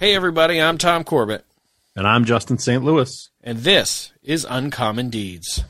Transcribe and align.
Hey, 0.00 0.14
everybody, 0.14 0.62
I'm 0.62 0.78
Tom 0.78 1.04
Corbett, 1.04 1.44
And 1.94 2.06
I'm 2.06 2.24
Justin 2.24 2.56
St. 2.56 2.82
Louis. 2.82 3.28
and 3.42 3.58
this 3.58 4.14
is 4.22 4.46
Uncommon 4.48 5.10
Deeds. 5.10 5.62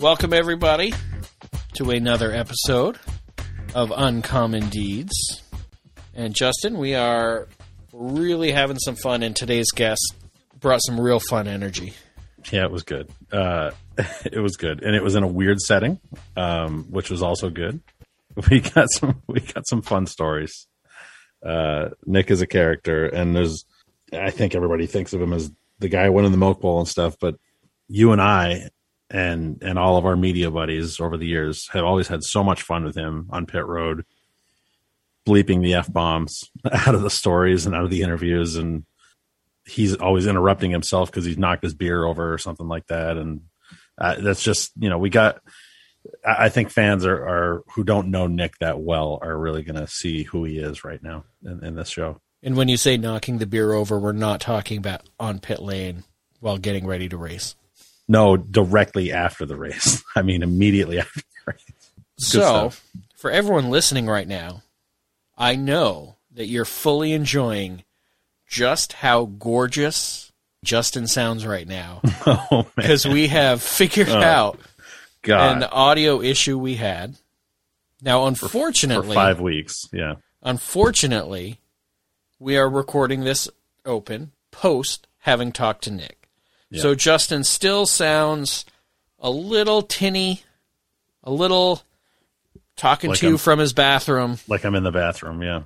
Welcome, 0.00 0.32
everybody, 0.32 0.92
to 1.74 1.90
another 1.90 2.32
episode 2.32 2.98
of 3.76 3.92
Uncommon 3.94 4.68
Deeds. 4.70 5.42
And 6.18 6.34
Justin, 6.34 6.78
we 6.78 6.96
are 6.96 7.46
really 7.92 8.50
having 8.50 8.76
some 8.80 8.96
fun, 8.96 9.22
and 9.22 9.36
today's 9.36 9.70
guest 9.70 10.16
brought 10.58 10.80
some 10.84 11.00
real 11.00 11.20
fun 11.20 11.46
energy. 11.46 11.92
Yeah, 12.50 12.64
it 12.64 12.72
was 12.72 12.82
good. 12.82 13.08
Uh, 13.30 13.70
it 14.24 14.40
was 14.40 14.56
good, 14.56 14.82
and 14.82 14.96
it 14.96 15.02
was 15.04 15.14
in 15.14 15.22
a 15.22 15.28
weird 15.28 15.60
setting, 15.60 16.00
um, 16.36 16.86
which 16.90 17.08
was 17.08 17.22
also 17.22 17.48
good. 17.50 17.80
We 18.50 18.60
got 18.60 18.88
some 18.92 19.20
we 19.26 19.40
got 19.40 19.66
some 19.66 19.82
fun 19.82 20.06
stories. 20.06 20.68
Uh, 21.44 21.88
Nick 22.06 22.30
is 22.30 22.40
a 22.40 22.46
character, 22.46 23.06
and 23.06 23.34
there's 23.34 23.64
I 24.12 24.30
think 24.30 24.54
everybody 24.54 24.86
thinks 24.86 25.12
of 25.12 25.20
him 25.20 25.32
as 25.32 25.50
the 25.80 25.88
guy 25.88 26.08
winning 26.08 26.30
the 26.30 26.38
milk 26.38 26.60
bowl 26.60 26.78
and 26.78 26.86
stuff, 26.86 27.16
but 27.20 27.34
you 27.88 28.12
and 28.12 28.20
I 28.20 28.70
and 29.10 29.60
and 29.62 29.76
all 29.76 29.96
of 29.96 30.06
our 30.06 30.14
media 30.14 30.52
buddies 30.52 31.00
over 31.00 31.16
the 31.16 31.26
years 31.26 31.68
have 31.72 31.84
always 31.84 32.06
had 32.06 32.22
so 32.22 32.44
much 32.44 32.62
fun 32.62 32.84
with 32.84 32.96
him 32.96 33.26
on 33.30 33.46
pit 33.46 33.66
road, 33.66 34.04
bleeping 35.28 35.62
the 35.62 35.74
f 35.74 35.92
bombs 35.92 36.50
out 36.72 36.94
of 36.94 37.02
the 37.02 37.10
stories 37.10 37.66
and 37.66 37.74
out 37.74 37.84
of 37.84 37.90
the 37.90 38.02
interviews, 38.02 38.56
and 38.56 38.84
he's 39.66 39.94
always 39.96 40.26
interrupting 40.26 40.70
himself 40.70 41.10
because 41.10 41.24
he's 41.24 41.38
knocked 41.38 41.62
his 41.62 41.74
beer 41.74 42.04
over 42.04 42.32
or 42.32 42.38
something 42.38 42.68
like 42.68 42.86
that, 42.86 43.16
and 43.16 43.42
uh, 43.98 44.16
that's 44.20 44.42
just 44.42 44.72
you 44.78 44.88
know 44.88 44.98
we 44.98 45.10
got. 45.10 45.40
I 46.24 46.48
think 46.48 46.70
fans 46.70 47.04
are, 47.04 47.16
are 47.16 47.62
who 47.74 47.84
don't 47.84 48.10
know 48.10 48.28
Nick 48.28 48.56
that 48.60 48.80
well 48.80 49.18
are 49.20 49.36
really 49.36 49.62
going 49.62 49.76
to 49.76 49.86
see 49.86 50.22
who 50.22 50.44
he 50.44 50.58
is 50.58 50.82
right 50.82 51.02
now 51.02 51.24
in, 51.44 51.62
in 51.62 51.74
this 51.74 51.88
show. 51.88 52.20
And 52.42 52.56
when 52.56 52.68
you 52.68 52.76
say 52.76 52.96
knocking 52.96 53.38
the 53.38 53.46
beer 53.46 53.72
over, 53.72 53.98
we're 53.98 54.12
not 54.12 54.40
talking 54.40 54.78
about 54.78 55.02
on 55.18 55.40
pit 55.40 55.60
lane 55.60 56.04
while 56.40 56.56
getting 56.56 56.86
ready 56.86 57.08
to 57.08 57.16
race. 57.16 57.56
No, 58.06 58.36
directly 58.36 59.12
after 59.12 59.44
the 59.44 59.56
race. 59.56 60.02
I 60.16 60.22
mean, 60.22 60.42
immediately 60.42 60.98
after 61.00 61.20
the 61.20 61.52
race. 61.52 61.90
So, 62.18 62.40
stuff. 62.40 62.84
for 63.16 63.30
everyone 63.30 63.70
listening 63.70 64.06
right 64.06 64.26
now, 64.26 64.62
I 65.38 65.54
know 65.54 66.16
that 66.34 66.46
you're 66.46 66.64
fully 66.64 67.12
enjoying 67.12 67.84
just 68.46 68.92
how 68.94 69.24
gorgeous 69.26 70.32
Justin 70.64 71.06
sounds 71.06 71.46
right 71.46 71.66
now 71.68 72.00
Oh 72.26 72.48
man, 72.50 72.64
because 72.76 73.06
we 73.06 73.28
have 73.28 73.62
figured 73.62 74.08
Oh, 74.08 74.18
out 74.20 74.60
God, 75.22 75.58
an 75.58 75.62
audio 75.64 76.20
issue 76.20 76.58
we 76.58 76.74
had. 76.74 77.14
Now, 78.02 78.26
unfortunately, 78.26 79.06
for 79.06 79.12
unfortunately, 79.12 79.14
five 79.14 79.40
weeks. 79.40 79.88
Yeah, 79.92 80.14
unfortunately, 80.42 81.60
we 82.38 82.56
are 82.56 82.68
recording 82.68 83.24
this 83.24 83.48
open 83.84 84.32
post 84.50 85.06
having 85.20 85.52
talked 85.52 85.84
to 85.84 85.90
Nick. 85.90 86.28
Yeah. 86.70 86.82
So 86.82 86.94
Justin 86.94 87.44
still 87.44 87.86
sounds 87.86 88.64
a 89.18 89.30
little 89.30 89.82
tinny, 89.82 90.42
a 91.24 91.30
little 91.30 91.82
talking 92.78 93.10
Like 93.10 93.18
to 93.20 93.26
you 93.26 93.32
I'm- 93.32 93.38
from 93.38 93.58
his 93.58 93.72
bathroom, 93.74 94.38
like 94.48 94.64
I'm 94.64 94.74
in 94.74 94.84
the 94.84 94.90
bathroom. 94.92 95.42
Yeah, 95.42 95.64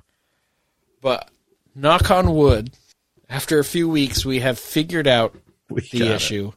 but 1.01 1.29
knock 1.75 2.11
on 2.11 2.33
wood, 2.35 2.71
after 3.29 3.59
a 3.59 3.63
few 3.63 3.87
weeks, 3.87 4.25
we 4.25 4.39
have 4.39 4.59
figured 4.59 5.07
out 5.07 5.35
we 5.69 5.81
the 5.91 5.99
got 5.99 6.07
it. 6.07 6.11
issue, 6.15 6.51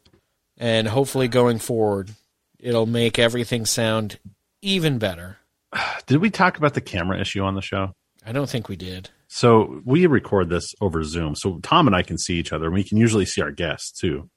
and 0.59 0.89
hopefully 0.89 1.29
going 1.29 1.59
forward, 1.59 2.11
it'll 2.59 2.87
make 2.87 3.19
everything 3.19 3.65
sound 3.67 4.19
even 4.63 4.99
better. 4.99 5.39
Did 6.07 6.19
we 6.19 6.31
talk 6.31 6.57
about 6.59 6.75
the 6.75 6.81
camera 6.81 7.21
issue 7.21 7.43
on 7.43 7.55
the 7.55 7.63
show? 7.63 7.93
I 8.25 8.33
don't 8.33 8.51
think 8.51 8.69
we 8.69 8.75
did. 8.77 9.11
So 9.29 9.81
we 9.85 10.07
record 10.07 10.49
this 10.49 10.75
over 10.81 11.03
Zoom. 11.05 11.35
So 11.37 11.59
Tom 11.63 11.87
and 11.87 11.95
I 11.95 12.03
can 12.03 12.19
see 12.19 12.35
each 12.39 12.53
other, 12.53 12.67
and 12.67 12.75
we 12.75 12.83
can 12.85 12.97
usually 12.97 13.27
see 13.27 13.41
our 13.43 13.53
guests 13.53 13.93
too 13.93 14.29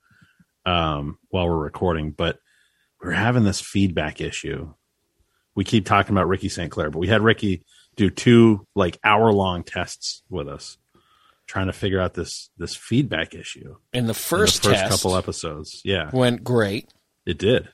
um, 0.65 1.17
while 1.29 1.47
we're 1.47 1.57
recording. 1.57 2.11
But 2.11 2.37
we're 3.01 3.11
having 3.11 3.43
this 3.45 3.61
feedback 3.61 4.19
issue. 4.21 4.73
We 5.59 5.65
keep 5.65 5.85
talking 5.85 6.13
about 6.15 6.29
Ricky 6.29 6.47
St. 6.47 6.71
Clair, 6.71 6.89
but 6.89 6.99
we 6.99 7.09
had 7.09 7.21
Ricky 7.21 7.63
do 7.97 8.09
two 8.09 8.65
like 8.75 8.97
hour 9.03 9.33
long 9.33 9.63
tests 9.63 10.23
with 10.29 10.47
us, 10.47 10.77
trying 11.47 11.67
to 11.67 11.73
figure 11.73 11.99
out 11.99 12.13
this 12.13 12.49
this 12.57 12.77
feedback 12.77 13.33
issue. 13.35 13.75
And 13.91 14.05
the 14.05 14.11
in 14.11 14.15
first, 14.15 14.63
the 14.63 14.69
first 14.69 14.87
couple 14.89 15.17
episodes, 15.17 15.81
yeah, 15.83 16.11
went 16.13 16.45
great. 16.45 16.87
it 17.25 17.37
did. 17.37 17.67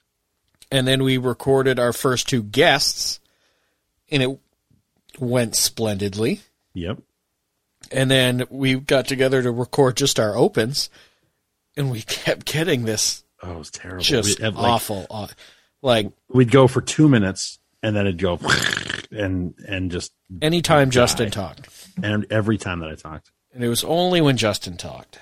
and 0.71 0.87
then 0.87 1.03
we 1.03 1.19
recorded 1.19 1.77
our 1.77 1.93
first 1.93 2.27
two 2.27 2.41
guests 2.41 3.19
and 4.09 4.23
it 4.23 4.39
went 5.19 5.55
splendidly 5.55 6.41
Yep. 6.73 6.97
and 7.91 8.09
then 8.09 8.45
we 8.49 8.79
got 8.79 9.07
together 9.07 9.43
to 9.43 9.51
record 9.51 9.95
just 9.95 10.19
our 10.19 10.35
opens 10.35 10.89
and 11.77 11.91
we 11.91 12.01
kept 12.01 12.45
getting 12.47 12.85
this 12.85 13.23
Oh, 13.43 13.51
it 13.51 13.57
was 13.59 13.69
terrible. 13.69 14.01
just 14.03 14.39
We 14.39 14.45
like, 14.49 14.55
awful 14.57 15.05
like 15.83 16.11
We'd 16.29 16.49
go 16.49 16.67
for 16.67 16.81
two 16.81 17.07
minutes, 17.07 17.59
and 17.85 17.95
then 17.95 18.07
it'd 18.07 18.19
go 18.19 18.39
and 19.11 19.53
and 19.67 19.91
just 19.91 20.11
anytime 20.41 20.89
Die. 20.89 20.93
justin 20.93 21.31
talked 21.31 21.69
and 22.01 22.25
every 22.31 22.57
time 22.57 22.79
that 22.79 22.89
I 22.89 22.95
talked. 22.95 23.31
and 23.53 23.63
it 23.63 23.69
was 23.69 23.83
only 23.83 24.21
when 24.21 24.37
justin 24.37 24.75
talked 24.75 25.19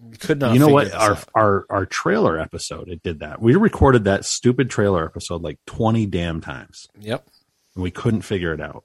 we 0.00 0.16
could 0.16 0.38
not 0.40 0.52
you 0.52 0.58
know 0.60 0.68
what? 0.68 0.92
Our 0.92 1.12
out. 1.12 1.28
our 1.34 1.66
our 1.70 1.86
trailer 1.86 2.38
episode 2.38 2.88
it 2.88 3.02
did 3.02 3.20
that. 3.20 3.40
We 3.40 3.54
recorded 3.56 4.04
that 4.04 4.26
stupid 4.26 4.68
trailer 4.68 5.04
episode 5.04 5.40
like 5.42 5.58
twenty 5.66 6.04
damn 6.04 6.42
times, 6.42 6.86
yep 7.00 7.26
and 7.74 7.82
we 7.82 7.90
couldn't 7.90 8.20
figure 8.20 8.52
it 8.52 8.60
out. 8.60 8.84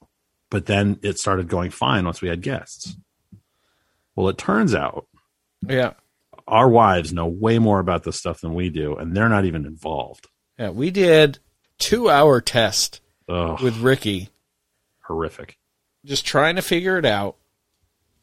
But 0.49 0.67
then 0.67 0.99
it 1.01 1.19
started 1.19 1.49
going 1.49 1.71
fine 1.71 2.05
once 2.05 2.21
we 2.21 2.29
had 2.29 2.41
guests. 2.41 2.95
Well, 4.15 4.29
it 4.29 4.37
turns 4.37 4.73
out 4.73 5.07
yeah 5.67 5.93
our 6.47 6.69
wives 6.69 7.11
know 7.11 7.27
way 7.27 7.59
more 7.59 7.79
about 7.79 8.03
this 8.03 8.15
stuff 8.17 8.39
than 8.39 8.53
we 8.53 8.69
do, 8.69 8.95
and 8.95 9.15
they're 9.15 9.29
not 9.29 9.43
even 9.43 9.65
involved. 9.65 10.27
yeah 10.57 10.69
we 10.69 10.91
did 10.91 11.39
two 11.81 12.09
hour 12.09 12.39
test 12.39 13.01
Ugh, 13.27 13.59
with 13.61 13.77
ricky 13.79 14.29
horrific. 15.01 15.57
just 16.05 16.25
trying 16.25 16.55
to 16.55 16.61
figure 16.61 16.97
it 16.97 17.05
out, 17.05 17.35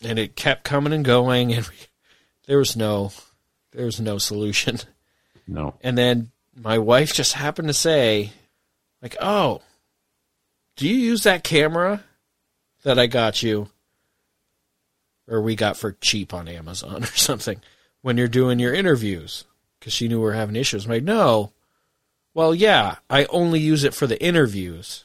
and 0.03 0.19
it 0.19 0.37
kept 0.37 0.65
coming 0.65 0.93
and 0.93 1.05
going, 1.05 1.53
and 1.53 1.67
we, 1.67 1.75
there 2.47 2.59
was 2.59 2.77
no, 2.77 3.13
there 3.73 3.85
was 3.85 4.01
no 4.01 4.17
solution. 4.19 4.79
No, 5.47 5.75
And 5.83 5.97
then 5.97 6.31
my 6.55 6.79
wife 6.79 7.15
just 7.15 7.33
happened 7.33 7.69
to 7.69 7.75
say, 7.75 8.33
like, 9.03 9.17
"Oh, 9.21 9.63
do 10.77 10.87
you 10.89 10.95
use 10.97 11.23
that 11.23 11.43
camera 11.45 12.05
that 12.83 12.99
I 12.99 13.07
got 13.07 13.43
you, 13.43 13.69
or 15.27 15.41
we 15.41 15.57
got 15.57 15.77
for 15.77 15.93
cheap 15.93 16.33
on 16.35 16.49
Amazon 16.49 17.03
or 17.05 17.07
something 17.07 17.61
when 18.03 18.17
you're 18.19 18.29
doing 18.29 18.59
your 18.59 18.75
interviews?" 18.75 19.45
Because 19.79 19.93
she 19.93 20.09
knew 20.09 20.19
we 20.19 20.25
were 20.25 20.33
having 20.35 20.57
issues. 20.57 20.85
I'm 20.85 20.91
like, 20.91 21.05
no. 21.05 21.53
Well, 22.35 22.55
yeah, 22.55 22.97
I 23.11 23.25
only 23.27 23.61
use 23.61 23.85
it 23.85 23.95
for 23.95 24.07
the 24.07 24.23
interviews. 24.23 25.05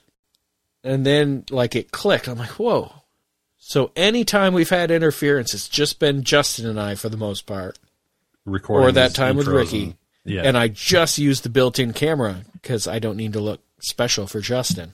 And 0.83 1.05
then, 1.05 1.45
like, 1.49 1.75
it 1.75 1.91
clicked. 1.91 2.27
I'm 2.27 2.37
like, 2.37 2.59
whoa. 2.59 2.91
So 3.57 3.91
anytime 3.95 4.53
we've 4.53 4.69
had 4.69 4.91
interference, 4.91 5.53
it's 5.53 5.69
just 5.69 5.99
been 5.99 6.23
Justin 6.23 6.67
and 6.67 6.79
I 6.79 6.95
for 6.95 7.09
the 7.09 7.17
most 7.17 7.45
part. 7.45 7.79
recording 8.45 8.89
Or 8.89 8.91
that 8.91 9.15
time 9.15 9.37
with 9.37 9.47
Ricky. 9.47 9.83
and- 9.83 9.95
yeah, 10.25 10.41
And 10.43 10.57
I 10.57 10.69
just 10.69 11.17
use 11.17 11.41
the 11.41 11.49
built 11.49 11.79
in 11.79 11.91
camera 11.91 12.43
because 12.53 12.87
I 12.87 12.99
don't 12.99 13.17
need 13.17 13.33
to 13.33 13.41
look 13.41 13.61
special 13.79 14.25
for 14.25 14.39
Justin. 14.39 14.93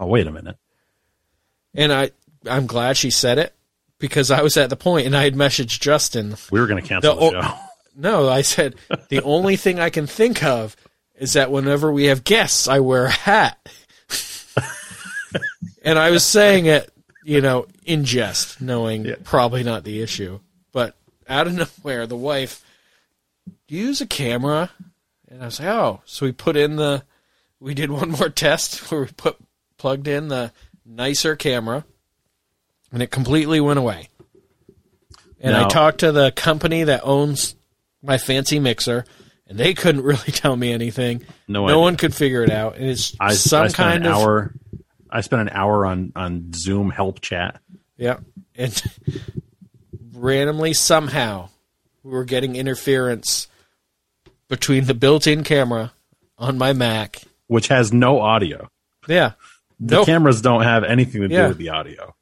oh 0.00 0.06
wait 0.06 0.26
a 0.26 0.32
minute. 0.32 0.56
And 1.74 1.92
I, 1.92 2.10
I'm 2.50 2.66
glad 2.66 2.96
she 2.96 3.10
said 3.10 3.38
it 3.38 3.54
because 4.00 4.32
I 4.32 4.42
was 4.42 4.56
at 4.56 4.68
the 4.68 4.76
point 4.76 5.06
and 5.06 5.16
I 5.16 5.22
had 5.22 5.34
messaged 5.34 5.78
Justin. 5.80 6.34
We 6.50 6.58
were 6.60 6.66
going 6.66 6.82
to 6.82 6.88
cancel 6.88 7.14
The- 7.14 7.30
the 7.30 7.42
show. 7.42 7.54
No, 7.94 8.28
I 8.30 8.40
said, 8.40 8.76
the 9.10 9.20
only 9.22 9.56
thing 9.56 9.78
I 9.78 9.90
can 9.90 10.06
think 10.06 10.42
of 10.42 10.74
is 11.22 11.34
that 11.34 11.52
whenever 11.52 11.92
we 11.92 12.06
have 12.06 12.24
guests, 12.24 12.66
I 12.66 12.80
wear 12.80 13.04
a 13.04 13.10
hat. 13.10 13.56
and 15.84 15.96
I 15.96 16.10
was 16.10 16.24
saying 16.24 16.66
it, 16.66 16.92
you 17.22 17.40
know, 17.40 17.66
in 17.84 18.04
jest, 18.04 18.60
knowing 18.60 19.04
Yeah. 19.04 19.14
probably 19.22 19.62
not 19.62 19.84
the 19.84 20.02
issue. 20.02 20.40
But 20.72 20.96
out 21.28 21.46
of 21.46 21.52
nowhere, 21.84 22.08
the 22.08 22.16
wife, 22.16 22.64
do 23.68 23.76
you 23.76 23.86
use 23.86 24.00
a 24.00 24.06
camera? 24.06 24.70
And 25.28 25.40
I 25.40 25.44
was 25.44 25.60
like, 25.60 25.68
oh. 25.68 26.00
So 26.06 26.26
we 26.26 26.32
put 26.32 26.56
in 26.56 26.74
the, 26.74 27.04
we 27.60 27.72
did 27.72 27.92
one 27.92 28.10
more 28.10 28.28
test 28.44 28.90
where 28.90 29.02
we 29.02 29.06
put, 29.06 29.36
plugged 29.78 30.08
in 30.08 30.26
the 30.26 30.50
nicer 30.84 31.36
camera 31.36 31.84
and 32.90 33.00
it 33.00 33.12
completely 33.12 33.60
went 33.60 33.78
away. 33.78 34.08
And 35.40 35.54
I 35.56 35.68
talked 35.68 36.00
to 36.00 36.10
the 36.10 36.32
company 36.32 36.82
that 36.82 37.02
owns 37.04 37.54
my 38.02 38.18
fancy 38.18 38.58
mixer, 38.58 39.04
and 39.52 39.60
they 39.60 39.74
couldn't 39.74 40.02
really 40.10 40.32
tell 40.32 40.56
me 40.56 40.72
anything. 40.72 41.24
No 41.46 41.66
no 41.66 41.78
one 41.80 41.96
could 41.96 42.14
figure 42.14 42.42
it 42.42 42.50
out. 42.50 42.76
And 42.76 42.88
it's 42.88 43.14
I, 43.20 43.34
some 43.34 43.64
I 43.64 43.68
spent 43.68 43.74
kind 43.76 44.06
an 44.06 44.12
of 44.12 44.18
hour. 44.18 44.54
I 45.10 45.20
spent 45.20 45.42
an 45.42 45.50
hour 45.50 45.84
on 45.84 46.12
on 46.16 46.52
Zoom 46.54 46.90
help 46.90 47.20
chat 47.20 47.60
yeah. 47.98 48.18
and 48.56 48.82
randomly 50.14 50.72
somehow 50.72 51.50
we 52.02 52.12
were 52.12 52.24
getting 52.24 52.56
interference 52.56 53.46
between 54.48 54.86
the 54.86 54.94
built-in 54.94 55.44
camera 55.44 55.92
on 56.38 56.58
my 56.58 56.72
Mac. 56.72 57.20
which 57.46 57.68
has 57.68 57.92
no 57.92 58.20
audio. 58.20 58.68
Yeah. 59.06 59.32
The 59.78 59.96
Nope. 59.96 60.06
cameras 60.06 60.40
don't 60.40 60.62
have 60.62 60.82
anything 60.84 61.20
to 61.22 61.28
do 61.28 61.48
with 61.48 61.58
the 61.58 61.68
audio. 61.70 62.14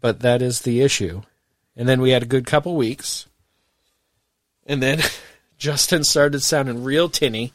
but 0.00 0.20
that 0.20 0.42
is 0.42 0.60
the 0.60 0.82
issue. 0.82 1.22
And 1.76 1.88
then 1.88 2.00
we 2.00 2.10
had 2.10 2.22
a 2.22 2.26
good 2.26 2.44
couple 2.46 2.76
weeks. 2.76 3.26
And 4.66 4.82
then 4.82 5.00
Justin 5.58 6.04
started 6.04 6.40
sounding 6.42 6.84
real 6.84 7.08
tinny. 7.08 7.52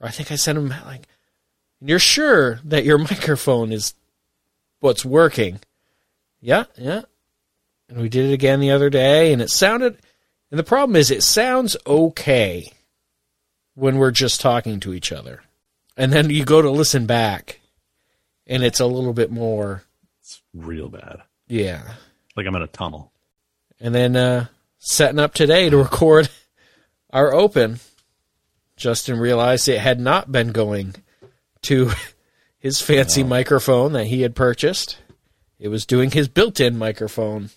Or 0.00 0.08
I 0.08 0.10
think 0.10 0.30
I 0.32 0.36
sent 0.36 0.58
him 0.58 0.68
like, 0.86 1.02
"You're 1.80 1.98
sure 1.98 2.60
that 2.64 2.84
your 2.84 2.98
microphone 3.10 3.72
is 3.72 3.94
what's 4.80 5.04
working?" 5.04 5.60
Yeah, 6.40 6.64
yeah. 6.76 7.02
And 7.88 8.00
we 8.00 8.08
did 8.08 8.30
it 8.30 8.32
again 8.34 8.60
the 8.60 8.70
other 8.70 8.90
day, 8.90 9.32
and 9.32 9.40
it 9.42 9.50
sounded. 9.50 9.98
And 10.50 10.58
the 10.58 10.64
problem 10.64 10.96
is, 10.96 11.10
it 11.10 11.22
sounds 11.22 11.76
okay 11.86 12.72
when 13.74 13.96
we're 13.96 14.10
just 14.10 14.40
talking 14.40 14.80
to 14.80 14.92
each 14.92 15.12
other, 15.12 15.42
and 15.96 16.12
then 16.12 16.28
you 16.30 16.44
go 16.44 16.60
to 16.60 16.70
listen 16.70 17.06
back, 17.06 17.60
and 18.46 18.62
it's 18.62 18.80
a 18.80 18.86
little 18.86 19.12
bit 19.14 19.30
more, 19.30 19.84
It's 20.20 20.42
real 20.52 20.88
bad. 20.88 21.22
yeah. 21.48 21.82
Like 22.36 22.46
I'm 22.46 22.54
in 22.56 22.62
a 22.62 22.66
tunnel. 22.66 23.12
And 23.80 23.94
then 23.94 24.14
uh, 24.16 24.46
setting 24.78 25.18
up 25.18 25.32
today 25.34 25.68
to 25.70 25.76
record 25.78 26.28
our 27.12 27.34
open, 27.34 27.80
Justin 28.76 29.18
realized 29.18 29.68
it 29.68 29.78
had 29.80 30.00
not 30.00 30.32
been 30.32 30.52
going 30.52 30.94
to 31.62 31.90
his 32.58 32.80
fancy 32.80 33.22
microphone 33.22 33.92
that 33.92 34.06
he 34.06 34.22
had 34.22 34.34
purchased. 34.34 34.98
It 35.58 35.68
was 35.68 35.86
doing 35.86 36.10
his 36.10 36.28
built-in 36.28 36.76
microphone. 36.78 37.50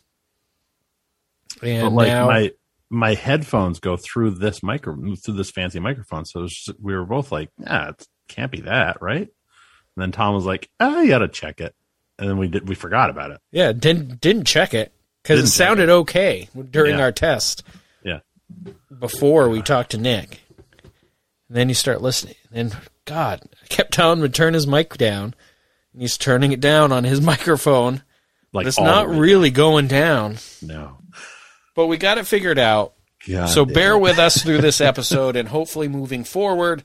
And 1.64 1.84
But 1.84 1.92
like 1.94 2.08
now, 2.08 2.28
my 2.28 2.52
my 2.90 3.14
headphones 3.16 3.80
go 3.80 3.98
through 3.98 4.32
this 4.32 4.62
micro 4.62 4.96
through 5.16 5.34
this 5.36 5.50
fancy 5.52 5.80
microphone. 5.80 6.26
So 6.26 6.44
it 6.44 6.50
just- 6.50 6.80
we 6.80 6.94
were 6.96 7.06
both 7.06 7.32
like, 7.32 7.50
yeah, 7.58 7.90
it 7.90 8.08
can't 8.28 8.52
be 8.52 8.62
that, 8.62 9.02
right? 9.02 9.22
And 9.28 10.02
then 10.02 10.12
Tom 10.12 10.36
was 10.36 10.46
like, 10.46 10.70
oh, 10.80 11.02
you 11.02 11.10
got 11.10 11.20
to 11.20 11.28
check 11.28 11.62
it. 11.62 11.74
And 12.20 12.30
then 12.30 12.38
we 12.38 12.48
did. 12.48 12.68
We 12.68 12.76
forgot 12.76 13.10
about 13.10 13.32
it. 13.32 13.40
yeah, 13.52 13.72
didn't 13.74 14.22
didn't 14.22 14.46
check 14.46 14.74
it 14.74 14.94
because 15.24 15.40
it 15.40 15.48
sounded 15.48 15.90
okay 15.90 16.48
during 16.72 16.98
Yeah. 16.98 17.04
our 17.04 17.12
test. 17.12 17.64
Before 19.00 19.50
we 19.50 19.62
talked 19.62 19.92
to 19.92 19.98
Nick. 19.98 20.42
And 21.48 21.56
then 21.58 21.70
you 21.70 21.76
start 21.76 22.02
listening, 22.02 22.36
and 22.52 22.76
God, 23.06 23.42
I 23.64 23.68
kept 23.68 23.94
telling 23.94 24.20
him 24.20 24.26
to 24.26 24.30
turn 24.30 24.56
his 24.56 24.66
mic 24.66 24.98
down, 24.98 25.36
and 25.94 26.02
he's 26.02 26.18
turning 26.18 26.52
it 26.52 26.60
down 26.60 26.92
on 26.92 27.04
his 27.04 27.22
microphone. 27.32 28.02
Like 28.52 28.66
it's 28.68 28.80
not 28.80 29.10
really 29.10 29.52
going 29.52 29.88
down, 29.88 30.38
No. 30.62 30.98
but 31.76 31.88
we 31.88 31.98
got 31.98 32.18
it 32.18 32.26
figured 32.26 32.58
out. 32.58 32.94
God 33.28 33.48
so 33.48 33.66
bear 33.66 33.94
it. 33.94 34.00
with 34.00 34.18
us 34.18 34.42
through 34.42 34.60
this 34.60 34.82
episode, 34.82 35.36
and 35.36 35.48
hopefully, 35.50 35.88
moving 35.88 36.24
forward, 36.24 36.84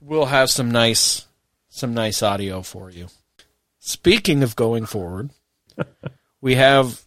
we'll 0.00 0.26
have 0.26 0.50
some 0.50 0.70
nice, 0.70 1.26
some 1.68 1.94
nice 1.94 2.22
audio 2.22 2.62
for 2.62 2.90
you. 2.90 3.08
Speaking 3.78 4.42
of 4.42 4.56
going 4.56 4.86
forward, 4.86 5.30
we 6.40 6.54
have 6.56 7.02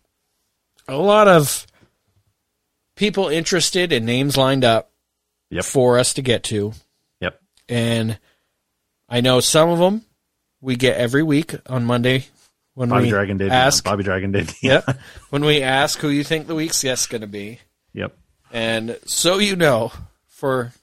a 0.87 0.95
lot 0.95 1.27
of 1.27 1.65
people 2.97 3.29
interested 3.29 3.93
and 3.93 4.05
names 4.05 4.35
lined 4.35 4.65
up 4.65 4.91
Yep. 5.49 5.63
for 5.63 5.97
us 5.97 6.13
to 6.15 6.21
get 6.21 6.43
to, 6.45 6.73
Yep. 7.21 7.41
and 7.69 8.19
I 9.07 9.21
know 9.21 9.39
some 9.39 9.69
of 9.69 9.79
them 9.79 10.01
we 10.59 10.75
get 10.75 10.97
every 10.97 11.23
week 11.23 11.55
on 11.67 11.85
Monday 11.85 12.25
when 12.73 12.89
Bobby 12.89 13.03
we 13.05 13.09
Dragon 13.11 13.37
Dave. 13.37 13.51
ask. 13.51 13.83
Bobby 13.85 14.03
Dragon 14.03 14.33
Dave. 14.33 14.53
Yep. 14.61 14.97
when 15.29 15.45
we 15.45 15.61
ask 15.61 15.99
who 15.99 16.09
you 16.09 16.25
think 16.25 16.47
the 16.47 16.55
week's 16.55 16.83
guest's 16.83 17.07
going 17.07 17.21
to 17.21 17.27
be. 17.27 17.59
Yep. 17.93 18.13
And 18.51 18.99
so 19.05 19.37
you 19.37 19.55
know, 19.55 19.93
for 20.27 20.73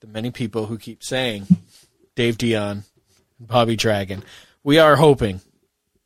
the 0.00 0.06
many 0.06 0.30
people 0.30 0.66
who 0.66 0.78
keep 0.78 1.02
saying 1.02 1.46
Dave 2.14 2.38
Dion, 2.38 2.84
and 3.38 3.48
Bobby 3.48 3.74
Dragon, 3.74 4.22
we 4.62 4.78
are 4.78 4.96
hoping 4.96 5.40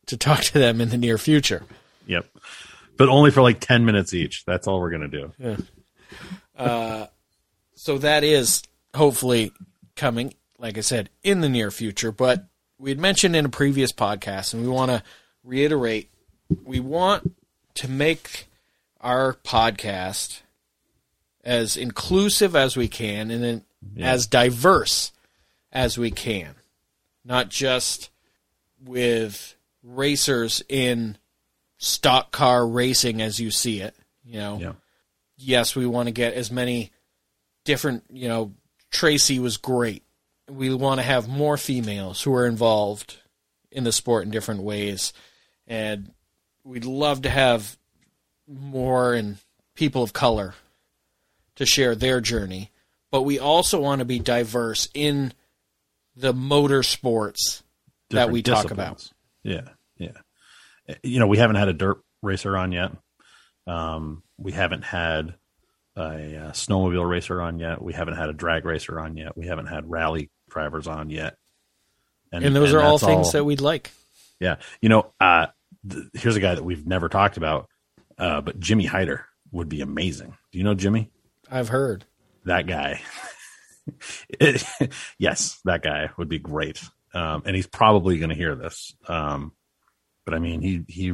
to 0.07 0.17
talk 0.17 0.41
to 0.41 0.53
them 0.57 0.81
in 0.81 0.89
the 0.89 0.97
near 0.97 1.17
future. 1.19 1.63
Yep. 2.07 2.25
But 2.97 3.09
only 3.09 3.31
for 3.31 3.41
like 3.41 3.59
10 3.59 3.85
minutes 3.85 4.13
each. 4.13 4.43
That's 4.45 4.67
all 4.67 4.79
we're 4.79 4.89
going 4.89 5.09
to 5.09 5.19
do. 5.19 5.33
Yeah. 5.39 5.57
Uh, 6.57 7.07
So 7.75 7.97
that 7.99 8.23
is 8.23 8.63
hopefully 8.95 9.51
coming, 9.95 10.33
like 10.57 10.77
I 10.77 10.81
said, 10.81 11.09
in 11.23 11.41
the 11.41 11.49
near 11.49 11.69
future. 11.71 12.11
But 12.11 12.45
we 12.79 12.89
had 12.89 12.99
mentioned 12.99 13.35
in 13.35 13.45
a 13.45 13.49
previous 13.49 13.91
podcast, 13.91 14.53
and 14.53 14.63
we 14.63 14.69
want 14.69 14.91
to 14.91 15.03
reiterate 15.43 16.09
we 16.63 16.79
want 16.79 17.35
to 17.75 17.89
make 17.89 18.47
our 19.01 19.33
podcast 19.33 20.41
as 21.43 21.77
inclusive 21.77 22.55
as 22.55 22.75
we 22.75 22.87
can 22.87 23.31
and 23.31 23.43
then 23.43 23.63
as 23.99 24.27
diverse 24.27 25.11
as 25.71 25.97
we 25.97 26.11
can. 26.11 26.55
Not 27.23 27.49
just 27.49 28.09
with 28.83 29.55
racers 29.83 30.63
in 30.69 31.17
stock 31.77 32.31
car 32.31 32.67
racing 32.67 33.21
as 33.21 33.39
you 33.39 33.51
see 33.51 33.81
it. 33.81 33.95
You 34.23 34.39
know, 34.39 34.59
Yeah. 34.59 34.73
yes, 35.37 35.75
we 35.75 35.85
want 35.85 36.07
to 36.07 36.11
get 36.11 36.33
as 36.33 36.51
many 36.51 36.91
different, 37.65 38.03
you 38.11 38.27
know, 38.27 38.53
Tracy 38.91 39.39
was 39.39 39.57
great. 39.57 40.03
We 40.49 40.73
want 40.73 40.99
to 40.99 41.03
have 41.03 41.27
more 41.27 41.57
females 41.57 42.21
who 42.21 42.33
are 42.33 42.47
involved 42.47 43.17
in 43.71 43.83
the 43.83 43.91
sport 43.91 44.23
in 44.23 44.31
different 44.31 44.63
ways. 44.63 45.11
And 45.67 46.13
we'd 46.63 46.85
love 46.85 47.23
to 47.23 47.29
have 47.29 47.77
more 48.47 49.13
and 49.13 49.37
people 49.75 50.03
of 50.03 50.13
color 50.13 50.55
to 51.57 51.65
share 51.65 51.95
their 51.95 52.21
journey. 52.21 52.71
But 53.11 53.23
we 53.23 53.39
also 53.39 53.81
want 53.81 53.99
to 53.99 54.05
be 54.05 54.19
diverse 54.19 54.87
in 54.93 55.33
the 56.15 56.33
motorsports 56.33 57.61
that 58.09 58.31
we 58.31 58.41
talk 58.41 58.71
about. 58.71 59.11
Yeah. 59.43 59.69
Yeah. 59.97 60.11
You 61.03 61.19
know, 61.19 61.27
we 61.27 61.37
haven't 61.37 61.57
had 61.57 61.67
a 61.67 61.73
dirt 61.73 62.01
racer 62.21 62.55
on 62.57 62.71
yet. 62.71 62.91
Um, 63.65 64.23
we 64.37 64.51
haven't 64.51 64.83
had 64.83 65.35
a, 65.95 66.01
uh 66.01 66.51
snowmobile 66.51 67.09
racer 67.09 67.41
on 67.41 67.59
yet. 67.59 67.81
We 67.81 67.93
haven't 67.93 68.15
had 68.15 68.29
a 68.29 68.33
drag 68.33 68.65
racer 68.65 68.99
on 68.99 69.17
yet. 69.17 69.35
We 69.37 69.47
haven't 69.47 69.65
had 69.67 69.89
rally 69.89 70.29
drivers 70.49 70.87
on 70.87 71.09
yet. 71.09 71.37
And 72.31 72.55
those 72.55 72.73
are 72.73 72.81
all 72.81 72.97
things 72.97 73.31
that 73.33 73.43
we'd 73.43 73.61
like. 73.61 73.91
Yeah. 74.39 74.57
You 74.81 74.89
know, 74.89 75.13
uh, 75.19 75.47
th- 75.89 76.05
here's 76.13 76.35
a 76.35 76.39
guy 76.39 76.55
that 76.55 76.63
we've 76.63 76.85
never 76.85 77.09
talked 77.09 77.37
about, 77.37 77.69
uh, 78.17 78.41
but 78.41 78.59
Jimmy 78.59 78.85
Hyder 78.85 79.25
would 79.51 79.69
be 79.69 79.81
amazing. 79.81 80.37
Do 80.51 80.57
you 80.57 80.63
know 80.63 80.75
Jimmy? 80.75 81.09
I've 81.49 81.69
heard. 81.69 82.05
That 82.45 82.67
guy. 82.67 83.01
yes, 85.17 85.59
that 85.65 85.81
guy 85.81 86.09
would 86.17 86.29
be 86.29 86.39
great. 86.39 86.81
Um, 87.13 87.43
and 87.45 87.55
he's 87.55 87.67
probably 87.67 88.17
going 88.17 88.29
to 88.29 88.35
hear 88.35 88.55
this. 88.55 88.93
Um, 89.07 89.53
but 90.27 90.33
I 90.33 90.39
mean, 90.39 90.61
he, 90.61 90.83
he, 90.89 91.13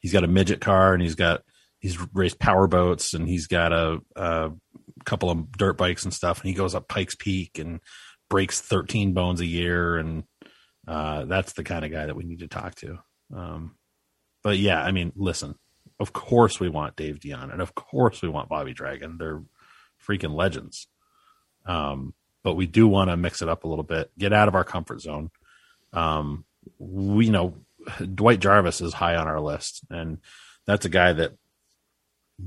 he's 0.00 0.14
got 0.14 0.24
a 0.24 0.28
midget 0.28 0.62
car 0.62 0.94
and 0.94 1.02
he's 1.02 1.14
got, 1.14 1.42
he's 1.78 1.98
raced 2.14 2.38
power 2.38 2.66
boats 2.66 3.12
and 3.12 3.28
he's 3.28 3.48
got 3.48 3.70
a, 3.70 4.00
a 4.16 4.50
couple 5.04 5.28
of 5.28 5.52
dirt 5.52 5.76
bikes 5.76 6.04
and 6.04 6.14
stuff. 6.14 6.40
And 6.40 6.48
he 6.48 6.54
goes 6.54 6.74
up 6.74 6.88
Pikes 6.88 7.16
Peak 7.16 7.58
and 7.58 7.80
breaks 8.30 8.62
13 8.62 9.12
bones 9.12 9.42
a 9.42 9.46
year. 9.46 9.98
And, 9.98 10.24
uh, 10.88 11.26
that's 11.26 11.52
the 11.52 11.64
kind 11.64 11.84
of 11.84 11.92
guy 11.92 12.06
that 12.06 12.16
we 12.16 12.24
need 12.24 12.38
to 12.38 12.48
talk 12.48 12.76
to. 12.76 12.98
Um, 13.36 13.76
but 14.42 14.56
yeah, 14.56 14.82
I 14.82 14.90
mean, 14.90 15.12
listen, 15.16 15.56
of 16.00 16.14
course 16.14 16.58
we 16.58 16.70
want 16.70 16.96
Dave 16.96 17.20
Dion 17.20 17.50
and 17.50 17.60
of 17.60 17.74
course 17.74 18.22
we 18.22 18.30
want 18.30 18.48
Bobby 18.48 18.72
Dragon. 18.72 19.18
They're 19.18 19.42
freaking 20.02 20.34
legends. 20.34 20.88
Um, 21.66 22.14
but 22.42 22.54
we 22.54 22.66
do 22.66 22.88
want 22.88 23.10
to 23.10 23.18
mix 23.18 23.42
it 23.42 23.50
up 23.50 23.64
a 23.64 23.68
little 23.68 23.84
bit, 23.84 24.10
get 24.18 24.32
out 24.32 24.48
of 24.48 24.54
our 24.54 24.64
comfort 24.64 25.02
zone. 25.02 25.30
Um, 25.92 26.46
we 26.78 27.26
you 27.26 27.32
know 27.32 27.54
Dwight 28.14 28.40
Jarvis 28.40 28.80
is 28.80 28.92
high 28.94 29.16
on 29.16 29.26
our 29.26 29.40
list, 29.40 29.84
and 29.90 30.18
that's 30.66 30.84
a 30.84 30.90
guy 30.90 31.12
that 31.12 31.32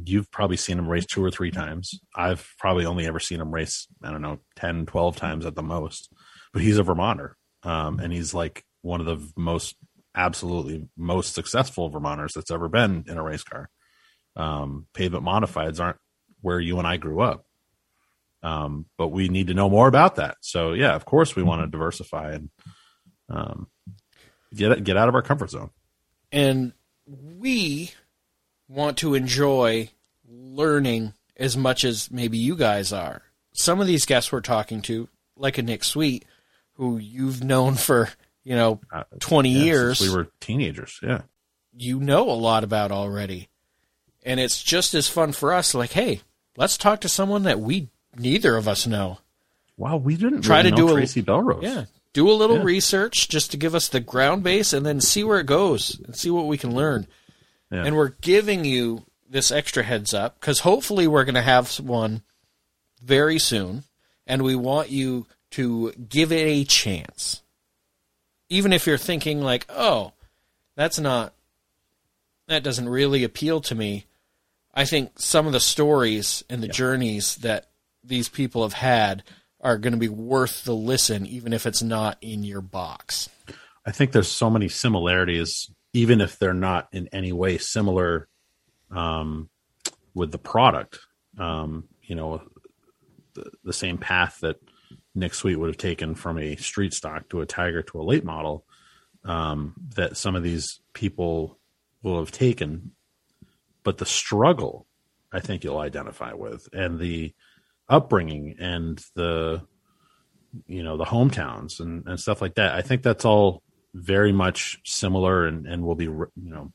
you've 0.06 0.29
probably 0.32 0.58
seen 0.58 0.77
him 0.77 0.88
race 0.88 1.06
two 1.06 1.24
or 1.24 1.32
three 1.32 1.51
times. 1.51 2.00
I've 2.15 2.53
probably 2.60 2.86
only 2.86 3.06
ever 3.08 3.20
seen 3.20 3.39
him 3.39 3.53
race, 3.53 3.88
I 4.03 4.12
don't 4.12 4.22
know, 4.22 4.39
10, 4.58 4.86
12 4.86 5.15
times 5.15 5.46
at 5.46 5.56
the 5.56 5.63
most. 5.63 6.12
But 6.53 6.62
he's 6.62 6.77
a 6.77 6.84
Vermonter, 6.84 7.38
um, 7.63 8.00
and 8.00 8.12
he's 8.12 8.34
like 8.34 8.63
one 8.82 9.00
of 9.00 9.06
the 9.06 9.32
most 9.36 9.75
absolutely 10.15 10.88
most 10.98 11.34
successful 11.34 11.89
Vermonters 11.89 12.34
that's 12.34 12.51
ever 12.51 12.67
been 12.67 13.06
in 13.08 13.17
a 13.17 13.24
race 13.24 13.44
car. 13.44 13.70
Um, 14.36 14.88
pavement 14.94 15.24
modifieds 15.24 15.79
aren't 15.79 15.98
where 16.41 16.60
you 16.60 16.77
and 16.79 16.88
I 16.88 16.98
grew 16.98 17.22
up. 17.22 17.46
Um, 18.44 18.86
but 18.98 19.10
we 19.10 19.29
need 19.29 19.48
to 19.48 19.53
know 19.53 19.70
more 19.70 19.88
about 19.88 20.15
that. 20.15 20.38
So 20.41 20.74
yeah, 20.74 20.96
of 20.96 21.06
course 21.06 21.36
we 21.36 21.44
want 21.44 21.62
to 21.62 21.67
diversify 21.67 22.34
and 22.34 22.50
um, 23.29 23.67
get 24.54 24.84
get 24.84 24.98
out 24.98 25.10
of 25.10 25.16
our 25.16 25.22
comfort 25.22 25.50
zone. 25.51 25.70
and 26.32 26.74
we 27.06 27.92
want 28.68 28.98
to 28.98 29.16
enjoy 29.16 29.89
learning 30.27 31.13
as 31.38 31.56
much 31.56 31.84
as 31.86 32.12
maybe 32.12 32.38
you 32.38 32.56
guys 32.56 32.92
are. 32.92 33.22
Some 33.54 33.80
of 33.80 33.88
these 33.88 34.06
guests 34.06 34.32
we're 34.32 34.42
talking 34.42 34.82
to, 34.84 35.08
like 35.36 35.58
a 35.58 35.62
Nick 35.62 35.84
Sweet, 35.84 36.25
who 36.74 36.98
you've 36.98 37.44
known 37.44 37.75
for 37.75 38.10
you 38.44 38.56
know 38.56 38.80
Uh, 38.92 39.04
twenty 39.20 39.50
yeah, 39.51 39.63
years, 39.63 39.98
since 40.00 40.10
we 40.10 40.16
were 40.16 40.27
teenagers. 40.39 41.00
Yeah, 41.01 41.22
you 41.75 42.00
know 42.00 42.30
a 42.30 42.34
lot 42.34 42.63
about 42.63 42.92
already. 42.92 43.50
And 44.24 44.39
it's 44.42 44.62
just 44.62 44.94
as 44.94 45.08
fun 45.08 45.32
for 45.32 45.54
us, 45.54 45.74
like, 45.74 45.92
hey, 45.94 46.22
let's 46.58 46.77
talk 46.77 47.00
to 47.01 47.10
someone 47.10 47.44
that 47.44 47.62
we 47.62 47.88
neither 48.18 48.58
of 48.58 48.68
us 48.68 48.86
know. 48.86 49.20
Wow, 49.77 49.98
we 49.98 50.18
didn't 50.18 50.42
Try 50.42 50.58
really 50.58 50.72
to 50.72 50.75
know 50.75 50.88
do 50.88 50.89
a- 50.89 50.94
Tracy 50.96 51.22
Belrose. 51.24 51.62
Yeah. 51.63 51.86
Do 52.14 52.30
a 52.30 52.34
little 52.34 52.58
Yeah. 52.58 52.64
research 52.64 53.30
just 53.30 53.52
to 53.52 53.58
give 53.58 53.76
us 53.76 53.88
the 53.88 54.00
ground 54.00 54.44
base 54.44 54.74
and 54.74 54.86
then 54.86 55.02
see 55.02 55.24
where 55.24 55.40
it 55.40 55.46
goes 55.46 56.00
and 56.06 56.16
see 56.16 56.30
what 56.30 56.48
we 56.48 56.58
can 56.58 56.74
learn. 56.74 57.08
Yeah. 57.72 57.84
And 57.86 57.96
we're 57.96 58.16
giving 58.22 58.66
you 58.66 59.06
this 59.30 59.52
extra 59.52 59.84
heads 59.84 60.14
up 60.14 60.40
because 60.40 60.60
hopefully 60.60 61.08
we're 61.08 61.26
going 61.26 61.36
to 61.36 61.42
have 61.42 61.80
one 61.80 62.22
very 63.04 63.40
soon. 63.40 63.84
And 64.26 64.42
we 64.42 64.56
want 64.56 64.90
you 64.90 65.26
to 65.52 65.92
give 65.94 66.32
it 66.32 66.46
a 66.48 66.64
chance. 66.66 67.42
Even 68.50 68.74
if 68.74 68.86
you're 68.88 68.98
thinking, 68.98 69.42
like, 69.42 69.66
oh, 69.70 70.14
that's 70.76 71.00
not, 71.00 71.34
that 72.48 72.64
doesn't 72.64 72.90
really 72.90 73.24
appeal 73.24 73.62
to 73.62 73.76
me. 73.76 74.06
I 74.74 74.86
think 74.86 75.20
some 75.20 75.48
of 75.48 75.54
the 75.54 75.60
stories 75.60 76.44
and 76.50 76.62
the 76.62 76.68
journeys 76.68 77.36
that 77.38 77.68
these 78.04 78.30
people 78.30 78.64
have 78.64 78.74
had 78.74 79.24
are 79.62 79.78
going 79.78 79.94
to 79.94 80.00
be 80.00 80.10
worth 80.10 80.64
the 80.64 80.76
listen, 80.76 81.26
even 81.26 81.54
if 81.54 81.66
it's 81.66 81.82
not 81.82 82.18
in 82.22 82.44
your 82.44 82.62
box. 82.62 83.30
I 83.86 83.92
think 83.92 84.12
there's 84.12 84.28
so 84.28 84.50
many 84.50 84.68
similarities, 84.68 85.72
even 85.94 86.22
if 86.22 86.38
they're 86.38 86.54
not 86.54 86.90
in 86.92 87.08
any 87.12 87.32
way 87.32 87.58
similar 87.58 88.28
um, 88.92 89.50
with 90.14 90.32
the 90.32 90.38
product. 90.38 91.00
Um, 91.38 91.86
you 92.04 92.16
know, 92.16 92.42
the, 93.34 93.52
the 93.64 93.74
same 93.74 93.98
path 93.98 94.40
that 94.42 94.58
Nick 95.16 95.34
Sweet 95.34 95.56
would 95.56 95.70
have 95.70 95.78
taken 95.78 96.16
from 96.16 96.38
a 96.38 96.56
street 96.58 96.94
stock 96.94 97.30
to 97.30 97.42
a 97.42 97.46
Tiger 97.46 97.82
to 97.82 98.00
a 98.00 98.04
late 98.04 98.24
model, 98.24 98.66
um, 99.26 99.74
that 99.96 100.18
some 100.18 100.36
of 100.36 100.44
these 100.44 100.80
people 100.94 101.58
will 102.04 102.20
have 102.20 102.32
taken. 102.32 102.92
But 103.84 103.98
the 103.98 104.06
struggle, 104.06 104.86
I 105.32 105.40
think 105.40 105.64
you'll 105.64 105.80
identify 105.80 106.34
with, 106.34 106.70
and 106.74 107.00
the 107.00 107.34
upbringing 107.89 108.56
and 108.60 109.01
the 109.15 109.62
you 110.65 110.84
know 110.84 110.98
the 110.98 111.06
hometowns 111.06 111.79
and, 111.79 112.08
and 112.08 112.20
stuff 112.20 112.41
like 112.41 112.56
that. 112.56 112.75
I 112.75 112.82
think 112.82 113.03
that's 113.03 113.25
all 113.25 113.62
very 113.94 114.32
much 114.32 114.79
similar 114.86 115.46
and, 115.48 115.65
and 115.65 115.84
will 115.84 115.96
be 115.96 116.06
you 116.06 116.29
know 116.36 116.72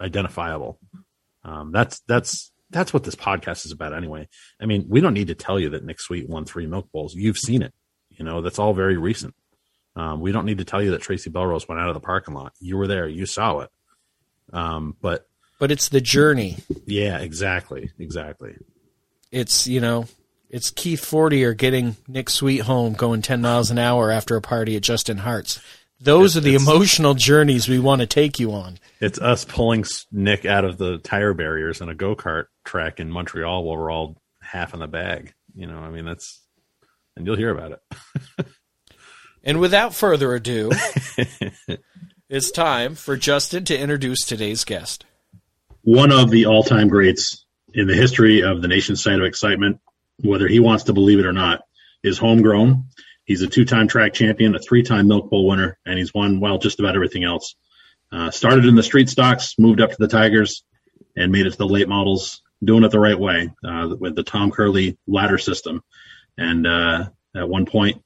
identifiable. 0.00 0.78
Um, 1.44 1.72
that's 1.72 2.00
that's 2.06 2.52
that's 2.70 2.92
what 2.92 3.04
this 3.04 3.14
podcast 3.14 3.66
is 3.66 3.72
about 3.72 3.94
anyway. 3.94 4.28
I 4.60 4.66
mean 4.66 4.86
we 4.88 5.00
don't 5.00 5.14
need 5.14 5.28
to 5.28 5.34
tell 5.34 5.58
you 5.60 5.70
that 5.70 5.84
nick 5.84 6.00
sweet 6.00 6.28
won 6.28 6.44
three 6.44 6.66
milk 6.66 6.90
bowls. 6.92 7.14
You've 7.14 7.38
seen 7.38 7.62
it. 7.62 7.72
You 8.10 8.24
know 8.24 8.40
that's 8.42 8.58
all 8.58 8.74
very 8.74 8.96
recent. 8.96 9.34
Um, 9.96 10.20
we 10.20 10.32
don't 10.32 10.44
need 10.46 10.58
to 10.58 10.64
tell 10.64 10.82
you 10.82 10.90
that 10.92 11.02
tracy 11.02 11.30
belrose 11.30 11.68
went 11.68 11.80
out 11.80 11.88
of 11.88 11.94
the 11.94 12.00
parking 12.00 12.34
lot. 12.34 12.52
You 12.60 12.76
were 12.76 12.88
there. 12.88 13.06
You 13.06 13.26
saw 13.26 13.60
it. 13.60 13.70
Um, 14.52 14.96
but 15.00 15.26
But 15.60 15.70
it's 15.70 15.88
the 15.88 16.00
journey. 16.00 16.56
yeah 16.86 17.18
exactly. 17.18 17.90
Exactly. 17.98 18.56
It's, 19.30 19.66
you 19.66 19.80
know, 19.80 20.06
it's 20.54 20.70
Keith 20.70 21.04
Fortier 21.04 21.52
getting 21.52 21.96
Nick 22.06 22.30
Sweet 22.30 22.60
home 22.60 22.92
going 22.92 23.22
10 23.22 23.40
miles 23.40 23.72
an 23.72 23.78
hour 23.78 24.12
after 24.12 24.36
a 24.36 24.40
party 24.40 24.76
at 24.76 24.82
Justin 24.82 25.18
Hart's. 25.18 25.60
Those 25.98 26.36
are 26.36 26.40
the 26.40 26.54
emotional 26.54 27.14
journeys 27.14 27.68
we 27.68 27.80
want 27.80 28.02
to 28.02 28.06
take 28.06 28.38
you 28.38 28.52
on. 28.52 28.78
It's 29.00 29.18
us 29.18 29.44
pulling 29.44 29.84
Nick 30.12 30.44
out 30.44 30.64
of 30.64 30.78
the 30.78 30.98
tire 30.98 31.34
barriers 31.34 31.80
in 31.80 31.88
a 31.88 31.94
go 31.94 32.14
kart 32.14 32.44
track 32.64 33.00
in 33.00 33.10
Montreal 33.10 33.64
while 33.64 33.76
we're 33.76 33.90
all 33.90 34.16
half 34.40 34.74
in 34.74 34.78
the 34.78 34.86
bag. 34.86 35.34
You 35.56 35.66
know, 35.66 35.78
I 35.78 35.90
mean, 35.90 36.04
that's, 36.04 36.40
and 37.16 37.26
you'll 37.26 37.36
hear 37.36 37.50
about 37.50 37.72
it. 37.72 38.46
And 39.46 39.60
without 39.60 39.94
further 39.94 40.34
ado, 40.34 40.72
it's 42.30 42.50
time 42.50 42.94
for 42.94 43.14
Justin 43.14 43.66
to 43.66 43.78
introduce 43.78 44.24
today's 44.24 44.64
guest. 44.64 45.04
one 45.82 46.12
of 46.12 46.30
the 46.30 46.46
all-time 46.46 46.88
greats 46.88 47.44
in 47.74 47.86
the 47.86 47.94
history 47.94 48.42
of 48.42 48.62
the 48.62 48.68
nation's 48.68 49.02
site 49.02 49.18
of 49.18 49.26
excitement, 49.26 49.80
whether 50.22 50.48
he 50.48 50.60
wants 50.60 50.84
to 50.84 50.92
believe 50.92 51.18
it 51.18 51.26
or 51.26 51.32
not, 51.32 51.62
is 52.02 52.18
homegrown. 52.18 52.86
He's 53.24 53.42
a 53.42 53.46
two-time 53.46 53.88
track 53.88 54.12
champion, 54.12 54.54
a 54.54 54.58
three-time 54.58 55.08
Milk 55.08 55.30
Bowl 55.30 55.46
winner, 55.46 55.78
and 55.86 55.98
he's 55.98 56.12
won 56.12 56.40
well 56.40 56.58
just 56.58 56.78
about 56.78 56.94
everything 56.94 57.24
else. 57.24 57.54
Uh, 58.12 58.30
started 58.30 58.66
in 58.66 58.74
the 58.74 58.82
street 58.82 59.08
stocks, 59.08 59.54
moved 59.58 59.80
up 59.80 59.90
to 59.90 59.96
the 59.98 60.08
Tigers, 60.08 60.62
and 61.16 61.32
made 61.32 61.46
it 61.46 61.52
to 61.52 61.58
the 61.58 61.66
late 61.66 61.88
models, 61.88 62.42
doing 62.62 62.84
it 62.84 62.90
the 62.90 63.00
right 63.00 63.18
way 63.18 63.50
uh, 63.66 63.94
with 63.98 64.14
the 64.14 64.22
Tom 64.22 64.50
Curley 64.50 64.98
ladder 65.06 65.38
system. 65.38 65.82
And 66.36 66.66
uh, 66.66 67.08
at 67.34 67.48
one 67.48 67.66
point, 67.66 68.02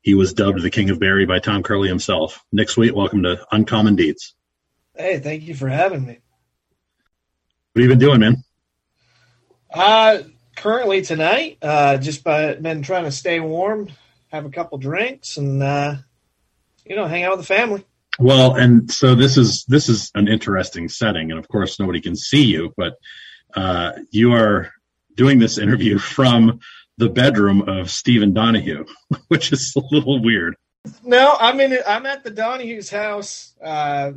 he 0.00 0.14
was 0.14 0.34
dubbed 0.34 0.62
the 0.62 0.70
King 0.70 0.90
of 0.90 0.98
Barre 0.98 1.26
by 1.26 1.38
Tom 1.38 1.62
Curley 1.62 1.88
himself. 1.88 2.44
Nick 2.52 2.70
Sweet, 2.70 2.94
welcome 2.94 3.22
to 3.24 3.44
Uncommon 3.50 3.96
Deeds. 3.96 4.34
Hey, 4.96 5.18
thank 5.18 5.42
you 5.44 5.54
for 5.54 5.68
having 5.68 6.04
me. 6.04 6.20
What 7.72 7.82
have 7.82 7.84
you 7.84 7.88
been 7.88 7.98
doing, 7.98 8.20
man? 8.20 8.44
Uh, 9.72 10.18
currently 10.56 11.02
tonight, 11.02 11.58
uh, 11.62 11.98
just 11.98 12.24
by, 12.24 12.54
been 12.54 12.82
trying 12.82 13.04
to 13.04 13.12
stay 13.12 13.40
warm, 13.40 13.88
have 14.28 14.44
a 14.44 14.50
couple 14.50 14.78
drinks, 14.78 15.36
and 15.36 15.62
uh, 15.62 15.96
you 16.84 16.96
know, 16.96 17.06
hang 17.06 17.24
out 17.24 17.36
with 17.36 17.40
the 17.40 17.54
family. 17.54 17.84
Well, 18.18 18.54
and 18.54 18.90
so 18.90 19.14
this 19.14 19.36
is 19.36 19.64
this 19.66 19.88
is 19.88 20.10
an 20.14 20.28
interesting 20.28 20.88
setting, 20.88 21.30
and 21.30 21.38
of 21.38 21.48
course 21.48 21.80
nobody 21.80 22.00
can 22.00 22.16
see 22.16 22.44
you, 22.44 22.72
but 22.76 22.94
uh, 23.54 23.92
you 24.10 24.32
are 24.34 24.72
doing 25.14 25.38
this 25.38 25.58
interview 25.58 25.98
from 25.98 26.60
the 26.98 27.08
bedroom 27.08 27.68
of 27.68 27.90
Stephen 27.90 28.32
Donahue, 28.32 28.84
which 29.28 29.52
is 29.52 29.72
a 29.76 29.82
little 29.90 30.22
weird. 30.22 30.56
No, 31.04 31.36
I'm 31.38 31.60
in. 31.60 31.78
I'm 31.86 32.06
at 32.06 32.24
the 32.24 32.30
Donahue's 32.30 32.90
house. 32.90 33.54
Uh, 33.62 34.12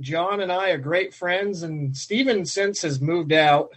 John 0.00 0.40
and 0.40 0.52
I 0.52 0.70
are 0.70 0.78
great 0.78 1.14
friends, 1.14 1.62
and 1.62 1.96
Stephen 1.96 2.44
since 2.44 2.82
has 2.82 3.00
moved 3.00 3.32
out, 3.32 3.70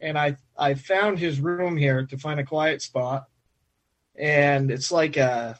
and 0.00 0.18
I 0.18 0.36
I 0.56 0.74
found 0.74 1.18
his 1.18 1.40
room 1.40 1.76
here 1.76 2.06
to 2.06 2.18
find 2.18 2.40
a 2.40 2.44
quiet 2.44 2.82
spot, 2.82 3.24
and 4.16 4.70
it's 4.70 4.90
like 4.92 5.16
a 5.16 5.58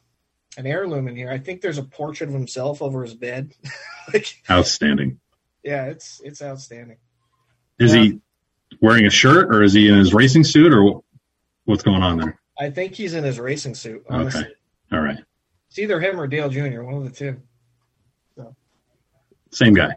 an 0.56 0.66
heirloom 0.66 1.09
in 1.09 1.16
here. 1.16 1.30
I 1.30 1.38
think 1.38 1.61
there's 1.61 1.78
a 1.78 1.82
portrait 1.82 2.28
of 2.28 2.35
himself 2.35 2.82
over 2.82 3.02
his 3.02 3.14
bed. 3.14 3.52
like, 4.12 4.42
Outstanding. 4.50 5.20
yeah, 5.62 5.87
it's 5.87 6.20
it's 6.25 6.42
outstanding. 6.42 6.99
Is 7.78 7.92
he 7.92 8.20
wearing 8.80 9.06
a 9.06 9.11
shirt, 9.11 9.54
or 9.54 9.62
is 9.62 9.73
he 9.73 9.88
in 9.88 9.97
his 9.99 10.12
racing 10.12 10.44
suit, 10.44 10.73
or 10.73 11.02
what's 11.64 11.82
going 11.82 12.02
on 12.02 12.18
there? 12.18 12.38
I 12.59 12.70
think 12.70 12.94
he's 12.94 13.14
in 13.14 13.25
his 13.25 13.38
racing 13.40 13.75
suit. 13.75 14.04
Honestly, 14.11 14.42
Okay, 14.42 14.50
all 14.92 15.00
right, 15.00 15.18
it's 15.68 15.78
either 15.78 15.99
him 16.00 16.20
or 16.20 16.26
Dale 16.26 16.49
Jr. 16.50 16.82
One 16.82 16.94
of 16.94 17.04
the 17.04 17.11
two. 17.11 17.40
same 19.52 19.75
guy. 19.75 19.90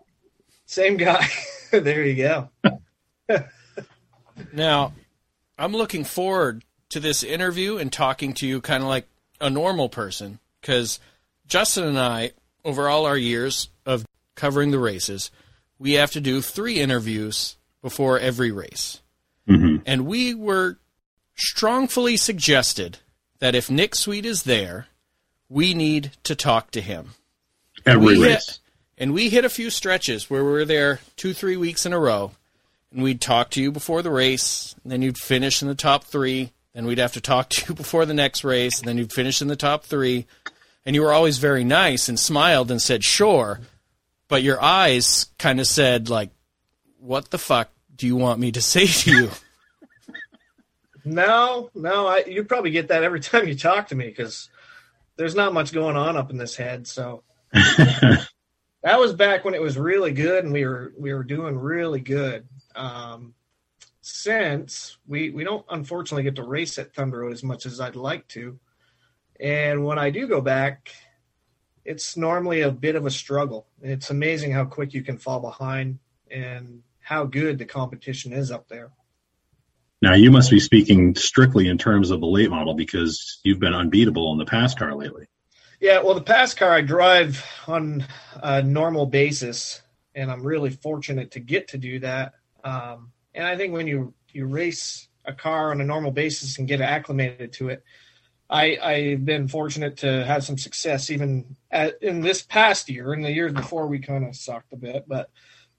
Same 0.66 0.98
guy. 0.98 1.28
there 1.72 2.06
you 2.06 2.16
go. 2.16 2.50
Now, 4.52 4.94
I'm 5.58 5.72
looking 5.74 6.04
forward 6.04 6.64
to 6.90 7.00
this 7.00 7.24
interview 7.24 7.78
and 7.78 7.92
talking 7.92 8.34
to 8.36 8.48
you 8.48 8.62
kind 8.62 8.84
of 8.84 8.90
like 8.90 9.08
a 9.40 9.50
normal 9.50 9.90
person 9.90 10.40
because 10.62 11.00
Justin 11.48 11.86
and 11.86 12.00
I, 12.00 12.32
over 12.64 12.90
all 12.90 13.06
our 13.06 13.18
years 13.18 13.70
of 13.86 14.06
covering 14.36 14.72
the 14.72 14.80
races, 14.80 15.32
we 15.80 15.94
have 15.94 16.12
to 16.12 16.22
do 16.22 16.42
three 16.42 16.80
interviews 16.80 17.58
before 17.82 18.20
every 18.20 18.52
race. 18.52 19.02
hmm 19.48 19.78
And 19.86 20.06
we 20.06 20.34
were 20.34 20.78
strongfully 21.36 22.16
suggested 22.18 23.00
that 23.40 23.56
if 23.56 23.70
Nick 23.70 23.96
Sweet 23.96 24.26
is 24.26 24.44
there, 24.44 24.88
we 25.50 25.74
need 25.74 26.12
to 26.24 26.36
talk 26.36 26.72
to 26.72 26.82
him. 26.82 27.10
Every 27.86 28.18
We 28.18 28.24
race. 28.24 28.48
hit, 28.48 28.60
and 28.98 29.14
we 29.14 29.30
hit 29.30 29.44
a 29.44 29.50
few 29.50 29.70
stretches 29.70 30.30
where 30.30 30.44
we 30.46 30.52
were 30.52 30.66
there 30.66 31.00
two, 31.18 31.34
three 31.34 31.58
weeks 31.58 31.86
in 31.86 31.92
a 31.92 32.00
row, 32.00 32.32
and 32.94 33.02
we'd 33.04 33.22
talk 33.22 33.50
to 33.52 33.62
you 33.62 33.72
before 33.72 34.02
the 34.02 34.12
race, 34.12 34.76
and 34.84 34.92
then 34.92 35.02
you'd 35.02 35.18
finish 35.18 35.62
in 35.62 35.68
the 35.68 35.76
top 35.76 36.04
three. 36.04 36.52
Then 36.74 36.86
we'd 36.86 37.00
have 37.00 37.14
to 37.14 37.22
talk 37.22 37.50
to 37.50 37.66
you 37.68 37.76
before 37.76 38.06
the 38.06 38.14
next 38.14 38.44
race, 38.44 38.80
and 38.80 38.88
then 38.88 38.98
you'd 38.98 39.14
finish 39.14 39.42
in 39.42 39.48
the 39.48 39.56
top 39.56 39.84
three. 39.84 40.28
And 40.86 40.96
you 40.96 41.02
were 41.02 41.14
always 41.14 41.38
very 41.38 41.64
nice 41.64 42.10
and 42.10 42.20
smiled 42.20 42.70
and 42.70 42.82
said, 42.82 43.04
sure. 43.04 43.62
But 44.28 44.44
your 44.44 44.62
eyes 44.62 45.28
kind 45.40 45.60
of 45.60 45.68
said, 45.68 46.10
like, 46.10 46.30
what 47.00 47.32
the 47.32 47.38
fuck 47.38 47.70
do 47.96 48.06
you 48.06 48.16
want 48.16 48.40
me 48.40 48.52
to 48.52 48.62
say 48.74 48.86
to 48.86 49.12
you? 49.12 49.30
No, 51.06 51.70
no, 51.76 52.08
I, 52.08 52.24
you 52.26 52.44
probably 52.44 52.72
get 52.72 52.88
that 52.90 53.04
every 53.04 53.20
time 53.22 53.48
you 53.48 53.56
talk 53.56 53.88
to 53.90 53.96
me 53.96 54.08
because 54.08 54.50
there's 55.16 55.36
not 55.36 55.54
much 55.54 55.74
going 55.74 55.96
on 55.96 56.18
up 56.18 56.30
in 56.30 56.38
this 56.38 56.56
head. 56.56 56.88
So 56.88 57.24
that 57.52 59.00
was 59.00 59.14
back 59.14 59.46
when 59.46 59.54
it 59.54 59.62
was 59.62 59.78
really 59.78 60.12
good 60.12 60.44
and 60.44 60.54
we 60.54 60.66
were 60.66 60.94
we 60.98 61.14
were 61.14 61.24
doing 61.24 61.58
really 61.58 62.00
good. 62.00 62.48
Um, 62.76 63.34
since 64.02 64.98
we 65.08 65.30
we 65.30 65.44
don't 65.44 65.66
unfortunately 65.70 66.24
get 66.24 66.36
to 66.36 66.44
race 66.44 66.78
at 66.78 66.94
Thunder 66.94 67.20
Road 67.20 67.34
as 67.34 67.44
much 67.44 67.66
as 67.66 67.80
I'd 67.80 67.96
like 67.96 68.28
to, 68.30 68.60
and 69.40 69.86
when 69.86 69.98
I 69.98 70.10
do 70.10 70.28
go 70.28 70.42
back, 70.42 70.92
it's 71.86 72.18
normally 72.18 72.62
a 72.62 72.72
bit 72.72 72.96
of 72.96 73.06
a 73.06 73.12
struggle. 73.12 73.68
It's 73.82 74.10
amazing 74.10 74.52
how 74.52 74.66
quick 74.66 74.94
you 74.94 75.04
can 75.04 75.18
fall 75.18 75.40
behind 75.40 76.00
and 76.30 76.84
how 77.00 77.26
good 77.26 77.58
the 77.58 77.66
competition 77.66 78.34
is 78.34 78.52
up 78.52 78.68
there. 78.68 78.92
now 80.02 80.14
you 80.16 80.32
must 80.32 80.50
be 80.50 80.60
speaking 80.60 81.16
strictly 81.16 81.68
in 81.68 81.78
terms 81.78 82.12
of 82.12 82.20
the 82.20 82.28
late 82.28 82.50
model 82.50 82.74
because 82.74 83.40
you've 83.44 83.60
been 83.60 83.74
unbeatable 83.74 84.32
in 84.32 84.38
the 84.38 84.46
pass 84.46 84.74
car 84.74 84.96
lately. 84.96 85.28
Yeah, 85.80 86.02
well, 86.02 86.16
the 86.16 86.22
pass 86.22 86.54
car 86.54 86.72
I 86.72 86.82
drive 86.82 87.46
on 87.68 88.06
a 88.42 88.62
normal 88.64 89.06
basis 89.06 89.82
and 90.16 90.32
I'm 90.32 90.44
really 90.44 90.70
fortunate 90.70 91.32
to 91.32 91.40
get 91.40 91.70
to 91.70 91.78
do 91.78 92.00
that. 92.00 92.34
Um, 92.64 93.12
and 93.34 93.46
I 93.46 93.58
think 93.58 93.74
when 93.74 93.88
you 93.88 94.14
you 94.32 94.46
race 94.46 95.08
a 95.26 95.34
car 95.34 95.72
on 95.72 95.82
a 95.82 95.86
normal 95.86 96.12
basis 96.12 96.58
and 96.58 96.68
get 96.68 96.82
acclimated 96.82 97.54
to 97.54 97.70
it, 97.70 97.84
I, 98.50 98.78
I've 98.82 99.26
been 99.26 99.48
fortunate 99.48 99.98
to 99.98 100.24
have 100.26 100.44
some 100.44 100.58
success 100.58 101.10
even 101.10 101.56
at, 101.72 102.02
in 102.04 102.22
this 102.22 102.44
past 102.44 102.90
year. 102.90 103.14
In 103.14 103.22
the 103.22 103.32
years 103.32 103.54
before, 103.54 103.88
we 103.88 104.00
kind 104.00 104.26
of 104.26 104.36
sucked 104.36 104.74
a 104.74 104.78
bit, 104.78 105.06
but 105.08 105.30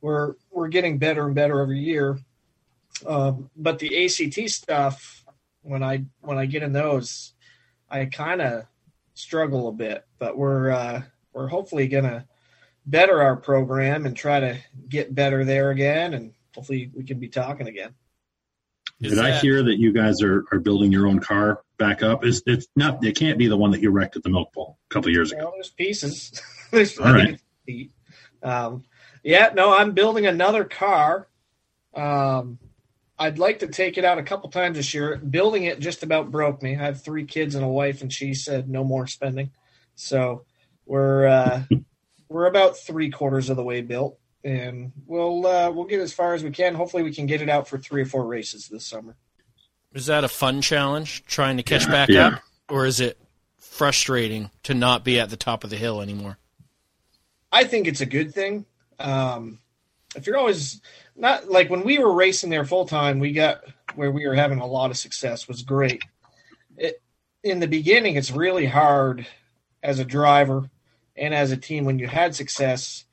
we're 0.01 0.35
we're 0.51 0.69
getting 0.69 0.99
better 0.99 1.25
and 1.25 1.35
better 1.35 1.61
every 1.61 1.79
year. 1.79 2.19
Um, 3.07 3.49
but 3.57 3.79
the 3.79 4.05
ACT 4.05 4.51
stuff, 4.51 5.25
when 5.63 5.83
I 5.83 6.05
when 6.21 6.37
I 6.37 6.47
get 6.47 6.63
in 6.63 6.73
those, 6.73 7.35
I 7.89 8.07
kind 8.07 8.43
of 8.43 8.67
struggle 9.15 9.69
a 9.69 9.73
bit. 9.73 10.05
But 10.19 10.37
we're 10.37 10.71
uh, 10.71 11.03
we're 11.33 11.49
hopefully 11.49 11.87
gonna 11.87 12.27
better 12.87 13.23
our 13.23 13.37
program 13.37 14.05
and 14.05 14.17
try 14.17 14.41
to 14.41 14.59
get 14.89 15.15
better 15.15 15.45
there 15.45 15.71
again, 15.71 16.13
and 16.15 16.34
hopefully 16.55 16.91
we 16.95 17.05
can 17.05 17.19
be 17.19 17.29
talking 17.29 17.69
again. 17.69 17.95
Is 19.01 19.11
Did 19.11 19.19
that, 19.19 19.25
I 19.25 19.39
hear 19.39 19.63
that 19.63 19.79
you 19.79 19.93
guys 19.93 20.23
are, 20.23 20.45
are 20.53 20.61
building 20.61 20.93
your 20.93 21.07
own 21.07 21.19
car 21.19 21.63
back 21.79 22.03
up? 22.03 22.25
Is 22.25 22.43
it's 22.47 22.69
not 22.77 23.05
it 23.05 23.17
can't 23.17 23.39
be 23.39 23.49
the 23.49 23.57
one 23.57 23.73
that 23.73 23.81
you 23.81 23.91
wrecked 23.91 24.17
at 24.17 24.23
the 24.23 24.31
milk 24.31 24.53
bowl 24.53 24.79
a 24.91 24.95
couple 24.95 25.11
years 25.11 25.33
ago. 25.33 25.45
Well, 25.45 25.53
there's 25.57 25.71
pieces. 25.71 26.41
there's, 26.71 26.99
All 26.99 27.13
right. 27.13 27.41
Um, 28.43 28.85
yeah, 29.23 29.51
no, 29.55 29.77
I'm 29.77 29.93
building 29.93 30.27
another 30.27 30.65
car. 30.65 31.29
Um, 31.95 32.59
I'd 33.19 33.39
like 33.39 33.61
to 33.61 33.69
take 33.69 33.99
it 33.99 34.05
out 34.05 34.19
a 34.19 34.23
couple 34.23 34.51
times 34.51 34.77
this 34.77 34.95
year. 34.95 35.17
Building 35.17 35.65
it 35.65 35.81
just 35.81 36.03
about 36.03 36.31
broke 36.31 36.63
me. 36.63 36.77
I 36.77 36.85
have 36.85 37.03
three 37.03 37.25
kids 37.25 37.55
and 37.55 37.65
a 37.65 37.69
wife, 37.69 38.03
and 38.03 38.13
she 38.13 38.35
said 38.35 38.69
no 38.69 38.85
more 38.85 39.07
spending. 39.07 39.51
So 39.97 40.45
we're 40.87 41.27
uh, 41.27 41.63
we're 42.29 42.47
about 42.47 42.77
three 42.77 43.11
quarters 43.11 43.51
of 43.51 43.57
the 43.57 43.65
way 43.65 43.81
built 43.81 44.19
and 44.45 44.93
we'll 45.07 45.47
uh, 45.47 45.71
we'll 45.71 45.87
get 45.87 46.01
as 46.01 46.13
far 46.13 46.35
as 46.35 46.45
we 46.45 46.51
can. 46.51 46.75
Hopefully, 46.75 47.03
we 47.03 47.15
can 47.15 47.27
get 47.27 47.41
it 47.41 47.49
out 47.49 47.67
for 47.67 47.79
three 47.79 48.03
or 48.03 48.07
four 48.07 48.27
races 48.27 48.69
this 48.69 48.87
summer. 48.87 49.17
Is 49.95 50.07
that 50.07 50.25
a 50.25 50.29
fun 50.29 50.61
challenge 50.61 51.25
trying 51.27 51.57
to 51.57 51.63
catch 51.63 51.87
back 51.87 52.09
yeah. 52.09 52.27
up, 52.27 52.43
or 52.69 52.85
is 52.85 53.01
it 53.01 53.19
frustrating 53.57 54.51
to 54.65 54.75
not 54.75 55.05
be 55.05 55.19
at 55.19 55.31
the 55.31 55.37
top 55.37 55.65
of 55.65 55.71
the 55.71 55.77
hill 55.77 56.01
anymore? 56.01 56.39
I 57.51 57.65
think 57.65 57.87
it's 57.87 58.01
a 58.01 58.07
good 58.07 58.35
thing. 58.35 58.67
Um, 58.99 59.61
if 60.15 60.27
you're 60.27 60.37
always 60.37 60.81
not 61.17 61.49
like 61.49 61.71
when 61.71 61.85
we 61.85 61.99
were 61.99 62.13
racing 62.13 62.51
there 62.51 62.65
full 62.65 62.87
time, 62.87 63.19
we 63.19 63.33
got 63.33 63.63
where 63.95 64.11
we 64.11 64.27
were 64.27 64.35
having 64.35 64.59
a 64.59 64.67
lot 64.67 64.91
of 64.91 64.97
success 64.97 65.49
was 65.49 65.63
great. 65.63 66.03
It, 66.77 67.01
in 67.43 67.61
the 67.61 67.69
beginning, 67.69 68.17
it's 68.17 68.31
really 68.31 68.67
hard 68.67 69.27
as 69.83 69.99
a 69.99 70.05
driver 70.05 70.69
and 71.17 71.33
as 71.33 71.53
a 71.53 71.57
team 71.57 71.85
when 71.85 71.99
you 71.99 72.09
had 72.09 72.35
success 72.35 73.04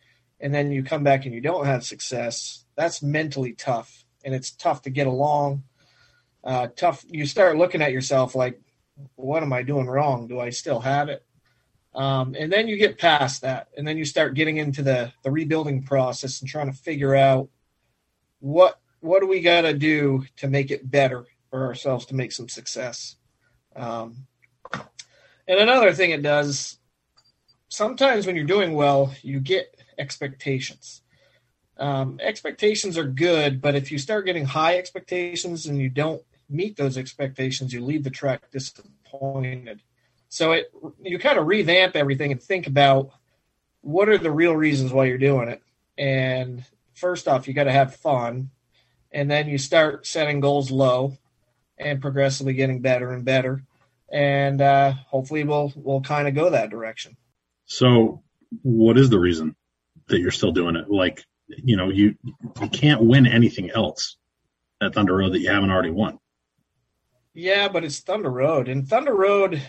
and 0.42 0.54
then 0.54 0.72
you 0.72 0.84
come 0.84 1.04
back 1.04 1.26
and 1.26 1.34
you 1.34 1.42
don't 1.42 1.66
have 1.66 1.84
success, 1.84 2.66
that's 2.76 3.02
mentally 3.02 3.54
tough. 3.54 4.06
And 4.24 4.34
it's 4.34 4.52
tough 4.52 4.84
to 4.84 4.90
get 4.90 5.08
along. 5.08 5.64
Uh, 6.44 6.68
tough. 6.76 7.04
You 7.10 7.26
start 7.26 7.58
looking 7.58 7.82
at 7.82 7.92
yourself 7.92 8.36
like, 8.36 8.60
what 9.16 9.44
am 9.44 9.54
I 9.54 9.64
doing 9.64 9.88
wrong? 9.88 10.28
Do 10.28 10.40
I 10.40 10.50
still 10.50 10.80
have 10.80 11.10
it? 11.10 11.26
Um, 11.94 12.36
and 12.38 12.52
then 12.52 12.68
you 12.68 12.78
get 12.78 12.98
past 12.98 13.42
that, 13.42 13.68
and 13.76 13.86
then 13.86 13.98
you 13.98 14.06
start 14.06 14.34
getting 14.34 14.58
into 14.58 14.82
the 14.82 15.12
the 15.24 15.32
rebuilding 15.32 15.84
process 15.84 16.40
and 16.40 16.50
trying 16.50 16.72
to 16.72 16.78
figure 16.78 17.16
out 17.16 17.50
what 18.40 18.80
what 19.02 19.20
do 19.20 19.28
we 19.28 19.42
got 19.42 19.62
to 19.62 19.74
do 19.74 20.24
to 20.38 20.48
make 20.48 20.72
it 20.72 20.90
better 20.90 21.26
for 21.50 21.66
ourselves 21.66 22.06
to 22.06 22.16
make 22.16 22.32
some 22.32 22.48
success. 22.48 23.18
Um, 23.76 24.28
and 25.48 25.60
another 25.60 25.92
thing 25.92 26.12
it 26.12 26.22
does, 26.22 26.78
sometimes 27.68 28.26
when 28.26 28.38
you're 28.38 28.46
doing 28.46 28.74
well, 28.74 29.14
you 29.22 29.42
get 29.42 29.76
expectations. 30.02 31.02
Um, 31.78 32.20
expectations 32.22 32.98
are 32.98 33.06
good, 33.06 33.62
but 33.62 33.76
if 33.76 33.92
you 33.92 33.98
start 33.98 34.26
getting 34.26 34.46
high 34.46 34.78
expectations 34.78 35.68
and 35.68 35.80
you 35.80 35.90
don't 35.90 36.22
meet 36.50 36.76
those 36.76 36.98
expectations, 36.98 37.74
you 37.74 37.84
leave 37.84 38.04
the 38.04 38.10
track 38.10 38.52
disappointed. 38.52 39.82
So 40.30 40.52
it 40.54 40.72
you 41.02 41.20
kind 41.20 41.38
of 41.38 41.48
revamp 41.48 41.96
everything 41.96 42.32
and 42.32 42.42
think 42.42 42.68
about 42.68 43.12
what 43.82 44.10
are 44.10 44.18
the 44.18 44.32
real 44.32 44.56
reasons 44.56 44.92
why 44.92 45.06
you're 45.06 45.18
doing 45.18 45.50
it. 45.50 45.62
And 45.98 46.64
first 46.94 47.28
off, 47.28 47.48
you 47.48 47.54
got 47.54 47.66
to 47.66 47.72
have 47.72 47.96
fun, 47.96 48.52
and 49.12 49.30
then 49.30 49.50
you 49.50 49.58
start 49.58 50.06
setting 50.06 50.40
goals 50.40 50.72
low 50.72 51.18
and 51.78 52.02
progressively 52.02 52.54
getting 52.54 52.82
better 52.82 53.12
and 53.12 53.26
better. 53.26 53.64
And 54.12 54.62
uh, 54.62 54.94
hopefully, 55.08 55.44
we'll 55.44 55.74
we'll 55.76 56.02
kind 56.02 56.28
of 56.28 56.36
go 56.36 56.50
that 56.50 56.70
direction. 56.70 57.18
So, 57.66 58.24
what 58.62 58.98
is 58.98 59.10
the 59.10 59.20
reason? 59.20 59.56
That 60.08 60.20
you're 60.20 60.32
still 60.32 60.52
doing 60.52 60.76
it. 60.76 60.90
Like, 60.90 61.24
you 61.48 61.76
know, 61.76 61.90
you 61.90 62.16
you 62.62 62.70
can't 62.70 63.04
win 63.04 63.26
anything 63.26 63.70
else 63.72 64.18
at 64.82 64.94
Thunder 64.94 65.16
Road 65.16 65.34
that 65.34 65.40
you 65.40 65.50
haven't 65.50 65.72
already 65.72 65.92
won. 65.92 66.20
Yeah, 67.34 67.68
but 67.70 67.84
it's 67.84 68.00
Thunder 68.00 68.30
Road, 68.30 68.68
and 68.68 68.88
Thunder 68.88 69.16
Road. 69.16 69.62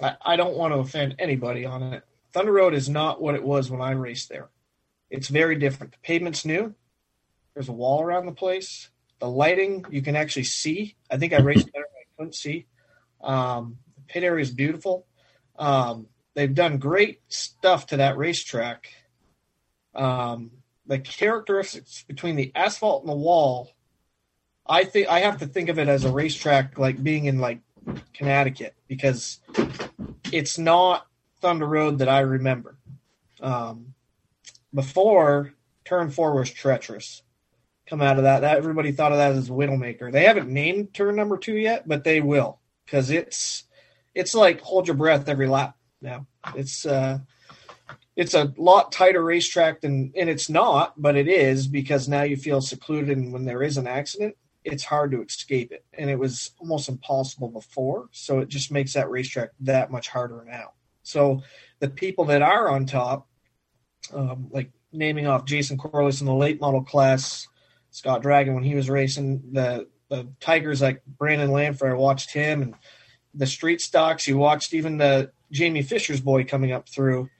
I, 0.00 0.16
I 0.22 0.36
don't 0.36 0.56
want 0.56 0.72
to 0.72 0.78
offend 0.78 1.16
anybody 1.18 1.64
on 1.64 1.82
it. 1.82 2.02
Thunder 2.32 2.52
Road 2.52 2.74
is 2.74 2.88
not 2.88 3.20
what 3.20 3.34
it 3.34 3.42
was 3.42 3.70
when 3.70 3.80
I 3.80 3.90
raced 3.92 4.28
there. 4.28 4.48
It's 5.10 5.28
very 5.28 5.56
different. 5.56 5.92
The 5.92 5.98
pavement's 6.02 6.44
new. 6.44 6.74
There's 7.54 7.68
a 7.68 7.72
wall 7.72 8.02
around 8.02 8.26
the 8.26 8.32
place. 8.32 8.88
The 9.20 9.28
lighting 9.28 9.84
you 9.90 10.02
can 10.02 10.16
actually 10.16 10.44
see. 10.44 10.96
I 11.10 11.18
think 11.18 11.32
I 11.32 11.40
raced 11.40 11.70
better 11.72 11.84
I 11.84 12.04
couldn't 12.16 12.34
see. 12.34 12.66
Um, 13.20 13.76
the 13.94 14.00
pit 14.08 14.24
area 14.24 14.42
is 14.42 14.50
beautiful. 14.50 15.06
Um, 15.56 16.06
they've 16.34 16.54
done 16.54 16.78
great 16.78 17.20
stuff 17.28 17.86
to 17.88 17.98
that 17.98 18.16
racetrack. 18.16 18.88
Um, 19.94 20.50
the 20.86 20.98
characteristics 20.98 22.04
between 22.08 22.36
the 22.36 22.52
asphalt 22.54 23.02
and 23.02 23.10
the 23.10 23.16
wall, 23.16 23.72
I 24.66 24.84
think 24.84 25.08
I 25.08 25.20
have 25.20 25.38
to 25.38 25.46
think 25.46 25.68
of 25.68 25.78
it 25.78 25.88
as 25.88 26.04
a 26.04 26.12
racetrack 26.12 26.78
like 26.78 27.02
being 27.02 27.26
in 27.26 27.38
like 27.38 27.60
Connecticut 28.14 28.74
because 28.88 29.40
it's 30.32 30.58
not 30.58 31.06
Thunder 31.40 31.66
Road 31.66 31.98
that 31.98 32.08
I 32.08 32.20
remember. 32.20 32.76
Um, 33.40 33.94
before 34.74 35.52
turn 35.84 36.10
four 36.10 36.34
was 36.34 36.50
treacherous. 36.50 37.22
Come 37.86 38.00
out 38.00 38.16
of 38.16 38.24
that, 38.24 38.40
that 38.40 38.56
everybody 38.56 38.92
thought 38.92 39.12
of 39.12 39.18
that 39.18 39.32
as 39.32 39.48
a 39.48 39.52
Widowmaker. 39.52 40.10
They 40.10 40.24
haven't 40.24 40.48
named 40.48 40.94
turn 40.94 41.16
number 41.16 41.36
two 41.36 41.56
yet, 41.56 41.86
but 41.86 42.04
they 42.04 42.20
will 42.20 42.60
because 42.84 43.10
it's 43.10 43.64
it's 44.14 44.34
like 44.34 44.60
hold 44.60 44.86
your 44.86 44.96
breath 44.96 45.28
every 45.28 45.48
lap 45.48 45.76
now. 46.02 46.26
It's 46.54 46.84
uh, 46.84 47.18
it's 48.16 48.34
a 48.34 48.52
lot 48.56 48.92
tighter 48.92 49.22
racetrack 49.22 49.80
than, 49.80 50.12
and 50.16 50.28
it's 50.28 50.50
not, 50.50 51.00
but 51.00 51.16
it 51.16 51.28
is 51.28 51.66
because 51.66 52.08
now 52.08 52.22
you 52.22 52.36
feel 52.36 52.60
secluded, 52.60 53.16
and 53.16 53.32
when 53.32 53.44
there 53.44 53.62
is 53.62 53.78
an 53.78 53.86
accident, 53.86 54.36
it's 54.64 54.84
hard 54.84 55.12
to 55.12 55.22
escape 55.22 55.72
it, 55.72 55.84
and 55.94 56.10
it 56.10 56.18
was 56.18 56.50
almost 56.58 56.88
impossible 56.88 57.48
before. 57.48 58.08
So 58.12 58.40
it 58.40 58.48
just 58.48 58.70
makes 58.70 58.92
that 58.92 59.10
racetrack 59.10 59.50
that 59.60 59.90
much 59.90 60.08
harder 60.08 60.44
now. 60.46 60.72
So 61.02 61.42
the 61.80 61.88
people 61.88 62.26
that 62.26 62.42
are 62.42 62.68
on 62.68 62.86
top, 62.86 63.28
um, 64.12 64.48
like 64.50 64.70
naming 64.92 65.26
off 65.26 65.46
Jason 65.46 65.78
Corliss 65.78 66.20
in 66.20 66.26
the 66.26 66.34
late 66.34 66.60
model 66.60 66.82
class, 66.82 67.48
Scott 67.90 68.22
Dragon 68.22 68.54
when 68.54 68.64
he 68.64 68.74
was 68.74 68.90
racing 68.90 69.42
the 69.52 69.88
the 70.08 70.28
Tigers 70.40 70.82
like 70.82 71.02
Brandon 71.06 71.50
Lanford, 71.50 71.92
I 71.92 71.94
watched 71.94 72.32
him 72.32 72.60
and 72.60 72.74
the 73.34 73.46
street 73.46 73.80
stocks. 73.80 74.28
You 74.28 74.36
watched 74.36 74.74
even 74.74 74.98
the 74.98 75.32
Jamie 75.52 75.82
Fisher's 75.82 76.20
boy 76.20 76.44
coming 76.44 76.72
up 76.72 76.88
through, 76.88 77.30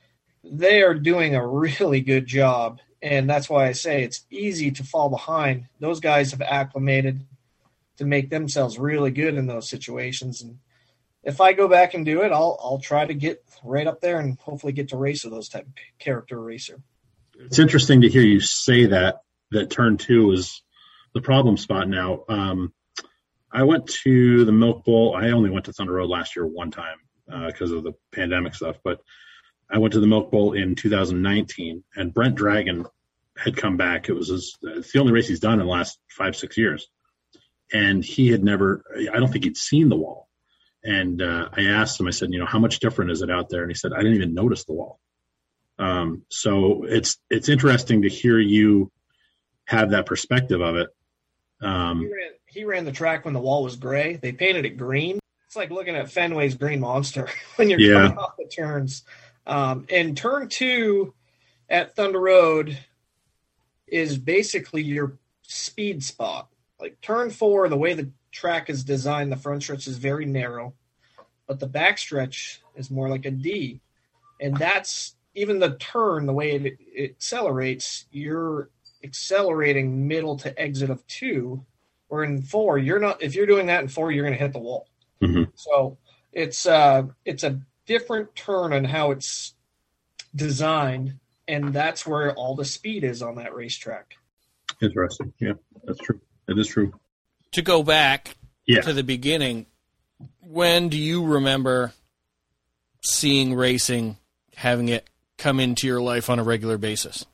they 0.44 0.82
are 0.82 0.94
doing 0.94 1.34
a 1.34 1.46
really 1.46 2.00
good 2.00 2.26
job. 2.26 2.80
And 3.00 3.28
that's 3.28 3.50
why 3.50 3.66
I 3.66 3.72
say 3.72 4.04
it's 4.04 4.24
easy 4.30 4.70
to 4.72 4.84
fall 4.84 5.08
behind. 5.08 5.66
Those 5.80 5.98
guys 5.98 6.30
have 6.30 6.42
acclimated 6.42 7.26
to 7.96 8.04
make 8.04 8.30
themselves 8.30 8.78
really 8.78 9.10
good 9.10 9.34
in 9.34 9.46
those 9.46 9.68
situations. 9.68 10.42
And 10.42 10.58
if 11.24 11.40
I 11.40 11.52
go 11.52 11.68
back 11.68 11.94
and 11.94 12.04
do 12.04 12.22
it, 12.22 12.32
I'll 12.32 12.58
I'll 12.62 12.78
try 12.78 13.04
to 13.04 13.14
get 13.14 13.44
right 13.64 13.86
up 13.86 14.00
there 14.00 14.20
and 14.20 14.38
hopefully 14.38 14.72
get 14.72 14.88
to 14.88 14.96
race 14.96 15.24
with 15.24 15.32
those 15.32 15.48
type 15.48 15.66
of 15.66 15.72
character 15.98 16.40
racer. 16.40 16.80
It's 17.38 17.58
interesting 17.58 18.02
to 18.02 18.08
hear 18.08 18.22
you 18.22 18.40
say 18.40 18.86
that 18.86 19.16
that 19.50 19.70
turn 19.70 19.96
two 19.96 20.32
is 20.32 20.62
the 21.14 21.20
problem 21.20 21.56
spot 21.56 21.88
now. 21.88 22.24
Um, 22.28 22.72
I 23.52 23.64
went 23.64 23.88
to 24.04 24.44
the 24.44 24.52
Milk 24.52 24.84
Bowl. 24.84 25.14
I 25.16 25.30
only 25.30 25.50
went 25.50 25.66
to 25.66 25.72
Thunder 25.72 25.94
Road 25.94 26.08
last 26.08 26.36
year 26.36 26.46
one 26.46 26.70
time, 26.70 26.98
because 27.26 27.72
uh, 27.72 27.76
of 27.76 27.84
the 27.84 27.94
pandemic 28.12 28.54
stuff. 28.54 28.76
But 28.82 29.00
I 29.70 29.78
went 29.78 29.94
to 29.94 30.00
the 30.00 30.06
Milk 30.06 30.30
Bowl 30.30 30.52
in 30.52 30.74
2019, 30.74 31.82
and 31.96 32.14
Brent 32.14 32.34
Dragon 32.34 32.86
had 33.36 33.56
come 33.56 33.76
back. 33.76 34.08
It 34.08 34.12
was 34.12 34.28
his, 34.28 34.56
it's 34.62 34.92
the 34.92 35.00
only 35.00 35.12
race 35.12 35.28
he's 35.28 35.40
done 35.40 35.54
in 35.54 35.66
the 35.66 35.72
last 35.72 35.98
five 36.10 36.36
six 36.36 36.56
years, 36.56 36.88
and 37.72 38.04
he 38.04 38.28
had 38.28 38.44
never. 38.44 38.84
I 39.12 39.18
don't 39.18 39.32
think 39.32 39.44
he'd 39.44 39.56
seen 39.56 39.88
the 39.88 39.96
wall. 39.96 40.28
And 40.84 41.22
uh, 41.22 41.48
I 41.56 41.66
asked 41.66 42.00
him. 42.00 42.08
I 42.08 42.10
said, 42.10 42.32
you 42.32 42.40
know, 42.40 42.46
how 42.46 42.58
much 42.58 42.80
different 42.80 43.12
is 43.12 43.22
it 43.22 43.30
out 43.30 43.48
there? 43.48 43.62
And 43.62 43.70
he 43.70 43.74
said, 43.74 43.92
I 43.92 43.98
didn't 43.98 44.16
even 44.16 44.34
notice 44.34 44.64
the 44.64 44.72
wall. 44.72 44.98
Um, 45.78 46.22
so 46.28 46.84
it's 46.84 47.18
it's 47.30 47.48
interesting 47.48 48.02
to 48.02 48.08
hear 48.08 48.38
you 48.38 48.90
have 49.64 49.90
that 49.90 50.06
perspective 50.06 50.60
of 50.60 50.76
it. 50.76 50.88
Um, 51.62 52.00
he, 52.00 52.06
ran, 52.06 52.30
he 52.46 52.64
ran 52.64 52.84
the 52.84 52.92
track 52.92 53.24
when 53.24 53.32
the 53.32 53.40
wall 53.40 53.62
was 53.62 53.76
gray. 53.76 54.16
They 54.16 54.32
painted 54.32 54.66
it 54.66 54.76
green 54.76 55.20
it's 55.52 55.56
like 55.58 55.70
looking 55.70 55.96
at 55.96 56.10
Fenway's 56.10 56.54
Green 56.54 56.80
Monster 56.80 57.28
when 57.56 57.68
you're 57.68 57.78
yeah. 57.78 58.00
coming 58.04 58.16
off 58.16 58.38
the 58.38 58.46
turns. 58.46 59.04
Um, 59.46 59.84
and 59.90 60.16
turn 60.16 60.48
two, 60.48 61.12
at 61.68 61.94
Thunder 61.94 62.20
Road 62.20 62.78
is 63.86 64.16
basically 64.16 64.82
your 64.82 65.18
speed 65.42 66.02
spot. 66.02 66.48
Like 66.80 66.98
turn 67.02 67.28
four, 67.28 67.68
the 67.68 67.76
way 67.76 67.92
the 67.92 68.10
track 68.30 68.70
is 68.70 68.82
designed, 68.82 69.30
the 69.30 69.36
front 69.36 69.62
stretch 69.62 69.86
is 69.86 69.98
very 69.98 70.24
narrow, 70.24 70.72
but 71.46 71.60
the 71.60 71.66
back 71.66 71.98
stretch 71.98 72.62
is 72.74 72.90
more 72.90 73.10
like 73.10 73.26
a 73.26 73.30
D. 73.30 73.82
And 74.40 74.56
that's 74.56 75.16
even 75.34 75.58
the 75.58 75.76
turn, 75.76 76.24
the 76.24 76.32
way 76.32 76.52
it, 76.52 76.78
it 76.80 77.10
accelerates, 77.10 78.06
you're 78.10 78.70
accelerating 79.04 80.08
middle 80.08 80.38
to 80.38 80.58
exit 80.58 80.88
of 80.88 81.06
two. 81.08 81.62
Or 82.08 82.24
in 82.24 82.40
four, 82.40 82.78
you're 82.78 82.98
not. 82.98 83.22
If 83.22 83.34
you're 83.34 83.46
doing 83.46 83.66
that 83.66 83.82
in 83.82 83.88
four, 83.88 84.12
you're 84.12 84.24
going 84.24 84.38
to 84.38 84.42
hit 84.42 84.52
the 84.52 84.58
wall. 84.58 84.86
Mhm. 85.22 85.52
So 85.54 85.98
it's 86.32 86.66
uh, 86.66 87.04
it's 87.24 87.44
a 87.44 87.60
different 87.86 88.34
turn 88.34 88.72
on 88.72 88.84
how 88.84 89.10
it's 89.12 89.54
designed, 90.34 91.18
and 91.46 91.72
that's 91.72 92.06
where 92.06 92.34
all 92.34 92.54
the 92.56 92.64
speed 92.64 93.04
is 93.04 93.22
on 93.22 93.36
that 93.36 93.54
racetrack. 93.54 94.14
Interesting. 94.80 95.32
Yeah, 95.38 95.52
that's 95.84 95.98
true. 96.00 96.20
It 96.48 96.58
is 96.58 96.66
true. 96.68 96.92
To 97.52 97.62
go 97.62 97.82
back 97.82 98.36
Yeah. 98.66 98.80
to 98.80 98.92
the 98.92 99.04
beginning, 99.04 99.66
when 100.40 100.88
do 100.88 100.98
you 100.98 101.24
remember 101.24 101.92
seeing 103.04 103.54
racing, 103.54 104.16
having 104.56 104.88
it 104.88 105.08
come 105.38 105.60
into 105.60 105.86
your 105.86 106.00
life 106.00 106.30
on 106.30 106.38
a 106.38 106.42
regular 106.44 106.78
basis? 106.78 107.26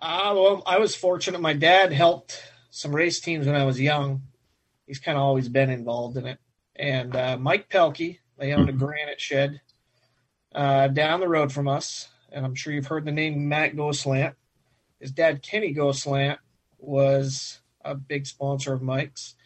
Uh, 0.00 0.32
well, 0.34 0.62
I 0.66 0.78
was 0.78 0.96
fortunate. 0.96 1.40
My 1.40 1.52
dad 1.52 1.92
helped 1.92 2.42
some 2.70 2.94
race 2.94 3.20
teams 3.20 3.46
when 3.46 3.54
I 3.54 3.64
was 3.64 3.80
young. 3.80 4.22
He's 4.86 4.98
kind 4.98 5.16
of 5.16 5.22
always 5.22 5.48
been 5.48 5.70
involved 5.70 6.16
in 6.16 6.26
it. 6.26 6.38
And 6.82 7.14
uh, 7.14 7.38
Mike 7.38 7.70
Pelkey, 7.70 8.18
they 8.38 8.52
owned 8.52 8.68
a 8.68 8.72
granite 8.72 9.20
shed 9.20 9.60
uh, 10.52 10.88
down 10.88 11.20
the 11.20 11.28
road 11.28 11.52
from 11.52 11.68
us. 11.68 12.08
And 12.32 12.44
I'm 12.44 12.56
sure 12.56 12.72
you've 12.72 12.88
heard 12.88 13.04
the 13.04 13.12
name 13.12 13.48
Matt 13.48 13.76
Goslant. 13.76 14.34
His 14.98 15.12
dad, 15.12 15.42
Kenny 15.42 15.72
Goslant, 15.72 16.38
was 16.78 17.60
a 17.84 17.94
big 17.94 18.26
sponsor 18.26 18.72
of 18.72 18.82
Mike's. 18.82 19.36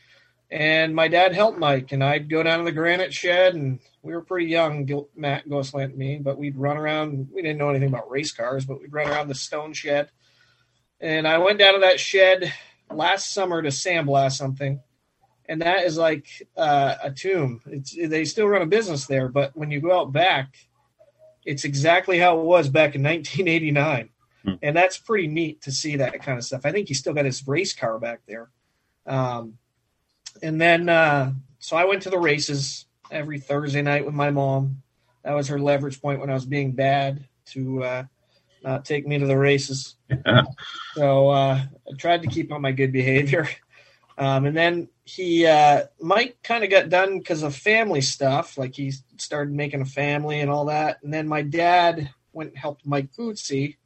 And 0.50 0.94
my 0.94 1.08
dad 1.08 1.34
helped 1.34 1.58
Mike, 1.58 1.92
and 1.92 2.02
I'd 2.02 2.30
go 2.30 2.42
down 2.42 2.60
to 2.60 2.64
the 2.64 2.72
granite 2.72 3.12
shed, 3.12 3.54
and 3.54 3.80
we 4.02 4.14
were 4.14 4.22
pretty 4.22 4.46
young, 4.46 4.88
Matt 5.14 5.46
Goslant 5.46 5.90
and 5.90 5.98
me, 5.98 6.16
but 6.16 6.38
we'd 6.38 6.56
run 6.56 6.78
around. 6.78 7.28
We 7.34 7.42
didn't 7.42 7.58
know 7.58 7.68
anything 7.68 7.88
about 7.88 8.10
race 8.10 8.32
cars, 8.32 8.64
but 8.64 8.80
we'd 8.80 8.94
run 8.94 9.08
around 9.08 9.28
the 9.28 9.34
stone 9.34 9.74
shed. 9.74 10.08
And 11.00 11.28
I 11.28 11.36
went 11.36 11.58
down 11.58 11.74
to 11.74 11.80
that 11.80 12.00
shed 12.00 12.50
last 12.90 13.34
summer 13.34 13.60
to 13.60 13.68
sandblast 13.68 14.36
something, 14.38 14.80
and 15.48 15.60
that 15.62 15.84
is 15.84 15.96
like 15.96 16.26
uh, 16.56 16.94
a 17.02 17.10
tomb. 17.10 17.60
It's 17.66 17.94
they 17.96 18.24
still 18.24 18.48
run 18.48 18.62
a 18.62 18.66
business 18.66 19.06
there, 19.06 19.28
but 19.28 19.56
when 19.56 19.70
you 19.70 19.80
go 19.80 19.98
out 19.98 20.12
back, 20.12 20.54
it's 21.44 21.64
exactly 21.64 22.18
how 22.18 22.38
it 22.38 22.44
was 22.44 22.68
back 22.68 22.94
in 22.94 23.02
1989, 23.02 24.10
Hmm. 24.44 24.54
and 24.62 24.76
that's 24.76 24.96
pretty 24.96 25.26
neat 25.26 25.62
to 25.62 25.72
see 25.72 25.96
that 25.96 26.22
kind 26.22 26.38
of 26.38 26.44
stuff. 26.44 26.64
I 26.64 26.70
think 26.70 26.86
he 26.86 26.94
still 26.94 27.14
got 27.14 27.24
his 27.24 27.46
race 27.48 27.72
car 27.74 27.98
back 27.98 28.20
there. 28.28 28.48
Um, 29.04 29.58
and 30.42 30.60
then 30.60 30.88
uh, 30.88 31.32
so 31.58 31.76
I 31.76 31.84
went 31.84 32.02
to 32.02 32.10
the 32.10 32.18
races 32.18 32.86
every 33.10 33.40
Thursday 33.40 33.82
night 33.82 34.04
with 34.04 34.14
my 34.14 34.30
mom. 34.30 34.82
That 35.24 35.34
was 35.34 35.48
her 35.48 35.58
leverage 35.58 36.00
point 36.00 36.20
when 36.20 36.30
I 36.30 36.34
was 36.34 36.46
being 36.46 36.72
bad 36.72 37.26
to 37.46 37.82
uh, 37.82 38.04
not 38.62 38.84
take 38.84 39.06
me 39.06 39.18
to 39.18 39.26
the 39.26 39.36
races. 39.38 39.96
Yeah. 40.08 40.42
So 40.94 41.28
uh, 41.28 41.60
I 41.60 41.96
tried 41.98 42.22
to 42.22 42.28
keep 42.28 42.50
on 42.50 42.62
my 42.62 42.72
good 42.72 42.90
behavior. 42.90 43.48
Um, 44.18 44.46
and 44.46 44.56
then 44.56 44.88
he, 45.04 45.46
uh, 45.46 45.84
Mike 46.00 46.38
kind 46.42 46.64
of 46.64 46.70
got 46.70 46.88
done 46.88 47.18
because 47.18 47.42
of 47.42 47.54
family 47.54 48.00
stuff. 48.00 48.56
Like 48.56 48.74
he 48.74 48.92
started 49.18 49.52
making 49.54 49.82
a 49.82 49.86
family 49.86 50.40
and 50.40 50.50
all 50.50 50.66
that. 50.66 51.02
And 51.02 51.12
then 51.12 51.28
my 51.28 51.42
dad 51.42 52.10
went 52.32 52.50
and 52.50 52.58
helped 52.58 52.86
Mike 52.86 53.12
Bootsy. 53.12 53.76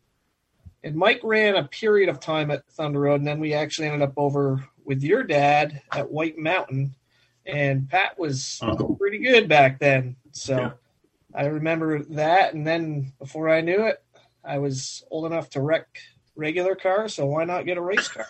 And 0.83 0.95
Mike 0.95 1.21
ran 1.23 1.57
a 1.57 1.65
period 1.65 2.09
of 2.09 2.21
time 2.21 2.51
at 2.51 2.67
Thunder 2.71 3.01
Road. 3.01 3.21
And 3.21 3.27
then 3.27 3.41
we 3.41 3.55
actually 3.55 3.89
ended 3.89 4.03
up 4.03 4.15
over 4.17 4.65
with 4.85 5.03
your 5.03 5.23
dad 5.25 5.83
at 5.93 6.11
White 6.11 6.39
Mountain. 6.39 6.95
And 7.45 7.89
Pat 7.89 8.19
was 8.19 8.59
Oh. 8.63 8.95
pretty 8.99 9.19
good 9.19 9.49
back 9.49 9.79
then. 9.79 10.17
So 10.33 10.57
Yeah. 10.59 10.71
I 11.35 11.47
remember 11.47 12.03
that. 12.05 12.55
And 12.55 12.67
then 12.67 13.13
before 13.19 13.49
I 13.49 13.61
knew 13.61 13.85
it, 13.87 14.03
I 14.45 14.59
was 14.59 15.05
old 15.11 15.27
enough 15.27 15.51
to 15.51 15.61
wreck 15.61 15.87
regular 16.37 16.75
cars. 16.77 17.15
So 17.15 17.27
why 17.27 17.45
not 17.45 17.67
get 17.67 17.77
a 17.77 17.83
race 17.83 18.09
car? 18.09 18.27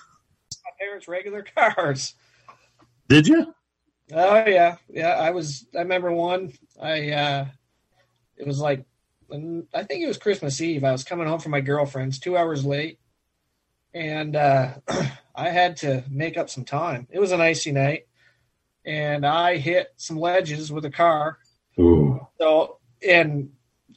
Parents' 0.80 1.08
regular 1.08 1.44
cars. 1.56 2.14
Did 3.08 3.28
you? 3.28 3.54
Oh 4.12 4.44
yeah, 4.46 4.76
yeah. 4.88 5.10
I 5.10 5.30
was. 5.30 5.66
I 5.74 5.80
remember 5.80 6.12
one. 6.12 6.52
I. 6.80 7.10
uh 7.10 7.46
It 8.36 8.46
was 8.46 8.58
like, 8.60 8.84
I 9.32 9.82
think 9.84 10.02
it 10.02 10.08
was 10.08 10.18
Christmas 10.18 10.60
Eve. 10.60 10.84
I 10.84 10.92
was 10.92 11.04
coming 11.04 11.26
home 11.28 11.38
from 11.40 11.52
my 11.52 11.60
girlfriend's, 11.60 12.18
two 12.18 12.36
hours 12.36 12.64
late, 12.64 12.98
and 13.94 14.34
uh 14.36 14.74
I 15.34 15.50
had 15.50 15.76
to 15.78 16.04
make 16.10 16.36
up 16.36 16.50
some 16.50 16.64
time. 16.64 17.06
It 17.10 17.20
was 17.20 17.32
an 17.32 17.40
icy 17.40 17.72
night, 17.72 18.06
and 18.84 19.24
I 19.24 19.58
hit 19.58 19.88
some 19.96 20.18
ledges 20.18 20.72
with 20.72 20.84
a 20.84 20.90
car. 20.90 21.38
Ooh. 21.78 22.20
So, 22.38 22.78
and 23.06 23.50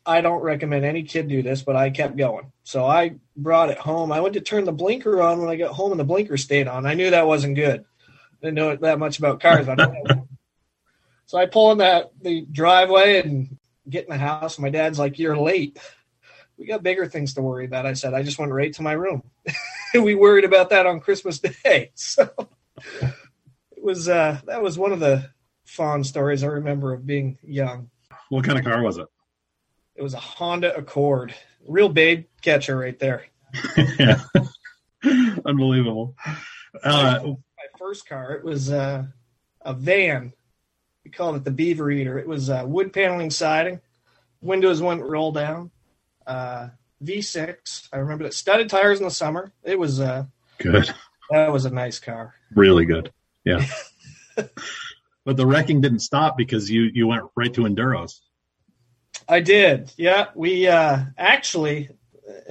I 0.06 0.22
don't 0.22 0.42
recommend 0.42 0.84
any 0.84 1.04
kid 1.04 1.30
do 1.30 1.42
this, 1.42 1.62
but 1.62 1.76
I 1.76 1.90
kept 1.90 2.18
going. 2.18 2.52
So 2.64 2.86
I 2.86 3.16
brought 3.38 3.70
it 3.70 3.78
home. 3.78 4.12
I 4.12 4.20
went 4.20 4.34
to 4.34 4.42
turn 4.42 4.66
the 4.66 4.74
blinker 4.74 5.22
on 5.22 5.40
when 5.40 5.50
I 5.50 5.56
got 5.56 5.74
home, 5.74 5.92
and 5.92 6.00
the 6.00 6.06
blinker 6.06 6.38
stayed 6.38 6.68
on. 6.68 6.86
I 6.86 6.94
knew 6.94 7.10
that 7.10 7.28
wasn't 7.28 7.56
good. 7.56 7.86
I 8.10 8.14
Didn't 8.42 8.56
know 8.56 8.76
that 8.76 9.00
much 9.00 9.20
about 9.20 9.40
cars. 9.40 9.68
I 9.70 9.76
so 11.26 11.38
I 11.38 11.46
pull 11.46 11.72
in 11.72 11.78
that 11.78 12.12
the 12.22 12.46
driveway 12.52 13.22
and 13.22 13.58
get 13.90 14.06
in 14.06 14.12
the 14.12 14.18
house. 14.18 14.60
My 14.60 14.70
dad's 14.70 15.00
like, 15.00 15.20
"You're 15.20 15.38
late. 15.38 15.80
We 16.58 16.66
got 16.66 16.84
bigger 16.84 17.08
things 17.08 17.36
to 17.36 17.42
worry 17.42 17.66
about." 17.66 17.86
I 17.86 17.94
said, 17.94 18.14
"I 18.14 18.24
just 18.24 18.40
went 18.40 18.52
right 18.52 18.74
to 18.74 18.82
my 18.82 18.94
room." 18.94 19.24
we 19.94 20.16
worried 20.16 20.46
about 20.46 20.70
that 20.72 20.86
on 20.86 21.00
Christmas 21.00 21.40
Day. 21.40 21.92
So 21.96 22.30
it 23.78 23.84
was 23.84 24.10
uh, 24.10 24.42
that 24.48 24.62
was 24.62 24.78
one 24.78 24.92
of 24.92 25.00
the 25.00 25.30
fond 25.66 26.06
stories 26.06 26.44
I 26.44 26.48
remember 26.48 26.94
of 26.94 27.06
being 27.06 27.38
young. 27.42 27.90
What 28.30 28.44
kind 28.44 28.60
of 28.60 28.66
car 28.66 28.82
was 28.82 28.98
it? 28.98 29.08
It 29.96 30.02
was 30.02 30.14
a 30.14 30.20
Honda 30.20 30.76
Accord. 30.76 31.34
Real 31.68 31.90
babe 31.90 32.26
catcher 32.42 32.78
right 32.78 32.98
there. 33.00 33.26
yeah. 34.00 34.22
Unbelievable. 35.46 36.16
Uh, 36.84 37.20
My 37.24 37.36
first 37.78 38.08
car, 38.08 38.32
it 38.34 38.44
was 38.44 38.72
uh, 38.72 39.06
a 39.62 39.74
van. 39.74 40.34
We 41.06 41.12
called 41.12 41.36
it 41.36 41.44
the 41.44 41.52
Beaver 41.52 41.92
Eater. 41.92 42.18
It 42.18 42.28
was 42.28 42.50
uh, 42.50 42.64
wood 42.66 42.94
paneling 42.94 43.30
siding. 43.30 43.80
Windows 44.42 44.82
wouldn't 44.82 45.06
roll 45.08 45.32
down. 45.32 45.72
Uh, 46.26 46.70
V6. 47.04 47.90
I 47.92 47.98
remember 47.98 48.24
that. 48.24 48.34
Studded 48.34 48.70
tires 48.70 49.00
in 49.00 49.06
the 49.06 49.12
summer. 49.12 49.52
It 49.64 49.78
was 49.78 50.00
uh, 50.00 50.26
good. 50.58 50.90
that 51.30 51.52
was 51.52 51.66
a 51.66 51.70
nice 51.70 52.00
car. 52.00 52.34
Really 52.56 52.86
good. 52.86 53.12
Yeah. 53.44 53.66
but 54.36 55.38
the 55.38 55.46
wrecking 55.46 55.82
didn't 55.82 56.00
stop 56.00 56.38
because 56.38 56.70
you 56.70 56.84
you 56.94 57.08
went 57.08 57.24
right 57.36 57.54
to 57.54 57.62
enduros. 57.62 58.20
I 59.28 59.40
did. 59.40 59.92
Yeah, 59.98 60.28
we 60.36 60.68
uh, 60.68 61.00
actually, 61.18 61.90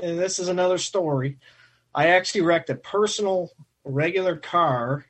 and 0.00 0.18
this 0.18 0.38
is 0.38 0.48
another 0.48 0.78
story. 0.78 1.38
I 1.94 2.08
actually 2.08 2.42
wrecked 2.42 2.70
a 2.70 2.74
personal 2.74 3.50
regular 3.84 4.36
car, 4.36 5.04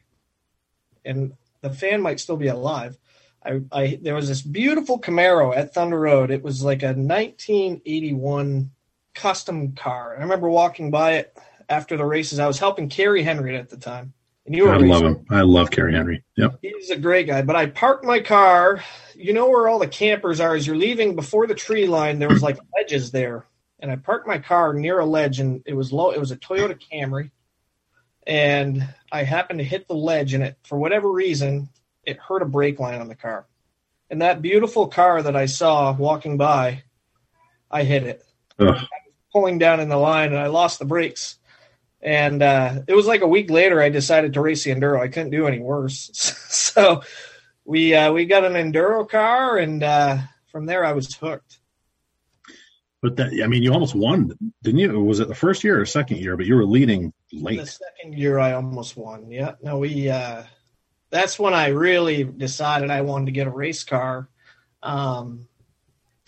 and 1.04 1.34
the 1.60 1.70
fan 1.70 2.02
might 2.02 2.20
still 2.20 2.36
be 2.36 2.48
alive. 2.48 2.98
I, 3.44 3.60
I 3.70 3.98
there 4.00 4.14
was 4.14 4.28
this 4.28 4.42
beautiful 4.42 5.00
Camaro 5.00 5.56
at 5.56 5.74
Thunder 5.74 5.98
Road. 5.98 6.30
It 6.30 6.42
was 6.42 6.62
like 6.62 6.82
a 6.82 6.94
1981 6.94 8.70
custom 9.14 9.72
car. 9.72 10.16
I 10.16 10.22
remember 10.22 10.48
walking 10.48 10.90
by 10.90 11.14
it 11.14 11.36
after 11.68 11.96
the 11.96 12.04
races. 12.04 12.38
I 12.38 12.46
was 12.46 12.58
helping 12.58 12.88
Kerry 12.88 13.22
Henry 13.22 13.56
at 13.56 13.68
the 13.68 13.76
time, 13.76 14.14
and 14.46 14.54
you 14.54 14.68
I 14.68 14.76
love 14.76 15.02
him. 15.02 15.26
I 15.30 15.42
love 15.42 15.70
Kerry 15.70 15.94
Henry. 15.94 16.24
Yep. 16.36 16.58
He's 16.62 16.90
a 16.90 16.96
great 16.96 17.26
guy. 17.26 17.42
But 17.42 17.56
I 17.56 17.66
parked 17.66 18.04
my 18.04 18.20
car. 18.20 18.82
You 19.14 19.32
know 19.32 19.48
where 19.48 19.68
all 19.68 19.78
the 19.78 19.86
campers 19.86 20.40
are 20.40 20.54
as 20.54 20.66
you're 20.66 20.76
leaving 20.76 21.14
before 21.14 21.46
the 21.46 21.54
tree 21.54 21.86
line. 21.86 22.18
There 22.18 22.28
was 22.28 22.42
like 22.42 22.58
ledges 22.76 23.10
there, 23.10 23.46
and 23.78 23.90
I 23.90 23.96
parked 23.96 24.26
my 24.26 24.38
car 24.38 24.74
near 24.74 24.98
a 24.98 25.06
ledge, 25.06 25.40
and 25.40 25.62
it 25.66 25.74
was 25.74 25.92
low. 25.92 26.10
It 26.10 26.20
was 26.20 26.30
a 26.30 26.36
Toyota 26.36 26.78
Camry, 26.80 27.30
and 28.26 28.86
I 29.10 29.22
happened 29.22 29.60
to 29.60 29.64
hit 29.64 29.86
the 29.88 29.94
ledge, 29.94 30.34
and 30.34 30.42
it 30.44 30.56
for 30.64 30.78
whatever 30.78 31.10
reason 31.10 31.68
it 32.04 32.18
hurt 32.18 32.42
a 32.42 32.46
brake 32.46 32.80
line 32.80 33.00
on 33.00 33.08
the 33.08 33.14
car. 33.14 33.46
And 34.10 34.20
that 34.20 34.42
beautiful 34.42 34.88
car 34.88 35.22
that 35.22 35.36
I 35.36 35.46
saw 35.46 35.92
walking 35.92 36.36
by, 36.36 36.82
I 37.70 37.84
hit 37.84 38.02
it 38.02 38.22
Ugh. 38.58 38.68
I 38.68 38.72
was 38.72 39.14
pulling 39.32 39.58
down 39.58 39.80
in 39.80 39.88
the 39.88 39.96
line 39.96 40.30
and 40.30 40.38
I 40.38 40.46
lost 40.46 40.78
the 40.78 40.84
brakes. 40.84 41.38
And 42.02 42.42
uh, 42.42 42.80
it 42.88 42.94
was 42.94 43.06
like 43.06 43.20
a 43.20 43.28
week 43.28 43.50
later 43.50 43.80
I 43.80 43.88
decided 43.88 44.34
to 44.34 44.40
race 44.40 44.64
the 44.64 44.72
enduro. 44.72 45.00
I 45.00 45.08
couldn't 45.08 45.30
do 45.30 45.46
any 45.46 45.60
worse. 45.60 46.10
so 46.48 47.02
we 47.64 47.94
uh, 47.94 48.12
we 48.12 48.26
got 48.26 48.44
an 48.44 48.54
enduro 48.54 49.08
car 49.08 49.56
and 49.56 49.82
uh, 49.82 50.18
from 50.48 50.66
there 50.66 50.84
I 50.84 50.92
was 50.92 51.14
hooked. 51.14 51.58
But 53.00 53.16
that 53.16 53.32
I 53.42 53.46
mean, 53.46 53.62
you 53.62 53.72
almost 53.72 53.94
won, 53.94 54.32
didn't 54.62 54.78
you? 54.78 55.00
Was 55.00 55.20
it 55.20 55.28
the 55.28 55.34
first 55.34 55.64
year 55.64 55.80
or 55.80 55.86
second 55.86 56.18
year? 56.18 56.36
But 56.36 56.46
you 56.46 56.54
were 56.54 56.64
leading 56.64 57.12
late. 57.32 57.58
The 57.58 57.66
second 57.66 58.16
year 58.16 58.38
I 58.38 58.52
almost 58.52 58.96
won. 58.96 59.30
Yeah. 59.30 59.54
No, 59.60 59.78
we 59.78 60.08
uh, 60.08 60.44
that's 61.10 61.38
when 61.38 61.52
I 61.52 61.68
really 61.68 62.24
decided 62.24 62.90
I 62.90 63.02
wanted 63.02 63.26
to 63.26 63.32
get 63.32 63.48
a 63.48 63.50
race 63.50 63.84
car. 63.84 64.28
Um, 64.82 65.46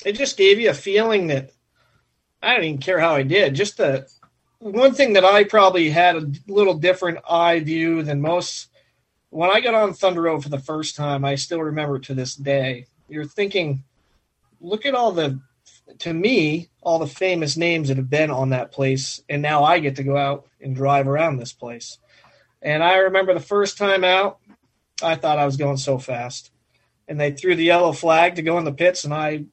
it 0.04 0.12
just 0.12 0.36
gave 0.36 0.60
you 0.60 0.70
a 0.70 0.74
feeling 0.74 1.28
that 1.28 1.50
I 2.42 2.54
don't 2.54 2.64
even 2.64 2.80
care 2.80 2.98
how 2.98 3.14
I 3.14 3.22
did. 3.22 3.54
Just 3.54 3.76
the 3.76 4.08
one 4.58 4.94
thing 4.94 5.14
that 5.14 5.24
I 5.24 5.44
probably 5.44 5.90
had 5.90 6.16
a 6.16 6.30
little 6.46 6.74
different 6.74 7.18
eye 7.28 7.60
view 7.60 8.02
than 8.02 8.20
most. 8.20 8.68
When 9.30 9.50
I 9.50 9.60
got 9.60 9.74
on 9.74 9.92
Thunder 9.92 10.22
Road 10.22 10.42
for 10.42 10.48
the 10.48 10.58
first 10.58 10.96
time, 10.96 11.24
I 11.24 11.34
still 11.34 11.60
remember 11.60 11.98
to 11.98 12.14
this 12.14 12.34
day. 12.34 12.86
You're 13.08 13.26
thinking, 13.26 13.84
look 14.60 14.86
at 14.86 14.94
all 14.94 15.12
the, 15.12 15.40
to 15.98 16.12
me, 16.12 16.70
all 16.80 16.98
the 16.98 17.06
famous 17.06 17.56
names 17.56 17.88
that 17.88 17.96
have 17.96 18.08
been 18.08 18.30
on 18.30 18.50
that 18.50 18.72
place, 18.72 19.20
and 19.28 19.42
now 19.42 19.64
I 19.64 19.80
get 19.80 19.96
to 19.96 20.02
go 20.02 20.16
out 20.16 20.46
and 20.60 20.74
drive 20.74 21.08
around 21.08 21.36
this 21.36 21.52
place. 21.52 21.98
And 22.62 22.82
I 22.82 22.96
remember 22.96 23.34
the 23.34 23.40
first 23.40 23.76
time 23.76 24.04
out, 24.04 24.38
I 25.02 25.16
thought 25.16 25.38
I 25.38 25.46
was 25.46 25.56
going 25.56 25.76
so 25.76 25.98
fast. 25.98 26.50
And 27.06 27.20
they 27.20 27.32
threw 27.32 27.54
the 27.54 27.64
yellow 27.64 27.92
flag 27.92 28.36
to 28.36 28.42
go 28.42 28.56
in 28.58 28.64
the 28.64 28.72
pits, 28.72 29.04
and 29.04 29.12
I, 29.12 29.44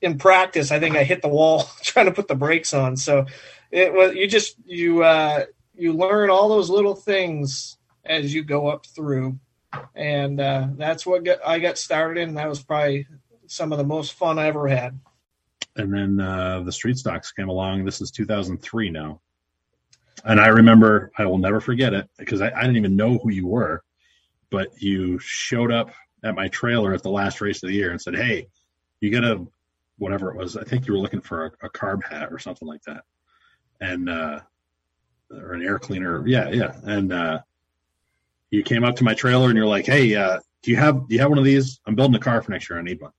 in 0.00 0.18
practice, 0.18 0.70
I 0.70 0.78
think 0.78 0.96
I 0.96 1.02
hit 1.02 1.22
the 1.22 1.28
wall 1.28 1.68
trying 1.82 2.06
to 2.06 2.12
put 2.12 2.28
the 2.28 2.36
brakes 2.36 2.72
on. 2.72 2.96
So 2.96 3.26
it 3.70 3.92
was 3.92 4.14
you 4.14 4.26
just 4.26 4.56
you 4.64 5.02
uh, 5.02 5.44
you 5.74 5.92
learn 5.92 6.30
all 6.30 6.48
those 6.48 6.70
little 6.70 6.94
things 6.94 7.78
as 8.04 8.34
you 8.34 8.42
go 8.42 8.68
up 8.68 8.86
through, 8.86 9.38
and 9.94 10.40
uh, 10.40 10.68
that's 10.76 11.06
what 11.06 11.24
got, 11.24 11.38
I 11.46 11.58
got 11.58 11.78
started 11.78 12.20
in. 12.20 12.34
That 12.34 12.48
was 12.48 12.62
probably 12.62 13.06
some 13.46 13.72
of 13.72 13.78
the 13.78 13.84
most 13.84 14.14
fun 14.14 14.38
I 14.38 14.46
ever 14.46 14.68
had. 14.68 14.98
And 15.76 15.92
then 15.92 16.20
uh, 16.20 16.60
the 16.60 16.72
street 16.72 16.98
stocks 16.98 17.32
came 17.32 17.48
along. 17.48 17.84
This 17.84 18.00
is 18.00 18.10
2003 18.10 18.90
now. 18.90 19.20
And 20.24 20.40
I 20.40 20.48
remember, 20.48 21.10
I 21.16 21.24
will 21.26 21.38
never 21.38 21.60
forget 21.60 21.94
it 21.94 22.08
because 22.18 22.42
I, 22.42 22.50
I 22.50 22.60
didn't 22.62 22.76
even 22.76 22.96
know 22.96 23.18
who 23.18 23.30
you 23.30 23.46
were, 23.46 23.82
but 24.50 24.68
you 24.80 25.18
showed 25.18 25.72
up 25.72 25.90
at 26.22 26.34
my 26.34 26.48
trailer 26.48 26.92
at 26.92 27.02
the 27.02 27.10
last 27.10 27.40
race 27.40 27.62
of 27.62 27.68
the 27.68 27.74
year 27.74 27.90
and 27.90 28.00
said, 28.00 28.14
Hey, 28.14 28.48
you 29.00 29.10
got 29.10 29.24
a, 29.24 29.46
whatever 29.98 30.30
it 30.30 30.36
was. 30.36 30.56
I 30.56 30.64
think 30.64 30.86
you 30.86 30.92
were 30.92 31.00
looking 31.00 31.20
for 31.20 31.46
a, 31.46 31.66
a 31.66 31.70
carb 31.70 32.04
hat 32.04 32.28
or 32.30 32.38
something 32.38 32.68
like 32.68 32.82
that. 32.82 33.04
And, 33.80 34.08
uh, 34.08 34.40
or 35.30 35.52
an 35.54 35.62
air 35.62 35.78
cleaner. 35.78 36.26
Yeah. 36.26 36.50
Yeah. 36.50 36.74
And, 36.84 37.12
uh, 37.12 37.40
you 38.50 38.62
came 38.62 38.84
up 38.84 38.96
to 38.96 39.04
my 39.04 39.14
trailer 39.14 39.48
and 39.48 39.56
you're 39.56 39.66
like, 39.66 39.86
Hey, 39.86 40.14
uh, 40.14 40.40
do 40.62 40.70
you 40.70 40.76
have, 40.76 41.08
do 41.08 41.14
you 41.14 41.20
have 41.20 41.30
one 41.30 41.38
of 41.38 41.44
these? 41.44 41.80
I'm 41.86 41.94
building 41.94 42.16
a 42.16 42.20
car 42.20 42.42
for 42.42 42.50
next 42.50 42.68
year. 42.68 42.78
I 42.78 42.82
need 42.82 43.00
one. 43.00 43.12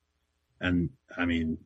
And 0.60 0.90
I 1.18 1.26
mean, 1.26 1.58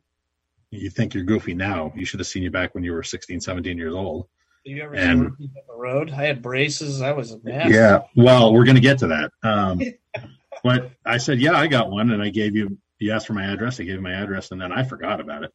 you 0.70 0.88
think 0.90 1.14
you're 1.14 1.24
goofy 1.24 1.54
now. 1.54 1.92
You 1.96 2.04
should 2.04 2.20
have 2.20 2.26
seen 2.26 2.42
you 2.42 2.50
back 2.50 2.74
when 2.74 2.84
you 2.84 2.92
were 2.92 3.02
16, 3.02 3.40
17 3.40 3.76
years 3.76 3.94
old. 3.94 4.28
You 4.64 4.82
ever 4.82 4.94
And- 4.94 5.20
seen 5.38 5.50
on 5.56 5.62
the 5.68 5.74
road? 5.74 6.10
I 6.10 6.24
had 6.24 6.42
braces. 6.42 7.02
I 7.02 7.12
was 7.12 7.32
a 7.32 7.38
mess. 7.42 7.70
Yeah. 7.70 8.00
Well, 8.16 8.52
we're 8.52 8.64
going 8.64 8.76
to 8.76 8.80
get 8.80 8.98
to 8.98 9.06
that. 9.08 9.30
Um, 9.42 9.80
but 10.64 10.90
I 11.04 11.18
said, 11.18 11.40
yeah, 11.40 11.52
I 11.58 11.66
got 11.66 11.90
one. 11.90 12.10
And 12.10 12.22
I 12.22 12.30
gave 12.30 12.56
you, 12.56 12.78
you 12.98 13.12
asked 13.12 13.26
for 13.26 13.32
my 13.34 13.44
address. 13.44 13.78
I 13.78 13.84
gave 13.84 13.94
you 13.96 14.00
my 14.00 14.12
address 14.14 14.50
and 14.50 14.60
then 14.60 14.72
I 14.72 14.82
forgot 14.82 15.20
about 15.20 15.44
it. 15.44 15.52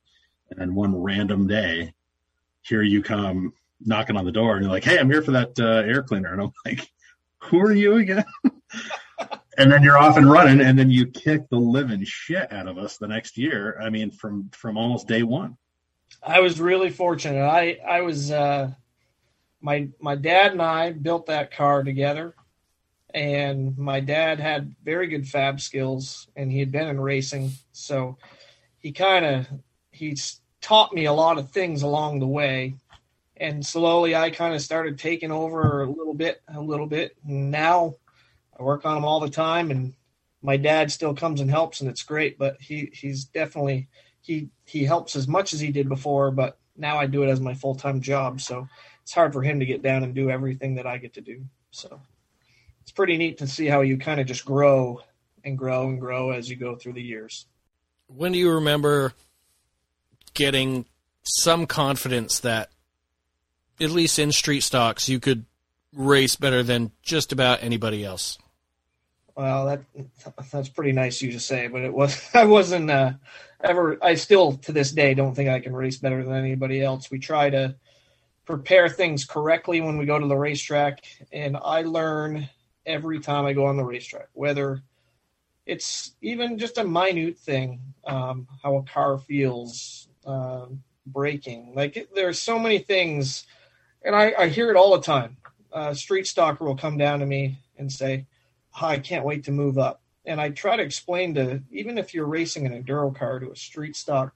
And 0.50 0.60
then 0.60 0.76
one 0.76 0.96
random 0.96 1.48
day, 1.48 1.94
here 2.62 2.82
you 2.82 3.02
come 3.02 3.54
knocking 3.84 4.18
on 4.18 4.26
the 4.26 4.32
door 4.32 4.56
and 4.56 4.64
you're 4.64 4.72
like, 4.72 4.84
Hey, 4.84 5.00
I'm 5.00 5.10
here 5.10 5.22
for 5.22 5.32
that 5.32 5.60
uh, 5.60 5.88
air 5.88 6.04
cleaner. 6.04 6.34
And 6.34 6.42
I'm 6.42 6.54
like, 6.66 6.88
who 7.40 7.60
are 7.60 7.74
you 7.74 7.96
again? 7.98 8.26
and 9.58 9.72
then 9.72 9.84
you're 9.84 9.98
off 9.98 10.18
and 10.18 10.30
running. 10.30 10.62
And 10.62 10.78
then 10.78 10.90
you 10.92 11.08
kick 11.08 11.50
the 11.50 11.58
living 11.58 12.04
shit 12.04 12.52
out 12.52 12.68
of 12.68 12.78
us 12.78 12.98
the 12.98 13.08
next 13.08 13.38
year. 13.38 13.80
I 13.82 13.90
mean, 13.90 14.12
from, 14.12 14.50
from 14.54 14.78
almost 14.78 15.08
day 15.08 15.24
one. 15.24 15.58
I 16.24 16.40
was 16.42 16.60
really 16.60 16.90
fortunate. 16.90 17.44
I 17.44 17.80
I 17.88 18.02
was 18.02 18.32
uh, 18.32 18.72
my 19.60 19.90
my 20.00 20.16
dad 20.16 20.52
and 20.52 20.62
I 20.62 20.92
built 20.92 21.28
that 21.28 21.52
car 21.52 21.84
together, 21.84 22.36
and 23.14 23.78
my 23.78 24.00
dad 24.02 24.40
had 24.40 24.76
very 24.84 25.08
good 25.08 25.28
fab 25.28 25.60
skills, 25.60 26.28
and 26.36 26.52
he 26.52 26.60
had 26.60 26.72
been 26.72 26.88
in 26.88 27.00
racing, 27.00 27.52
so 27.72 28.18
he 28.78 28.92
kind 28.92 29.26
of 29.26 29.48
he's 29.92 30.41
taught 30.62 30.94
me 30.94 31.06
a 31.06 31.14
lot 31.14 31.38
of 31.38 31.52
things 31.52 31.82
along 31.82 32.20
the 32.20 32.28
way, 32.28 32.76
and 33.36 33.66
slowly 33.66 34.16
I 34.16 34.30
kind 34.30 34.54
of 34.54 34.62
started 34.62 35.00
taking 35.00 35.32
over 35.32 35.84
a 35.84 35.90
little 35.90 36.14
bit, 36.14 36.42
a 36.48 36.62
little 36.62 36.86
bit, 36.86 37.18
and 37.26 37.52
now 37.52 37.96
I 38.58 38.64
work 38.64 38.86
on 38.86 38.96
them 38.96 39.06
all 39.06 39.20
the 39.20 39.30
time, 39.30 39.72
and 39.72 39.94
my 40.42 40.58
dad 40.58 40.92
still 40.92 41.14
comes 41.14 41.42
and 41.42 41.50
helps, 41.50 41.82
and 41.82 41.90
it's 41.90 42.04
great. 42.04 42.38
But 42.38 42.62
he 42.62 42.92
he's 42.94 43.26
definitely 43.26 43.90
he 44.22 44.50
he 44.66 44.86
helps 44.86 45.16
as 45.16 45.28
much 45.28 45.54
as 45.54 45.60
he 45.60 45.72
did 45.72 45.90
before, 45.90 46.32
but 46.32 46.58
now 46.78 46.98
I 46.98 47.08
do 47.08 47.24
it 47.24 47.30
as 47.30 47.40
my 47.40 47.54
full 47.54 47.76
time 47.76 48.02
job. 48.02 48.42
So 48.42 48.68
it's 49.02 49.14
hard 49.14 49.34
for 49.34 49.42
him 49.42 49.60
to 49.60 49.66
get 49.66 49.82
down 49.82 50.04
and 50.04 50.14
do 50.14 50.30
everything 50.30 50.76
that 50.76 50.88
I 50.88 50.98
get 50.98 51.16
to 51.16 51.22
do. 51.22 51.44
So 51.72 52.02
it's 52.82 52.92
pretty 52.92 53.18
neat 53.18 53.40
to 53.40 53.48
see 53.48 53.68
how 53.68 53.82
you 53.82 53.98
kind 53.98 54.20
of 54.20 54.28
just 54.28 54.46
grow 54.46 55.02
and 55.44 55.58
grow 55.58 55.88
and 55.88 56.00
grow 56.00 56.32
as 56.32 56.50
you 56.50 56.56
go 56.56 56.76
through 56.76 56.94
the 56.94 57.02
years. 57.02 57.48
When 58.08 58.32
do 58.32 58.40
you 58.40 58.52
remember 58.52 59.14
getting 60.34 60.86
some 61.24 61.66
confidence 61.66 62.40
that, 62.40 62.70
at 63.80 63.92
least 63.92 64.20
in 64.20 64.32
street 64.32 64.62
stocks, 64.62 65.10
you 65.10 65.20
could 65.20 65.46
race 65.94 66.36
better 66.36 66.64
than 66.64 66.92
just 67.02 67.32
about 67.32 67.64
anybody 67.64 68.04
else? 68.04 68.38
Well, 69.36 69.66
that 69.66 69.82
that's 70.52 70.70
pretty 70.70 70.92
nice 70.92 71.22
of 71.22 71.28
you 71.28 71.32
to 71.34 71.40
say, 71.40 71.68
but 71.68 71.82
it 71.82 71.94
was 71.94 72.30
I 72.34 72.46
wasn't 72.46 72.92
uh, 72.92 73.14
ever. 73.64 73.98
I 74.02 74.16
still 74.16 74.54
to 74.58 74.72
this 74.72 74.92
day 74.92 75.14
don't 75.14 75.36
think 75.36 75.50
I 75.50 75.60
can 75.60 75.74
race 75.74 75.98
better 75.98 76.24
than 76.24 76.36
anybody 76.36 76.82
else. 76.82 77.10
We 77.10 77.20
try 77.20 77.50
to 77.50 77.76
prepare 78.46 78.90
things 78.90 79.26
correctly 79.26 79.82
when 79.82 79.98
we 79.98 80.06
go 80.06 80.20
to 80.20 80.28
the 80.28 80.36
racetrack, 80.36 81.06
and 81.32 81.58
I 81.64 81.84
learn 81.84 82.50
every 82.86 83.20
time 83.20 83.46
I 83.46 83.54
go 83.54 83.66
on 83.66 83.78
the 83.78 83.86
racetrack, 83.86 84.28
whether 84.34 84.82
it's 85.66 86.14
even 86.22 86.58
just 86.58 86.78
a 86.78 86.84
minute 86.84 87.38
thing, 87.38 87.80
um, 88.06 88.48
how 88.62 88.78
a 88.78 88.84
car 88.84 89.18
feels, 89.18 90.10
uh, 90.26 90.66
braking. 91.06 91.74
Like 91.76 92.10
there's 92.14 92.40
so 92.40 92.60
many 92.60 92.80
things, 92.80 93.46
and 94.04 94.16
I, 94.16 94.34
I 94.38 94.48
hear 94.48 94.70
it 94.70 94.78
all 94.78 94.92
the 94.92 95.04
time. 95.04 95.38
Uh, 95.72 95.94
street 95.94 96.28
stalker 96.28 96.66
will 96.66 96.76
come 96.76 96.98
down 96.98 97.20
to 97.20 97.26
me 97.26 97.58
and 97.78 97.92
say, 97.92 98.26
oh, 98.82 98.88
I 98.88 99.00
can't 99.00 99.26
wait 99.26 99.46
to 99.46 99.52
move 99.52 99.78
up. 99.78 100.02
And 100.26 100.40
I 100.40 100.50
try 100.50 100.76
to 100.76 100.84
explain 100.84 101.34
to 101.36 101.62
even 101.72 101.98
if 101.98 102.14
you're 102.14 102.26
racing 102.26 102.66
an 102.66 102.84
enduro 102.84 103.16
car 103.16 103.40
to 103.40 103.52
a 103.52 103.56
street 103.56 103.96
stock, 103.96 104.34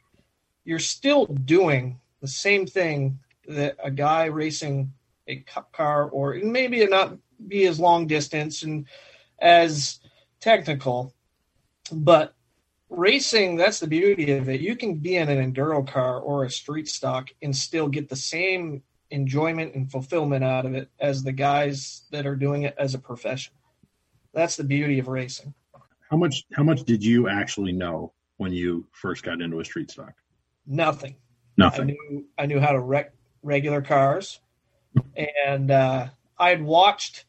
you're 0.64 0.80
still 0.80 1.26
doing 1.26 2.00
the 2.22 2.28
same 2.28 2.66
thing 2.66 3.20
that 3.48 3.78
a 3.84 3.92
guy 3.92 4.26
racing 4.26 4.92
a 5.28 5.38
cup 5.38 5.72
car 5.72 6.10
or 6.10 6.36
maybe 6.44 6.82
it 6.82 6.90
not 6.90 7.18
be 7.48 7.66
as 7.66 7.80
long 7.80 8.08
distance 8.08 8.64
and 8.64 8.86
as 9.40 10.00
technical, 10.40 11.14
but 11.92 12.35
racing 12.98 13.56
that's 13.56 13.80
the 13.80 13.88
beauty 13.88 14.32
of 14.32 14.50
it. 14.50 14.62
You 14.62 14.76
can 14.76 14.96
be 14.96 15.18
in 15.18 15.30
an 15.30 15.54
enduro 15.54 15.88
car 15.88 16.20
or 16.20 16.46
a 16.46 16.50
street 16.50 16.88
stock 16.88 17.30
and 17.42 17.56
still 17.56 17.88
get 17.88 18.10
the 18.10 18.16
same 18.16 18.84
enjoyment 19.12 19.76
and 19.76 19.90
fulfillment 19.92 20.44
out 20.44 20.66
of 20.66 20.74
it 20.74 20.90
as 21.00 21.24
the 21.24 21.32
guys 21.32 22.04
that 22.12 22.26
are 22.26 22.36
doing 22.36 22.64
it 22.64 22.76
as 22.78 22.94
a 22.94 23.00
profession. 23.00 23.54
That's 24.34 24.56
the 24.56 24.64
beauty 24.64 25.00
of 25.00 25.08
racing. 25.08 25.54
How 26.10 26.18
much, 26.18 26.46
how 26.54 26.64
much 26.64 26.84
did 26.84 27.04
you 27.04 27.28
actually 27.30 27.72
know 27.72 28.14
when 28.38 28.52
you 28.52 28.86
first 28.92 29.24
got 29.24 29.42
into 29.42 29.60
a 29.60 29.66
street 29.66 29.92
stock? 29.92 30.14
Nothing. 30.68 31.16
nothing 31.58 31.82
I 31.82 31.84
knew 31.86 32.26
I 32.38 32.46
knew 32.48 32.60
how 32.60 32.72
to 32.72 32.80
wreck 32.80 33.14
regular 33.44 33.82
cars, 33.82 34.40
and 35.16 35.70
uh, 35.70 36.08
I'd 36.38 36.62
watched 36.62 37.26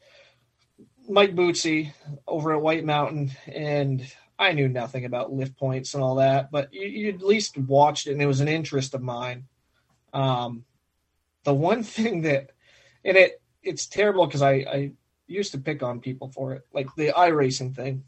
Mike 1.07 1.35
Bootsy 1.35 1.93
over 2.27 2.53
at 2.53 2.61
White 2.61 2.83
Mountain, 2.83 3.31
and 3.47 4.01
I 4.39 4.51
knew 4.51 4.67
nothing 4.67 5.05
about 5.05 5.33
lift 5.33 5.57
points 5.57 5.93
and 5.93 6.03
all 6.03 6.15
that, 6.15 6.51
but 6.51 6.73
you, 6.73 6.85
you 6.87 7.09
at 7.09 7.21
least 7.21 7.57
watched 7.57 8.07
it, 8.07 8.11
and 8.11 8.21
it 8.21 8.27
was 8.27 8.41
an 8.41 8.47
interest 8.47 8.93
of 8.93 9.01
mine. 9.01 9.45
Um, 10.13 10.65
the 11.43 11.53
one 11.53 11.83
thing 11.97 12.21
that, 12.21 12.51
and 13.03 13.17
it 13.17 13.41
it's 13.63 13.87
terrible 13.87 14.25
because 14.25 14.41
I, 14.41 14.51
I 14.51 14.91
used 15.27 15.51
to 15.51 15.57
pick 15.57 15.83
on 15.83 15.99
people 15.99 16.29
for 16.29 16.53
it, 16.53 16.65
like 16.71 16.87
the 16.95 17.09
iRacing 17.09 17.75
thing. 17.75 18.03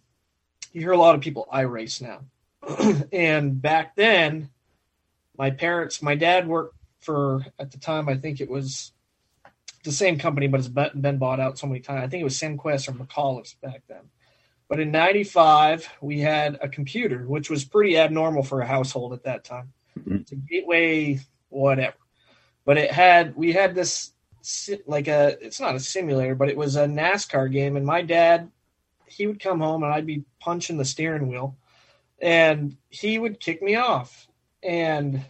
You 0.71 0.81
hear 0.81 0.91
a 0.91 0.97
lot 0.97 1.15
of 1.15 1.21
people 1.21 1.47
iRace 1.51 2.01
now, 2.01 2.21
and 3.11 3.59
back 3.61 3.95
then 3.95 4.49
my 5.37 5.49
parents, 5.49 6.01
my 6.01 6.15
dad 6.15 6.47
worked 6.47 6.75
for 6.99 7.45
at 7.57 7.71
the 7.71 7.79
time. 7.79 8.07
I 8.09 8.15
think 8.15 8.39
it 8.41 8.49
was 8.49 8.91
the 9.83 9.91
same 9.91 10.19
company, 10.19 10.47
but 10.47 10.59
it's 10.59 10.67
been 10.67 11.17
bought 11.17 11.39
out 11.39 11.57
so 11.57 11.65
many 11.65 11.79
times. 11.79 12.03
I 12.03 12.07
think 12.07 12.21
it 12.21 12.25
was 12.25 12.37
Simquest 12.37 12.89
or 12.89 12.91
McAuliffe 12.91 13.55
back 13.61 13.83
then. 13.87 14.09
But 14.69 14.79
in 14.79 14.91
'95, 14.91 15.89
we 15.99 16.19
had 16.19 16.57
a 16.61 16.69
computer, 16.69 17.25
which 17.27 17.49
was 17.49 17.65
pretty 17.65 17.97
abnormal 17.97 18.43
for 18.43 18.61
a 18.61 18.67
household 18.67 19.13
at 19.13 19.23
that 19.23 19.43
time. 19.43 19.73
Mhm. 19.99 20.21
It's 20.21 20.31
a 20.31 20.35
gateway, 20.35 21.19
whatever. 21.49 21.97
But 22.65 22.77
it 22.77 22.91
had 22.91 23.35
we 23.35 23.51
had 23.51 23.73
this 23.75 24.11
like 24.85 25.07
a 25.07 25.37
it's 25.41 25.59
not 25.59 25.75
a 25.75 25.79
simulator, 25.79 26.35
but 26.35 26.49
it 26.49 26.55
was 26.57 26.75
a 26.75 26.85
NASCAR 26.85 27.51
game. 27.51 27.75
And 27.75 27.85
my 27.85 28.01
dad, 28.03 28.51
he 29.07 29.25
would 29.27 29.39
come 29.41 29.59
home 29.59 29.83
and 29.83 29.91
I'd 29.91 30.05
be 30.05 30.23
punching 30.39 30.77
the 30.77 30.85
steering 30.85 31.27
wheel, 31.27 31.57
and 32.21 32.77
he 32.89 33.17
would 33.17 33.39
kick 33.39 33.61
me 33.63 33.75
off. 33.75 34.27
And 34.61 35.25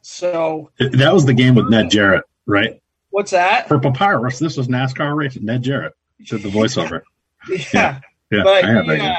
so, 0.00 0.70
That 0.78 1.12
was 1.12 1.24
the 1.26 1.34
game 1.34 1.54
with 1.54 1.68
Ned 1.70 1.90
Jarrett, 1.90 2.24
right? 2.46 2.80
what's 3.10 3.30
that? 3.30 3.68
For 3.68 3.78
Papyrus, 3.78 4.38
this 4.38 4.56
was 4.56 4.68
NASCAR 4.68 5.14
racing. 5.16 5.44
Ned 5.44 5.62
Jarrett 5.62 5.94
did 6.24 6.42
the 6.42 6.50
voiceover. 6.50 7.02
Yeah, 7.48 7.58
Yeah, 7.74 8.00
but 8.30 8.64
I 8.64 8.72
have 8.72 8.84
he, 8.84 9.00
uh, 9.00 9.14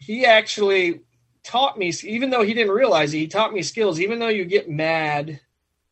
he 0.00 0.26
actually 0.26 1.00
taught 1.42 1.78
me, 1.78 1.92
even 2.04 2.30
though 2.30 2.42
he 2.42 2.54
didn't 2.54 2.74
realize 2.74 3.14
it, 3.14 3.18
he 3.18 3.28
taught 3.28 3.52
me 3.52 3.62
skills. 3.62 4.00
Even 4.00 4.18
though 4.18 4.28
you 4.28 4.44
get 4.44 4.68
mad 4.68 5.40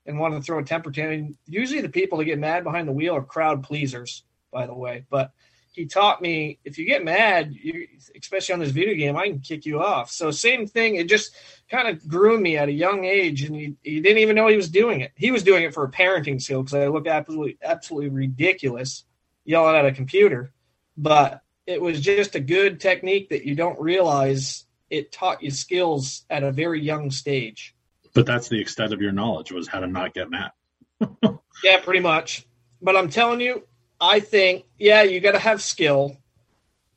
and 0.06 0.18
want 0.18 0.34
to 0.34 0.40
throw 0.40 0.58
a 0.58 0.64
temper 0.64 0.90
tantrum. 0.90 1.36
Usually, 1.46 1.80
the 1.80 1.88
people 1.88 2.18
that 2.18 2.24
get 2.24 2.38
mad 2.38 2.64
behind 2.64 2.86
the 2.86 2.92
wheel 2.92 3.14
are 3.14 3.22
crowd 3.22 3.62
pleasers, 3.62 4.24
by 4.52 4.66
the 4.66 4.74
way. 4.74 5.04
But 5.08 5.32
he 5.72 5.86
taught 5.86 6.22
me 6.22 6.58
if 6.64 6.78
you 6.78 6.86
get 6.86 7.04
mad, 7.04 7.52
you, 7.52 7.88
especially 8.18 8.52
on 8.52 8.60
this 8.60 8.70
video 8.70 8.94
game, 8.94 9.16
I 9.16 9.28
can 9.28 9.40
kick 9.40 9.66
you 9.66 9.80
off. 9.80 10.10
So 10.10 10.30
same 10.30 10.66
thing. 10.66 10.96
It 10.96 11.08
just 11.08 11.34
kind 11.70 11.88
of 11.88 12.06
grew 12.06 12.38
me 12.38 12.56
at 12.56 12.68
a 12.68 12.72
young 12.72 13.04
age, 13.04 13.42
and 13.42 13.56
he, 13.56 13.76
he 13.82 14.00
didn't 14.00 14.18
even 14.18 14.36
know 14.36 14.48
he 14.48 14.56
was 14.56 14.68
doing 14.68 15.00
it. 15.00 15.12
He 15.16 15.30
was 15.30 15.42
doing 15.42 15.64
it 15.64 15.74
for 15.74 15.84
a 15.84 15.90
parenting 15.90 16.40
skill 16.40 16.62
because 16.62 16.74
I 16.74 16.86
look 16.88 17.06
absolutely 17.06 17.58
absolutely 17.62 18.10
ridiculous 18.10 19.04
yelling 19.44 19.76
at 19.76 19.86
a 19.86 19.92
computer, 19.92 20.52
but 20.96 21.42
it 21.66 21.80
was 21.80 22.00
just 22.00 22.34
a 22.34 22.40
good 22.40 22.80
technique 22.80 23.30
that 23.30 23.44
you 23.44 23.54
don't 23.54 23.80
realize 23.80 24.64
it 24.90 25.12
taught 25.12 25.42
you 25.42 25.50
skills 25.50 26.24
at 26.30 26.42
a 26.42 26.52
very 26.52 26.80
young 26.80 27.10
stage. 27.10 27.74
But 28.14 28.26
that's 28.26 28.48
the 28.48 28.60
extent 28.60 28.92
of 28.92 29.00
your 29.00 29.12
knowledge 29.12 29.50
was 29.50 29.66
how 29.66 29.80
to 29.80 29.86
not 29.86 30.14
get 30.14 30.30
mad. 30.30 30.52
yeah, 31.64 31.80
pretty 31.82 32.00
much. 32.00 32.46
But 32.80 32.96
I'm 32.96 33.08
telling 33.08 33.40
you, 33.40 33.66
I 34.00 34.20
think, 34.20 34.66
yeah, 34.78 35.02
you 35.02 35.20
got 35.20 35.32
to 35.32 35.38
have 35.38 35.62
skill, 35.62 36.16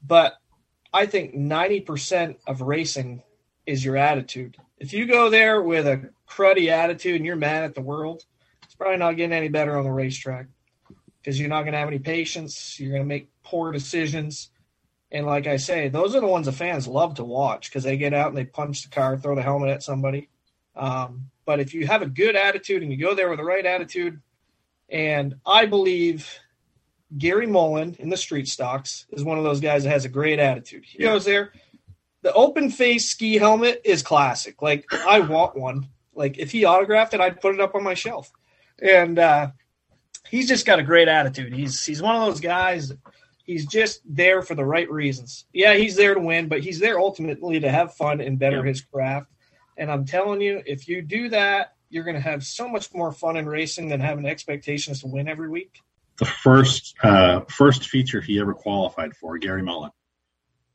but 0.05 0.33
I 0.93 1.05
think 1.05 1.35
90% 1.35 2.37
of 2.45 2.61
racing 2.61 3.23
is 3.65 3.83
your 3.83 3.97
attitude. 3.97 4.57
If 4.77 4.93
you 4.93 5.05
go 5.05 5.29
there 5.29 5.61
with 5.61 5.87
a 5.87 6.09
cruddy 6.29 6.69
attitude 6.69 7.15
and 7.15 7.25
you're 7.25 7.35
mad 7.35 7.63
at 7.63 7.73
the 7.73 7.81
world, 7.81 8.25
it's 8.63 8.75
probably 8.75 8.97
not 8.97 9.13
getting 9.13 9.35
any 9.35 9.47
better 9.47 9.77
on 9.77 9.85
the 9.85 9.91
racetrack 9.91 10.47
because 11.19 11.39
you're 11.39 11.49
not 11.49 11.63
going 11.63 11.73
to 11.73 11.79
have 11.79 11.87
any 11.87 11.99
patience. 11.99 12.79
You're 12.79 12.91
going 12.91 13.03
to 13.03 13.07
make 13.07 13.29
poor 13.43 13.71
decisions. 13.71 14.51
And 15.11 15.25
like 15.25 15.47
I 15.47 15.57
say, 15.57 15.87
those 15.87 16.15
are 16.15 16.21
the 16.21 16.27
ones 16.27 16.47
the 16.47 16.51
fans 16.51 16.87
love 16.87 17.15
to 17.15 17.23
watch 17.23 17.69
because 17.69 17.83
they 17.83 17.97
get 17.97 18.13
out 18.13 18.27
and 18.27 18.37
they 18.37 18.45
punch 18.45 18.83
the 18.83 18.89
car, 18.89 19.17
throw 19.17 19.35
the 19.35 19.41
helmet 19.41 19.69
at 19.69 19.83
somebody. 19.83 20.29
Um, 20.75 21.29
but 21.45 21.59
if 21.59 21.73
you 21.73 21.87
have 21.87 22.01
a 22.01 22.07
good 22.07 22.35
attitude 22.35 22.83
and 22.83 22.91
you 22.91 22.97
go 22.97 23.15
there 23.15 23.29
with 23.29 23.39
the 23.39 23.45
right 23.45 23.65
attitude, 23.65 24.21
and 24.89 25.35
I 25.45 25.65
believe 25.65 26.29
Gary 27.17 27.47
Mullen 27.47 27.95
in 27.99 28.09
the 28.09 28.17
street 28.17 28.47
stocks 28.47 29.05
is 29.11 29.23
one 29.23 29.37
of 29.37 29.43
those 29.43 29.61
guys 29.61 29.83
that 29.83 29.91
has 29.91 30.05
a 30.05 30.09
great 30.09 30.39
attitude. 30.39 30.83
He 30.85 31.03
yeah. 31.03 31.11
goes 31.11 31.25
there. 31.25 31.53
The 32.21 32.33
open 32.33 32.69
face 32.69 33.09
ski 33.09 33.37
helmet 33.37 33.81
is 33.85 34.03
classic. 34.03 34.61
Like 34.61 34.85
I 34.93 35.21
want 35.21 35.55
one. 35.55 35.87
Like 36.13 36.37
if 36.37 36.51
he 36.51 36.65
autographed 36.65 37.13
it, 37.13 37.21
I'd 37.21 37.39
put 37.39 37.53
it 37.53 37.61
up 37.61 37.75
on 37.75 37.83
my 37.83 37.93
shelf. 37.93 38.31
And 38.81 39.19
uh, 39.19 39.51
he's 40.29 40.47
just 40.47 40.65
got 40.65 40.79
a 40.79 40.83
great 40.83 41.07
attitude. 41.07 41.53
He's 41.53 41.85
he's 41.85 42.01
one 42.01 42.15
of 42.15 42.25
those 42.25 42.41
guys. 42.41 42.91
He's 43.47 43.65
just 43.65 44.01
there 44.05 44.43
for 44.43 44.53
the 44.53 44.65
right 44.65 44.89
reasons. 44.91 45.45
Yeah, 45.53 45.73
he's 45.73 45.95
there 45.95 46.13
to 46.13 46.19
win, 46.19 46.47
but 46.47 46.61
he's 46.61 46.79
there 46.79 46.99
ultimately 46.99 47.59
to 47.59 47.71
have 47.71 47.95
fun 47.95 48.21
and 48.21 48.37
better 48.37 48.57
yeah. 48.57 48.65
his 48.65 48.81
craft. 48.81 49.31
And 49.77 49.91
I'm 49.91 50.05
telling 50.05 50.41
you, 50.41 50.61
if 50.65 50.87
you 50.87 51.01
do 51.01 51.29
that, 51.29 51.73
you're 51.89 52.03
going 52.03 52.15
to 52.15 52.21
have 52.21 52.43
so 52.43 52.67
much 52.67 52.93
more 52.93 53.11
fun 53.11 53.37
in 53.37 53.47
racing 53.47 53.89
than 53.89 54.01
having 54.01 54.25
expectations 54.25 55.01
to 55.01 55.07
win 55.07 55.27
every 55.27 55.49
week 55.49 55.81
the 56.17 56.25
first 56.25 56.95
uh, 57.03 57.41
first 57.49 57.87
feature 57.87 58.21
he 58.21 58.39
ever 58.39 58.53
qualified 58.53 59.15
for, 59.15 59.37
Gary 59.37 59.61
Mullen. 59.61 59.91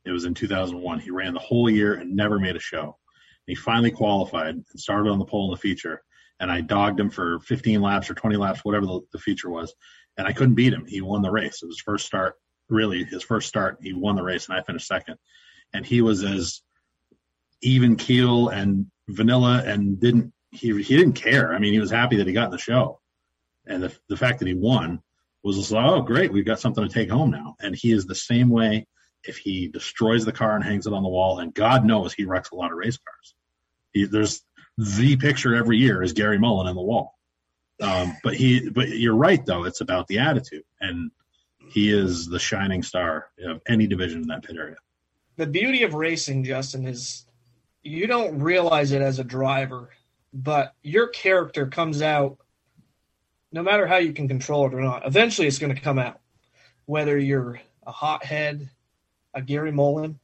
It 0.05 0.11
was 0.11 0.25
in 0.25 0.33
2001. 0.33 0.99
He 0.99 1.11
ran 1.11 1.33
the 1.33 1.39
whole 1.39 1.69
year 1.69 1.95
and 1.95 2.15
never 2.15 2.39
made 2.39 2.55
a 2.55 2.59
show. 2.59 2.97
He 3.45 3.55
finally 3.55 3.91
qualified 3.91 4.55
and 4.55 4.65
started 4.75 5.09
on 5.09 5.19
the 5.19 5.25
pole 5.25 5.45
in 5.45 5.51
the 5.51 5.57
feature. 5.57 6.01
And 6.39 6.51
I 6.51 6.61
dogged 6.61 6.99
him 6.99 7.09
for 7.09 7.39
15 7.41 7.81
laps 7.81 8.09
or 8.09 8.13
20 8.13 8.35
laps, 8.37 8.61
whatever 8.63 8.85
the, 8.85 9.01
the 9.11 9.19
feature 9.19 9.49
was. 9.49 9.73
And 10.17 10.27
I 10.27 10.33
couldn't 10.33 10.55
beat 10.55 10.73
him. 10.73 10.85
He 10.85 11.01
won 11.01 11.21
the 11.21 11.31
race. 11.31 11.61
It 11.61 11.67
was 11.67 11.75
his 11.75 11.81
first 11.81 12.05
start, 12.05 12.35
really 12.69 13.03
his 13.03 13.23
first 13.23 13.47
start. 13.47 13.77
He 13.81 13.93
won 13.93 14.15
the 14.15 14.23
race, 14.23 14.47
and 14.47 14.57
I 14.57 14.63
finished 14.63 14.87
second. 14.87 15.17
And 15.73 15.85
he 15.85 16.01
was 16.01 16.23
as 16.23 16.61
even 17.61 17.95
keel 17.95 18.49
and 18.49 18.87
vanilla 19.07 19.63
and 19.65 19.99
didn't 19.99 20.33
he 20.51 20.69
he 20.83 20.97
didn't 20.97 21.13
care. 21.13 21.53
I 21.53 21.59
mean, 21.59 21.73
he 21.73 21.79
was 21.79 21.91
happy 21.91 22.17
that 22.17 22.27
he 22.27 22.33
got 22.33 22.45
in 22.45 22.51
the 22.51 22.57
show, 22.57 22.99
and 23.65 23.83
the 23.83 23.93
the 24.09 24.17
fact 24.17 24.39
that 24.39 24.47
he 24.47 24.53
won 24.53 25.01
was 25.43 25.57
just 25.57 25.71
like, 25.71 25.85
oh, 25.85 26.01
great, 26.01 26.31
we've 26.31 26.45
got 26.45 26.59
something 26.59 26.87
to 26.87 26.93
take 26.93 27.09
home 27.09 27.31
now. 27.31 27.55
And 27.59 27.75
he 27.75 27.91
is 27.91 28.05
the 28.05 28.15
same 28.15 28.49
way 28.49 28.87
if 29.25 29.37
he 29.37 29.67
destroys 29.67 30.25
the 30.25 30.31
car 30.31 30.55
and 30.55 30.63
hangs 30.63 30.87
it 30.87 30.93
on 30.93 31.03
the 31.03 31.09
wall. 31.09 31.39
And 31.39 31.53
God 31.53 31.85
knows 31.85 32.13
he 32.13 32.25
wrecks 32.25 32.51
a 32.51 32.55
lot 32.55 32.71
of 32.71 32.77
race 32.77 32.97
cars. 32.97 33.35
He, 33.91 34.05
there's 34.05 34.41
the 34.77 35.17
picture 35.17 35.53
every 35.53 35.77
year 35.77 36.01
is 36.01 36.13
Gary 36.13 36.39
Mullen 36.39 36.67
in 36.67 36.75
the 36.75 36.81
wall. 36.81 37.17
Um, 37.81 38.15
but 38.23 38.35
he, 38.35 38.69
but 38.69 38.89
you're 38.89 39.15
right 39.15 39.45
though. 39.45 39.65
It's 39.65 39.81
about 39.81 40.07
the 40.07 40.19
attitude, 40.19 40.63
and 40.79 41.11
he 41.73 41.91
is 41.91 42.27
the 42.27 42.39
shining 42.39 42.83
star 42.83 43.29
of 43.45 43.61
any 43.67 43.87
division 43.87 44.21
in 44.21 44.27
that 44.27 44.43
pit 44.43 44.57
area. 44.57 44.75
The 45.37 45.47
beauty 45.47 45.83
of 45.83 45.93
racing, 45.93 46.43
Justin, 46.43 46.85
is 46.85 47.25
you 47.81 48.07
don't 48.07 48.39
realize 48.39 48.91
it 48.91 49.01
as 49.01 49.19
a 49.19 49.23
driver, 49.23 49.89
but 50.33 50.75
your 50.83 51.07
character 51.07 51.67
comes 51.67 52.01
out 52.01 52.37
no 53.53 53.61
matter 53.61 53.85
how 53.85 53.97
you 53.97 54.11
can 54.11 54.27
control 54.27 54.65
it 54.65 54.73
or 54.73 54.81
not, 54.81 55.05
eventually 55.05 55.47
it's 55.47 55.59
going 55.59 55.73
to 55.73 55.79
come 55.79 55.99
out. 55.99 56.19
Whether 56.85 57.17
you're 57.17 57.61
a 57.85 57.91
hothead, 57.91 58.69
a 59.33 59.41
Gary 59.41 59.71
Mullen, 59.71 60.19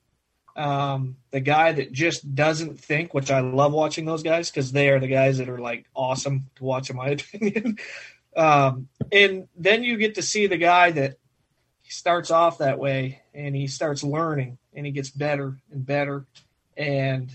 um, 0.55 1.15
the 1.31 1.39
guy 1.39 1.71
that 1.71 1.93
just 1.93 2.35
doesn't 2.35 2.79
think, 2.79 3.13
which 3.13 3.31
I 3.31 3.39
love 3.39 3.71
watching 3.71 4.05
those 4.05 4.23
guys 4.23 4.49
because 4.49 4.71
they 4.71 4.89
are 4.89 4.99
the 4.99 5.07
guys 5.07 5.37
that 5.37 5.47
are 5.47 5.59
like 5.59 5.85
awesome 5.95 6.47
to 6.55 6.63
watch, 6.63 6.89
in 6.89 6.97
my 6.97 7.09
opinion. 7.33 7.77
um, 8.35 8.89
and 9.11 9.47
then 9.55 9.83
you 9.83 9.95
get 9.97 10.15
to 10.15 10.23
see 10.23 10.47
the 10.47 10.57
guy 10.57 10.91
that 10.91 11.18
he 11.89 11.93
starts 11.93 12.29
off 12.29 12.59
that 12.59 12.77
way 12.77 13.19
and 13.33 13.55
he 13.55 13.65
starts 13.65 14.03
learning 14.03 14.59
and 14.75 14.85
he 14.85 14.91
gets 14.91 15.09
better 15.09 15.57
and 15.71 15.83
better. 15.83 16.27
And 16.77 17.31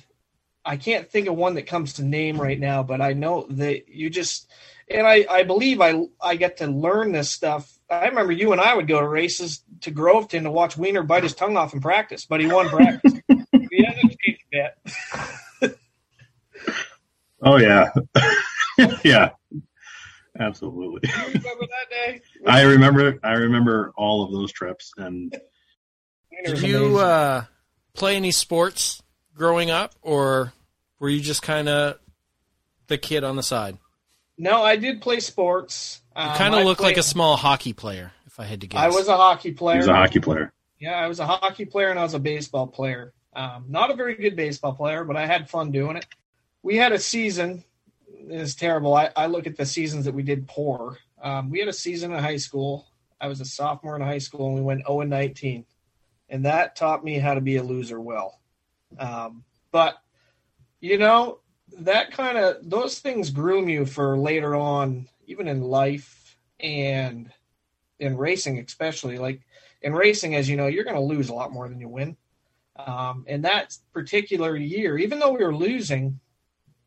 I 0.64 0.76
can't 0.76 1.10
think 1.10 1.26
of 1.26 1.34
one 1.34 1.54
that 1.54 1.66
comes 1.66 1.94
to 1.94 2.04
name 2.04 2.40
right 2.40 2.58
now, 2.58 2.84
but 2.84 3.00
I 3.00 3.14
know 3.14 3.48
that 3.50 3.88
you 3.88 4.10
just 4.10 4.48
and 4.88 5.08
I, 5.08 5.26
I 5.28 5.42
believe 5.42 5.80
I 5.80 6.04
I 6.22 6.36
get 6.36 6.58
to 6.58 6.68
learn 6.68 7.10
this 7.10 7.32
stuff. 7.32 7.68
I 7.90 8.06
remember 8.06 8.30
you 8.30 8.52
and 8.52 8.60
I 8.60 8.76
would 8.76 8.86
go 8.86 9.00
to 9.00 9.08
races 9.08 9.64
to 9.80 9.90
Groveton 9.90 10.44
to 10.44 10.52
watch 10.52 10.76
Wiener 10.76 11.02
bite 11.02 11.24
his 11.24 11.34
tongue 11.34 11.56
off 11.56 11.74
in 11.74 11.80
practice, 11.80 12.24
but 12.24 12.40
he 12.40 12.46
won 12.46 12.68
practice. 12.68 13.12
he 13.28 13.84
hasn't 13.84 14.16
changed 14.20 14.44
bit. 14.52 15.78
oh 17.42 17.56
yeah, 17.56 17.90
yeah, 19.04 19.30
absolutely. 20.38 21.08
You 21.08 21.26
remember 21.26 21.66
that 21.66 21.90
day? 21.90 22.20
I 22.46 22.62
remember. 22.62 23.18
I 23.22 23.32
remember 23.32 23.92
all 23.96 24.24
of 24.24 24.32
those 24.32 24.52
trips. 24.52 24.92
And 24.96 25.36
did 26.44 26.60
you 26.60 26.98
uh, 26.98 27.44
play 27.94 28.16
any 28.16 28.30
sports 28.30 29.02
growing 29.34 29.70
up, 29.70 29.94
or 30.02 30.52
were 30.98 31.08
you 31.08 31.20
just 31.20 31.42
kind 31.42 31.68
of 31.68 31.98
the 32.86 32.98
kid 32.98 33.24
on 33.24 33.36
the 33.36 33.42
side? 33.42 33.78
No, 34.36 34.62
I 34.62 34.76
did 34.76 35.00
play 35.00 35.20
sports. 35.20 36.02
You 36.16 36.22
um, 36.22 36.36
kind 36.36 36.54
of 36.54 36.64
look 36.64 36.78
played, 36.78 36.90
like 36.90 36.96
a 36.96 37.02
small 37.02 37.36
hockey 37.36 37.72
player, 37.72 38.12
if 38.26 38.40
I 38.40 38.44
had 38.44 38.60
to 38.62 38.66
guess. 38.66 38.80
I 38.80 38.88
was 38.88 39.08
a 39.08 39.16
hockey 39.16 39.52
player. 39.52 39.76
He 39.76 39.78
was 39.78 39.88
a 39.88 39.94
hockey 39.94 40.20
player. 40.20 40.52
Yeah, 40.78 40.96
I 40.96 41.06
was 41.06 41.20
a 41.20 41.26
hockey 41.26 41.64
player 41.64 41.88
and 41.88 41.98
I 41.98 42.02
was 42.02 42.14
a 42.14 42.18
baseball 42.18 42.66
player. 42.66 43.14
Um, 43.34 43.66
not 43.68 43.90
a 43.90 43.94
very 43.94 44.16
good 44.16 44.36
baseball 44.36 44.74
player, 44.74 45.04
but 45.04 45.16
I 45.16 45.26
had 45.26 45.48
fun 45.48 45.70
doing 45.70 45.96
it. 45.96 46.06
We 46.62 46.76
had 46.76 46.92
a 46.92 46.98
season. 46.98 47.64
It's 48.28 48.54
terrible. 48.54 48.94
I, 48.94 49.10
I 49.16 49.26
look 49.26 49.46
at 49.46 49.56
the 49.56 49.66
seasons 49.66 50.04
that 50.04 50.14
we 50.14 50.22
did 50.22 50.46
poor. 50.48 50.98
Um, 51.22 51.50
we 51.50 51.58
had 51.58 51.68
a 51.68 51.72
season 51.72 52.12
in 52.12 52.18
high 52.18 52.36
school. 52.36 52.86
I 53.20 53.28
was 53.28 53.40
a 53.40 53.44
sophomore 53.44 53.96
in 53.96 54.02
high 54.02 54.18
school, 54.18 54.46
and 54.46 54.54
we 54.54 54.62
went 54.62 54.86
0 54.86 55.02
and 55.02 55.10
19, 55.10 55.64
and 56.28 56.44
that 56.44 56.76
taught 56.76 57.04
me 57.04 57.18
how 57.18 57.34
to 57.34 57.40
be 57.40 57.56
a 57.56 57.62
loser 57.62 58.00
well. 58.00 58.40
Um, 58.98 59.44
but 59.72 59.96
you 60.80 60.98
know, 60.98 61.40
that 61.78 62.10
kind 62.12 62.36
of 62.36 62.56
those 62.68 62.98
things 62.98 63.30
groom 63.30 63.68
you 63.68 63.86
for 63.86 64.18
later 64.18 64.54
on, 64.54 65.08
even 65.26 65.48
in 65.48 65.62
life 65.62 66.36
and 66.60 67.30
in 67.98 68.16
racing, 68.16 68.58
especially. 68.58 69.18
Like 69.18 69.40
in 69.82 69.94
racing, 69.94 70.34
as 70.34 70.48
you 70.48 70.56
know, 70.56 70.66
you're 70.66 70.84
going 70.84 70.96
to 70.96 71.00
lose 71.00 71.28
a 71.28 71.34
lot 71.34 71.52
more 71.52 71.68
than 71.68 71.80
you 71.80 71.88
win. 71.88 72.16
Um, 72.76 73.24
and 73.28 73.44
that 73.44 73.76
particular 73.92 74.56
year, 74.56 74.98
even 74.98 75.18
though 75.18 75.32
we 75.32 75.44
were 75.44 75.54
losing, 75.54 76.20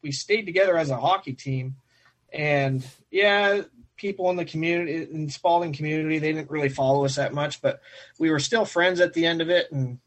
we 0.07 0.13
stayed 0.13 0.45
together 0.45 0.77
as 0.77 0.89
a 0.89 0.97
hockey 0.97 1.33
team. 1.33 1.75
And 2.31 2.85
yeah, 3.11 3.63
people 3.97 4.29
in 4.29 4.37
the 4.37 4.45
community, 4.45 5.05
in 5.11 5.29
Spaulding 5.29 5.73
community, 5.73 6.17
they 6.17 6.31
didn't 6.31 6.49
really 6.49 6.69
follow 6.69 7.03
us 7.03 7.17
that 7.17 7.33
much, 7.33 7.61
but 7.61 7.81
we 8.17 8.31
were 8.31 8.39
still 8.39 8.63
friends 8.63 9.01
at 9.01 9.13
the 9.13 9.25
end 9.25 9.41
of 9.41 9.49
it. 9.49 9.69
And 9.69 9.99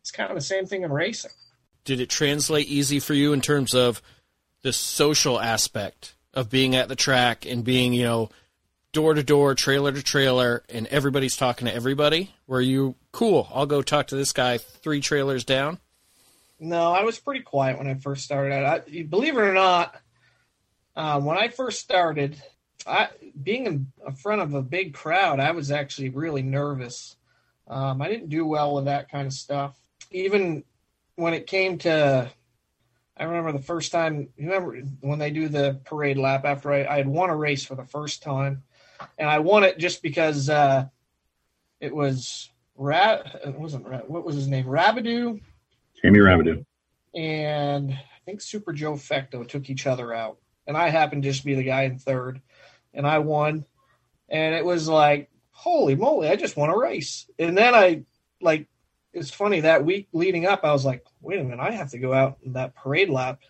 it's 0.00 0.10
kind 0.10 0.30
of 0.30 0.36
the 0.36 0.40
same 0.40 0.64
thing 0.64 0.84
in 0.84 0.90
racing. 0.92 1.32
Did 1.84 2.00
it 2.00 2.08
translate 2.08 2.66
easy 2.66 2.98
for 2.98 3.12
you 3.12 3.34
in 3.34 3.42
terms 3.42 3.74
of 3.74 4.00
the 4.62 4.72
social 4.72 5.38
aspect 5.38 6.14
of 6.32 6.48
being 6.48 6.74
at 6.74 6.88
the 6.88 6.96
track 6.96 7.44
and 7.44 7.62
being, 7.62 7.92
you 7.92 8.04
know, 8.04 8.30
door 8.92 9.12
to 9.12 9.22
door, 9.22 9.54
trailer 9.54 9.92
to 9.92 10.02
trailer, 10.02 10.62
and 10.70 10.86
everybody's 10.86 11.36
talking 11.36 11.66
to 11.66 11.74
everybody? 11.74 12.34
Were 12.46 12.60
you 12.62 12.94
cool? 13.10 13.48
I'll 13.52 13.66
go 13.66 13.82
talk 13.82 14.06
to 14.06 14.16
this 14.16 14.32
guy 14.32 14.56
three 14.56 15.02
trailers 15.02 15.44
down. 15.44 15.78
No, 16.62 16.92
I 16.92 17.02
was 17.02 17.18
pretty 17.18 17.40
quiet 17.40 17.76
when 17.76 17.88
I 17.88 17.94
first 17.94 18.22
started. 18.22 18.64
I, 18.64 19.02
believe 19.02 19.36
it 19.36 19.40
or 19.40 19.52
not, 19.52 19.96
uh, 20.94 21.20
when 21.20 21.36
I 21.36 21.48
first 21.48 21.80
started, 21.80 22.40
I, 22.86 23.08
being 23.42 23.66
in 23.66 24.14
front 24.14 24.42
of 24.42 24.54
a 24.54 24.62
big 24.62 24.94
crowd, 24.94 25.40
I 25.40 25.50
was 25.50 25.72
actually 25.72 26.10
really 26.10 26.42
nervous. 26.42 27.16
Um, 27.66 28.00
I 28.00 28.08
didn't 28.08 28.28
do 28.28 28.46
well 28.46 28.76
with 28.76 28.84
that 28.84 29.10
kind 29.10 29.26
of 29.26 29.32
stuff. 29.32 29.76
Even 30.12 30.62
when 31.16 31.34
it 31.34 31.48
came 31.48 31.78
to 31.78 32.30
I 33.16 33.24
remember 33.24 33.52
the 33.52 33.64
first 33.64 33.90
time. 33.90 34.28
You 34.36 34.50
remember 34.50 34.80
when 35.00 35.18
they 35.18 35.30
do 35.30 35.48
the 35.48 35.80
parade 35.84 36.16
lap 36.16 36.44
after 36.44 36.72
I, 36.72 36.84
I 36.84 36.96
had 36.96 37.08
won 37.08 37.28
a 37.28 37.36
race 37.36 37.64
for 37.64 37.74
the 37.74 37.84
first 37.84 38.22
time, 38.22 38.62
and 39.18 39.28
I 39.28 39.40
won 39.40 39.64
it 39.64 39.78
just 39.78 40.00
because 40.00 40.48
uh, 40.48 40.86
it 41.80 41.94
was 41.94 42.50
Rat. 42.76 43.40
It 43.44 43.58
wasn't 43.58 43.86
Rat. 43.86 44.08
What 44.08 44.24
was 44.24 44.36
his 44.36 44.48
name? 44.48 44.64
Rabidou 44.64 45.40
Jamie 46.02 46.18
Rabidou. 46.18 46.64
and 47.14 47.92
I 47.92 48.24
think 48.24 48.40
Super 48.40 48.72
Joe 48.72 48.94
Fecto 48.94 49.46
took 49.46 49.70
each 49.70 49.86
other 49.86 50.12
out, 50.12 50.38
and 50.66 50.76
I 50.76 50.88
happened 50.88 51.22
to 51.22 51.30
just 51.30 51.44
be 51.44 51.54
the 51.54 51.62
guy 51.62 51.82
in 51.82 51.98
third, 51.98 52.40
and 52.94 53.06
I 53.06 53.18
won, 53.18 53.64
and 54.28 54.54
it 54.54 54.64
was 54.64 54.88
like, 54.88 55.30
holy 55.50 55.94
moly, 55.94 56.28
I 56.28 56.36
just 56.36 56.56
won 56.56 56.70
a 56.70 56.76
race, 56.76 57.28
and 57.38 57.56
then 57.56 57.74
I 57.74 58.04
like, 58.40 58.68
it's 59.12 59.30
funny 59.30 59.60
that 59.60 59.84
week 59.84 60.08
leading 60.12 60.46
up, 60.46 60.64
I 60.64 60.72
was 60.72 60.84
like, 60.84 61.04
wait 61.20 61.38
a 61.38 61.44
minute, 61.44 61.60
I 61.60 61.72
have 61.72 61.90
to 61.90 61.98
go 61.98 62.12
out 62.12 62.38
in 62.42 62.54
that 62.54 62.74
parade 62.74 63.10
lap, 63.10 63.40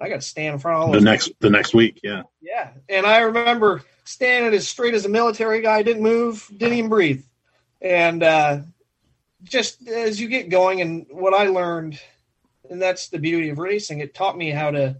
I 0.00 0.08
got 0.08 0.16
to 0.16 0.26
stand 0.26 0.54
in 0.54 0.60
front 0.60 0.76
of 0.76 0.82
all 0.88 0.92
The 0.92 1.00
next 1.00 1.32
the 1.40 1.50
next 1.50 1.74
week, 1.74 2.00
yeah. 2.02 2.22
yeah, 2.40 2.70
and 2.88 3.06
I 3.06 3.20
remember 3.20 3.82
standing 4.04 4.54
as 4.54 4.68
straight 4.68 4.94
as 4.94 5.04
a 5.04 5.08
military 5.08 5.60
guy, 5.60 5.82
didn't 5.82 6.02
move, 6.02 6.46
didn't 6.56 6.78
even 6.78 6.90
breathe, 6.90 7.24
and 7.80 8.22
uh, 8.22 8.58
just 9.44 9.86
as 9.86 10.20
you 10.20 10.28
get 10.28 10.48
going, 10.48 10.80
and 10.80 11.06
what 11.10 11.34
I 11.34 11.46
learned, 11.46 12.00
and 12.68 12.80
that's 12.80 13.08
the 13.08 13.18
beauty 13.18 13.50
of 13.50 13.58
racing, 13.58 14.00
it 14.00 14.14
taught 14.14 14.36
me 14.36 14.50
how 14.50 14.70
to 14.70 14.96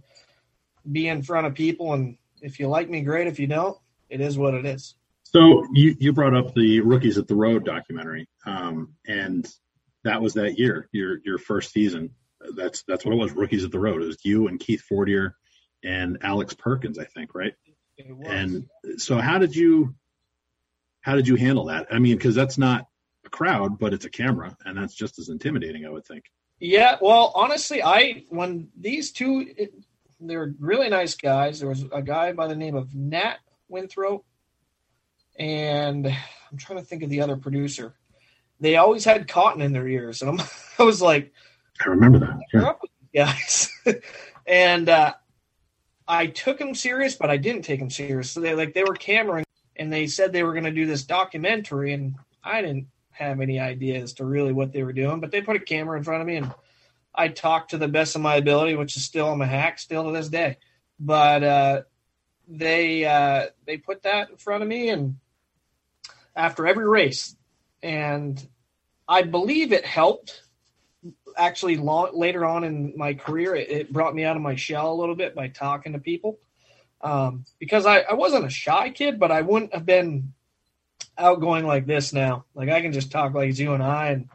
be 0.89 1.07
in 1.07 1.23
front 1.23 1.47
of 1.47 1.53
people, 1.53 1.93
and 1.93 2.17
if 2.41 2.59
you 2.59 2.67
like 2.67 2.89
me, 2.89 3.01
great. 3.01 3.27
If 3.27 3.39
you 3.39 3.47
don't, 3.47 3.77
it 4.09 4.21
is 4.21 4.37
what 4.37 4.53
it 4.53 4.65
is. 4.65 4.95
So 5.23 5.65
you 5.73 5.95
you 5.99 6.13
brought 6.13 6.35
up 6.35 6.53
the 6.53 6.79
Rookies 6.81 7.17
at 7.17 7.27
the 7.27 7.35
Road 7.35 7.65
documentary, 7.65 8.27
um, 8.45 8.93
and 9.07 9.51
that 10.03 10.21
was 10.21 10.35
that 10.35 10.57
year, 10.57 10.87
your 10.91 11.19
your 11.25 11.37
first 11.37 11.73
season. 11.73 12.11
That's 12.55 12.83
that's 12.87 13.03
what 13.03 13.13
it 13.13 13.17
was. 13.17 13.33
Rookies 13.33 13.65
at 13.65 13.71
the 13.71 13.79
Road. 13.79 14.01
It 14.01 14.05
was 14.05 14.23
you 14.23 14.47
and 14.47 14.59
Keith 14.59 14.81
Fortier 14.81 15.35
and 15.83 16.19
Alex 16.21 16.53
Perkins, 16.53 16.99
I 16.99 17.05
think, 17.05 17.33
right? 17.33 17.53
And 18.25 18.67
so 18.97 19.17
how 19.17 19.39
did 19.39 19.55
you 19.55 19.95
how 21.01 21.15
did 21.15 21.27
you 21.27 21.35
handle 21.35 21.65
that? 21.65 21.87
I 21.91 21.99
mean, 21.99 22.17
because 22.17 22.35
that's 22.35 22.57
not 22.57 22.87
crowd, 23.35 23.77
but 23.77 23.93
it's 23.93 24.05
a 24.05 24.09
camera, 24.09 24.55
and 24.65 24.77
that's 24.77 24.95
just 24.95 25.19
as 25.19 25.27
intimidating, 25.27 25.85
I 25.85 25.89
would 25.89 26.05
think. 26.05 26.23
Yeah, 26.61 26.95
well, 27.01 27.33
honestly, 27.35 27.83
I 27.83 28.23
when 28.29 28.69
these 28.79 29.11
two, 29.11 29.45
it, 29.57 29.73
they're 30.21 30.55
really 30.57 30.89
nice 30.89 31.15
guys. 31.15 31.59
There 31.59 31.67
was 31.67 31.83
a 31.91 32.01
guy 32.01 32.31
by 32.31 32.47
the 32.47 32.55
name 32.55 32.75
of 32.75 32.95
Nat 32.95 33.39
Winthrop, 33.67 34.23
and 35.37 36.07
I'm 36.07 36.57
trying 36.57 36.79
to 36.79 36.85
think 36.85 37.03
of 37.03 37.09
the 37.09 37.21
other 37.21 37.35
producer. 37.35 37.93
They 38.61 38.77
always 38.77 39.03
had 39.03 39.27
cotton 39.27 39.61
in 39.61 39.73
their 39.73 39.87
ears, 39.87 40.21
and 40.21 40.31
I'm, 40.31 40.47
I 40.79 40.83
was 40.83 41.01
like, 41.01 41.33
I 41.85 41.89
remember 41.89 42.19
that. 42.19 42.39
Yeah. 42.53 42.69
up 42.69 42.79
with 42.81 42.91
you 43.11 43.25
guys?" 43.25 43.69
and 44.47 44.87
uh, 44.87 45.13
I 46.07 46.27
took 46.27 46.57
them 46.57 46.73
serious, 46.73 47.15
but 47.15 47.29
I 47.29 47.35
didn't 47.35 47.63
take 47.63 47.81
them 47.81 47.89
serious. 47.89 48.31
So 48.31 48.39
they 48.39 48.55
like 48.55 48.73
they 48.73 48.83
were 48.83 48.95
cameraing, 48.95 49.43
and 49.75 49.91
they 49.91 50.07
said 50.07 50.31
they 50.31 50.43
were 50.43 50.53
going 50.53 50.63
to 50.63 50.71
do 50.71 50.85
this 50.85 51.03
documentary, 51.03 51.91
and 51.91 52.15
I 52.41 52.61
didn't 52.61 52.87
have 53.17 53.39
any 53.39 53.59
idea 53.59 54.01
as 54.01 54.13
to 54.13 54.25
really 54.25 54.53
what 54.53 54.71
they 54.71 54.83
were 54.83 54.93
doing. 54.93 55.19
But 55.19 55.31
they 55.31 55.41
put 55.41 55.55
a 55.55 55.59
camera 55.59 55.97
in 55.97 56.03
front 56.03 56.21
of 56.21 56.27
me, 56.27 56.37
and 56.37 56.53
I 57.13 57.29
talked 57.29 57.71
to 57.71 57.77
the 57.77 57.87
best 57.87 58.15
of 58.15 58.21
my 58.21 58.35
ability, 58.35 58.75
which 58.75 58.97
is 58.97 59.05
still 59.05 59.31
I'm 59.31 59.41
a 59.41 59.47
hack 59.47 59.79
still 59.79 60.05
to 60.05 60.11
this 60.11 60.29
day. 60.29 60.57
But 60.99 61.43
uh, 61.43 61.81
they 62.47 63.05
uh, 63.05 63.47
they 63.65 63.77
put 63.77 64.03
that 64.03 64.29
in 64.29 64.37
front 64.37 64.63
of 64.63 64.69
me, 64.69 64.89
and 64.89 65.17
after 66.35 66.67
every 66.67 66.87
race, 66.87 67.35
and 67.81 68.41
I 69.07 69.23
believe 69.23 69.71
it 69.71 69.85
helped. 69.85 70.41
Actually, 71.37 71.75
long, 71.75 72.17
later 72.17 72.45
on 72.45 72.63
in 72.63 72.93
my 72.95 73.13
career, 73.13 73.55
it, 73.55 73.69
it 73.69 73.93
brought 73.93 74.15
me 74.15 74.23
out 74.23 74.37
of 74.37 74.41
my 74.41 74.55
shell 74.55 74.93
a 74.93 74.95
little 74.95 75.15
bit 75.15 75.35
by 75.35 75.49
talking 75.49 75.91
to 75.93 75.99
people. 75.99 76.39
Um, 77.01 77.45
because 77.59 77.85
I, 77.85 77.99
I 77.99 78.13
wasn't 78.13 78.45
a 78.45 78.49
shy 78.49 78.89
kid, 78.89 79.19
but 79.19 79.31
I 79.31 79.41
wouldn't 79.41 79.73
have 79.73 79.85
been 79.85 80.33
outgoing 81.17 81.65
like 81.65 81.85
this 81.85 82.13
now. 82.13 82.45
Like 82.53 82.69
I 82.69 82.81
can 82.81 82.93
just 82.93 83.11
talk 83.11 83.33
like 83.33 83.49
it's 83.49 83.59
you 83.59 83.73
and 83.73 83.83
I, 83.83 84.07
and 84.07 84.29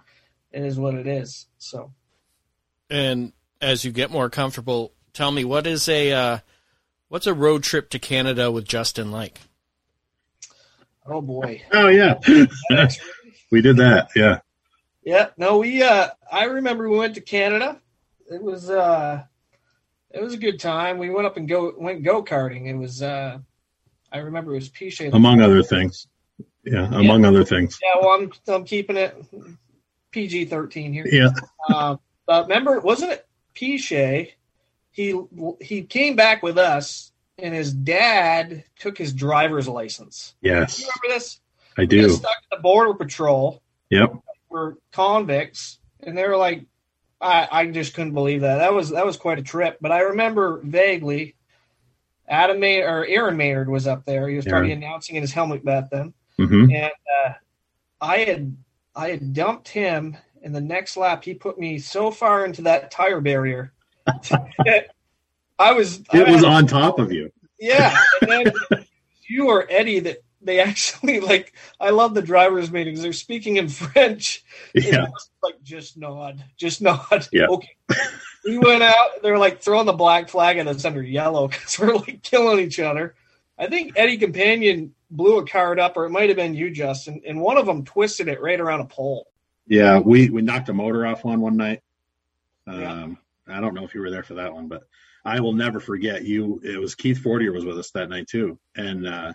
it 0.53 0.65
is 0.65 0.79
what 0.79 0.95
it 0.95 1.07
is. 1.07 1.47
So 1.59 1.93
And 2.89 3.33
as 3.61 3.85
you 3.85 3.93
get 3.93 4.11
more 4.11 4.31
comfortable, 4.31 4.93
tell 5.13 5.31
me 5.31 5.45
what 5.45 5.67
is 5.67 5.89
a 5.89 6.13
uh, 6.13 6.39
what's 7.09 7.27
a 7.27 7.35
road 7.35 7.63
trip 7.63 7.91
to 7.91 7.99
Canada 7.99 8.51
with 8.51 8.67
Justin 8.67 9.11
like? 9.11 9.41
oh 11.07 11.21
boy, 11.21 11.63
Oh 11.73 11.89
yeah, 11.89 12.19
we 13.51 13.61
did 13.61 13.77
that. 13.79 14.09
Yeah. 14.17 14.41
yeah. 15.03 15.29
No, 15.37 15.59
we. 15.59 15.83
Uh, 15.83 16.09
I 16.31 16.45
remember 16.45 16.89
we 16.89 16.99
went 16.99 17.15
to 17.17 17.21
Canada. 17.21 17.81
It 18.31 18.43
was 18.43 18.71
uh, 18.71 19.25
it 20.11 20.23
was 20.23 20.35
a 20.35 20.39
good 20.39 20.61
time. 20.61 20.99
We 20.99 21.11
went 21.11 21.27
up 21.27 21.37
and 21.37 21.49
go 21.49 21.75
went 21.77 22.03
go 22.03 22.23
karting. 22.23 22.67
It 22.67 22.77
was. 22.77 23.03
Uh, 23.03 23.39
I 24.13 24.19
remember 24.19 24.53
it 24.53 24.57
was 24.57 24.69
Pichet. 24.69 25.11
Among 25.13 25.41
other 25.41 25.63
things. 25.63 26.07
Yeah, 26.65 26.89
among 26.93 27.25
other 27.25 27.45
things. 27.45 27.79
Yeah, 27.83 28.01
well, 28.01 28.11
I'm 28.11 28.33
I'm 28.49 28.65
keeping 28.65 28.97
it 28.97 29.17
PG 30.11 30.47
thirteen 30.47 30.93
here. 30.93 31.07
Yeah. 31.11 31.31
Uh, 31.69 31.97
but 32.27 32.45
remember, 32.49 32.81
wasn't 32.81 33.13
it 33.13 33.27
Pichet? 33.55 34.35
He 34.91 35.19
he 35.61 35.83
came 35.83 36.17
back 36.17 36.43
with 36.43 36.59
us, 36.59 37.13
and 37.39 37.55
his 37.55 37.73
dad 37.73 38.65
took 38.79 38.99
his 38.99 39.13
driver's 39.15 39.69
license. 39.69 40.35
Yes, 40.43 40.81
You 40.81 40.87
remember 41.03 41.19
this? 41.19 41.41
I 41.79 41.85
do. 41.87 42.09
got 42.09 42.17
stuck 42.17 42.31
at 42.51 42.57
the 42.57 42.63
border 42.63 42.93
patrol. 42.95 43.63
Yep. 43.91 44.13
Were 44.51 44.77
convicts, 44.93 45.79
and 46.03 46.19
they 46.19 46.27
were 46.29 46.37
like, 46.37 46.67
I 47.21 47.49
I 47.51 47.67
just 47.69 47.95
couldn't 47.95 48.15
believe 48.15 48.43
that. 48.43 48.59
That 48.59 48.75
was 48.75 48.91
that 48.91 49.07
was 49.07 49.17
quite 49.17 49.39
a 49.39 49.43
trip. 49.43 49.79
But 49.81 49.93
I 49.93 50.01
remember 50.01 50.61
vaguely. 50.63 51.37
Adam 52.29 52.61
May 52.61 52.83
or 52.83 53.05
Aaron 53.07 53.37
Maynard 53.37 53.69
was 53.69 53.87
up 53.89 54.05
there. 54.05 54.29
He 54.29 54.37
was 54.37 54.45
probably 54.45 54.71
Aaron. 54.71 54.83
announcing 54.85 55.17
in 55.17 55.23
his 55.23 55.33
helmet 55.33 55.65
back 55.65 55.91
then 55.91 56.13
hmm 56.47 56.71
and 56.71 56.93
uh, 57.25 57.33
I 58.01 58.19
had 58.19 58.57
I 58.95 59.11
had 59.11 59.33
dumped 59.33 59.69
him, 59.69 60.17
and 60.43 60.55
the 60.55 60.61
next 60.61 60.97
lap 60.97 61.25
he 61.25 61.35
put 61.35 61.59
me 61.59 61.79
so 61.79 62.11
far 62.11 62.45
into 62.45 62.63
that 62.63 62.91
tire 62.91 63.21
barrier. 63.21 63.73
I 65.59 65.73
was, 65.73 66.01
It 66.13 66.27
I 66.27 66.31
was 66.31 66.43
on 66.43 66.67
top 66.67 66.99
of 66.99 67.13
you. 67.13 67.31
yeah, 67.59 67.95
and 68.23 68.31
then 68.31 68.53
you 69.29 69.49
or 69.49 69.67
Eddie 69.71 70.01
that 70.01 70.19
they 70.41 70.59
actually 70.61 71.21
like. 71.21 71.53
I 71.79 71.91
love 71.91 72.15
the 72.15 72.23
drivers' 72.23 72.71
meetings. 72.71 73.03
They're 73.03 73.13
speaking 73.13 73.59
in 73.59 73.69
French. 73.69 74.43
Yeah. 74.75 75.09
Like 75.43 75.63
just 75.63 75.99
nod, 75.99 76.43
just 76.57 76.81
nod. 76.81 77.29
Yeah. 77.31 77.47
Okay. 77.49 77.77
We 78.47 78.57
went 78.57 78.83
out. 78.83 79.23
They're 79.23 79.37
like 79.39 79.61
throwing 79.61 79.85
the 79.85 79.93
black 79.93 80.31
flag 80.31 80.57
at 80.57 80.67
us 80.67 80.87
under 80.87 81.03
yellow 81.03 81.49
because 81.49 81.79
we're 81.79 81.95
like 81.95 82.23
killing 82.23 82.59
each 82.59 82.81
other. 82.81 83.15
I 83.59 83.67
think 83.67 83.93
Eddie 83.97 84.17
Companion 84.17 84.95
blew 85.11 85.39
a 85.39 85.47
card 85.47 85.79
up, 85.81 85.97
or 85.97 86.07
it 86.07 86.11
might 86.11 86.29
have 86.29 86.37
been 86.37 86.55
you, 86.55 86.71
Justin, 86.71 87.21
and 87.27 87.41
one 87.41 87.57
of 87.59 87.67
them 87.67 87.85
twisted 87.85 88.29
it 88.29 88.41
right 88.41 88.61
around 88.61 88.81
a 88.81 88.87
pole. 88.87 89.27
Yeah, 89.67 89.99
we 89.99 90.31
we 90.31 90.43
knocked 90.43 90.69
a 90.69 90.73
motor 90.75 91.07
off 91.07 91.25
one 91.25 91.41
one 91.41 91.57
night. 91.57 91.83
Um, 92.67 92.81
Yeah. 92.81 93.07
I 93.57 93.61
don't 93.61 93.75
know 93.75 93.85
if 93.85 93.95
you 93.95 94.01
were 94.01 94.11
there 94.11 94.23
for 94.23 94.35
that 94.35 94.53
one, 94.55 94.69
but 94.69 94.85
I 95.25 95.41
will 95.41 95.53
never 95.53 95.81
forget 95.81 96.25
you. 96.25 96.61
It 96.63 96.79
was 96.81 96.95
Keith 96.95 97.19
Fortier 97.19 97.53
was 97.53 97.65
with 97.65 97.79
us 97.79 97.91
that 97.93 98.09
night 98.09 98.29
too, 98.29 98.59
and 98.77 99.07
uh, 99.07 99.33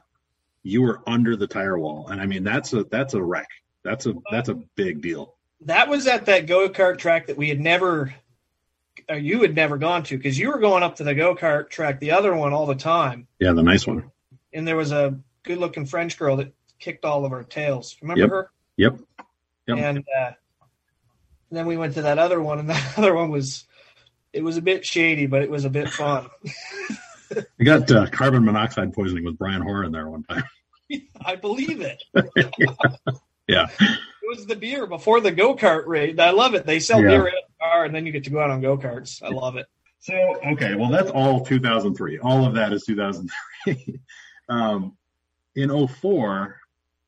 you 0.64 0.82
were 0.82 1.02
under 1.06 1.36
the 1.36 1.48
tire 1.48 1.78
wall, 1.78 2.08
and 2.08 2.22
I 2.22 2.26
mean 2.26 2.44
that's 2.44 2.72
a 2.74 2.86
that's 2.86 3.14
a 3.14 3.22
wreck. 3.22 3.50
That's 3.84 4.06
a 4.06 4.14
that's 4.32 4.50
a 4.50 4.56
big 4.76 5.02
deal. 5.02 5.36
That 5.62 5.90
was 5.90 6.08
at 6.08 6.26
that 6.28 6.48
go 6.48 6.70
kart 6.70 6.98
track 6.98 7.28
that 7.28 7.38
we 7.38 7.50
had 7.50 7.60
never, 7.60 8.14
you 9.14 9.42
had 9.42 9.56
never 9.56 9.78
gone 9.78 10.04
to, 10.04 10.18
because 10.18 10.38
you 10.40 10.50
were 10.50 10.60
going 10.60 10.84
up 10.84 10.96
to 10.98 11.04
the 11.04 11.14
go 11.16 11.36
kart 11.36 11.70
track, 11.70 12.00
the 12.00 12.12
other 12.12 12.36
one, 12.36 12.52
all 12.54 12.66
the 12.66 12.76
time. 12.76 13.28
Yeah, 13.40 13.54
the 13.54 13.64
nice 13.64 13.86
one. 13.88 14.12
and 14.54 14.68
there 14.68 14.76
was 14.76 14.92
a 14.92 15.18
good 15.46 15.58
looking 15.58 15.86
French 15.86 16.18
girl 16.18 16.38
that 16.38 16.54
kicked 16.80 17.06
all 17.06 17.26
of 17.26 17.32
our 17.32 17.44
tails. 17.44 17.96
Remember 18.02 18.22
Yep. 18.22 18.30
her? 18.30 18.52
Yep. 18.78 19.00
Yep. 19.68 19.78
And 19.78 20.04
uh, 20.20 20.32
then 21.52 21.66
we 21.66 21.78
went 21.78 21.94
to 21.96 22.02
that 22.04 22.18
other 22.20 22.42
one, 22.42 22.60
and 22.60 22.70
that 22.72 22.98
other 22.98 23.14
one 23.14 23.30
was 23.30 23.66
it 24.34 24.44
was 24.44 24.58
a 24.58 24.62
bit 24.62 24.86
shady, 24.86 25.28
but 25.28 25.42
it 25.42 25.50
was 25.50 25.66
a 25.66 25.70
bit 25.70 25.90
fun. 25.90 26.28
We 27.58 27.66
got 27.66 27.90
uh, 27.90 28.06
carbon 28.06 28.46
monoxide 28.46 28.94
poisoning 28.94 29.26
with 29.26 29.36
Brian 29.40 29.62
Hoar 29.64 29.84
in 29.84 29.92
there 29.92 30.08
one 30.08 30.22
time. 30.24 30.44
I 31.26 31.36
believe 31.36 31.82
it. 31.82 32.02
Yeah. 33.48 33.68
It 33.80 34.00
was 34.38 34.46
the 34.46 34.56
beer 34.56 34.86
before 34.86 35.20
the 35.22 35.32
go 35.32 35.56
kart 35.56 35.88
raid. 35.88 36.20
I 36.20 36.30
love 36.30 36.54
it. 36.54 36.68
They 36.68 36.80
sell 36.80 37.02
Yeah. 37.02 37.08
beer 37.10 37.28
in 37.28 37.34
the 37.34 37.54
car, 37.66 37.84
and 37.86 37.96
then 37.96 38.06
you 38.06 38.12
get 38.12 38.26
to 38.26 38.30
go 38.30 38.40
out 38.40 38.52
on 38.52 38.62
go 38.62 38.78
karts. 38.78 39.24
I 39.24 39.30
love 39.30 39.58
it. 39.58 39.66
So 40.00 40.14
okay, 40.54 40.76
well 40.76 40.90
that's 40.90 41.10
all 41.10 41.44
2003. 41.44 42.20
All 42.20 42.46
of 42.46 42.54
that 42.54 42.72
is 42.72 42.84
2003. 42.86 44.00
um, 44.50 44.96
in 45.56 45.88
04, 45.88 46.58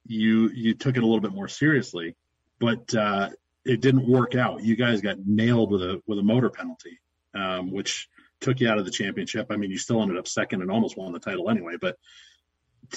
you 0.05 0.49
you 0.49 0.73
took 0.73 0.95
it 0.97 1.03
a 1.03 1.05
little 1.05 1.21
bit 1.21 1.33
more 1.33 1.47
seriously, 1.47 2.15
but 2.59 2.93
uh, 2.95 3.29
it 3.65 3.81
didn't 3.81 4.07
work 4.07 4.35
out. 4.35 4.63
You 4.63 4.75
guys 4.75 5.01
got 5.01 5.17
nailed 5.25 5.71
with 5.71 5.81
a 5.81 6.01
with 6.07 6.19
a 6.19 6.23
motor 6.23 6.49
penalty, 6.49 6.99
um, 7.33 7.71
which 7.71 8.07
took 8.39 8.59
you 8.59 8.69
out 8.69 8.77
of 8.77 8.85
the 8.85 8.91
championship. 8.91 9.47
I 9.49 9.57
mean, 9.57 9.71
you 9.71 9.77
still 9.77 10.01
ended 10.01 10.17
up 10.17 10.27
second 10.27 10.61
and 10.61 10.71
almost 10.71 10.97
won 10.97 11.11
the 11.11 11.19
title 11.19 11.49
anyway. 11.49 11.75
But 11.79 11.97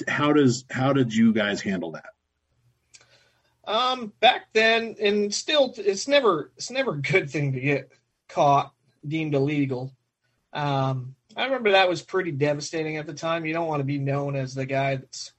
how 0.07 0.33
does 0.33 0.65
how 0.71 0.93
did 0.93 1.15
you 1.15 1.33
guys 1.33 1.61
handle 1.61 1.93
that? 1.93 2.11
Um, 3.65 4.13
back 4.21 4.53
then, 4.53 4.97
and 5.01 5.35
still, 5.35 5.75
it's 5.77 6.09
never 6.09 6.53
it's 6.57 6.71
never 6.71 6.93
a 6.93 7.03
good 7.03 7.31
thing 7.31 7.53
to 7.53 7.61
get 7.61 7.91
caught 8.29 8.73
deemed 9.07 9.35
illegal. 9.35 9.93
Um, 10.53 11.15
I 11.37 11.45
remember 11.45 11.73
that 11.73 11.89
was 11.89 12.03
pretty 12.03 12.33
devastating 12.33 12.97
at 12.97 13.07
the 13.07 13.15
time. 13.15 13.47
You 13.47 13.53
don't 13.53 13.69
want 13.69 13.81
to 13.81 13.85
be 13.85 13.99
known 13.99 14.37
as 14.37 14.55
the 14.55 14.67
guy 14.67 14.97
that's 14.97 15.33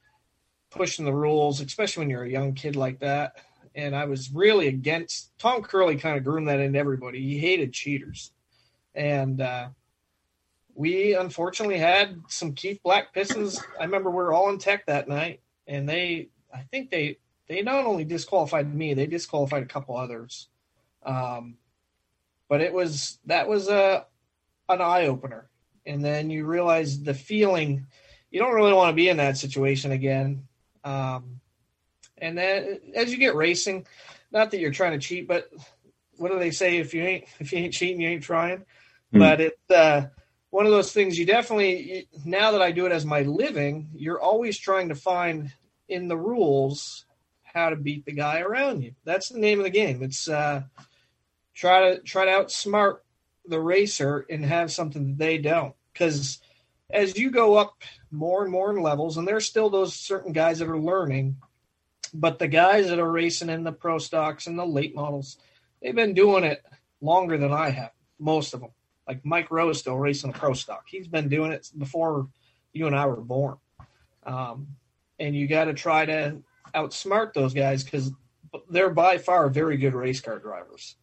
pushing 0.72 1.06
the 1.06 1.14
rules, 1.14 1.62
especially 1.62 2.02
when 2.02 2.10
you're 2.10 2.24
a 2.24 2.30
young 2.30 2.54
kid 2.54 2.76
like 2.76 3.00
that. 3.00 3.36
And 3.76 3.96
I 3.96 4.06
was 4.06 4.32
really 4.32 4.68
against 4.68 5.38
Tom 5.38 5.62
Curley. 5.62 5.96
Kind 5.96 6.18
of 6.18 6.24
groomed 6.24 6.48
that 6.48 6.60
into 6.60 6.80
everybody. 6.80 7.22
He 7.22 7.38
hated 7.38 7.72
cheaters, 7.72 8.32
and 8.96 9.40
uh, 9.40 9.70
we 10.76 11.16
unfortunately 11.16 11.78
had 11.78 12.22
some 12.28 12.54
Keith 12.54 12.82
Black 12.84 13.14
Pistons. 13.14 13.62
I 13.80 13.86
remember 13.86 14.10
we 14.10 14.18
were 14.18 14.34
all 14.34 14.50
in 14.50 14.58
tech 14.58 14.86
that 14.88 15.08
night, 15.08 15.42
and 15.68 15.88
they, 15.88 16.30
I 16.54 16.62
think 16.72 16.90
they, 16.90 17.18
they 17.48 17.62
not 17.62 17.86
only 17.86 18.04
disqualified 18.04 18.74
me, 18.74 18.94
they 18.94 19.08
disqualified 19.08 19.64
a 19.64 19.68
couple 19.68 19.96
others. 19.96 20.48
Um, 21.04 21.56
but 22.50 22.62
it 22.62 22.74
was 22.74 23.20
that 23.26 23.48
was 23.48 23.70
a 23.70 24.06
an 24.68 24.82
eye 24.82 25.08
opener, 25.08 25.50
and 25.86 26.04
then 26.04 26.30
you 26.30 26.46
realize 26.46 27.02
the 27.02 27.14
feeling. 27.14 27.88
You 28.32 28.40
don't 28.40 28.54
really 28.54 28.74
want 28.74 28.90
to 28.90 28.96
be 28.96 29.10
in 29.10 29.18
that 29.18 29.38
situation 29.38 29.92
again. 29.92 30.48
Um, 30.84 31.42
and 32.18 32.38
then 32.38 32.80
as 32.96 33.12
you 33.12 33.18
get 33.18 33.36
racing, 33.36 33.86
not 34.32 34.52
that 34.52 34.60
you're 34.60 34.72
trying 34.72 35.00
to 35.00 35.06
cheat, 35.06 35.28
but 35.28 35.50
what 36.18 36.32
do 36.32 36.40
they 36.40 36.52
say? 36.52 36.78
If 36.78 36.94
you 36.94 37.04
ain't 37.04 37.26
if 37.40 37.52
you 37.52 37.60
ain't 37.60 37.74
cheating, 37.74 38.02
you 38.02 38.10
ain't 38.10 38.24
trying. 38.24 38.60
Mm. 39.14 39.20
But 39.20 39.42
it's 39.42 39.72
uh, 39.72 40.08
one 40.50 40.66
of 40.66 40.72
those 40.72 40.94
things. 40.94 41.18
You 41.18 41.26
definitely 41.26 42.08
now 42.26 42.52
that 42.52 42.62
I 42.62 42.72
do 42.72 42.86
it 42.86 42.92
as 42.92 43.06
my 43.06 43.22
living, 43.22 43.90
you're 43.94 44.22
always 44.22 44.58
trying 44.58 44.90
to 44.90 44.96
find 44.96 45.52
in 45.90 46.08
the 46.08 46.18
rules 46.18 47.06
how 47.44 47.70
to 47.70 47.76
beat 47.76 48.06
the 48.06 48.14
guy 48.14 48.40
around 48.40 48.82
you. 48.82 48.94
That's 49.04 49.30
the 49.30 49.40
name 49.40 49.60
of 49.60 49.66
the 49.66 49.72
game. 49.72 50.02
It's 50.04 50.30
uh, 50.30 50.64
try 51.54 51.92
to 51.92 52.02
try 52.02 52.26
to 52.26 52.32
outsmart 52.32 53.00
the 53.46 53.60
racer 53.60 54.26
and 54.30 54.46
have 54.46 54.72
something 54.72 55.08
that 55.08 55.18
they 55.18 55.38
don't. 55.38 55.74
Because 55.92 56.40
as 56.90 57.18
you 57.18 57.32
go 57.32 57.56
up 57.56 57.82
more 58.12 58.44
and 58.44 58.52
more 58.52 58.72
in 58.72 58.82
levels, 58.82 59.18
and 59.18 59.28
there's 59.28 59.46
still 59.46 59.70
those 59.70 59.94
certain 59.94 60.34
guys 60.34 60.60
that 60.60 60.68
are 60.68 60.80
learning, 60.80 61.38
but 62.14 62.40
the 62.40 62.48
guys 62.48 62.90
that 62.90 63.00
are 63.00 63.12
racing 63.12 63.50
in 63.50 63.64
the 63.64 63.72
pro 63.72 63.98
stocks 63.98 64.48
and 64.48 64.60
the 64.60 64.66
late 64.66 64.94
models, 64.96 65.38
they've 65.82 65.96
been 65.96 66.14
doing 66.14 66.44
it 66.44 66.64
longer 67.00 67.38
than 67.38 67.52
I 67.54 67.70
have, 67.70 67.92
most 68.20 68.54
of 68.54 68.60
them. 68.60 68.72
Like 69.08 69.26
Mike 69.26 69.50
Rowe 69.50 69.70
is 69.70 69.80
still 69.80 69.98
racing 69.98 70.30
a 70.30 70.34
pro 70.34 70.54
stock. 70.54 70.84
He's 70.88 71.08
been 71.08 71.30
doing 71.30 71.52
it 71.52 71.70
before 71.78 72.28
you 72.74 72.88
and 72.88 72.96
I 72.96 73.06
were 73.08 73.22
born. 73.22 73.58
Um, 74.24 74.68
and 75.20 75.36
you 75.36 75.48
got 75.48 75.66
to 75.66 75.74
try 75.74 76.06
to 76.06 76.42
outsmart 76.74 77.34
those 77.34 77.54
guys 77.54 77.84
because 77.84 78.12
they're 78.70 78.90
by 78.90 79.18
far 79.18 79.50
very 79.50 79.78
good 79.78 79.94
race 79.94 80.22
car 80.22 80.40
drivers. 80.40 80.96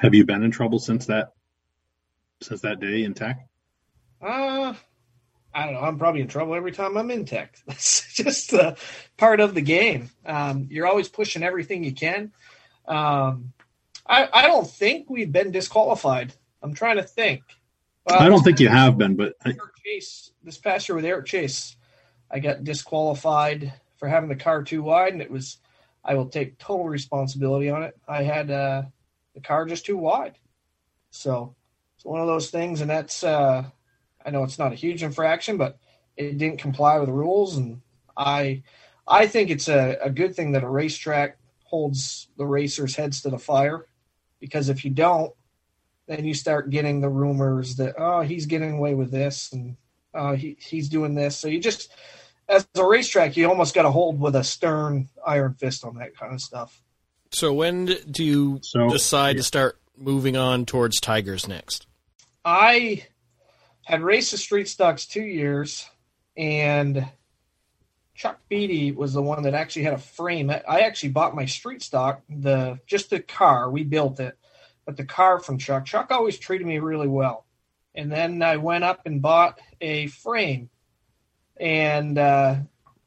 Have 0.00 0.14
you 0.14 0.24
been 0.24 0.42
in 0.42 0.50
trouble 0.50 0.78
since 0.78 1.06
that 1.06 1.32
since 2.42 2.60
that 2.62 2.80
day 2.80 3.04
in 3.04 3.14
tech? 3.14 3.46
Uh 4.20 4.74
I 5.54 5.66
don't 5.66 5.74
know. 5.74 5.80
I'm 5.80 5.98
probably 5.98 6.20
in 6.20 6.26
trouble 6.26 6.54
every 6.54 6.72
time 6.72 6.96
I'm 6.96 7.10
in 7.10 7.24
tech. 7.24 7.56
That's 7.66 8.12
just 8.12 8.52
uh, 8.52 8.74
part 9.16 9.38
of 9.40 9.54
the 9.54 9.60
game. 9.60 10.10
Um, 10.26 10.66
you're 10.68 10.86
always 10.86 11.08
pushing 11.08 11.44
everything 11.44 11.84
you 11.84 11.92
can. 11.92 12.32
Um, 12.86 13.52
I, 14.06 14.28
I 14.32 14.42
don't 14.42 14.68
think 14.68 15.08
we've 15.08 15.30
been 15.30 15.52
disqualified. 15.52 16.34
I'm 16.60 16.74
trying 16.74 16.96
to 16.96 17.04
think. 17.04 17.42
Uh, 18.06 18.16
I 18.18 18.28
don't 18.28 18.42
think 18.42 18.60
you 18.60 18.68
have 18.68 18.98
been, 18.98 19.14
but 19.14 19.34
Eric 19.46 19.58
Chase 19.84 20.32
this 20.42 20.58
past 20.58 20.88
year 20.88 20.96
with 20.96 21.04
Eric 21.04 21.26
Chase, 21.26 21.76
I 22.30 22.40
got 22.40 22.64
disqualified 22.64 23.72
for 23.96 24.08
having 24.08 24.28
the 24.28 24.36
car 24.36 24.62
too 24.62 24.82
wide, 24.82 25.12
and 25.12 25.22
it 25.22 25.30
was. 25.30 25.58
I 26.06 26.16
will 26.16 26.26
take 26.26 26.58
total 26.58 26.86
responsibility 26.86 27.70
on 27.70 27.82
it. 27.82 27.98
I 28.06 28.24
had 28.24 28.50
uh, 28.50 28.82
the 29.34 29.40
car 29.40 29.64
just 29.64 29.86
too 29.86 29.96
wide, 29.96 30.36
so 31.10 31.54
it's 31.96 32.04
one 32.04 32.20
of 32.20 32.26
those 32.26 32.50
things, 32.50 32.80
and 32.80 32.90
that's. 32.90 33.22
Uh, 33.22 33.64
I 34.24 34.30
know 34.30 34.44
it's 34.44 34.58
not 34.58 34.72
a 34.72 34.76
huge 34.76 35.02
infraction, 35.02 35.56
but 35.56 35.78
it 36.16 36.38
didn't 36.38 36.58
comply 36.58 36.98
with 36.98 37.08
the 37.08 37.12
rules, 37.12 37.56
and 37.56 37.80
I, 38.16 38.62
I 39.06 39.26
think 39.26 39.50
it's 39.50 39.68
a, 39.68 39.98
a 40.02 40.10
good 40.10 40.34
thing 40.34 40.52
that 40.52 40.64
a 40.64 40.68
racetrack 40.68 41.36
holds 41.64 42.28
the 42.36 42.46
racers' 42.46 42.96
heads 42.96 43.22
to 43.22 43.30
the 43.30 43.38
fire, 43.38 43.86
because 44.40 44.68
if 44.68 44.84
you 44.84 44.90
don't, 44.90 45.32
then 46.06 46.24
you 46.24 46.34
start 46.34 46.70
getting 46.70 47.00
the 47.00 47.08
rumors 47.08 47.76
that 47.76 47.94
oh 47.98 48.20
he's 48.20 48.46
getting 48.46 48.72
away 48.72 48.94
with 48.94 49.10
this 49.10 49.52
and 49.52 49.76
uh, 50.12 50.34
he 50.34 50.56
he's 50.60 50.88
doing 50.88 51.14
this. 51.14 51.36
So 51.36 51.48
you 51.48 51.58
just 51.58 51.90
as 52.48 52.66
a 52.74 52.84
racetrack, 52.84 53.36
you 53.36 53.48
almost 53.48 53.74
got 53.74 53.82
to 53.82 53.90
hold 53.90 54.20
with 54.20 54.36
a 54.36 54.44
stern 54.44 55.08
iron 55.26 55.54
fist 55.54 55.84
on 55.84 55.96
that 55.96 56.16
kind 56.16 56.34
of 56.34 56.40
stuff. 56.40 56.82
So 57.32 57.52
when 57.52 57.86
do 57.86 58.22
you 58.22 58.60
so, 58.62 58.88
decide 58.90 59.36
yeah. 59.36 59.40
to 59.40 59.42
start 59.42 59.80
moving 59.96 60.36
on 60.36 60.66
towards 60.66 61.00
Tigers 61.00 61.48
next? 61.48 61.86
I 62.44 63.06
had 63.84 64.02
raced 64.02 64.30
the 64.30 64.38
street 64.38 64.68
stocks 64.68 65.06
two 65.06 65.22
years, 65.22 65.88
and 66.36 67.06
Chuck 68.14 68.40
Beatty 68.48 68.92
was 68.92 69.12
the 69.12 69.22
one 69.22 69.42
that 69.42 69.54
actually 69.54 69.82
had 69.82 69.94
a 69.94 69.98
frame. 69.98 70.50
I 70.50 70.80
actually 70.80 71.10
bought 71.10 71.34
my 71.34 71.46
street 71.46 71.82
stock, 71.82 72.22
the 72.28 72.78
just 72.86 73.10
the 73.10 73.20
car. 73.20 73.70
We 73.70 73.84
built 73.84 74.20
it, 74.20 74.38
but 74.86 74.96
the 74.96 75.04
car 75.04 75.40
from 75.40 75.58
Chuck. 75.58 75.84
Chuck 75.84 76.10
always 76.10 76.38
treated 76.38 76.66
me 76.66 76.78
really 76.78 77.08
well. 77.08 77.46
And 77.94 78.10
then 78.10 78.42
I 78.42 78.56
went 78.56 78.84
up 78.84 79.02
and 79.06 79.22
bought 79.22 79.60
a 79.80 80.08
frame 80.08 80.68
and 81.56 82.18
uh, 82.18 82.56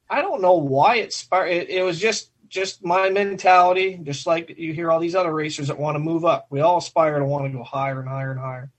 I 0.10 0.22
don't 0.22 0.42
know 0.42 0.54
why 0.54 0.98
it 0.98 1.14
sparked. 1.14 1.52
It, 1.52 1.70
it, 1.70 1.84
was 1.84 2.00
just 2.00 2.32
just 2.48 2.84
my 2.84 3.10
mentality, 3.10 4.00
just 4.04 4.26
like 4.26 4.58
you 4.58 4.74
hear 4.74 4.90
all 4.90 5.00
these 5.00 5.16
other 5.16 5.34
racers 5.34 5.68
that 5.68 5.80
want 5.80 5.96
to 5.96 6.00
move 6.00 6.24
up. 6.24 6.48
We 6.50 6.62
all 6.62 6.78
aspire 6.78 7.20
to 7.20 7.26
want 7.26 7.46
to 7.46 7.58
go 7.58 7.64
higher 7.64 8.00
and 8.00 8.08
higher 8.08 8.32
and 8.32 8.40
higher. 8.40 8.72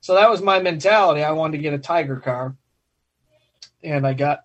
So 0.00 0.14
that 0.14 0.30
was 0.30 0.40
my 0.42 0.60
mentality. 0.60 1.22
I 1.22 1.32
wanted 1.32 1.58
to 1.58 1.62
get 1.62 1.74
a 1.74 1.78
Tiger 1.78 2.16
car, 2.16 2.56
and 3.82 4.06
I 4.06 4.14
got 4.14 4.44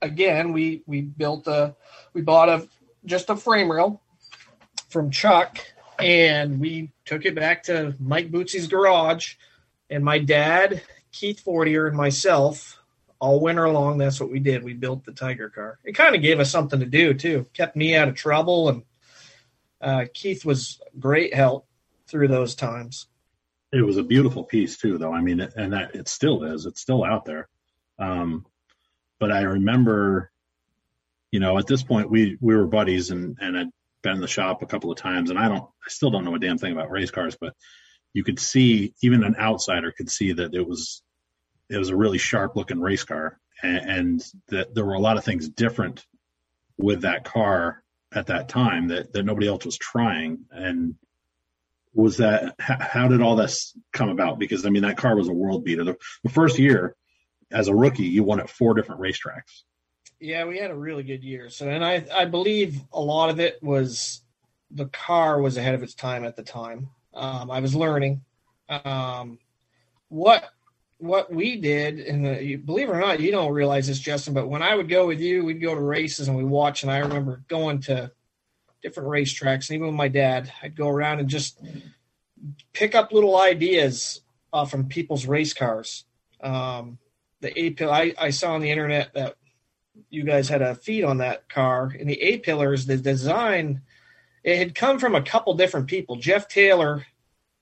again. 0.00 0.52
We 0.52 0.82
we 0.86 1.02
built 1.02 1.46
a 1.46 1.74
we 2.12 2.22
bought 2.22 2.48
a 2.48 2.68
just 3.04 3.30
a 3.30 3.36
frame 3.36 3.70
rail 3.70 4.00
from 4.88 5.10
Chuck, 5.10 5.58
and 5.98 6.60
we 6.60 6.92
took 7.04 7.24
it 7.24 7.34
back 7.34 7.64
to 7.64 7.94
Mike 7.98 8.30
Bootsy's 8.30 8.68
garage, 8.68 9.34
and 9.90 10.04
my 10.04 10.18
dad, 10.18 10.82
Keith 11.12 11.40
Fortier, 11.40 11.88
and 11.88 11.96
myself 11.96 12.78
all 13.18 13.40
winter 13.40 13.68
long, 13.68 13.98
that's 13.98 14.20
what 14.20 14.30
we 14.30 14.38
did. 14.38 14.62
We 14.62 14.74
built 14.74 15.04
the 15.04 15.12
Tiger 15.12 15.48
car. 15.48 15.78
It 15.84 15.92
kind 15.92 16.14
of 16.14 16.22
gave 16.22 16.38
us 16.38 16.50
something 16.50 16.80
to 16.80 16.86
do 16.86 17.14
too. 17.14 17.46
Kept 17.54 17.76
me 17.76 17.96
out 17.96 18.08
of 18.08 18.14
trouble, 18.14 18.68
and 18.68 18.82
uh, 19.80 20.04
Keith 20.12 20.44
was 20.44 20.80
great 20.98 21.34
help 21.34 21.66
through 22.06 22.28
those 22.28 22.54
times. 22.54 23.06
It 23.72 23.82
was 23.82 23.96
a 23.96 24.02
beautiful 24.02 24.44
piece 24.44 24.76
too, 24.76 24.98
though. 24.98 25.12
I 25.12 25.20
mean, 25.20 25.40
and 25.40 25.72
that 25.72 25.94
it 25.94 26.08
still 26.08 26.44
is. 26.44 26.66
It's 26.66 26.80
still 26.80 27.04
out 27.04 27.24
there. 27.24 27.48
Um, 27.98 28.46
but 29.18 29.32
I 29.32 29.42
remember, 29.42 30.30
you 31.32 31.40
know, 31.40 31.58
at 31.58 31.66
this 31.66 31.82
point 31.82 32.10
we 32.10 32.38
we 32.40 32.54
were 32.56 32.66
buddies, 32.66 33.10
and 33.10 33.36
and 33.40 33.58
I'd 33.58 33.70
been 34.02 34.16
in 34.16 34.20
the 34.20 34.28
shop 34.28 34.62
a 34.62 34.66
couple 34.66 34.90
of 34.90 34.98
times, 34.98 35.30
and 35.30 35.38
I 35.38 35.48
don't, 35.48 35.64
I 35.64 35.88
still 35.88 36.10
don't 36.10 36.24
know 36.24 36.34
a 36.34 36.38
damn 36.38 36.58
thing 36.58 36.72
about 36.72 36.90
race 36.90 37.10
cars, 37.10 37.36
but 37.40 37.54
you 38.12 38.22
could 38.22 38.38
see, 38.38 38.94
even 39.02 39.24
an 39.24 39.36
outsider 39.36 39.92
could 39.92 40.10
see 40.10 40.32
that 40.32 40.54
it 40.54 40.66
was 40.66 41.02
it 41.68 41.78
was 41.78 41.88
a 41.88 41.96
really 41.96 42.18
sharp 42.18 42.56
looking 42.56 42.80
race 42.80 43.04
car, 43.04 43.38
and, 43.62 43.90
and 43.90 44.26
that 44.48 44.74
there 44.74 44.84
were 44.84 44.94
a 44.94 45.00
lot 45.00 45.16
of 45.16 45.24
things 45.24 45.48
different 45.48 46.06
with 46.78 47.02
that 47.02 47.24
car 47.24 47.82
at 48.14 48.26
that 48.26 48.48
time 48.48 48.88
that, 48.88 49.12
that 49.12 49.24
nobody 49.24 49.48
else 49.48 49.64
was 49.64 49.76
trying. 49.76 50.38
And 50.50 50.94
was 51.96 52.18
that 52.18 52.54
how 52.58 53.08
did 53.08 53.22
all 53.22 53.36
this 53.36 53.76
come 53.92 54.10
about? 54.10 54.38
Because 54.38 54.66
I 54.66 54.70
mean, 54.70 54.82
that 54.82 54.98
car 54.98 55.16
was 55.16 55.28
a 55.28 55.32
world 55.32 55.64
beater. 55.64 55.82
The, 55.82 55.96
the 56.22 56.28
first 56.28 56.58
year 56.58 56.94
as 57.50 57.68
a 57.68 57.74
rookie, 57.74 58.04
you 58.04 58.22
won 58.22 58.38
at 58.38 58.50
four 58.50 58.74
different 58.74 59.00
racetracks. 59.00 59.62
Yeah, 60.20 60.44
we 60.44 60.58
had 60.58 60.70
a 60.70 60.76
really 60.76 61.02
good 61.02 61.24
year. 61.24 61.48
So, 61.48 61.68
and 61.68 61.84
I, 61.84 62.06
I 62.14 62.26
believe 62.26 62.80
a 62.92 63.00
lot 63.00 63.30
of 63.30 63.40
it 63.40 63.62
was 63.62 64.20
the 64.70 64.86
car 64.86 65.40
was 65.40 65.56
ahead 65.56 65.74
of 65.74 65.82
its 65.82 65.94
time 65.94 66.24
at 66.24 66.36
the 66.36 66.42
time. 66.42 66.90
Um, 67.14 67.50
I 67.50 67.60
was 67.60 67.74
learning. 67.74 68.22
Um, 68.68 69.38
what 70.08 70.44
what 70.98 71.32
we 71.32 71.56
did, 71.56 72.00
and 72.00 72.26
the, 72.26 72.56
believe 72.56 72.88
it 72.88 72.92
or 72.92 73.00
not, 73.00 73.20
you 73.20 73.30
don't 73.30 73.52
realize 73.52 73.86
this, 73.86 73.98
Justin, 73.98 74.34
but 74.34 74.48
when 74.48 74.62
I 74.62 74.74
would 74.74 74.88
go 74.88 75.06
with 75.06 75.20
you, 75.20 75.44
we'd 75.44 75.62
go 75.62 75.74
to 75.74 75.80
races 75.80 76.28
and 76.28 76.36
we 76.36 76.44
watch. 76.44 76.82
And 76.82 76.92
I 76.92 76.98
remember 76.98 77.42
going 77.48 77.80
to 77.82 78.10
different 78.82 79.08
racetracks, 79.08 79.68
and 79.68 79.76
even 79.76 79.88
with 79.88 79.96
my 79.96 80.08
dad, 80.08 80.52
I'd 80.62 80.76
go 80.76 80.88
around 80.88 81.20
and 81.20 81.28
just 81.28 81.60
pick 82.72 82.94
up 82.94 83.12
little 83.12 83.36
ideas 83.38 84.20
uh, 84.52 84.64
from 84.64 84.88
people's 84.88 85.26
race 85.26 85.52
cars. 85.52 86.04
Um, 86.40 86.98
the 87.40 87.58
A 87.58 87.70
pillar, 87.70 87.92
I, 87.92 88.14
I 88.18 88.30
saw 88.30 88.54
on 88.54 88.60
the 88.60 88.70
internet 88.70 89.14
that 89.14 89.36
you 90.10 90.24
guys 90.24 90.48
had 90.48 90.62
a 90.62 90.74
feed 90.74 91.04
on 91.04 91.18
that 91.18 91.48
car, 91.48 91.92
and 91.98 92.08
the 92.08 92.20
A 92.22 92.38
pillars, 92.38 92.86
the 92.86 92.96
design, 92.96 93.82
it 94.44 94.58
had 94.58 94.74
come 94.74 94.98
from 94.98 95.14
a 95.14 95.22
couple 95.22 95.54
different 95.54 95.88
people. 95.88 96.16
Jeff 96.16 96.48
Taylor 96.48 97.06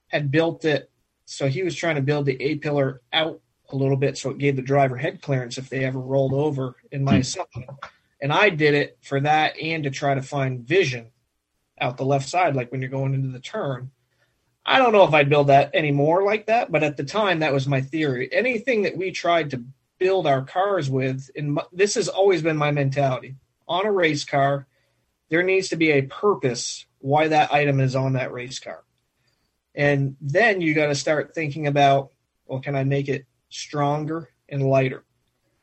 had 0.09 0.31
built 0.31 0.65
it 0.65 0.91
so 1.25 1.49
he 1.49 1.63
was 1.63 1.75
trying 1.75 1.97
to 1.97 2.03
build 2.03 2.27
the 2.27 2.41
A 2.43 2.57
pillar 2.57 3.01
out 3.13 3.41
a 3.71 3.77
little 3.77 3.97
bit 3.97 4.19
so 4.19 4.31
it 4.31 4.39
gave 4.39 4.57
the 4.57 4.63
driver 4.63 4.97
head 4.97 5.23
clearance 5.23 5.59
if 5.59 5.69
they 5.69 5.85
ever 5.85 5.99
rolled 5.99 6.35
over, 6.35 6.77
in 6.93 7.03
my 7.03 7.15
hmm. 7.15 7.21
assumption. 7.21 7.65
And 8.21 8.33
I 8.33 8.49
did 8.49 8.75
it 8.75 8.99
for 9.03 9.21
that 9.21 9.59
and 9.59 9.85
to 9.85 9.91
try 9.91 10.15
to 10.15 10.23
find 10.23 10.67
vision 10.67 11.11
out 11.81 11.97
the 11.97 12.05
left 12.05 12.29
side, 12.29 12.55
like 12.55 12.71
when 12.71 12.81
you're 12.81 12.91
going 12.91 13.15
into 13.15 13.29
the 13.29 13.41
turn. 13.41 13.91
I 14.65 14.79
don't 14.79 14.93
know 14.93 15.05
if 15.05 15.13
I'd 15.13 15.29
build 15.29 15.49
that 15.49 15.75
anymore 15.75 16.25
like 16.25 16.47
that, 16.47 16.73
but 16.73 16.83
at 16.83 16.97
the 16.97 17.05
time 17.05 17.41
that 17.41 17.53
was 17.53 17.67
my 17.67 17.83
theory. 17.83 18.31
Anything 18.33 18.83
that 18.83 18.97
we 18.97 19.11
tried 19.11 19.51
to 19.51 19.65
build 19.99 20.27
our 20.27 20.43
cars 20.43 20.89
with, 20.89 21.31
and 21.37 21.61
this 21.73 21.95
has 21.97 22.09
always 22.09 22.43
been 22.43 22.57
my 22.57 22.71
mentality 22.71 23.37
on 23.69 23.87
a 23.87 23.93
race 23.93 24.25
car, 24.25 24.67
there 25.29 25.43
needs 25.43 25.69
to 25.69 25.77
be 25.77 25.91
a 25.91 26.03
purpose 26.03 26.87
why 26.99 27.29
that 27.29 27.53
item 27.53 27.81
is 27.81 27.95
on 27.95 28.15
that 28.15 28.33
race 28.33 28.59
car. 28.59 28.85
And 29.75 30.17
then 30.21 30.61
you 30.61 30.75
got 30.75 30.87
to 30.87 30.95
start 30.95 31.35
thinking 31.35 31.67
about, 31.67 32.13
well, 32.47 32.61
can 32.61 32.77
I 32.77 32.85
make 32.85 33.09
it 33.09 33.27
stronger 33.51 34.31
and 34.49 34.63
lighter? 34.63 35.05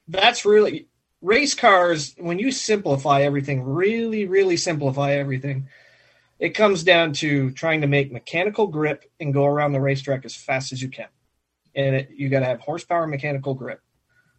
That's 0.07 0.45
really 0.45 0.87
race 1.21 1.53
cars. 1.53 2.15
When 2.17 2.39
you 2.39 2.51
simplify 2.51 3.21
everything, 3.21 3.63
really, 3.63 4.25
really 4.25 4.57
simplify 4.57 5.13
everything, 5.13 5.67
it 6.39 6.49
comes 6.49 6.83
down 6.83 7.13
to 7.13 7.51
trying 7.51 7.81
to 7.81 7.87
make 7.87 8.11
mechanical 8.11 8.67
grip 8.67 9.05
and 9.19 9.33
go 9.33 9.45
around 9.45 9.73
the 9.73 9.81
racetrack 9.81 10.25
as 10.25 10.35
fast 10.35 10.71
as 10.71 10.81
you 10.81 10.89
can. 10.89 11.07
And 11.75 11.95
it, 11.95 12.09
you 12.15 12.29
got 12.29 12.39
to 12.39 12.45
have 12.45 12.59
horsepower 12.59 13.07
mechanical 13.07 13.53
grip. 13.53 13.81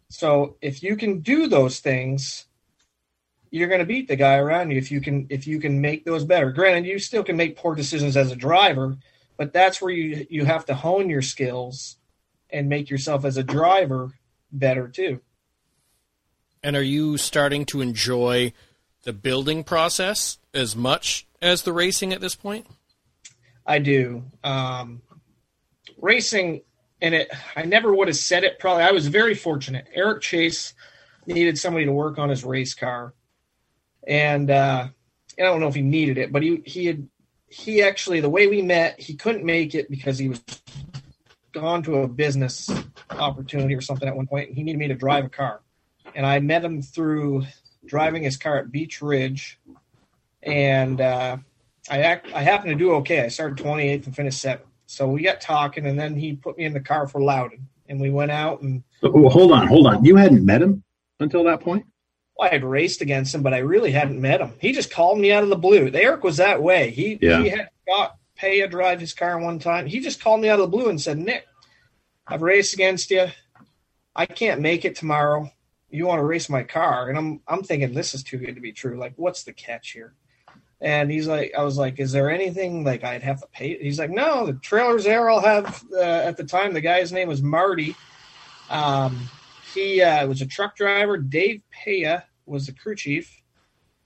So 0.09 0.57
if 0.61 0.83
you 0.83 0.95
can 0.95 1.21
do 1.21 1.47
those 1.47 1.79
things, 1.79 2.45
you're 3.49 3.67
going 3.67 3.79
to 3.79 3.85
beat 3.85 4.07
the 4.07 4.15
guy 4.15 4.35
around 4.35 4.71
you 4.71 4.77
if 4.77 4.91
you 4.91 4.99
can 4.99 5.27
if 5.29 5.47
you 5.47 5.59
can 5.59 5.79
make 5.79 6.05
those 6.05 6.25
better. 6.25 6.51
Granted, 6.51 6.85
you 6.85 6.99
still 6.99 7.23
can 7.23 7.37
make 7.37 7.55
poor 7.55 7.75
decisions 7.75 8.17
as 8.17 8.31
a 8.31 8.35
driver, 8.35 8.97
but 9.37 9.53
that's 9.53 9.81
where 9.81 9.91
you 9.91 10.25
you 10.29 10.45
have 10.45 10.65
to 10.65 10.75
hone 10.75 11.09
your 11.09 11.21
skills 11.21 11.97
and 12.49 12.67
make 12.67 12.89
yourself 12.89 13.25
as 13.25 13.37
a 13.37 13.43
driver 13.43 14.11
better 14.51 14.87
too. 14.87 15.21
And 16.63 16.75
are 16.75 16.81
you 16.81 17.17
starting 17.17 17.65
to 17.65 17.81
enjoy 17.81 18.53
the 19.03 19.13
building 19.13 19.63
process 19.63 20.37
as 20.53 20.75
much 20.75 21.27
as 21.41 21.63
the 21.63 21.73
racing 21.73 22.13
at 22.13 22.21
this 22.21 22.35
point? 22.35 22.65
I 23.65 23.79
do. 23.79 24.23
Um, 24.43 25.01
racing, 26.01 26.61
and 27.01 27.13
it, 27.13 27.29
I 27.55 27.63
never 27.63 27.93
would 27.93 28.07
have 28.07 28.17
said 28.17 28.43
it. 28.43 28.59
Probably, 28.59 28.83
I 28.83 28.91
was 28.91 29.07
very 29.07 29.35
fortunate. 29.35 29.87
Eric 29.93 30.21
Chase 30.21 30.73
needed 31.25 31.57
somebody 31.57 31.85
to 31.85 31.91
work 31.91 32.17
on 32.17 32.29
his 32.29 32.43
race 32.43 32.73
car, 32.73 33.13
and 34.05 34.49
uh, 34.49 34.87
I 35.39 35.41
don't 35.41 35.59
know 35.59 35.67
if 35.67 35.75
he 35.75 35.81
needed 35.81 36.17
it, 36.17 36.31
but 36.31 36.43
he 36.43 36.61
he 36.65 36.85
had 36.85 37.07
he 37.47 37.81
actually 37.81 38.19
the 38.19 38.29
way 38.29 38.47
we 38.47 38.61
met, 38.61 38.99
he 38.99 39.15
couldn't 39.15 39.45
make 39.45 39.75
it 39.75 39.89
because 39.89 40.17
he 40.17 40.29
was 40.29 40.41
gone 41.53 41.83
to 41.83 41.97
a 41.97 42.07
business 42.07 42.69
opportunity 43.11 43.75
or 43.75 43.81
something 43.81 44.07
at 44.07 44.15
one 44.15 44.27
point, 44.27 44.49
and 44.49 44.57
he 44.57 44.63
needed 44.63 44.79
me 44.79 44.87
to 44.87 44.95
drive 44.95 45.25
a 45.25 45.29
car, 45.29 45.61
and 46.15 46.25
I 46.25 46.39
met 46.39 46.63
him 46.63 46.81
through 46.81 47.45
driving 47.85 48.23
his 48.23 48.37
car 48.37 48.57
at 48.57 48.71
Beech 48.71 49.01
Ridge, 49.01 49.59
and 50.41 50.99
uh, 51.01 51.37
I 51.89 52.01
act, 52.01 52.31
I 52.33 52.41
happened 52.41 52.71
to 52.71 52.75
do 52.75 52.93
okay. 52.95 53.21
I 53.21 53.27
started 53.27 53.63
28th 53.63 54.05
and 54.05 54.15
finished 54.15 54.41
seventh. 54.41 54.67
So 54.85 55.07
we 55.07 55.23
got 55.23 55.41
talking, 55.41 55.85
and 55.85 55.99
then 55.99 56.15
he 56.15 56.35
put 56.35 56.57
me 56.57 56.65
in 56.65 56.73
the 56.73 56.79
car 56.79 57.07
for 57.07 57.21
Loudon, 57.21 57.67
and 57.89 57.99
we 57.99 58.09
went 58.09 58.31
out 58.31 58.61
and. 58.61 58.83
Oh, 59.01 59.29
hold 59.29 59.51
on, 59.51 59.67
hold 59.67 59.87
on. 59.87 60.05
You 60.05 60.15
hadn't 60.15 60.45
met 60.45 60.61
him 60.61 60.83
until 61.19 61.43
that 61.45 61.61
point. 61.61 61.85
I 62.39 62.49
had 62.49 62.63
raced 62.63 63.01
against 63.01 63.33
him, 63.33 63.41
but 63.41 63.53
I 63.53 63.59
really 63.59 63.91
hadn't 63.91 64.19
met 64.19 64.41
him. 64.41 64.53
He 64.59 64.71
just 64.71 64.91
called 64.91 65.19
me 65.19 65.31
out 65.31 65.43
of 65.43 65.49
the 65.49 65.55
blue. 65.55 65.89
Eric 65.93 66.23
was 66.23 66.37
that 66.37 66.61
way. 66.61 66.89
He 66.89 67.17
yeah. 67.21 67.41
he 67.41 67.49
had 67.49 67.69
got 67.87 68.17
pay 68.35 68.61
a 68.61 68.67
drive 68.67 68.99
his 68.99 69.13
car 69.13 69.39
one 69.39 69.59
time. 69.59 69.85
He 69.85 69.99
just 69.99 70.21
called 70.21 70.41
me 70.41 70.49
out 70.49 70.59
of 70.59 70.69
the 70.69 70.77
blue 70.77 70.89
and 70.89 70.99
said, 70.99 71.17
"Nick, 71.19 71.45
I've 72.27 72.41
raced 72.41 72.73
against 72.73 73.11
you. 73.11 73.27
I 74.15 74.25
can't 74.25 74.61
make 74.61 74.83
it 74.83 74.95
tomorrow. 74.95 75.51
You 75.93 76.07
want 76.07 76.19
to 76.19 76.25
race 76.25 76.49
my 76.49 76.63
car?" 76.63 77.09
And 77.09 77.17
I'm 77.17 77.41
I'm 77.47 77.63
thinking 77.63 77.93
this 77.93 78.13
is 78.13 78.23
too 78.23 78.37
good 78.37 78.55
to 78.55 78.61
be 78.61 78.71
true. 78.71 78.97
Like, 78.97 79.13
what's 79.15 79.43
the 79.43 79.53
catch 79.53 79.91
here? 79.91 80.15
And 80.83 81.09
he's 81.09 81.27
like, 81.27 81.53
I 81.57 81.63
was 81.63 81.77
like, 81.77 81.97
is 82.01 82.11
there 82.11 82.29
anything 82.29 82.83
like 82.83 83.05
I'd 83.05 83.23
have 83.23 83.39
to 83.39 83.47
pay? 83.47 83.77
He's 83.81 83.99
like, 83.99 84.09
no, 84.09 84.45
the 84.45 84.53
trailer's 84.53 85.05
there. 85.05 85.29
I'll 85.29 85.39
have 85.39 85.81
uh, 85.93 86.01
at 86.01 86.35
the 86.35 86.43
time 86.43 86.73
the 86.73 86.81
guy's 86.81 87.13
name 87.13 87.29
was 87.29 87.41
Marty. 87.41 87.95
Um, 88.69 89.17
he 89.73 90.01
uh, 90.01 90.27
was 90.27 90.41
a 90.41 90.45
truck 90.45 90.75
driver. 90.75 91.17
Dave 91.17 91.61
Paya 91.73 92.23
was 92.45 92.65
the 92.65 92.73
crew 92.73 92.95
chief. 92.95 93.41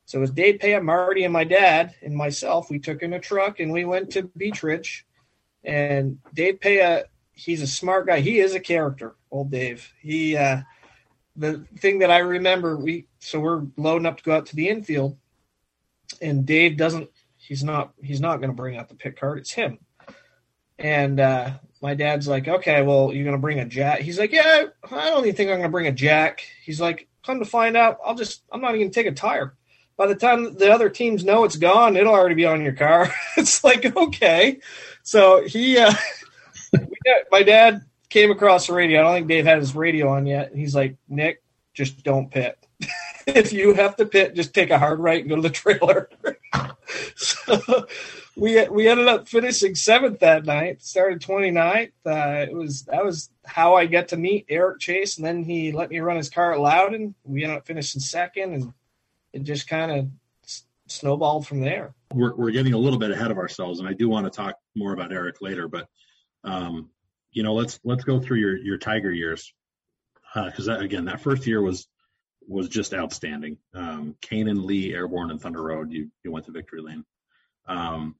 So 0.05 0.19
it 0.19 0.21
was 0.21 0.31
Dave 0.31 0.59
Paya, 0.59 0.81
Marty, 0.81 1.23
and 1.23 1.33
my 1.33 1.43
dad 1.43 1.95
and 2.03 2.15
myself. 2.15 2.69
We 2.69 2.77
took 2.77 3.01
in 3.01 3.13
a 3.13 3.19
truck 3.19 3.59
and 3.59 3.71
we 3.73 3.83
went 3.83 4.11
to 4.11 4.29
Beech 4.37 4.61
Ridge. 4.61 5.05
And 5.63 6.19
Dave 6.35 6.59
Paya, 6.59 7.05
he's 7.31 7.63
a 7.63 7.67
smart 7.67 8.05
guy. 8.05 8.19
He 8.19 8.39
is 8.39 8.53
a 8.53 8.59
character, 8.59 9.15
old 9.31 9.49
Dave. 9.49 9.91
He 9.99 10.37
uh, 10.37 10.61
the 11.37 11.65
thing 11.77 11.99
that 11.99 12.11
I 12.11 12.19
remember, 12.19 12.75
we 12.75 13.07
so 13.19 13.39
we're 13.39 13.63
loading 13.77 14.05
up 14.05 14.17
to 14.17 14.23
go 14.23 14.33
out 14.33 14.47
to 14.47 14.55
the 14.55 14.69
infield, 14.69 15.17
and 16.21 16.45
Dave 16.45 16.77
doesn't. 16.77 17.09
He's 17.37 17.63
not. 17.63 17.93
He's 18.01 18.19
not 18.19 18.37
going 18.37 18.49
to 18.49 18.55
bring 18.55 18.77
out 18.77 18.89
the 18.89 18.95
pit 18.95 19.19
card. 19.19 19.37
It's 19.37 19.51
him. 19.51 19.79
And 20.79 21.19
uh, 21.19 21.53
my 21.81 21.93
dad's 21.93 22.27
like, 22.27 22.47
okay, 22.47 22.81
well, 22.81 23.13
you're 23.13 23.25
gonna 23.25 23.37
bring 23.37 23.59
a 23.59 23.65
jack. 23.65 23.99
He's 23.99 24.19
like, 24.19 24.31
yeah, 24.31 24.65
I 24.91 25.09
don't 25.09 25.23
even 25.23 25.35
think 25.35 25.49
I'm 25.49 25.57
gonna 25.57 25.69
bring 25.69 25.87
a 25.87 25.91
jack. 25.91 26.45
He's 26.63 26.81
like, 26.81 27.07
come 27.25 27.39
to 27.39 27.45
find 27.45 27.75
out, 27.75 27.97
I'll 28.05 28.15
just, 28.15 28.43
I'm 28.51 28.61
not 28.61 28.75
even 28.75 28.91
take 28.91 29.07
a 29.07 29.11
tire. 29.11 29.55
By 29.95 30.07
the 30.07 30.15
time 30.15 30.55
the 30.55 30.71
other 30.71 30.89
teams 30.89 31.25
know 31.25 31.43
it's 31.43 31.55
gone, 31.55 31.97
it'll 31.97 32.13
already 32.13 32.35
be 32.35 32.45
on 32.45 32.61
your 32.61 32.73
car. 32.73 33.11
it's 33.37 33.63
like, 33.63 33.85
okay. 33.95 34.59
So 35.03 35.45
he, 35.45 35.77
uh, 35.79 35.93
my 37.31 37.43
dad 37.43 37.81
came 38.09 38.31
across 38.31 38.67
the 38.67 38.73
radio. 38.73 38.99
I 38.99 39.03
don't 39.03 39.13
think 39.13 39.27
Dave 39.27 39.45
had 39.45 39.59
his 39.59 39.75
radio 39.75 40.09
on 40.09 40.25
yet. 40.25 40.55
He's 40.55 40.75
like, 40.75 40.95
Nick, 41.07 41.43
just 41.73 42.03
don't 42.03 42.31
pit. 42.31 42.57
if 43.27 43.53
you 43.53 43.73
have 43.73 43.95
to 43.97 44.05
pit, 44.05 44.35
just 44.35 44.53
take 44.53 44.69
a 44.69 44.79
hard 44.79 44.99
right 44.99 45.21
and 45.21 45.29
go 45.29 45.35
to 45.35 45.41
the 45.41 45.49
trailer. 45.49 46.09
so 47.15 47.85
we 48.35 48.67
we 48.69 48.87
ended 48.87 49.07
up 49.07 49.27
finishing 49.27 49.75
seventh 49.75 50.19
that 50.19 50.45
night. 50.45 50.83
Started 50.83 51.21
29th. 51.21 51.91
Uh, 52.05 52.45
it 52.49 52.53
was 52.53 52.83
that 52.83 53.03
was 53.03 53.29
how 53.45 53.75
I 53.75 53.85
got 53.87 54.09
to 54.09 54.17
meet 54.17 54.45
Eric 54.49 54.79
Chase, 54.79 55.17
and 55.17 55.25
then 55.25 55.43
he 55.43 55.71
let 55.71 55.89
me 55.89 55.99
run 55.99 56.17
his 56.17 56.29
car 56.29 56.53
at 56.53 56.59
Loudon. 56.59 57.15
We 57.23 57.43
ended 57.43 57.57
up 57.57 57.67
finishing 57.67 58.01
second, 58.01 58.53
and 58.53 58.73
it 59.33 59.43
just 59.43 59.67
kind 59.67 59.91
of 59.91 60.61
snowballed 60.87 61.47
from 61.47 61.61
there. 61.61 61.93
We're 62.13 62.35
we're 62.35 62.51
getting 62.51 62.73
a 62.73 62.77
little 62.77 62.99
bit 62.99 63.11
ahead 63.11 63.31
of 63.31 63.37
ourselves, 63.37 63.79
and 63.79 63.89
I 63.89 63.93
do 63.93 64.07
want 64.07 64.25
to 64.25 64.29
talk 64.31 64.57
more 64.75 64.93
about 64.93 65.11
Eric 65.11 65.41
later. 65.41 65.67
But 65.67 65.87
um, 66.43 66.89
you 67.37 67.43
know, 67.43 67.53
let's 67.53 67.79
let's 67.83 68.03
go 68.03 68.19
through 68.19 68.39
your 68.39 68.57
your 68.57 68.79
Tiger 68.79 69.13
years 69.13 69.53
because 70.33 70.67
uh, 70.67 70.79
again, 70.79 71.05
that 71.05 71.21
first 71.21 71.45
year 71.45 71.61
was 71.61 71.87
was 72.47 72.67
just 72.67 72.95
outstanding. 72.95 73.59
Um, 73.75 74.15
Kane 74.21 74.47
and 74.47 74.65
Lee, 74.65 74.91
Airborne, 74.91 75.29
and 75.29 75.39
Thunder 75.39 75.61
Road. 75.61 75.91
You 75.91 76.09
you 76.23 76.31
went 76.31 76.47
to 76.47 76.51
victory 76.51 76.81
lane. 76.81 77.05
Um, 77.67 78.15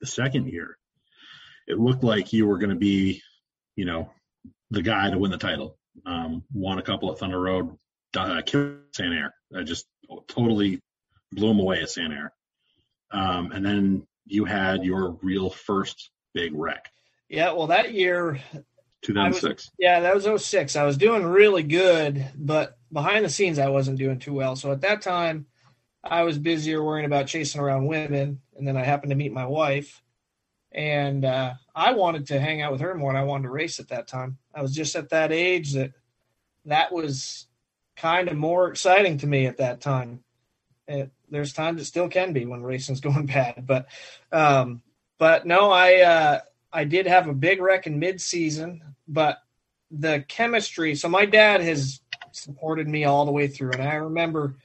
the 0.00 0.06
second 0.06 0.48
year, 0.48 0.78
it 1.68 1.78
looked 1.78 2.02
like 2.02 2.32
you 2.32 2.46
were 2.46 2.56
going 2.56 2.70
to 2.70 2.76
be, 2.76 3.20
you 3.76 3.84
know, 3.84 4.10
the 4.70 4.80
guy 4.80 5.10
to 5.10 5.18
win 5.18 5.30
the 5.30 5.36
title. 5.36 5.76
Um, 6.06 6.42
won 6.50 6.78
a 6.78 6.82
couple 6.82 7.12
at 7.12 7.18
Thunder 7.18 7.38
Road, 7.38 7.76
uh, 8.16 8.40
Sanair. 8.40 9.32
I 9.54 9.64
just 9.64 9.84
totally 10.28 10.80
blew 11.30 11.50
him 11.50 11.60
away 11.60 11.82
at 11.82 11.88
Sanair. 11.88 12.30
Um, 13.10 13.52
and 13.52 13.66
then 13.66 14.06
you 14.24 14.46
had 14.46 14.82
your 14.82 15.18
real 15.20 15.50
first 15.50 16.08
big 16.32 16.54
wreck. 16.54 16.90
Yeah, 17.30 17.52
well, 17.52 17.68
that 17.68 17.94
year, 17.94 18.40
2006. 19.02 19.70
yeah, 19.78 20.00
that 20.00 20.14
was 20.16 20.42
06. 20.44 20.74
I 20.74 20.82
was 20.82 20.96
doing 20.96 21.22
really 21.24 21.62
good, 21.62 22.28
but 22.34 22.76
behind 22.92 23.24
the 23.24 23.28
scenes, 23.28 23.60
I 23.60 23.68
wasn't 23.68 23.98
doing 23.98 24.18
too 24.18 24.34
well. 24.34 24.56
So 24.56 24.72
at 24.72 24.80
that 24.80 25.00
time, 25.00 25.46
I 26.02 26.24
was 26.24 26.38
busier 26.38 26.82
worrying 26.82 27.06
about 27.06 27.28
chasing 27.28 27.60
around 27.60 27.86
women, 27.86 28.40
and 28.56 28.66
then 28.66 28.76
I 28.76 28.82
happened 28.82 29.10
to 29.10 29.16
meet 29.16 29.32
my 29.32 29.46
wife, 29.46 30.02
and 30.72 31.24
uh, 31.24 31.54
I 31.72 31.92
wanted 31.92 32.26
to 32.28 32.40
hang 32.40 32.62
out 32.62 32.72
with 32.72 32.80
her 32.80 32.96
more, 32.96 33.10
and 33.10 33.18
I 33.18 33.22
wanted 33.22 33.44
to 33.44 33.50
race 33.50 33.78
at 33.78 33.90
that 33.90 34.08
time. 34.08 34.38
I 34.52 34.60
was 34.60 34.74
just 34.74 34.96
at 34.96 35.10
that 35.10 35.30
age 35.30 35.74
that 35.74 35.92
that 36.64 36.92
was 36.92 37.46
kind 37.94 38.28
of 38.28 38.36
more 38.36 38.68
exciting 38.68 39.18
to 39.18 39.28
me 39.28 39.46
at 39.46 39.58
that 39.58 39.80
time. 39.80 40.24
It, 40.88 41.12
there's 41.28 41.52
times 41.52 41.80
it 41.80 41.84
still 41.84 42.08
can 42.08 42.32
be 42.32 42.44
when 42.44 42.64
racing's 42.64 43.00
going 43.00 43.26
bad, 43.26 43.66
but 43.68 43.86
um, 44.32 44.82
but 45.16 45.46
no, 45.46 45.70
I 45.70 46.00
uh, 46.00 46.40
I 46.72 46.84
did 46.84 47.06
have 47.06 47.28
a 47.28 47.34
big 47.34 47.60
wreck 47.60 47.86
in 47.86 48.00
midseason, 48.00 48.80
but 49.08 49.42
the 49.90 50.24
chemistry. 50.28 50.94
So 50.94 51.08
my 51.08 51.26
dad 51.26 51.60
has 51.60 52.00
supported 52.32 52.88
me 52.88 53.04
all 53.04 53.24
the 53.24 53.32
way 53.32 53.48
through, 53.48 53.72
and 53.72 53.82
I 53.82 53.94
remember 53.94 54.56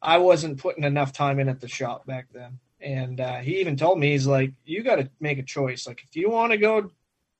I 0.00 0.18
wasn't 0.18 0.58
putting 0.58 0.84
enough 0.84 1.12
time 1.12 1.38
in 1.38 1.48
at 1.48 1.60
the 1.60 1.68
shop 1.68 2.06
back 2.06 2.26
then. 2.32 2.58
And 2.80 3.20
uh, 3.20 3.36
he 3.36 3.60
even 3.60 3.76
told 3.76 4.00
me, 4.00 4.10
he's 4.10 4.26
like, 4.26 4.52
you 4.64 4.82
got 4.82 4.96
to 4.96 5.08
make 5.20 5.38
a 5.38 5.44
choice. 5.44 5.86
Like, 5.86 6.02
if 6.02 6.16
you 6.16 6.30
want 6.30 6.50
to 6.50 6.58
go 6.58 6.90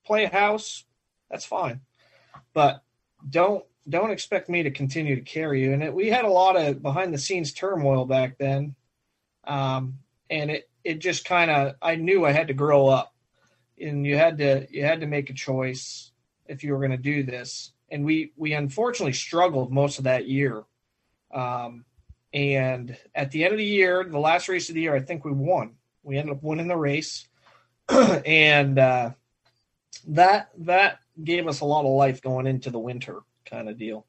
play 0.05 0.25
house, 0.25 0.85
that's 1.29 1.45
fine, 1.45 1.81
but 2.53 2.83
don't 3.29 3.65
don't 3.89 4.11
expect 4.11 4.47
me 4.47 4.63
to 4.63 4.71
continue 4.71 5.15
to 5.15 5.21
carry 5.21 5.61
you. 5.61 5.73
And 5.73 5.83
it, 5.83 5.93
we 5.93 6.07
had 6.09 6.23
a 6.23 6.29
lot 6.29 6.55
of 6.55 6.81
behind 6.81 7.13
the 7.13 7.17
scenes 7.17 7.51
turmoil 7.51 8.05
back 8.05 8.37
then, 8.37 8.75
um, 9.45 9.99
and 10.29 10.51
it 10.51 10.69
it 10.83 10.99
just 10.99 11.25
kind 11.25 11.51
of 11.51 11.75
I 11.81 11.95
knew 11.95 12.25
I 12.25 12.31
had 12.31 12.47
to 12.47 12.53
grow 12.53 12.87
up, 12.87 13.12
and 13.83 14.05
you 14.05 14.17
had 14.17 14.37
to 14.39 14.67
you 14.69 14.83
had 14.83 15.01
to 15.01 15.07
make 15.07 15.29
a 15.29 15.33
choice 15.33 16.11
if 16.45 16.63
you 16.63 16.73
were 16.73 16.79
going 16.79 16.91
to 16.91 16.97
do 16.97 17.23
this. 17.23 17.71
And 17.91 18.05
we 18.05 18.31
we 18.35 18.53
unfortunately 18.53 19.13
struggled 19.13 19.71
most 19.71 19.97
of 19.97 20.05
that 20.05 20.27
year. 20.27 20.63
Um, 21.33 21.85
and 22.33 22.97
at 23.13 23.31
the 23.31 23.43
end 23.43 23.53
of 23.53 23.59
the 23.59 23.65
year, 23.65 24.03
the 24.03 24.19
last 24.19 24.49
race 24.49 24.69
of 24.69 24.75
the 24.75 24.81
year, 24.81 24.95
I 24.95 24.99
think 24.99 25.23
we 25.23 25.31
won. 25.31 25.75
We 26.01 26.17
ended 26.17 26.35
up 26.35 26.43
winning 26.43 26.67
the 26.67 26.77
race. 26.77 27.27
and 27.89 28.79
uh, 28.79 29.11
that 30.07 30.49
that 30.59 30.99
gave 31.23 31.47
us 31.47 31.59
a 31.59 31.65
lot 31.65 31.85
of 31.85 31.91
life 31.91 32.21
going 32.21 32.47
into 32.47 32.71
the 32.71 32.79
winter 32.79 33.19
kind 33.45 33.69
of 33.69 33.77
deal. 33.77 34.05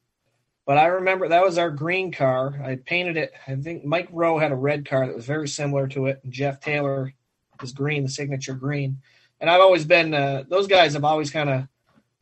But 0.67 0.79
I 0.79 0.87
remember 0.87 1.29
that 1.29 1.45
was 1.45 1.59
our 1.59 1.71
green 1.71 2.11
car. 2.11 2.59
I 2.65 2.77
painted 2.77 3.19
it. 3.19 3.35
I 3.47 3.55
think 3.57 3.85
Mike 3.85 4.09
Rowe 4.11 4.39
had 4.39 4.53
a 4.53 4.57
red 4.57 4.89
car 4.89 5.07
that 5.07 5.15
was 5.15 5.27
very 5.27 5.49
similar 5.49 5.87
to 5.89 6.07
it, 6.07 6.21
and 6.25 6.33
Jeff 6.33 6.61
Taylor 6.61 7.13
was 7.61 7.73
green, 7.73 8.03
the 8.03 8.09
signature 8.09 8.55
green. 8.55 8.99
And 9.41 9.51
I've 9.51 9.61
always 9.61 9.85
been 9.85 10.15
uh, 10.15 10.45
those 10.49 10.67
guys 10.67 10.95
have 10.95 11.05
always 11.05 11.31
kind 11.31 11.51
of 11.51 11.69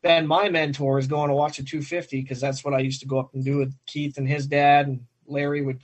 been 0.03 0.27
my 0.27 0.49
mentors 0.49 1.07
going 1.07 1.29
to 1.29 1.35
watch 1.35 1.59
a 1.59 1.65
250 1.65 2.21
because 2.21 2.41
that's 2.41 2.65
what 2.65 2.75
I 2.75 2.81
used 2.81 3.01
to 3.01 3.07
go 3.07 3.19
up 3.19 3.35
and 3.35 3.45
do 3.45 3.59
with 3.59 3.75
Keith 3.87 4.19
and 4.19 4.27
his 4.27 4.47
dad 4.47 4.89
and 4.89 5.07
Larry 5.27 5.63
would 5.63 5.81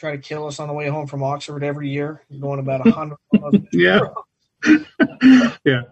try 0.00 0.12
to 0.12 0.18
kill 0.18 0.46
us 0.46 0.58
on 0.58 0.66
the 0.66 0.74
way 0.74 0.88
home 0.88 1.06
from 1.06 1.22
Oxford 1.22 1.62
every 1.62 1.90
year, 1.90 2.22
going 2.40 2.58
about 2.58 2.86
a 2.86 2.90
hundred. 2.92 3.18
yeah, 3.72 4.00
yeah. 5.64 5.82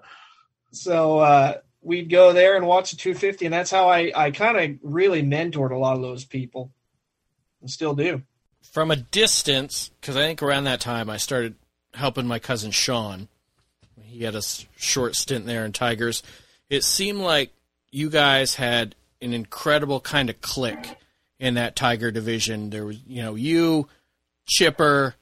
So 0.73 1.19
uh, 1.19 1.59
we'd 1.83 2.11
go 2.11 2.33
there 2.33 2.57
and 2.57 2.67
watch 2.67 2.93
a 2.93 2.97
250, 2.97 3.47
and 3.47 3.53
that's 3.53 3.71
how 3.71 3.89
I 3.89 4.11
I 4.17 4.31
kind 4.31 4.57
of 4.57 4.79
really 4.83 5.23
mentored 5.23 5.71
a 5.71 5.77
lot 5.77 5.97
of 5.97 6.03
those 6.03 6.25
people, 6.25 6.73
and 7.61 7.71
still 7.71 7.95
do. 7.95 8.23
From 8.63 8.91
a 8.91 8.97
distance, 8.97 9.91
because 10.01 10.17
I 10.17 10.21
think 10.21 10.43
around 10.43 10.65
that 10.65 10.81
time 10.81 11.09
I 11.09 11.17
started 11.19 11.55
helping 11.95 12.27
my 12.27 12.39
cousin 12.39 12.71
Sean. 12.71 13.29
He 14.09 14.25
had 14.25 14.35
a 14.35 14.43
short 14.77 15.15
stint 15.15 15.47
there 15.47 15.65
in 15.65 15.73
Tigers. 15.73 16.23
It 16.71 16.85
seemed 16.85 17.21
like 17.21 17.53
you 17.91 18.11
guys 18.11 18.55
had 18.55 18.95
an 19.21 19.33
incredible 19.33 20.01
kind 20.01 20.31
of 20.31 20.41
click 20.41 20.99
in 21.39 21.55
that 21.55 21.77
Tiger 21.77 22.11
division. 22.11 22.71
There 22.71 22.85
was, 22.85 22.99
you 23.07 23.23
know, 23.23 23.35
you, 23.35 23.89
Chipper, 24.47 25.15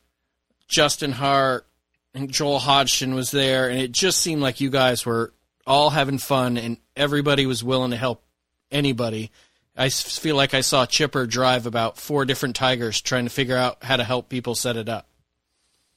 Justin 0.69 1.13
Hart, 1.13 1.67
and 2.15 2.33
Joel 2.33 2.59
Hodgson 2.59 3.15
was 3.15 3.31
there, 3.31 3.69
and 3.69 3.79
it 3.79 3.93
just 3.93 4.19
seemed 4.21 4.41
like 4.41 4.61
you 4.61 4.71
guys 4.71 5.05
were 5.05 5.33
all 5.67 5.91
having 5.91 6.19
fun, 6.19 6.57
and 6.57 6.79
everybody 6.97 7.45
was 7.47 7.63
willing 7.63 7.91
to 7.91 7.97
help 7.97 8.23
anybody. 8.71 9.31
I 9.77 9.91
feel 9.91 10.37
like 10.37 10.55
I 10.55 10.63
saw 10.63 10.87
Chipper 10.87 11.27
drive 11.27 11.67
about 11.67 11.99
four 11.99 12.25
different 12.25 12.57
Tigers 12.57 13.01
trying 13.01 13.25
to 13.25 13.31
figure 13.31 13.57
out 13.57 13.85
how 13.85 13.97
to 13.97 14.05
help 14.05 14.29
people 14.29 14.55
set 14.55 14.77
it 14.77 14.89
up. 14.89 15.09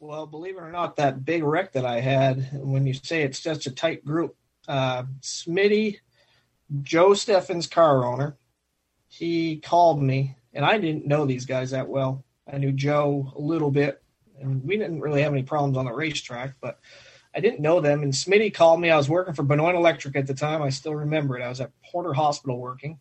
Well, 0.01 0.27
believe 0.27 0.55
it 0.55 0.61
or 0.61 0.71
not, 0.71 0.95
that 0.95 1.25
big 1.25 1.43
wreck 1.43 1.73
that 1.73 1.85
I 1.85 1.99
had, 1.99 2.49
when 2.53 2.87
you 2.87 2.93
say 2.93 3.23
it's 3.23 3.39
such 3.39 3.65
a 3.65 3.71
tight 3.71 4.05
group, 4.05 4.35
uh, 4.67 5.03
Smitty, 5.21 5.97
Joe 6.81 7.09
Steffen's 7.09 7.67
car 7.67 8.05
owner, 8.05 8.37
he 9.09 9.57
called 9.57 10.01
me, 10.01 10.37
and 10.53 10.63
I 10.63 10.77
didn't 10.77 11.05
know 11.05 11.25
these 11.25 11.45
guys 11.45 11.71
that 11.71 11.89
well. 11.89 12.23
I 12.51 12.59
knew 12.59 12.71
Joe 12.71 13.33
a 13.35 13.41
little 13.41 13.71
bit, 13.71 14.01
and 14.39 14.63
we 14.63 14.77
didn't 14.77 15.01
really 15.01 15.21
have 15.21 15.33
any 15.33 15.43
problems 15.43 15.75
on 15.75 15.85
the 15.85 15.93
racetrack, 15.93 16.55
but 16.61 16.79
I 17.35 17.41
didn't 17.41 17.59
know 17.59 17.81
them. 17.81 18.01
And 18.01 18.13
Smitty 18.13 18.53
called 18.53 18.79
me. 18.79 18.91
I 18.91 18.97
was 18.97 19.09
working 19.09 19.33
for 19.33 19.43
Benoit 19.43 19.75
Electric 19.75 20.15
at 20.15 20.27
the 20.27 20.33
time. 20.33 20.61
I 20.61 20.69
still 20.69 20.95
remember 20.95 21.37
it. 21.37 21.43
I 21.43 21.49
was 21.49 21.59
at 21.59 21.71
Porter 21.91 22.13
Hospital 22.13 22.57
working. 22.57 22.99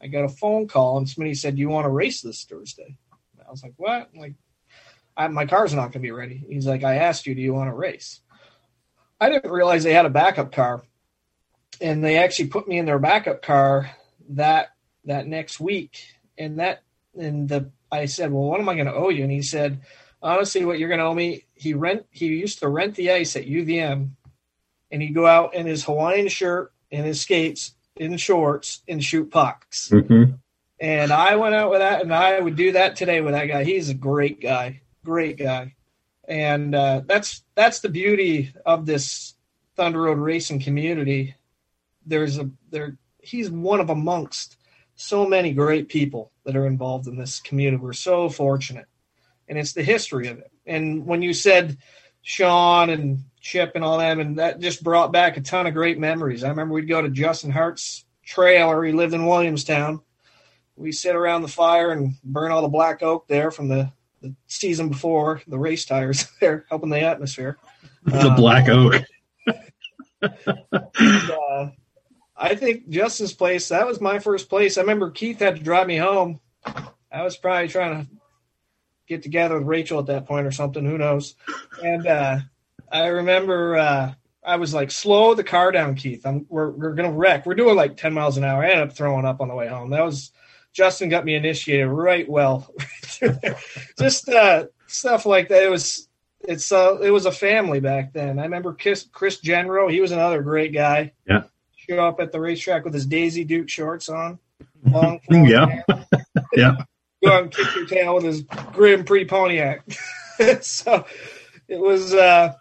I 0.00 0.06
got 0.06 0.24
a 0.24 0.28
phone 0.28 0.68
call, 0.68 0.98
and 0.98 1.06
Smitty 1.06 1.36
said, 1.36 1.56
"Do 1.56 1.60
you 1.60 1.68
want 1.68 1.84
to 1.86 1.90
race 1.90 2.22
this 2.22 2.44
Thursday?" 2.44 2.96
I 3.44 3.50
was 3.50 3.64
like, 3.64 3.74
"What?" 3.76 4.10
I'm 4.14 4.20
like, 4.20 4.34
I, 5.18 5.28
"My 5.28 5.44
car's 5.44 5.74
not 5.74 5.92
going 5.92 5.92
to 5.92 5.98
be 5.98 6.12
ready." 6.12 6.44
He's 6.48 6.66
like, 6.66 6.84
"I 6.84 6.96
asked 6.96 7.26
you, 7.26 7.34
do 7.34 7.42
you 7.42 7.52
want 7.52 7.68
to 7.68 7.74
race?" 7.74 8.20
I 9.20 9.28
didn't 9.28 9.50
realize 9.50 9.82
they 9.82 9.92
had 9.92 10.06
a 10.06 10.10
backup 10.10 10.52
car, 10.52 10.82
and 11.80 12.02
they 12.02 12.18
actually 12.18 12.48
put 12.48 12.68
me 12.68 12.78
in 12.78 12.86
their 12.86 13.00
backup 13.00 13.42
car 13.42 13.90
that 14.30 14.68
that 15.04 15.26
next 15.26 15.58
week. 15.58 15.98
And 16.38 16.60
that 16.60 16.82
and 17.18 17.48
the 17.48 17.70
I 17.90 18.06
said, 18.06 18.32
"Well, 18.32 18.44
what 18.44 18.60
am 18.60 18.68
I 18.68 18.74
going 18.74 18.86
to 18.86 18.94
owe 18.94 19.08
you?" 19.08 19.24
And 19.24 19.32
he 19.32 19.42
said, 19.42 19.80
"Honestly, 20.22 20.64
what 20.64 20.78
you're 20.78 20.88
going 20.88 21.00
to 21.00 21.06
owe 21.06 21.14
me." 21.14 21.44
He 21.54 21.74
rent 21.74 22.06
he 22.10 22.26
used 22.26 22.60
to 22.60 22.68
rent 22.68 22.94
the 22.94 23.10
ice 23.10 23.34
at 23.34 23.46
UVM, 23.46 24.10
and 24.90 25.02
he'd 25.02 25.14
go 25.14 25.26
out 25.26 25.54
in 25.54 25.66
his 25.66 25.84
Hawaiian 25.84 26.28
shirt 26.28 26.72
and 26.92 27.04
his 27.04 27.20
skates 27.20 27.74
in 27.96 28.16
shorts 28.16 28.82
and 28.88 29.02
shoot 29.02 29.30
pucks. 29.30 29.88
Mm-hmm. 29.88 30.34
And 30.80 31.10
I 31.10 31.34
went 31.36 31.56
out 31.56 31.70
with 31.70 31.80
that, 31.80 32.02
and 32.02 32.14
I 32.14 32.38
would 32.38 32.54
do 32.54 32.72
that 32.72 32.94
today 32.94 33.20
with 33.20 33.34
that 33.34 33.46
guy. 33.46 33.64
He's 33.64 33.88
a 33.88 33.94
great 33.94 34.40
guy, 34.40 34.82
great 35.08 35.38
guy, 35.38 35.74
and 36.26 36.74
uh, 36.74 37.02
that's 37.06 37.42
that's 37.54 37.80
the 37.80 37.88
beauty 37.88 38.52
of 38.64 38.86
this 38.86 39.34
Thunder 39.76 40.02
Road 40.02 40.18
racing 40.18 40.60
community. 40.60 41.34
There's 42.06 42.38
a 42.38 42.50
there. 42.70 42.96
He's 43.20 43.50
one 43.50 43.80
of 43.80 43.90
amongst 43.90 44.56
so 44.94 45.26
many 45.26 45.52
great 45.52 45.88
people 45.88 46.32
that 46.44 46.56
are 46.56 46.66
involved 46.66 47.06
in 47.08 47.16
this 47.16 47.40
community. 47.40 47.82
We're 47.82 47.92
so 47.92 48.28
fortunate, 48.28 48.86
and 49.48 49.58
it's 49.58 49.72
the 49.72 49.82
history 49.82 50.28
of 50.28 50.38
it. 50.38 50.52
And 50.66 51.06
when 51.06 51.22
you 51.22 51.32
said 51.32 51.78
Sean 52.22 52.90
and 52.90 53.24
Chip 53.40 53.72
and 53.74 53.84
all 53.84 53.98
them, 53.98 54.20
and 54.20 54.38
that 54.38 54.60
just 54.60 54.82
brought 54.82 55.12
back 55.12 55.36
a 55.36 55.40
ton 55.40 55.66
of 55.66 55.74
great 55.74 55.98
memories. 55.98 56.44
I 56.44 56.50
remember 56.50 56.74
we'd 56.74 56.88
go 56.88 57.00
to 57.00 57.08
Justin 57.08 57.50
Hart's 57.50 58.04
trailer. 58.24 58.84
He 58.84 58.92
lived 58.92 59.14
in 59.14 59.26
Williamstown. 59.26 60.02
We 60.76 60.92
sit 60.92 61.16
around 61.16 61.42
the 61.42 61.48
fire 61.48 61.90
and 61.90 62.14
burn 62.22 62.52
all 62.52 62.62
the 62.62 62.68
black 62.68 63.02
oak 63.02 63.26
there 63.28 63.50
from 63.50 63.68
the, 63.68 63.92
the 64.20 64.34
season 64.46 64.88
before, 64.88 65.42
the 65.46 65.58
race 65.58 65.84
tires 65.84 66.26
there, 66.40 66.66
helping 66.68 66.90
the 66.90 67.00
atmosphere. 67.00 67.58
The 68.04 68.30
uh, 68.30 68.36
black 68.36 68.68
oak. 68.68 68.94
and, 70.22 71.30
uh, 71.30 71.70
I 72.36 72.54
think 72.54 72.88
Justin's 72.88 73.32
place, 73.32 73.68
that 73.68 73.86
was 73.86 74.00
my 74.00 74.18
first 74.18 74.48
place. 74.48 74.78
I 74.78 74.82
remember 74.82 75.10
Keith 75.10 75.40
had 75.40 75.56
to 75.56 75.62
drive 75.62 75.86
me 75.86 75.96
home. 75.96 76.40
I 77.10 77.22
was 77.22 77.36
probably 77.36 77.68
trying 77.68 78.04
to 78.04 78.10
get 79.08 79.22
together 79.22 79.58
with 79.58 79.66
Rachel 79.66 79.98
at 79.98 80.06
that 80.06 80.26
point 80.26 80.46
or 80.46 80.52
something. 80.52 80.84
Who 80.84 80.98
knows? 80.98 81.34
And 81.82 82.06
uh, 82.06 82.38
I 82.92 83.06
remember 83.06 83.76
uh, 83.76 84.14
I 84.44 84.56
was 84.56 84.72
like, 84.72 84.90
slow 84.90 85.34
the 85.34 85.44
car 85.44 85.72
down, 85.72 85.94
Keith. 85.94 86.24
I'm, 86.24 86.46
we're 86.48 86.70
we're 86.70 86.94
gonna 86.94 87.12
wreck. 87.12 87.44
We're 87.44 87.54
doing 87.54 87.76
like 87.76 87.96
10 87.96 88.12
miles 88.12 88.36
an 88.36 88.44
hour. 88.44 88.62
I 88.62 88.70
ended 88.70 88.88
up 88.88 88.96
throwing 88.96 89.24
up 89.24 89.40
on 89.40 89.48
the 89.48 89.54
way 89.54 89.68
home. 89.68 89.90
That 89.90 90.04
was 90.04 90.30
Justin 90.72 91.08
got 91.08 91.24
me 91.24 91.34
initiated 91.34 91.88
right 91.88 92.28
well. 92.28 92.72
Just 93.98 94.28
uh, 94.28 94.66
stuff 94.86 95.26
like 95.26 95.48
that. 95.48 95.62
It 95.62 95.70
was 95.70 96.08
it's 96.40 96.70
uh, 96.72 96.98
it 97.02 97.10
was 97.10 97.26
a 97.26 97.32
family 97.32 97.80
back 97.80 98.12
then. 98.12 98.38
I 98.38 98.42
remember 98.42 98.74
Chris, 98.74 99.06
Chris 99.12 99.40
Genro. 99.40 99.90
He 99.90 100.00
was 100.00 100.12
another 100.12 100.42
great 100.42 100.72
guy. 100.72 101.12
Yeah. 101.26 101.42
Show 101.76 102.06
up 102.06 102.20
at 102.20 102.32
the 102.32 102.40
racetrack 102.40 102.84
with 102.84 102.94
his 102.94 103.06
Daisy 103.06 103.44
Duke 103.44 103.68
shorts 103.68 104.08
on. 104.08 104.38
Long, 104.84 105.20
yeah. 105.30 105.82
yeah. 106.54 106.76
Go 107.24 107.32
out 107.32 107.42
and 107.44 107.52
kick 107.52 107.74
your 107.74 107.86
tail 107.86 108.14
with 108.14 108.24
his 108.24 108.42
Grand 108.72 109.06
Prix 109.06 109.24
Pontiac. 109.24 109.82
so 110.60 111.04
it 111.66 111.80
was 111.80 112.14
uh 112.14 112.54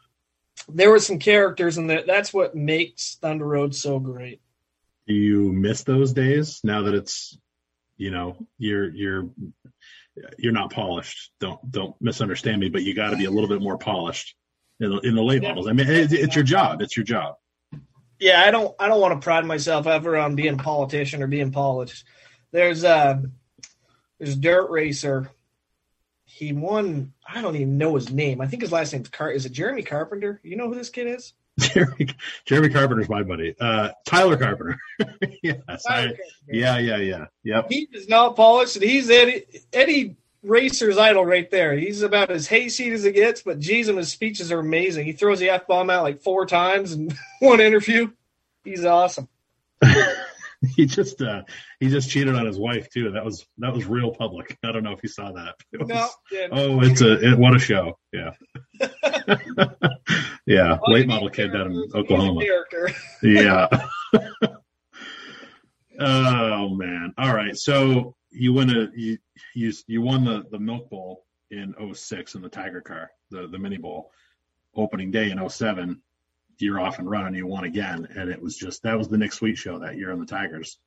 there 0.68 0.90
were 0.90 1.00
some 1.00 1.20
characters 1.20 1.78
and 1.78 1.90
that 1.90 2.08
that's 2.08 2.34
what 2.34 2.56
makes 2.56 3.16
Thunder 3.22 3.46
Road 3.46 3.76
so 3.76 4.00
great. 4.00 4.42
Do 5.08 5.14
you 5.14 5.54
miss 5.54 5.84
those 5.84 6.12
days 6.14 6.60
now 6.64 6.84
that 6.84 6.94
it's 6.94 7.38
you 7.98 8.12
know, 8.12 8.48
you're 8.58 8.90
you're 8.90 9.30
you're 10.38 10.54
not 10.54 10.72
polished. 10.72 11.32
Don't 11.40 11.60
don't 11.72 11.96
misunderstand 12.02 12.60
me, 12.60 12.70
but 12.70 12.84
you 12.84 12.94
got 12.94 13.12
to 13.12 13.18
be 13.18 13.26
a 13.26 13.32
little 13.32 13.50
bit 13.50 13.62
more 13.62 13.78
polished 13.78 14.36
in 14.80 14.90
the, 14.90 15.00
in 15.00 15.16
the 15.16 15.24
late 15.24 15.42
models. 15.42 15.68
I 15.68 15.74
mean, 15.74 15.88
it's, 15.90 16.14
it's 16.14 16.36
your 16.36 16.44
job. 16.44 16.82
It's 16.82 16.96
your 16.96 17.04
job. 17.04 17.36
Yeah, 18.20 18.42
I 18.42 18.52
don't 18.52 18.76
I 18.80 18.88
don't 18.88 19.02
want 19.02 19.20
to 19.20 19.24
pride 19.24 19.46
myself 19.46 19.88
ever 19.88 20.18
on 20.18 20.36
being 20.36 20.56
a 20.56 20.64
politician 20.64 21.22
or 21.22 21.28
being 21.28 21.52
polished. 21.52 22.06
There's 22.52 22.84
uh 22.84 23.22
there's 24.20 24.36
Dirt 24.36 24.70
Racer 24.70 25.30
he 26.26 26.54
won. 26.54 27.14
I 27.28 27.42
don't 27.42 27.56
even 27.56 27.78
know 27.78 27.96
his 27.96 28.12
name. 28.12 28.42
I 28.42 28.48
think 28.48 28.62
his 28.62 28.72
last 28.72 28.94
name's 28.94 29.10
Car. 29.10 29.32
Is 29.32 29.46
it 29.46 29.52
Jeremy 29.52 29.84
Carpenter? 29.84 30.40
You 30.44 30.56
know 30.56 30.68
who 30.68 30.76
this 30.76 30.90
kid 30.90 31.08
is? 31.08 31.34
Jeremy, 31.74 32.08
Jeremy 32.46 32.70
Carpenter's 32.70 33.10
my 33.10 33.24
buddy. 33.24 33.56
Uh, 33.60 33.90
Tyler 34.06 34.38
Carpenter. 34.38 34.78
yes, 35.44 35.58
Tyler 35.68 35.80
I, 35.88 36.02
Carpenter. 36.08 36.24
yeah, 36.48 36.78
yeah, 36.78 36.98
yeah. 36.98 37.26
Yep. 37.44 37.68
He 37.70 37.88
is 37.92 38.08
not 38.08 38.36
polished. 38.36 38.82
He's 38.82 39.10
Eddie, 39.10 39.46
Eddie 39.74 40.18
Racer's 40.44 40.98
idol 40.98 41.26
right 41.26 41.50
there. 41.50 41.74
He's 41.74 42.04
about 42.04 42.30
as 42.30 42.48
hayseed 42.48 42.94
as 42.94 43.06
it 43.06 43.14
gets, 43.14 43.42
but 43.42 43.60
geez, 43.60 43.88
his 43.88 44.12
speeches 44.12 44.52
are 44.52 44.60
amazing. 44.60 45.06
He 45.06 45.14
throws 45.14 45.40
the 45.40 45.50
f 45.50 45.68
bomb 45.68 45.90
out 45.90 46.04
like 46.04 46.22
four 46.22 46.46
times 46.46 46.94
in 46.94 47.10
one 47.40 47.60
interview. 47.60 48.12
He's 48.64 48.86
awesome. 48.86 49.28
he 50.76 50.86
just 50.86 51.22
uh, 51.22 51.44
he 51.80 51.90
just 51.90 52.10
cheated 52.10 52.36
on 52.36 52.46
his 52.46 52.58
wife 52.58 52.90
too. 52.90 53.12
That 53.12 53.24
was 53.24 53.46
that 53.60 53.74
was 53.74 53.86
real 53.86 54.12
public. 54.12 54.58
I 54.64 54.72
don't 54.72 54.84
know 54.84 54.94
if 54.94 55.04
you 55.04 55.10
saw 55.10 55.32
that. 55.32 55.56
It 55.72 55.88
no, 55.88 56.10
yeah, 56.32 56.48
oh, 56.52 56.82
it's 56.82 57.02
a 57.02 57.32
it, 57.32 57.38
what 57.38 57.56
a 57.56 57.60
show. 57.60 57.98
Yeah, 58.12 58.32
yeah. 60.46 60.78
All 60.82 60.94
Late 60.94 61.08
model 61.08 61.30
kid 61.30 61.54
down 61.54 61.72
in 61.72 61.90
Oklahoma. 61.94 62.42
yeah. 63.22 63.68
oh 66.00 66.70
man. 66.70 67.14
All 67.18 67.36
right. 67.36 67.56
So 67.56 68.16
you 68.32 68.54
win 68.54 68.70
a 68.70 68.88
you 68.96 69.18
you 69.54 69.74
you 69.88 70.02
won 70.02 70.24
the 70.24 70.46
the 70.52 70.60
Milk 70.60 70.90
Bowl 70.90 71.26
in 71.52 71.76
06 71.94 72.36
in 72.36 72.42
the 72.42 72.50
Tiger 72.50 72.82
car, 72.82 73.12
the 73.30 73.48
the 73.48 73.60
mini 73.60 73.78
bowl 73.78 74.12
opening 74.76 75.12
day 75.12 75.32
in 75.32 75.50
07 75.50 76.02
you're 76.60 76.80
off 76.80 77.00
and 77.00 77.10
running, 77.10 77.36
you 77.36 77.48
won 77.48 77.64
again. 77.64 78.08
And 78.16 78.30
it 78.30 78.42
was 78.42 78.56
just 78.56 78.84
that 78.84 78.98
was 78.98 79.08
the 79.08 79.18
Nick 79.18 79.34
Sweet 79.34 79.58
show 79.58 79.80
that 79.80 79.98
year 79.98 80.12
on 80.12 80.20
the 80.20 80.26
Tigers. 80.26 80.78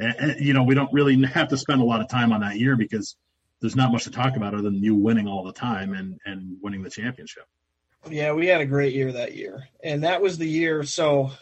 And, 0.00 0.14
and, 0.18 0.40
you 0.40 0.52
know, 0.52 0.62
we 0.62 0.74
don't 0.74 0.92
really 0.92 1.20
have 1.26 1.48
to 1.48 1.56
spend 1.56 1.80
a 1.80 1.84
lot 1.84 2.00
of 2.00 2.08
time 2.08 2.32
on 2.32 2.40
that 2.40 2.56
year 2.56 2.76
because 2.76 3.16
there's 3.60 3.76
not 3.76 3.90
much 3.90 4.04
to 4.04 4.10
talk 4.10 4.36
about 4.36 4.54
other 4.54 4.62
than 4.62 4.82
you 4.82 4.94
winning 4.94 5.26
all 5.26 5.44
the 5.44 5.52
time 5.52 5.92
and 5.92 6.18
and 6.24 6.56
winning 6.62 6.82
the 6.82 6.90
championship. 6.90 7.44
Yeah, 8.08 8.32
we 8.32 8.46
had 8.46 8.60
a 8.60 8.66
great 8.66 8.94
year 8.94 9.12
that 9.12 9.34
year, 9.34 9.68
and 9.82 10.04
that 10.04 10.22
was 10.22 10.38
the 10.38 10.48
year. 10.48 10.84
So, 10.84 11.32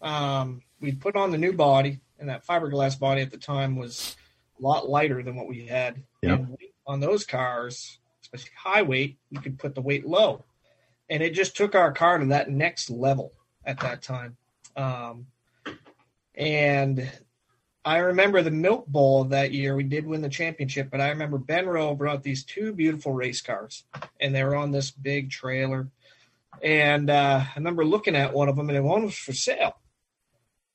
um, 0.00 0.62
we 0.80 0.92
put 0.92 1.16
on 1.16 1.30
the 1.30 1.38
new 1.38 1.52
body, 1.52 2.00
and 2.18 2.28
that 2.28 2.46
fiberglass 2.46 2.98
body 2.98 3.20
at 3.20 3.30
the 3.30 3.36
time 3.36 3.76
was 3.76 4.16
a 4.58 4.62
lot 4.62 4.88
lighter 4.88 5.22
than 5.22 5.36
what 5.36 5.46
we 5.46 5.66
had. 5.66 6.02
And 6.22 6.56
on 6.86 7.00
those 7.00 7.26
cars, 7.26 7.98
especially 8.22 8.52
high 8.56 8.82
weight, 8.82 9.18
you 9.30 9.40
could 9.40 9.58
put 9.58 9.74
the 9.74 9.82
weight 9.82 10.06
low, 10.06 10.44
and 11.08 11.22
it 11.22 11.34
just 11.34 11.56
took 11.56 11.74
our 11.74 11.92
car 11.92 12.18
to 12.18 12.26
that 12.26 12.50
next 12.50 12.90
level 12.90 13.32
at 13.64 13.80
that 13.80 14.02
time. 14.02 14.36
Um, 14.76 15.26
and 16.34 17.10
I 17.84 17.98
remember 17.98 18.42
the 18.42 18.50
Milk 18.50 18.86
Bowl 18.88 19.22
of 19.22 19.30
that 19.30 19.52
year. 19.52 19.76
We 19.76 19.84
did 19.84 20.06
win 20.06 20.20
the 20.20 20.28
championship, 20.28 20.90
but 20.90 21.00
I 21.00 21.10
remember 21.10 21.38
Ben 21.38 21.66
Rowe 21.66 21.94
brought 21.94 22.22
these 22.24 22.44
two 22.44 22.72
beautiful 22.72 23.12
race 23.12 23.40
cars, 23.40 23.84
and 24.20 24.34
they 24.34 24.42
were 24.42 24.56
on 24.56 24.72
this 24.72 24.90
big 24.90 25.30
trailer. 25.30 25.88
And 26.62 27.10
uh, 27.10 27.44
I 27.44 27.52
remember 27.56 27.84
looking 27.84 28.16
at 28.16 28.34
one 28.34 28.48
of 28.48 28.56
them, 28.56 28.70
and 28.70 28.84
one 28.84 29.04
was 29.04 29.16
for 29.16 29.32
sale. 29.32 29.76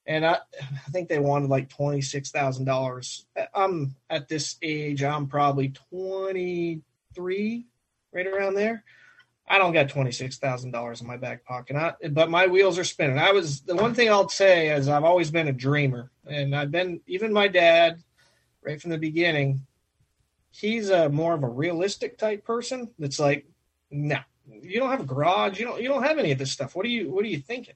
And 0.06 0.26
I, 0.26 0.38
I 0.62 0.90
think 0.92 1.10
they 1.10 1.20
wanted 1.20 1.50
like 1.50 1.70
twenty 1.70 2.02
six 2.02 2.32
thousand 2.32 2.66
dollars. 2.66 3.26
I'm 3.54 3.96
at 4.10 4.28
this 4.28 4.56
age. 4.62 5.04
I'm 5.04 5.28
probably 5.28 5.74
twenty 5.92 6.82
three, 7.14 7.68
right 8.14 8.26
around 8.26 8.56
there. 8.56 8.84
I 9.52 9.58
don't 9.58 9.74
got 9.74 9.90
twenty 9.90 10.14
six 10.14 10.38
thousand 10.38 10.72
dollars 10.72 11.02
in 11.02 11.08
my 11.08 11.18
back 11.18 11.44
pocket, 11.44 11.76
I, 11.76 12.08
but 12.08 12.30
my 12.30 12.48
wheels 12.48 12.80
are 12.80 12.86
spinning. 12.86 13.20
I 13.20 13.34
was 13.34 13.60
the 13.60 13.76
one 13.76 13.94
thing 13.94 14.10
I'll 14.10 14.30
say 14.30 14.70
is 14.70 14.88
I've 14.88 15.04
always 15.04 15.30
been 15.30 15.50
a 15.50 15.54
dreamer, 15.54 16.10
and 16.26 16.56
I've 16.56 16.72
been 16.72 17.02
even 17.06 17.34
my 17.34 17.50
dad, 17.50 18.02
right 18.64 18.82
from 18.82 18.92
the 18.92 18.98
beginning. 18.98 19.66
He's 20.52 20.90
a 20.90 21.10
more 21.10 21.34
of 21.34 21.44
a 21.44 21.50
realistic 21.50 22.18
type 22.18 22.46
person. 22.46 22.92
That's 22.98 23.20
like, 23.20 23.46
no, 23.90 24.16
nah, 24.16 24.22
you 24.62 24.80
don't 24.80 24.90
have 24.90 25.02
a 25.02 25.06
garage. 25.06 25.60
You 25.60 25.66
don't 25.66 25.82
you 25.82 25.90
don't 25.90 26.04
have 26.04 26.18
any 26.18 26.32
of 26.32 26.38
this 26.38 26.54
stuff. 26.54 26.74
What 26.74 26.86
are 26.86 26.90
you 26.90 27.12
What 27.12 27.26
are 27.26 27.28
you 27.30 27.40
thinking? 27.40 27.76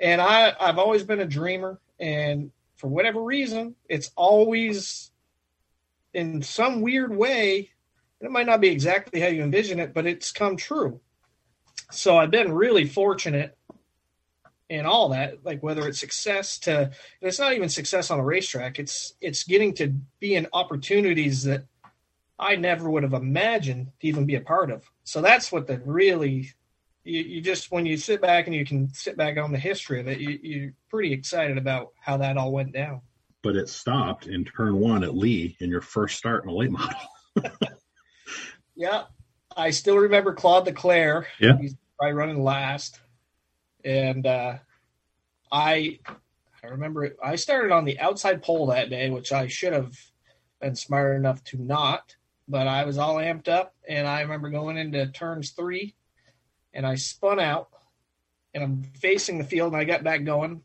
And 0.00 0.22
I 0.22 0.54
I've 0.58 0.78
always 0.78 1.02
been 1.02 1.20
a 1.20 1.26
dreamer, 1.26 1.78
and 2.00 2.52
for 2.76 2.88
whatever 2.88 3.22
reason, 3.22 3.74
it's 3.86 4.12
always 4.16 5.10
in 6.14 6.40
some 6.40 6.80
weird 6.80 7.14
way 7.14 7.72
it 8.20 8.30
might 8.30 8.46
not 8.46 8.60
be 8.60 8.68
exactly 8.68 9.20
how 9.20 9.28
you 9.28 9.42
envision 9.42 9.80
it, 9.80 9.92
but 9.92 10.06
it's 10.06 10.32
come 10.32 10.56
true. 10.56 11.00
So 11.90 12.16
I've 12.16 12.30
been 12.30 12.52
really 12.52 12.86
fortunate 12.86 13.56
in 14.68 14.86
all 14.86 15.10
that, 15.10 15.44
like 15.44 15.62
whether 15.62 15.86
it's 15.86 16.00
success 16.00 16.58
to 16.60 16.90
it's 17.20 17.38
not 17.38 17.52
even 17.52 17.68
success 17.68 18.10
on 18.10 18.18
a 18.18 18.24
racetrack, 18.24 18.78
it's 18.78 19.14
it's 19.20 19.44
getting 19.44 19.74
to 19.74 19.94
be 20.18 20.34
in 20.34 20.48
opportunities 20.52 21.44
that 21.44 21.66
I 22.38 22.56
never 22.56 22.90
would 22.90 23.02
have 23.02 23.12
imagined 23.12 23.88
to 24.00 24.06
even 24.06 24.26
be 24.26 24.34
a 24.34 24.40
part 24.40 24.70
of. 24.70 24.82
So 25.04 25.22
that's 25.22 25.52
what 25.52 25.66
the 25.66 25.78
really 25.84 26.50
you, 27.04 27.20
you 27.20 27.40
just 27.40 27.70
when 27.70 27.86
you 27.86 27.96
sit 27.96 28.20
back 28.20 28.46
and 28.46 28.56
you 28.56 28.64
can 28.64 28.92
sit 28.92 29.16
back 29.16 29.38
on 29.38 29.52
the 29.52 29.58
history 29.58 30.00
of 30.00 30.08
it, 30.08 30.18
you, 30.18 30.38
you're 30.42 30.72
pretty 30.90 31.12
excited 31.12 31.58
about 31.58 31.92
how 32.00 32.16
that 32.16 32.36
all 32.36 32.50
went 32.50 32.72
down. 32.72 33.02
But 33.42 33.54
it 33.54 33.68
stopped 33.68 34.26
in 34.26 34.44
turn 34.44 34.80
one 34.80 35.04
at 35.04 35.16
Lee 35.16 35.56
in 35.60 35.70
your 35.70 35.80
first 35.80 36.16
start 36.16 36.42
in 36.42 36.50
a 36.50 36.54
late 36.54 36.72
model. 36.72 36.98
Yeah, 38.76 39.04
I 39.56 39.70
still 39.70 39.96
remember 39.96 40.34
Claude 40.34 40.66
Leclerc. 40.66 41.26
Yeah, 41.40 41.56
he's 41.58 41.74
probably 41.98 42.14
running 42.14 42.44
last, 42.44 43.00
and 43.84 44.26
uh, 44.26 44.58
I 45.50 45.98
I 46.62 46.68
remember 46.68 47.04
it, 47.04 47.16
I 47.22 47.36
started 47.36 47.72
on 47.72 47.84
the 47.84 47.98
outside 47.98 48.42
pole 48.42 48.66
that 48.66 48.90
day, 48.90 49.10
which 49.10 49.32
I 49.32 49.46
should 49.46 49.72
have 49.72 49.94
been 50.60 50.76
smart 50.76 51.16
enough 51.16 51.42
to 51.44 51.62
not. 51.62 52.16
But 52.48 52.68
I 52.68 52.84
was 52.84 52.96
all 52.98 53.16
amped 53.16 53.48
up, 53.48 53.74
and 53.88 54.06
I 54.06 54.20
remember 54.20 54.50
going 54.50 54.76
into 54.76 55.06
turns 55.08 55.50
three, 55.50 55.96
and 56.72 56.86
I 56.86 56.94
spun 56.94 57.40
out, 57.40 57.70
and 58.54 58.62
I'm 58.62 58.82
facing 59.00 59.38
the 59.38 59.44
field, 59.44 59.72
and 59.72 59.80
I 59.80 59.84
got 59.84 60.04
back 60.04 60.22
going. 60.22 60.62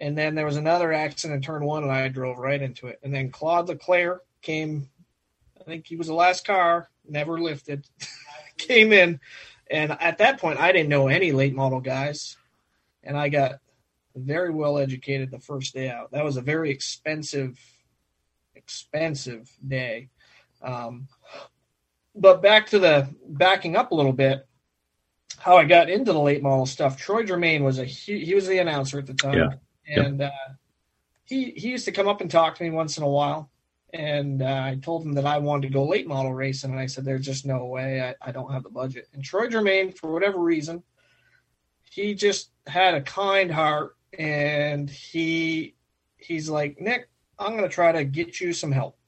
And 0.00 0.18
then 0.18 0.34
there 0.34 0.44
was 0.44 0.56
another 0.56 0.92
accident 0.92 1.36
in 1.36 1.42
turn 1.42 1.64
one, 1.64 1.84
and 1.84 1.92
I 1.92 2.08
drove 2.08 2.38
right 2.38 2.60
into 2.60 2.88
it. 2.88 2.98
And 3.02 3.14
then 3.14 3.30
Claude 3.30 3.68
Leclerc 3.68 4.20
came 4.42 4.90
I 5.62 5.64
think 5.64 5.86
he 5.86 5.96
was 5.96 6.08
the 6.08 6.14
last 6.14 6.44
car, 6.44 6.88
never 7.08 7.38
lifted, 7.40 7.86
came 8.56 8.92
in. 8.92 9.20
And 9.70 9.92
at 10.00 10.18
that 10.18 10.40
point, 10.40 10.60
I 10.60 10.72
didn't 10.72 10.88
know 10.88 11.08
any 11.08 11.32
late 11.32 11.54
model 11.54 11.80
guys. 11.80 12.36
And 13.02 13.16
I 13.16 13.28
got 13.28 13.60
very 14.14 14.50
well 14.50 14.78
educated 14.78 15.30
the 15.30 15.38
first 15.38 15.74
day 15.74 15.88
out. 15.88 16.12
That 16.12 16.24
was 16.24 16.36
a 16.36 16.42
very 16.42 16.70
expensive, 16.70 17.58
expensive 18.54 19.50
day. 19.66 20.08
Um, 20.60 21.08
but 22.14 22.42
back 22.42 22.68
to 22.68 22.78
the 22.78 23.08
backing 23.26 23.76
up 23.76 23.90
a 23.90 23.94
little 23.94 24.12
bit, 24.12 24.46
how 25.38 25.56
I 25.56 25.64
got 25.64 25.88
into 25.88 26.12
the 26.12 26.20
late 26.20 26.42
model 26.42 26.66
stuff. 26.66 26.96
Troy 26.96 27.24
Germain 27.24 27.64
was 27.64 27.78
a 27.78 27.84
he, 27.84 28.24
he 28.24 28.34
was 28.34 28.46
the 28.46 28.58
announcer 28.58 28.98
at 28.98 29.06
the 29.06 29.14
time, 29.14 29.34
yeah. 29.34 29.50
and 29.86 30.22
uh, 30.22 30.30
he 31.24 31.50
he 31.52 31.70
used 31.70 31.86
to 31.86 31.92
come 31.92 32.06
up 32.06 32.20
and 32.20 32.30
talk 32.30 32.56
to 32.56 32.62
me 32.62 32.70
once 32.70 32.98
in 32.98 33.02
a 33.02 33.08
while 33.08 33.50
and 33.92 34.42
uh, 34.42 34.62
I 34.64 34.78
told 34.82 35.04
him 35.04 35.12
that 35.14 35.26
I 35.26 35.38
wanted 35.38 35.68
to 35.68 35.72
go 35.72 35.84
late 35.84 36.06
model 36.06 36.32
racing, 36.32 36.70
and 36.70 36.80
I 36.80 36.86
said, 36.86 37.04
"There's 37.04 37.24
just 37.24 37.44
no 37.44 37.66
way. 37.66 38.00
I, 38.00 38.14
I 38.28 38.32
don't 38.32 38.52
have 38.52 38.62
the 38.62 38.70
budget." 38.70 39.08
And 39.12 39.22
Troy 39.22 39.48
Germain, 39.48 39.92
for 39.92 40.12
whatever 40.12 40.38
reason, 40.38 40.82
he 41.90 42.14
just 42.14 42.50
had 42.66 42.94
a 42.94 43.02
kind 43.02 43.50
heart, 43.50 43.96
and 44.18 44.88
he 44.88 45.74
he's 46.16 46.48
like, 46.48 46.80
"Nick, 46.80 47.08
I'm 47.38 47.52
going 47.52 47.68
to 47.68 47.74
try 47.74 47.92
to 47.92 48.04
get 48.04 48.40
you 48.40 48.52
some 48.52 48.72
help." 48.72 48.98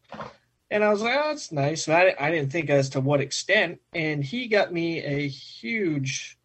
And 0.71 0.85
I 0.85 0.91
was 0.91 1.01
like, 1.01 1.17
"Oh, 1.17 1.29
that's 1.29 1.51
nice." 1.51 1.89
And 1.89 1.97
I 1.97 2.15
I 2.19 2.31
didn't 2.31 2.53
think 2.53 2.69
as 2.69 2.91
to 2.91 3.01
what 3.01 3.21
extent, 3.21 3.81
and 3.95 4.23
he 4.23 4.49
got 4.49 4.73
me 4.73 5.03
a 5.03 5.27
huge 5.29 6.39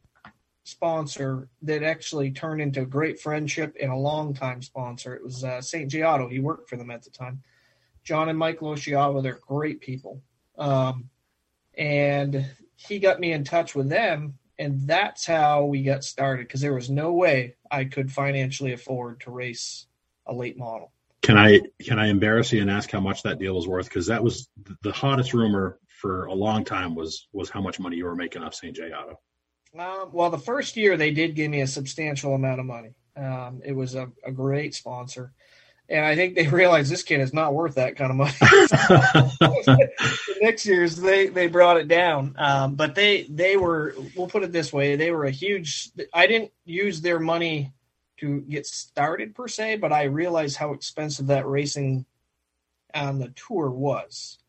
sponsor 0.64 1.50
that 1.64 1.84
actually 1.84 2.32
turned 2.32 2.62
into 2.62 2.82
a 2.82 2.86
great 2.86 3.20
friendship 3.20 3.76
and 3.82 3.92
a 3.92 3.96
long 3.96 4.34
time 4.34 4.62
sponsor. 4.62 5.16
It 5.16 5.24
was 5.24 5.44
uh, 5.44 5.62
St. 5.62 5.94
Auto. 5.96 6.30
He 6.30 6.40
worked 6.40 6.70
for 6.70 6.78
them 6.78 6.92
at 6.92 7.04
the 7.04 7.10
time. 7.10 7.42
John 8.10 8.28
and 8.28 8.40
Mike 8.40 8.62
Losciava, 8.62 9.22
they're 9.22 9.40
great 9.48 9.82
people. 9.82 10.24
Um, 10.58 11.12
and 11.78 12.44
he 12.76 12.98
got 12.98 13.20
me 13.20 13.34
in 13.34 13.44
touch 13.44 13.76
with 13.76 13.88
them, 13.88 14.40
and 14.58 14.88
that's 14.88 15.28
how 15.28 15.66
we 15.66 15.84
got 15.84 16.04
started 16.04 16.48
because 16.48 16.60
there 16.60 16.74
was 16.74 16.90
no 16.90 17.14
way 17.14 17.54
I 17.70 17.86
could 17.86 18.12
financially 18.12 18.74
afford 18.74 19.22
to 19.22 19.32
race 19.32 19.86
a 20.26 20.34
late 20.34 20.58
model. 20.58 20.92
Can 21.22 21.38
I 21.38 21.62
can 21.84 22.00
I 22.00 22.08
embarrass 22.08 22.52
you 22.52 22.62
and 22.64 22.72
ask 22.72 22.90
how 22.90 23.00
much 23.00 23.22
that 23.24 23.38
deal 23.38 23.54
was 23.54 23.68
worth? 23.68 23.88
Because 23.88 24.08
that 24.08 24.24
was 24.24 24.50
the 24.82 24.92
hottest 24.92 25.36
rumor 25.36 25.78
for 25.86 26.26
a 26.26 26.34
long 26.34 26.66
time 26.66 26.96
was 26.96 27.28
was 27.32 27.52
how 27.52 27.62
much 27.62 27.80
money 27.80 27.98
you 27.98 28.06
were 28.06 28.16
making 28.16 28.42
off 28.42 28.56
St. 28.56 28.76
J 28.76 28.92
Auto. 28.92 29.20
Um, 29.78 30.10
well, 30.12 30.32
the 30.32 30.40
first 30.40 30.76
year 30.78 30.98
they 30.98 31.12
did 31.12 31.36
give 31.36 31.52
me 31.52 31.62
a 31.62 31.68
substantial 31.68 32.34
amount 32.34 32.60
of 32.60 32.66
money. 32.66 32.96
Um, 33.16 33.62
it 33.64 33.74
was 33.74 33.94
a, 33.94 34.12
a 34.26 34.32
great 34.32 34.74
sponsor 34.74 35.32
and 35.90 36.06
I 36.06 36.16
think 36.16 36.36
they 36.36 36.48
realized 36.50 36.92
this 36.92 37.04
kid 37.04 37.20
is 37.20 37.34
not 37.34 37.54
worth 37.54 37.76
that 37.76 37.96
kind 37.96 38.12
of 38.12 38.18
money. 38.18 38.32
the 38.40 39.90
next 40.42 40.66
year's 40.66 40.96
they 40.96 41.28
they 41.28 41.48
brought 41.48 41.78
it 41.78 41.88
down, 41.88 42.36
um, 42.38 42.76
but 42.76 42.96
they 42.96 43.24
they 43.24 43.58
were 43.58 43.96
we'll 44.16 44.28
put 44.28 44.44
it 44.44 44.52
this 44.52 44.72
way 44.72 44.96
they 44.96 45.12
were 45.12 45.26
a 45.26 45.32
huge. 45.32 45.90
I 46.14 46.28
didn't 46.28 46.52
use 46.66 47.02
their 47.02 47.20
money 47.20 47.74
to 48.18 48.42
get 48.42 48.66
started 48.66 49.34
per 49.34 49.48
se, 49.48 49.78
but 49.78 49.94
I 49.94 50.04
realized 50.04 50.58
how 50.58 50.74
expensive 50.74 51.28
that 51.28 51.48
racing 51.48 52.06
on 52.94 53.20
the 53.20 53.30
tour 53.30 53.70
was. 53.70 54.40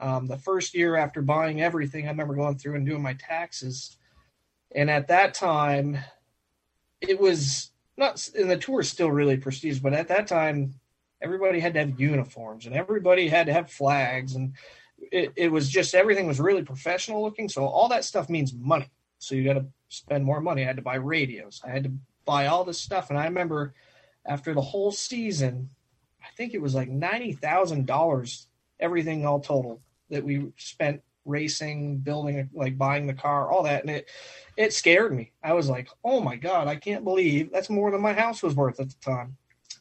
Um, 0.00 0.28
the 0.28 0.38
first 0.38 0.74
year 0.74 0.94
after 0.94 1.20
buying 1.20 1.60
everything, 1.60 2.06
I 2.06 2.10
remember 2.10 2.36
going 2.36 2.56
through 2.56 2.76
and 2.76 2.86
doing 2.86 3.02
my 3.02 3.14
taxes, 3.14 3.96
and 4.74 4.88
at 4.88 5.08
that 5.08 5.34
time, 5.34 5.98
it 7.00 7.18
was 7.18 7.72
not 7.98 8.26
and 8.38 8.50
the 8.50 8.56
tour 8.56 8.80
is 8.80 8.88
still 8.88 9.10
really 9.10 9.36
prestigious, 9.36 9.80
but 9.80 9.92
at 9.92 10.08
that 10.08 10.28
time, 10.28 10.74
everybody 11.20 11.60
had 11.60 11.74
to 11.74 11.80
have 11.80 12.00
uniforms 12.00 12.64
and 12.64 12.74
everybody 12.74 13.28
had 13.28 13.46
to 13.46 13.52
have 13.52 13.70
flags, 13.70 14.36
and 14.36 14.54
it, 15.12 15.32
it 15.36 15.52
was 15.52 15.68
just 15.68 15.94
everything 15.94 16.26
was 16.26 16.40
really 16.40 16.62
professional 16.62 17.22
looking. 17.22 17.48
So 17.48 17.66
all 17.66 17.88
that 17.88 18.04
stuff 18.04 18.28
means 18.28 18.54
money. 18.54 18.90
So 19.18 19.34
you 19.34 19.44
got 19.44 19.54
to 19.54 19.66
spend 19.88 20.24
more 20.24 20.40
money. 20.40 20.62
I 20.62 20.66
had 20.66 20.76
to 20.76 20.82
buy 20.82 20.94
radios. 20.94 21.60
I 21.64 21.70
had 21.70 21.84
to 21.84 21.92
buy 22.24 22.46
all 22.46 22.64
this 22.64 22.80
stuff, 22.80 23.10
and 23.10 23.18
I 23.18 23.24
remember 23.24 23.74
after 24.24 24.54
the 24.54 24.60
whole 24.60 24.92
season, 24.92 25.70
I 26.22 26.28
think 26.36 26.54
it 26.54 26.62
was 26.62 26.74
like 26.74 26.88
ninety 26.88 27.32
thousand 27.32 27.86
dollars, 27.86 28.46
everything 28.78 29.26
all 29.26 29.40
total 29.40 29.82
that 30.10 30.24
we 30.24 30.52
spent 30.56 31.02
racing, 31.28 31.98
building, 31.98 32.48
like 32.52 32.78
buying 32.78 33.06
the 33.06 33.14
car, 33.14 33.50
all 33.50 33.62
that, 33.64 33.82
and 33.82 33.90
it 33.90 34.08
it 34.56 34.72
scared 34.72 35.14
me. 35.14 35.32
I 35.42 35.52
was 35.52 35.68
like, 35.68 35.88
oh 36.02 36.20
my 36.20 36.36
god, 36.36 36.66
I 36.66 36.76
can't 36.76 37.04
believe 37.04 37.52
that's 37.52 37.70
more 37.70 37.90
than 37.90 38.00
my 38.00 38.12
house 38.14 38.42
was 38.42 38.56
worth 38.56 38.80
at 38.80 38.88
the 38.88 38.96
time. 39.00 39.36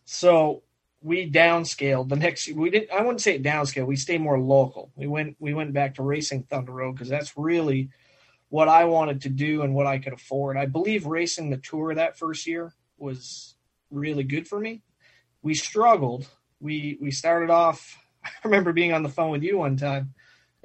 So 0.06 0.64
we 1.02 1.30
downscaled 1.30 2.10
the 2.10 2.16
next. 2.16 2.52
We 2.52 2.70
didn't. 2.70 2.92
I 2.92 3.02
wouldn't 3.02 3.22
say 3.22 3.40
downscale. 3.40 3.88
We 3.88 3.96
stayed 3.96 4.22
more 4.22 4.40
local. 4.40 4.92
We 4.96 5.08
went 5.08 5.38
we 5.40 5.54
went 5.54 5.74
back 5.74 5.96
to 5.96 6.04
racing 6.04 6.44
Thunder 6.44 6.74
Road 6.74 6.94
because 6.94 7.10
that's 7.10 7.38
really 7.38 7.90
what 8.50 8.68
I 8.68 8.86
wanted 8.86 9.22
to 9.22 9.30
do 9.30 9.64
and 9.64 9.74
what 9.74 9.88
I 9.88 10.00
could 10.00 10.14
afford. 10.14 10.58
I 10.58 10.66
believe 10.66 11.06
racing 11.06 11.50
the 11.50 11.58
tour 11.58 11.94
that 11.96 12.18
first 12.18 12.48
year 12.48 12.74
was 12.98 13.56
really 13.92 14.24
good 14.24 14.48
for 14.48 14.60
me. 14.60 14.82
We 15.42 15.54
struggled. 15.54 16.28
We 16.60 16.98
we 17.02 17.12
started 17.12 17.50
off. 17.50 17.98
I 18.24 18.30
remember 18.44 18.74
being 18.74 18.94
on 18.94 19.04
the 19.04 19.10
phone 19.10 19.32
with 19.32 19.44
you 19.44 19.58
one 19.58 19.78
time 19.78 20.14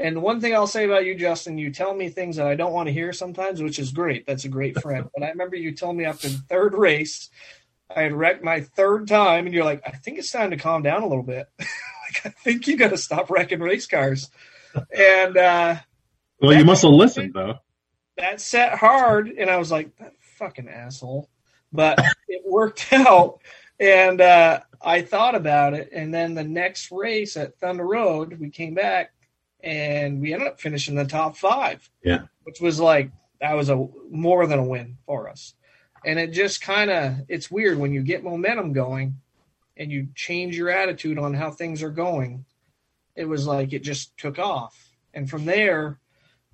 And 0.03 0.21
one 0.21 0.41
thing 0.41 0.53
I'll 0.53 0.67
say 0.67 0.85
about 0.85 1.07
you, 1.07 1.15
Justin, 1.15 1.59
you 1.59 1.71
tell 1.71 1.95
me 1.95 2.09
things 2.09 2.37
that 2.37 2.49
I 2.49 2.57
don't 2.57 2.73
want 2.73 2.89
to 2.89 2.93
hear 2.93 3.13
sometimes, 3.13 3.63
which 3.63 3.79
is 3.79 3.93
great. 3.93 4.27
That's 4.27 4.45
a 4.45 4.49
great 4.49 4.81
friend. 4.81 5.09
but 5.15 5.25
I 5.25 5.31
remember 5.31 5.55
you 5.55 5.73
told 5.73 5.97
me 5.97 6.05
after 6.05 6.29
the 6.29 6.39
third 6.39 6.75
race, 6.75 7.31
I 7.95 8.03
had 8.03 8.13
wrecked 8.13 8.43
my 8.43 8.63
third 8.63 9.07
time, 9.07 9.47
and 9.47 9.55
you're 9.55 9.65
like, 9.65 9.83
I 9.87 9.91
think 9.91 10.19
it's 10.19 10.33
time 10.33 10.51
to 10.51 10.57
calm 10.57 10.83
down 10.83 11.03
a 11.03 11.07
little 11.07 11.23
bit. 11.23 11.47
like, 11.59 12.27
I 12.27 12.31
think 12.31 12.67
you 12.67 12.77
got 12.77 12.91
to 12.91 12.99
stop 12.99 13.31
wrecking 13.31 13.61
race 13.61 13.87
cars. 13.87 14.29
And 14.97 15.37
uh, 15.37 15.77
well, 16.41 16.59
you 16.59 16.65
must 16.65 16.83
have 16.83 16.93
listened 16.93 17.35
though. 17.35 17.59
That 18.17 18.41
set 18.41 18.79
hard, 18.79 19.29
and 19.29 19.49
I 19.49 19.57
was 19.57 19.71
like, 19.71 19.97
that 19.99 20.15
fucking 20.21 20.69
asshole. 20.69 21.29
But 21.73 21.99
it 22.29 22.43
worked 22.45 22.89
out, 22.93 23.41
and 23.79 24.21
uh, 24.21 24.61
I 24.81 25.03
thought 25.03 25.35
about 25.35 25.75
it. 25.75 25.91
And 25.93 26.13
then 26.13 26.35
the 26.35 26.45
next 26.45 26.91
race 26.91 27.37
at 27.37 27.59
Thunder 27.59 27.87
Road, 27.87 28.39
we 28.41 28.51
came 28.51 28.75
back, 28.75 29.13
and 29.63 30.21
we 30.21 30.33
ended 30.33 30.49
up 30.49 30.61
finishing 30.61 30.95
the 30.95 31.05
top 31.05 31.37
five. 31.37 31.89
Yeah, 32.05 32.23
which 32.45 32.61
was 32.61 32.81
like 32.81 33.11
that 33.41 33.55
was 33.55 33.69
a 33.69 33.89
more 34.11 34.47
than 34.47 34.59
a 34.59 34.65
win 34.65 34.99
for 35.07 35.29
us. 35.29 35.55
And 36.05 36.19
it 36.19 36.33
just 36.33 36.63
kind 36.63 36.91
of 36.91 37.15
it's 37.29 37.51
weird 37.51 37.79
when 37.79 37.93
you 37.93 38.03
get 38.03 38.25
momentum 38.25 38.73
going 38.73 39.17
and 39.77 39.91
you 39.91 40.09
change 40.15 40.57
your 40.57 40.71
attitude 40.71 41.19
on 41.19 41.35
how 41.35 41.51
things 41.51 41.83
are 41.83 41.91
going. 41.91 42.45
It 43.17 43.25
was 43.25 43.47
like 43.47 43.73
it 43.73 43.83
just 43.83 44.17
took 44.17 44.39
off. 44.39 44.91
And 45.15 45.29
from 45.29 45.45
there, 45.45 45.99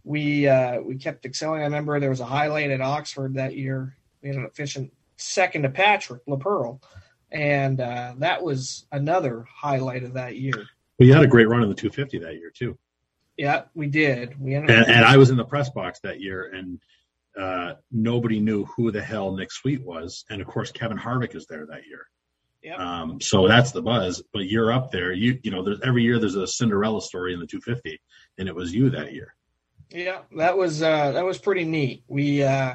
we 0.04 0.48
uh, 0.48 0.80
we 0.80 0.96
kept 0.96 1.26
excelling. 1.26 1.60
I 1.60 1.64
remember 1.64 1.98
there 2.00 2.10
was 2.10 2.20
a 2.20 2.26
highlight 2.26 2.70
at 2.70 2.80
Oxford 2.80 3.34
that 3.34 3.56
year. 3.56 3.96
We 4.22 4.30
ended 4.30 4.44
up 4.44 4.56
finishing 4.56 4.90
second 5.16 5.62
to 5.62 5.68
Patrick 5.68 6.24
Laperle, 6.26 6.80
and 7.30 7.80
uh, 7.80 8.14
that 8.18 8.42
was 8.42 8.86
another 8.90 9.44
highlight 9.52 10.04
of 10.04 10.14
that 10.14 10.36
year. 10.36 10.66
Well, 10.98 11.06
you 11.06 11.12
had 11.12 11.22
a 11.22 11.28
great 11.28 11.48
run 11.48 11.62
in 11.62 11.68
the 11.68 11.74
250 11.74 12.18
that 12.18 12.34
year 12.34 12.50
too. 12.50 12.76
Yeah, 13.38 13.62
we 13.74 13.86
did. 13.86 14.38
We 14.40 14.56
ended 14.56 14.76
and, 14.76 14.90
and 14.90 15.04
I 15.04 15.16
was 15.16 15.30
in 15.30 15.36
the 15.36 15.44
press 15.44 15.70
box 15.70 16.00
that 16.00 16.20
year, 16.20 16.50
and 16.52 16.80
uh, 17.38 17.74
nobody 17.92 18.40
knew 18.40 18.64
who 18.64 18.90
the 18.90 19.00
hell 19.00 19.34
Nick 19.36 19.52
Sweet 19.52 19.82
was, 19.84 20.24
and 20.28 20.42
of 20.42 20.48
course 20.48 20.72
Kevin 20.72 20.98
Harvick 20.98 21.36
is 21.36 21.46
there 21.46 21.64
that 21.66 21.86
year. 21.86 22.08
Yep. 22.62 22.78
Um, 22.80 23.20
so 23.20 23.46
that's 23.46 23.70
the 23.70 23.80
buzz. 23.80 24.22
But 24.32 24.46
you're 24.46 24.72
up 24.72 24.90
there. 24.90 25.12
You 25.12 25.38
you 25.44 25.52
know, 25.52 25.62
there's 25.62 25.80
every 25.84 26.02
year 26.02 26.18
there's 26.18 26.34
a 26.34 26.48
Cinderella 26.48 27.00
story 27.00 27.32
in 27.32 27.38
the 27.38 27.46
250, 27.46 28.00
and 28.38 28.48
it 28.48 28.54
was 28.54 28.74
you 28.74 28.90
that 28.90 29.12
year. 29.12 29.34
Yeah, 29.90 30.22
that 30.36 30.58
was 30.58 30.82
uh, 30.82 31.12
that 31.12 31.24
was 31.24 31.38
pretty 31.38 31.64
neat. 31.64 32.02
We 32.08 32.42
uh, 32.42 32.74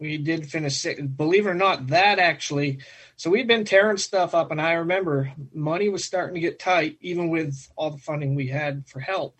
we 0.00 0.18
did 0.18 0.50
finish 0.50 0.76
six. 0.76 1.00
Believe 1.00 1.46
it 1.46 1.50
or 1.50 1.54
not, 1.54 1.86
that 1.88 2.18
actually. 2.18 2.80
So 3.14 3.30
we'd 3.30 3.46
been 3.46 3.64
tearing 3.64 3.96
stuff 3.96 4.34
up, 4.34 4.50
and 4.50 4.60
I 4.60 4.72
remember 4.72 5.32
money 5.54 5.88
was 5.88 6.04
starting 6.04 6.34
to 6.34 6.40
get 6.40 6.58
tight, 6.58 6.98
even 7.00 7.30
with 7.30 7.70
all 7.76 7.90
the 7.90 7.98
funding 7.98 8.34
we 8.34 8.48
had 8.48 8.86
for 8.88 8.98
help. 8.98 9.37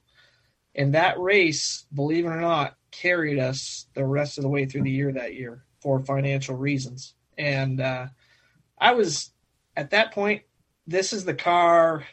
And 0.78 0.94
that 0.94 1.18
race, 1.18 1.84
believe 1.92 2.24
it 2.24 2.28
or 2.28 2.40
not, 2.40 2.76
carried 2.92 3.38
us 3.38 3.86
the 3.94 4.06
rest 4.06 4.38
of 4.38 4.42
the 4.42 4.48
way 4.48 4.64
through 4.64 4.84
the 4.84 4.90
year 4.90 5.12
that 5.12 5.34
year 5.34 5.64
for 5.80 6.00
financial 6.00 6.56
reasons. 6.56 7.14
And 7.36 7.80
uh, 7.80 8.06
I 8.78 8.94
was 8.94 9.32
at 9.76 9.90
that 9.90 10.12
point. 10.12 10.42
This 10.86 11.12
is 11.12 11.24
the 11.24 11.34
car 11.34 12.04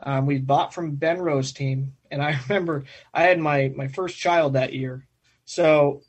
um, 0.00 0.26
we 0.26 0.38
bought 0.38 0.74
from 0.74 0.96
Ben 0.96 1.20
Rowe's 1.20 1.52
team, 1.52 1.94
and 2.10 2.20
I 2.22 2.38
remember 2.48 2.84
I 3.14 3.22
had 3.24 3.38
my 3.38 3.72
my 3.76 3.88
first 3.88 4.18
child 4.18 4.54
that 4.54 4.72
year. 4.72 5.06
So, 5.44 6.02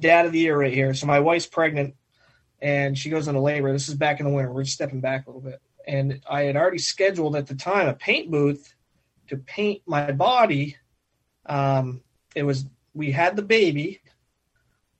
dad 0.00 0.26
of 0.26 0.32
the 0.32 0.38
year 0.38 0.58
right 0.58 0.72
here. 0.72 0.94
So 0.94 1.06
my 1.06 1.20
wife's 1.20 1.46
pregnant, 1.46 1.94
and 2.60 2.96
she 2.96 3.10
goes 3.10 3.28
into 3.28 3.40
labor. 3.40 3.72
This 3.72 3.88
is 3.88 3.96
back 3.96 4.20
in 4.20 4.26
the 4.26 4.32
winter. 4.32 4.52
We're 4.52 4.64
stepping 4.64 5.00
back 5.00 5.26
a 5.26 5.30
little 5.30 5.42
bit, 5.42 5.60
and 5.86 6.22
I 6.30 6.42
had 6.42 6.56
already 6.56 6.78
scheduled 6.78 7.36
at 7.36 7.48
the 7.48 7.54
time 7.54 7.88
a 7.88 7.94
paint 7.94 8.30
booth 8.30 8.72
to 9.30 9.36
paint 9.36 9.82
my 9.86 10.12
body. 10.12 10.76
Um, 11.46 12.02
it 12.34 12.42
was 12.42 12.66
we 12.92 13.12
had 13.12 13.36
the 13.36 13.42
baby, 13.42 14.02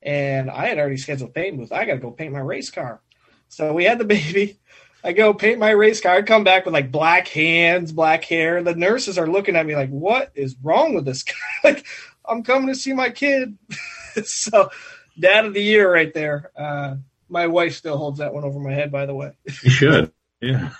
and 0.02 0.50
I 0.50 0.66
had 0.66 0.78
already 0.78 0.96
scheduled 0.96 1.34
paint 1.34 1.58
booth. 1.58 1.72
I 1.72 1.84
got 1.84 1.94
to 1.94 1.98
go 2.00 2.10
paint 2.10 2.32
my 2.32 2.40
race 2.40 2.70
car, 2.70 3.02
so 3.48 3.72
we 3.74 3.84
had 3.84 3.98
the 3.98 4.04
baby. 4.06 4.58
I 5.02 5.12
go 5.12 5.32
paint 5.32 5.58
my 5.58 5.70
race 5.70 6.00
car. 6.00 6.16
I 6.16 6.22
come 6.22 6.44
back 6.44 6.64
with 6.64 6.74
like 6.74 6.92
black 6.92 7.26
hands, 7.28 7.90
black 7.90 8.24
hair. 8.24 8.62
The 8.62 8.74
nurses 8.74 9.18
are 9.18 9.26
looking 9.26 9.56
at 9.56 9.66
me 9.66 9.74
like, 9.74 9.90
"What 9.90 10.30
is 10.34 10.56
wrong 10.62 10.94
with 10.94 11.04
this 11.04 11.22
guy?" 11.22 11.34
like, 11.64 11.86
I'm 12.24 12.42
coming 12.42 12.68
to 12.68 12.74
see 12.74 12.92
my 12.92 13.10
kid. 13.10 13.58
so, 14.24 14.70
dad 15.18 15.44
of 15.44 15.54
the 15.54 15.62
year 15.62 15.92
right 15.92 16.12
there. 16.14 16.50
Uh, 16.56 16.96
my 17.28 17.46
wife 17.46 17.74
still 17.76 17.96
holds 17.96 18.18
that 18.18 18.34
one 18.34 18.44
over 18.44 18.58
my 18.58 18.72
head, 18.72 18.92
by 18.92 19.06
the 19.06 19.14
way. 19.14 19.32
You 19.62 19.70
should. 19.70 20.12
Yeah. 20.40 20.70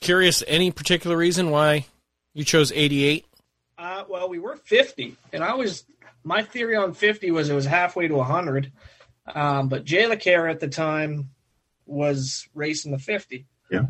Curious, 0.00 0.44
any 0.46 0.70
particular 0.70 1.16
reason 1.16 1.50
why 1.50 1.86
you 2.38 2.44
chose 2.44 2.70
88? 2.70 3.26
Uh, 3.76 4.04
well, 4.08 4.28
we 4.28 4.38
were 4.38 4.56
50, 4.56 5.16
and 5.32 5.42
I 5.42 5.54
was 5.54 5.84
my 6.22 6.42
theory 6.42 6.76
on 6.76 6.94
50 6.94 7.32
was 7.32 7.48
it 7.48 7.54
was 7.54 7.66
halfway 7.66 8.06
to 8.06 8.14
100. 8.14 8.70
Um, 9.34 9.68
but 9.68 9.84
Jay 9.84 10.06
Laquerre 10.06 10.48
at 10.48 10.60
the 10.60 10.68
time 10.68 11.30
was 11.84 12.48
racing 12.54 12.92
the 12.92 12.98
50. 12.98 13.46
Yeah. 13.70 13.86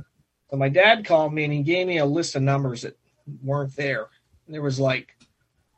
So 0.50 0.56
my 0.56 0.68
dad 0.70 1.04
called 1.04 1.34
me 1.34 1.44
and 1.44 1.52
he 1.52 1.62
gave 1.62 1.86
me 1.86 1.98
a 1.98 2.06
list 2.06 2.36
of 2.36 2.42
numbers 2.42 2.82
that 2.82 2.98
weren't 3.42 3.76
there. 3.76 4.08
And 4.46 4.54
there 4.54 4.62
was 4.62 4.80
like 4.80 5.14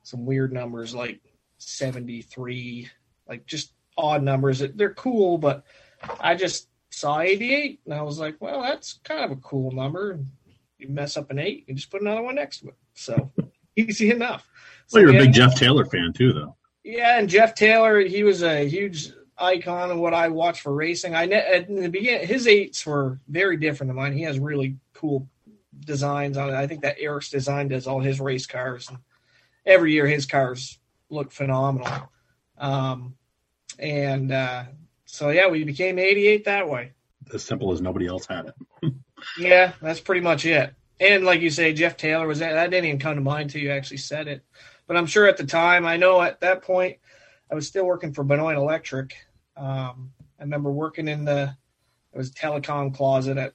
some 0.03 0.25
weird 0.25 0.53
numbers 0.53 0.95
like 0.95 1.21
73, 1.59 2.89
like 3.29 3.47
just 3.47 3.73
odd 3.99 4.23
numbers. 4.23 4.61
That, 4.61 4.77
they're 4.77 4.95
cool, 4.95 5.39
but 5.39 5.65
I 6.21 6.37
just 6.37 6.69
saw 6.91 7.21
88 7.21 7.81
and 7.85 7.95
I 7.95 8.03
was 8.03 8.19
like, 8.19 8.37
well, 8.39 8.63
that's 8.63 9.01
kind 9.03 9.25
of 9.25 9.33
a 9.33 9.41
cool 9.41 9.73
number 9.73 10.21
you 10.81 10.89
mess 10.89 11.17
up 11.17 11.31
an 11.31 11.39
eight, 11.39 11.65
you 11.67 11.75
just 11.75 11.91
put 11.91 12.01
another 12.01 12.23
one 12.23 12.35
next 12.35 12.61
to 12.61 12.69
it. 12.69 12.77
So 12.95 13.31
easy 13.77 14.11
enough. 14.11 14.49
So 14.87 15.01
well, 15.01 15.13
you're 15.13 15.23
a 15.23 15.25
big 15.25 15.33
Jeff 15.33 15.55
Taylor 15.55 15.85
fan 15.85 16.13
too, 16.13 16.33
though. 16.33 16.57
Yeah, 16.83 17.19
and 17.19 17.29
Jeff 17.29 17.55
Taylor, 17.55 18.01
he 18.01 18.23
was 18.23 18.43
a 18.43 18.69
huge 18.69 19.13
icon 19.39 19.91
of 19.91 19.99
what 19.99 20.15
I 20.15 20.29
watched 20.29 20.63
for 20.63 20.75
racing. 20.75 21.15
I 21.15 21.25
in 21.25 21.77
the 21.83 21.89
beginning, 21.89 22.27
his 22.27 22.47
eights 22.47 22.85
were 22.87 23.19
very 23.29 23.57
different 23.57 23.89
than 23.89 23.97
mine. 23.97 24.13
He 24.13 24.23
has 24.23 24.39
really 24.39 24.77
cool 24.93 25.29
designs 25.85 26.37
on 26.37 26.51
it. 26.51 26.55
I 26.55 26.67
think 26.67 26.83
that 26.83 26.97
Eric's 26.99 27.31
design 27.31 27.69
does 27.69 27.87
all 27.87 28.01
his 28.01 28.21
race 28.21 28.47
cars, 28.47 28.89
and 28.89 28.99
every 29.65 29.93
year 29.93 30.07
his 30.07 30.27
cars 30.27 30.79
look 31.09 31.33
phenomenal. 31.33 32.11
Um, 32.59 33.15
and 33.79 34.33
uh, 34.33 34.65
so 35.05 35.31
yeah, 35.31 35.49
we 35.49 35.65
became 35.65 35.99
88 35.99 36.45
that 36.45 36.69
way. 36.69 36.93
As 37.33 37.43
simple 37.43 37.73
as 37.73 37.81
nobody 37.81 38.07
else 38.07 38.27
had 38.27 38.47
it. 38.47 38.93
Yeah, 39.39 39.73
that's 39.81 40.01
pretty 40.01 40.21
much 40.21 40.45
it. 40.47 40.75
And 41.01 41.25
like 41.25 41.41
you 41.41 41.51
say, 41.51 41.73
Jeff 41.73 41.97
Taylor 41.97 42.27
was 42.27 42.41
that. 42.41 42.53
That 42.53 42.71
didn't 42.71 42.87
even 42.87 43.01
come 43.01 43.15
to 43.15 43.21
mind 43.21 43.43
until 43.45 43.63
you 43.63 43.71
actually 43.71 43.97
said 43.99 44.29
it. 44.29 44.45
But 44.87 44.97
I'm 44.97 45.07
sure 45.07 45.27
at 45.27 45.37
the 45.37 45.47
time, 45.47 45.87
I 45.87 45.97
know 45.97 46.21
at 46.21 46.41
that 46.41 46.63
point, 46.63 46.99
I 47.51 47.55
was 47.55 47.67
still 47.67 47.85
working 47.85 48.13
for 48.13 48.23
Benoit 48.23 48.57
Electric. 48.57 49.17
Um, 49.57 50.13
I 50.39 50.43
remember 50.43 50.71
working 50.71 51.09
in 51.09 51.25
the 51.25 51.57
it 52.13 52.19
was 52.19 52.33
telecom 52.33 52.95
closet 52.95 53.39
at 53.39 53.55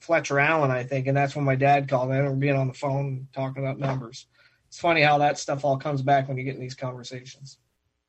Fletcher 0.00 0.38
Allen, 0.38 0.70
I 0.70 0.82
think, 0.82 1.06
and 1.06 1.16
that's 1.16 1.36
when 1.36 1.44
my 1.44 1.56
dad 1.56 1.88
called. 1.88 2.10
I 2.10 2.16
remember 2.16 2.38
being 2.38 2.56
on 2.56 2.68
the 2.68 2.74
phone 2.74 3.28
talking 3.32 3.62
about 3.62 3.78
numbers. 3.78 4.26
It's 4.68 4.78
funny 4.78 5.02
how 5.02 5.18
that 5.18 5.38
stuff 5.38 5.64
all 5.64 5.78
comes 5.78 6.02
back 6.02 6.28
when 6.28 6.36
you 6.36 6.44
get 6.44 6.54
in 6.54 6.60
these 6.60 6.74
conversations. 6.74 7.58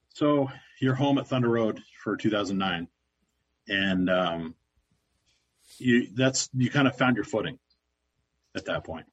So 0.10 0.50
you're 0.80 0.96
home 0.96 1.18
at 1.18 1.28
Thunder 1.28 1.50
Road 1.50 1.82
for 2.04 2.16
2009, 2.16 2.88
and 3.68 4.10
um, 4.10 4.56
you 5.80 6.08
that's 6.14 6.50
you 6.54 6.70
kind 6.70 6.88
of 6.88 6.98
found 6.98 7.16
your 7.16 7.26
footing 7.26 7.60
at 8.56 8.66
that 8.66 8.84
point. 8.84 9.06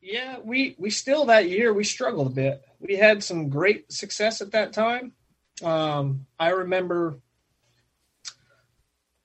Yeah, 0.00 0.38
we 0.42 0.76
we 0.78 0.90
still 0.90 1.26
that 1.26 1.48
year 1.48 1.72
we 1.72 1.84
struggled 1.84 2.28
a 2.28 2.34
bit. 2.34 2.62
We 2.78 2.96
had 2.96 3.22
some 3.22 3.48
great 3.48 3.92
success 3.92 4.40
at 4.40 4.52
that 4.52 4.72
time. 4.72 5.12
Um, 5.62 6.26
I 6.38 6.50
remember 6.50 7.18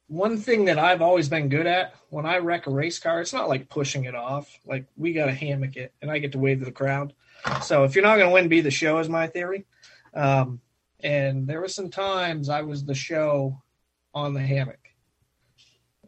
one 0.08 0.38
thing 0.38 0.66
that 0.66 0.80
I've 0.80 1.02
always 1.02 1.30
been 1.30 1.50
good 1.50 1.68
at 1.68 1.96
when 2.10 2.26
I 2.26 2.38
wreck 2.38 2.68
a 2.68 2.72
race 2.72 3.00
car, 3.00 3.22
it's 3.22 3.34
not 3.34 3.50
like 3.50 3.70
pushing 3.70 4.06
it 4.06 4.16
off. 4.16 4.60
Like 4.66 4.86
we 4.96 5.14
got 5.14 5.26
to 5.26 5.34
hammock 5.34 5.76
it, 5.76 5.94
and 6.02 6.12
I 6.12 6.20
get 6.20 6.34
to 6.34 6.40
wave 6.40 6.60
to 6.60 6.66
the 6.66 6.72
crowd. 6.72 7.14
So 7.62 7.84
if 7.84 7.96
you're 7.96 8.04
not 8.04 8.18
going 8.18 8.30
to 8.30 8.34
win, 8.34 8.48
be 8.48 8.62
the 8.62 8.72
show 8.72 9.00
is 9.00 9.10
my 9.10 9.28
theory. 9.28 9.66
Um, 10.14 10.62
and 11.02 11.48
there 11.48 11.60
were 11.60 11.68
some 11.68 11.90
times 11.90 12.50
I 12.50 12.62
was 12.62 12.86
the 12.86 12.96
show 12.96 13.62
on 14.14 14.34
the 14.34 14.42
hammock 14.42 14.93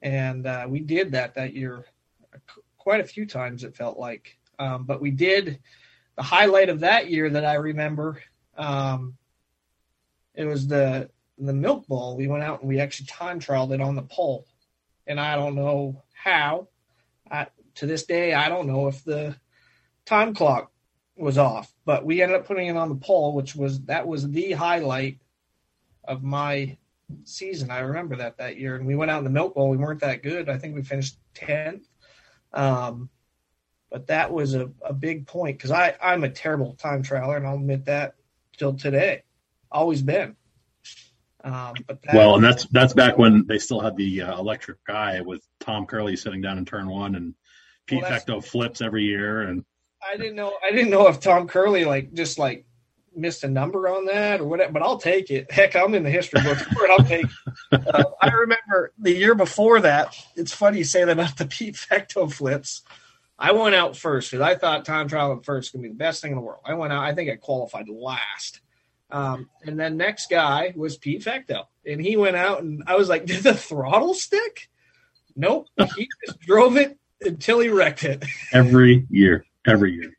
and 0.02 0.46
uh, 0.46 0.66
we 0.68 0.80
did 0.80 1.12
that 1.14 1.36
that 1.36 1.54
year 1.54 1.86
quite 2.78 3.00
a 3.00 3.06
few 3.06 3.26
times. 3.26 3.64
It 3.64 3.76
felt 3.76 3.98
like, 3.98 4.38
um, 4.60 4.84
but 4.84 5.02
we 5.02 5.12
did 5.12 5.60
the 6.16 6.24
highlight 6.24 6.70
of 6.70 6.82
that 6.82 7.10
year 7.10 7.30
that 7.30 7.46
I 7.46 7.56
remember. 7.56 8.22
Um, 8.58 9.18
it 10.34 10.46
was 10.46 10.68
the 10.68 11.10
the 11.38 11.54
Milk 11.54 11.88
Bowl. 11.88 12.16
We 12.16 12.28
went 12.28 12.44
out 12.44 12.62
and 12.62 12.70
we 12.70 12.80
actually 12.80 13.08
time 13.08 13.40
trialed 13.40 13.74
it 13.74 13.82
on 13.82 13.96
the 13.96 14.04
pole, 14.04 14.46
and 15.08 15.20
I 15.20 15.36
don't 15.36 15.56
know 15.56 16.04
how. 16.14 16.68
I, 17.30 17.48
to 17.76 17.86
this 17.86 18.06
day, 18.06 18.34
I 18.34 18.50
don't 18.50 18.68
know 18.68 18.88
if 18.88 19.04
the 19.04 19.36
time 20.06 20.34
clock 20.34 20.72
was 21.18 21.38
off, 21.38 21.74
but 21.86 22.06
we 22.06 22.22
ended 22.22 22.40
up 22.40 22.46
putting 22.46 22.68
it 22.68 22.78
on 22.78 22.90
the 22.90 22.96
pole, 22.96 23.34
which 23.34 23.56
was 23.56 23.82
that 23.86 24.08
was 24.08 24.30
the 24.30 24.52
highlight 24.52 25.20
of 26.04 26.24
my 26.24 26.78
season. 27.24 27.72
I 27.72 27.80
remember 27.80 28.16
that 28.16 28.38
that 28.38 28.58
year, 28.58 28.76
and 28.76 28.86
we 28.86 28.96
went 28.96 29.12
out 29.12 29.20
in 29.20 29.24
the 29.24 29.30
Milk 29.30 29.56
Bowl. 29.56 29.70
We 29.70 29.78
weren't 29.78 30.02
that 30.02 30.24
good. 30.24 30.50
I 30.50 30.58
think 30.58 30.76
we 30.76 30.82
finished 30.82 31.18
tenth. 31.34 31.88
Um, 32.54 33.10
but 33.92 34.08
that 34.08 34.32
was 34.32 34.56
a, 34.56 34.70
a 34.84 34.94
big 34.94 35.28
point 35.28 35.58
because 35.58 35.72
I 35.72 35.96
I'm 36.02 36.24
a 36.24 36.30
terrible 36.30 36.74
time 36.76 37.04
traveler, 37.04 37.38
and 37.38 37.48
I'll 37.48 37.56
admit 37.56 37.86
that 37.86 38.16
till 38.58 38.74
today, 38.74 39.24
always 39.72 40.02
been. 40.02 40.36
Um, 41.44 41.76
but 41.86 42.02
that, 42.02 42.16
Well, 42.16 42.36
and 42.36 42.44
that's 42.44 42.66
that's 42.66 42.94
back 42.94 43.18
when 43.18 43.46
they 43.46 43.60
still 43.60 43.80
had 43.80 43.96
the 43.96 44.24
uh, 44.24 44.40
electric 44.40 44.78
eye 44.90 45.22
with 45.22 45.48
Tom 45.60 45.86
Curley 45.86 46.16
sitting 46.16 46.42
down 46.42 46.58
in 46.58 46.66
turn 46.66 46.88
one 46.90 47.16
and 47.16 47.36
Pete 47.86 48.02
Well, 48.02 48.12
Fecteau 48.12 48.44
flips 48.44 48.82
every 48.82 49.04
year 49.04 49.44
and 49.44 49.64
I 50.02 50.18
didn't 50.18 50.36
know 50.36 50.54
I 50.64 50.72
didn't 50.72 50.90
know 50.90 51.08
if 51.08 51.20
Tom 51.20 51.48
Curley 51.48 51.86
like 51.86 52.14
just 52.14 52.40
like 52.40 52.66
missed 53.16 53.44
a 53.44 53.48
number 53.48 53.88
on 53.88 54.06
that 54.06 54.42
or 54.42 54.46
whatever, 54.46 54.74
but 54.74 54.82
I'll 54.82 54.98
take 54.98 55.30
it. 55.30 55.52
Heck, 55.52 55.76
I'm 55.76 55.96
in 55.96 56.04
the 56.04 56.10
history 56.10 56.42
books 56.42 56.62
for 56.64 56.86
it. 56.86 56.92
I'll 56.92 57.06
take. 57.06 57.26
It. 57.72 57.88
Uh, 57.88 58.04
I 58.22 58.30
remember 58.30 58.94
the 58.98 59.14
year 59.14 59.36
before 59.36 59.80
that. 59.82 60.16
It's 60.36 60.54
funny 60.54 60.80
you 60.80 60.84
say 60.84 61.04
that 61.04 61.12
about 61.12 61.38
the 61.38 61.46
Pete 61.50 61.76
Fecteau 61.76 62.32
flips. 62.32 62.84
I 63.38 63.52
went 63.52 63.76
out 63.76 63.98
first 63.98 64.32
because 64.32 64.42
I 64.42 64.56
thought 64.56 64.86
time 64.86 65.08
trial 65.08 65.34
at 65.34 65.44
first 65.44 65.74
was 65.74 65.80
gonna 65.80 65.84
be 65.84 65.90
the 65.90 65.96
best 65.96 66.22
thing 66.22 66.32
in 66.32 66.38
the 66.38 66.44
world. 66.44 66.62
I 66.66 66.74
went 66.74 66.94
out. 66.94 67.04
I 67.04 67.14
think 67.14 67.30
I 67.30 67.36
qualified 67.36 67.90
last. 67.90 68.62
Um, 69.12 69.50
and 69.64 69.80
then 69.80 69.98
next 69.98 70.30
guy 70.30 70.74
was 70.76 70.98
Pete 70.98 71.24
Fecteau, 71.24 71.66
and 71.86 72.02
he 72.02 72.18
went 72.18 72.36
out, 72.36 72.64
and 72.64 72.84
I 72.88 72.96
was 72.96 73.10
like, 73.10 73.26
"Did 73.26 73.44
the 73.44 73.54
throttle 73.54 74.14
stick?" 74.14 74.70
Nope. 75.36 75.68
He 75.96 76.08
just 76.26 76.40
drove 76.48 76.78
it 76.78 76.98
until 77.22 77.60
he 77.60 77.70
wrecked 77.70 78.04
it. 78.04 78.24
every 78.54 79.06
year, 79.10 79.46
every 79.68 79.94
year. 79.94 80.16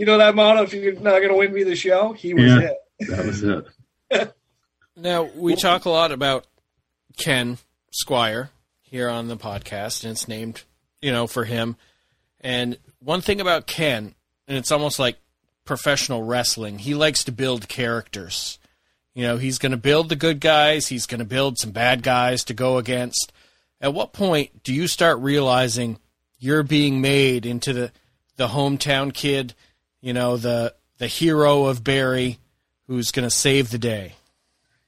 You 0.00 0.06
know 0.06 0.16
that 0.16 0.34
motto: 0.34 0.62
"If 0.62 0.72
you're 0.72 0.94
not 0.94 1.18
going 1.18 1.28
to 1.28 1.34
win 1.36 1.52
me 1.52 1.62
the 1.62 1.76
show," 1.76 2.14
he 2.14 2.32
was 2.32 2.44
Yeah. 2.44 2.60
it. 2.60 2.76
That 3.10 3.26
was 3.26 3.42
it. 3.42 4.34
Now 4.96 5.24
we 5.36 5.56
talk 5.56 5.84
a 5.84 5.90
lot 5.90 6.10
about 6.10 6.46
Ken 7.18 7.58
Squire 7.90 8.48
here 8.80 9.10
on 9.10 9.28
the 9.28 9.36
podcast, 9.36 10.02
and 10.04 10.12
it's 10.12 10.26
named, 10.26 10.62
you 11.02 11.12
know, 11.12 11.26
for 11.26 11.44
him. 11.44 11.76
And 12.40 12.78
one 12.98 13.20
thing 13.20 13.42
about 13.42 13.66
Ken, 13.66 14.14
and 14.48 14.56
it's 14.56 14.72
almost 14.72 14.98
like 14.98 15.18
professional 15.66 16.22
wrestling, 16.22 16.78
he 16.78 16.94
likes 16.94 17.22
to 17.24 17.32
build 17.32 17.68
characters. 17.68 18.58
You 19.14 19.24
know, 19.24 19.36
he's 19.36 19.58
going 19.58 19.72
to 19.72 19.78
build 19.78 20.08
the 20.08 20.16
good 20.16 20.40
guys, 20.40 20.88
he's 20.88 21.04
going 21.06 21.18
to 21.18 21.24
build 21.26 21.58
some 21.58 21.72
bad 21.72 22.02
guys 22.02 22.42
to 22.44 22.54
go 22.54 22.78
against. 22.78 23.32
At 23.82 23.92
what 23.92 24.14
point 24.14 24.62
do 24.62 24.72
you 24.72 24.86
start 24.86 25.18
realizing 25.20 25.98
you're 26.38 26.62
being 26.62 27.02
made 27.02 27.44
into 27.44 27.74
the 27.74 27.92
the 28.36 28.48
hometown 28.48 29.12
kid, 29.14 29.54
you 30.00 30.12
know, 30.12 30.36
the 30.36 30.74
the 30.98 31.06
hero 31.06 31.66
of 31.66 31.82
Barre 31.82 32.38
who's 32.86 33.12
going 33.12 33.26
to 33.26 33.34
save 33.34 33.70
the 33.70 33.78
day? 33.78 34.14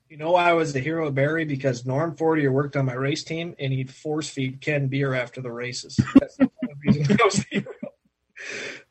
You 0.08 0.18
know 0.18 0.32
why 0.32 0.50
I 0.50 0.52
was 0.52 0.72
the 0.74 0.80
hero 0.80 1.06
of 1.06 1.14
Barre 1.14 1.44
because 1.44 1.86
Norm 1.86 2.16
Fortier 2.16 2.52
worked 2.52 2.76
on 2.76 2.84
my 2.84 2.92
race 2.92 3.24
team 3.24 3.54
and 3.58 3.72
he'd 3.72 3.90
force 3.90 4.28
feed 4.28 4.60
Ken 4.60 4.88
beer 4.88 5.14
after 5.14 5.40
the 5.40 5.50
races. 5.50 5.98
That's 6.14 6.36
the 6.36 6.50
reason 6.84 7.16
I 7.18 7.24
was 7.24 7.34
the 7.36 7.46
hero. 7.48 7.72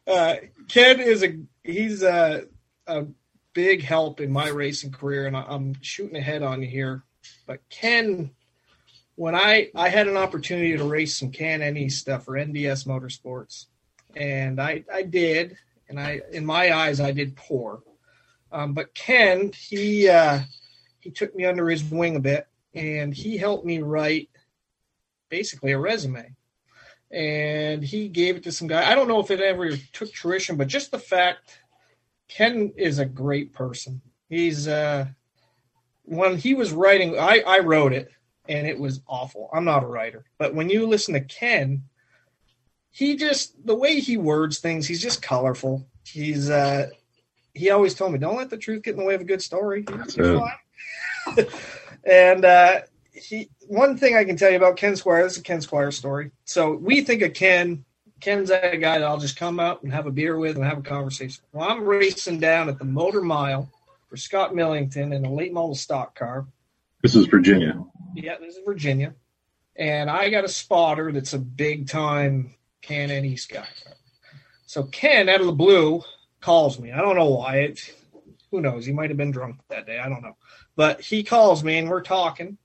Uh, 0.07 0.35
Ken 0.67 0.99
is 0.99 1.23
a 1.23 1.37
he's 1.63 2.01
a, 2.03 2.45
a 2.87 3.05
big 3.53 3.83
help 3.83 4.19
in 4.19 4.31
my 4.31 4.47
racing 4.47 4.91
career, 4.91 5.27
and 5.27 5.37
I, 5.37 5.43
I'm 5.47 5.75
shooting 5.81 6.15
ahead 6.15 6.41
on 6.41 6.61
you 6.61 6.69
here. 6.69 7.03
But 7.45 7.59
Ken, 7.69 8.31
when 9.15 9.35
I 9.35 9.69
I 9.75 9.89
had 9.89 10.07
an 10.07 10.17
opportunity 10.17 10.75
to 10.75 10.83
race 10.83 11.17
some 11.17 11.31
Can 11.31 11.59
NE 11.59 11.89
stuff 11.89 12.25
for 12.25 12.33
NDS 12.33 12.87
Motorsports, 12.87 13.65
and 14.15 14.59
I 14.59 14.83
I 14.91 15.03
did, 15.03 15.57
and 15.91 15.99
I 15.99 16.21
in 16.31 16.45
my 16.45 16.73
eyes 16.73 16.99
I 16.99 17.11
did 17.11 17.35
poor. 17.35 17.83
Um, 18.51 18.73
but 18.73 18.93
Ken, 18.95 19.51
he 19.55 20.09
uh, 20.09 20.39
he 20.99 21.11
took 21.11 21.35
me 21.35 21.45
under 21.45 21.69
his 21.69 21.83
wing 21.83 22.15
a 22.15 22.19
bit 22.19 22.47
and 22.73 23.13
he 23.13 23.37
helped 23.37 23.65
me 23.65 23.79
write 23.79 24.29
basically 25.29 25.73
a 25.73 25.77
resume. 25.77 26.35
And 27.11 27.83
he 27.83 28.07
gave 28.07 28.37
it 28.37 28.43
to 28.43 28.53
some 28.53 28.69
guy. 28.69 28.89
I 28.89 28.95
don't 28.95 29.09
know 29.09 29.19
if 29.19 29.31
it 29.31 29.41
ever 29.41 29.75
took 29.91 30.13
fruition 30.15 30.55
but 30.55 30.67
just 30.67 30.91
the 30.91 30.99
fact 30.99 31.59
ken 32.27 32.71
is 32.77 32.97
a 32.97 33.05
great 33.05 33.53
person. 33.53 34.01
He's 34.29 34.67
uh 34.67 35.07
when 36.03 36.37
he 36.37 36.55
was 36.55 36.71
writing 36.71 37.17
i 37.19 37.43
i 37.45 37.59
wrote 37.59 37.93
it 37.93 38.09
and 38.47 38.65
it 38.65 38.79
was 38.79 39.01
awful. 39.07 39.49
I'm 39.53 39.65
not 39.65 39.83
a 39.83 39.87
writer. 39.87 40.23
But 40.37 40.55
when 40.55 40.69
you 40.69 40.87
listen 40.87 41.13
to 41.15 41.21
ken 41.21 41.83
he 42.91 43.15
just 43.15 43.65
the 43.65 43.75
way 43.75 43.99
he 43.99 44.17
words 44.17 44.59
things 44.59 44.87
he's 44.87 45.01
just 45.01 45.21
colorful 45.21 45.87
he's 46.03 46.49
uh 46.49 46.87
he 47.53 47.69
always 47.69 47.93
told 47.93 48.11
me 48.11 48.19
don't 48.19 48.37
let 48.37 48.49
the 48.49 48.57
truth 48.57 48.83
get 48.83 48.91
in 48.91 48.99
the 48.99 49.05
way 49.05 49.15
of 49.15 49.21
a 49.21 49.25
good 49.25 49.41
story 49.41 49.85
and 52.03 52.45
uh, 52.45 52.81
he 53.13 53.49
one 53.67 53.97
thing 53.97 54.15
I 54.15 54.23
can 54.23 54.35
tell 54.35 54.49
you 54.49 54.57
about 54.57 54.77
Ken 54.77 54.95
Squire, 54.95 55.23
this 55.23 55.33
is 55.33 55.39
a 55.39 55.43
Ken 55.43 55.61
Squire 55.61 55.91
story. 55.91 56.31
So 56.45 56.75
we 56.75 57.01
think 57.01 57.21
of 57.21 57.33
Ken, 57.33 57.85
Ken's 58.19 58.49
that 58.49 58.81
guy 58.81 58.99
that 58.99 59.07
I'll 59.07 59.19
just 59.19 59.37
come 59.37 59.59
up 59.59 59.83
and 59.83 59.93
have 59.93 60.07
a 60.07 60.11
beer 60.11 60.37
with 60.37 60.55
and 60.55 60.65
have 60.65 60.79
a 60.79 60.81
conversation. 60.81 61.43
Well, 61.51 61.69
I'm 61.69 61.85
racing 61.85 62.39
down 62.39 62.69
at 62.69 62.79
the 62.79 62.85
Motor 62.85 63.21
Mile 63.21 63.69
for 64.09 64.17
Scott 64.17 64.55
Millington 64.55 65.13
in 65.13 65.25
a 65.25 65.33
late 65.33 65.53
model 65.53 65.75
stock 65.75 66.15
car. 66.15 66.45
This 67.01 67.15
is 67.15 67.27
Virginia. 67.27 67.83
Yeah, 68.15 68.37
this 68.39 68.55
is 68.55 68.61
Virginia. 68.65 69.13
And 69.75 70.09
I 70.09 70.29
got 70.29 70.43
a 70.43 70.49
spotter 70.49 71.11
that's 71.11 71.33
a 71.33 71.39
big 71.39 71.87
time 71.87 72.55
K&N 72.81 73.25
East 73.25 73.49
guy. 73.49 73.67
So 74.65 74.83
Ken, 74.83 75.29
out 75.29 75.41
of 75.41 75.47
the 75.47 75.51
blue, 75.51 76.01
calls 76.39 76.79
me. 76.79 76.91
I 76.91 77.01
don't 77.01 77.15
know 77.15 77.29
why. 77.29 77.57
It, 77.57 77.93
who 78.49 78.61
knows? 78.61 78.85
He 78.85 78.91
might 78.93 79.09
have 79.09 79.17
been 79.17 79.31
drunk 79.31 79.57
that 79.69 79.85
day. 79.85 79.99
I 79.99 80.09
don't 80.09 80.21
know. 80.21 80.37
But 80.75 81.01
he 81.01 81.23
calls 81.23 81.63
me 81.63 81.77
and 81.77 81.89
we're 81.89 82.01
talking. 82.01 82.57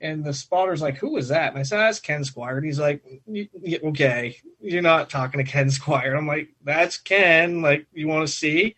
And 0.00 0.24
the 0.24 0.34
spotter's 0.34 0.82
like, 0.82 0.98
Who 0.98 1.16
is 1.16 1.28
that? 1.28 1.50
And 1.50 1.58
I 1.58 1.62
said, 1.62 1.78
That's 1.78 2.00
Ken 2.00 2.22
Squire. 2.22 2.58
And 2.58 2.66
he's 2.66 2.78
like, 2.78 3.02
"Y- 3.24 3.48
y- 3.54 3.80
Okay, 3.82 4.36
you're 4.60 4.82
not 4.82 5.08
talking 5.08 5.42
to 5.42 5.50
Ken 5.50 5.70
Squire. 5.70 6.14
I'm 6.14 6.26
like, 6.26 6.50
That's 6.62 6.98
Ken. 6.98 7.62
Like, 7.62 7.86
you 7.92 8.06
want 8.06 8.26
to 8.26 8.32
see? 8.32 8.76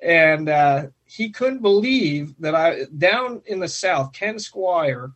And 0.00 0.48
uh, 0.48 0.86
he 1.04 1.30
couldn't 1.30 1.62
believe 1.62 2.34
that 2.40 2.54
I, 2.54 2.84
down 2.98 3.42
in 3.46 3.60
the 3.60 3.68
South, 3.68 4.12
Ken 4.12 4.38
Squire, 4.38 5.12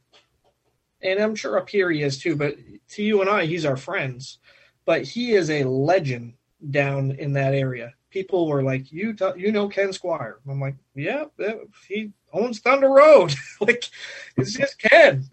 and 1.02 1.18
I'm 1.18 1.34
sure 1.34 1.58
up 1.58 1.68
here 1.68 1.90
he 1.90 2.02
is 2.02 2.18
too, 2.18 2.36
but 2.36 2.56
to 2.90 3.02
you 3.02 3.20
and 3.20 3.28
I, 3.30 3.46
he's 3.46 3.64
our 3.64 3.76
friends. 3.76 4.38
But 4.84 5.04
he 5.04 5.32
is 5.32 5.50
a 5.50 5.64
legend 5.64 6.34
down 6.70 7.12
in 7.12 7.34
that 7.34 7.54
area. 7.54 7.94
People 8.10 8.48
were 8.48 8.62
like, 8.62 8.90
"You, 8.92 9.14
you 9.36 9.52
know 9.52 9.68
Ken 9.68 9.92
Squire?" 9.92 10.38
I'm 10.48 10.60
like, 10.60 10.76
"Yeah, 10.94 11.24
he 11.88 12.12
owns 12.32 12.60
Thunder 12.60 12.90
Road. 12.90 13.34
like, 13.60 13.84
it's 14.36 14.52
just 14.52 14.78
Ken." 14.78 15.28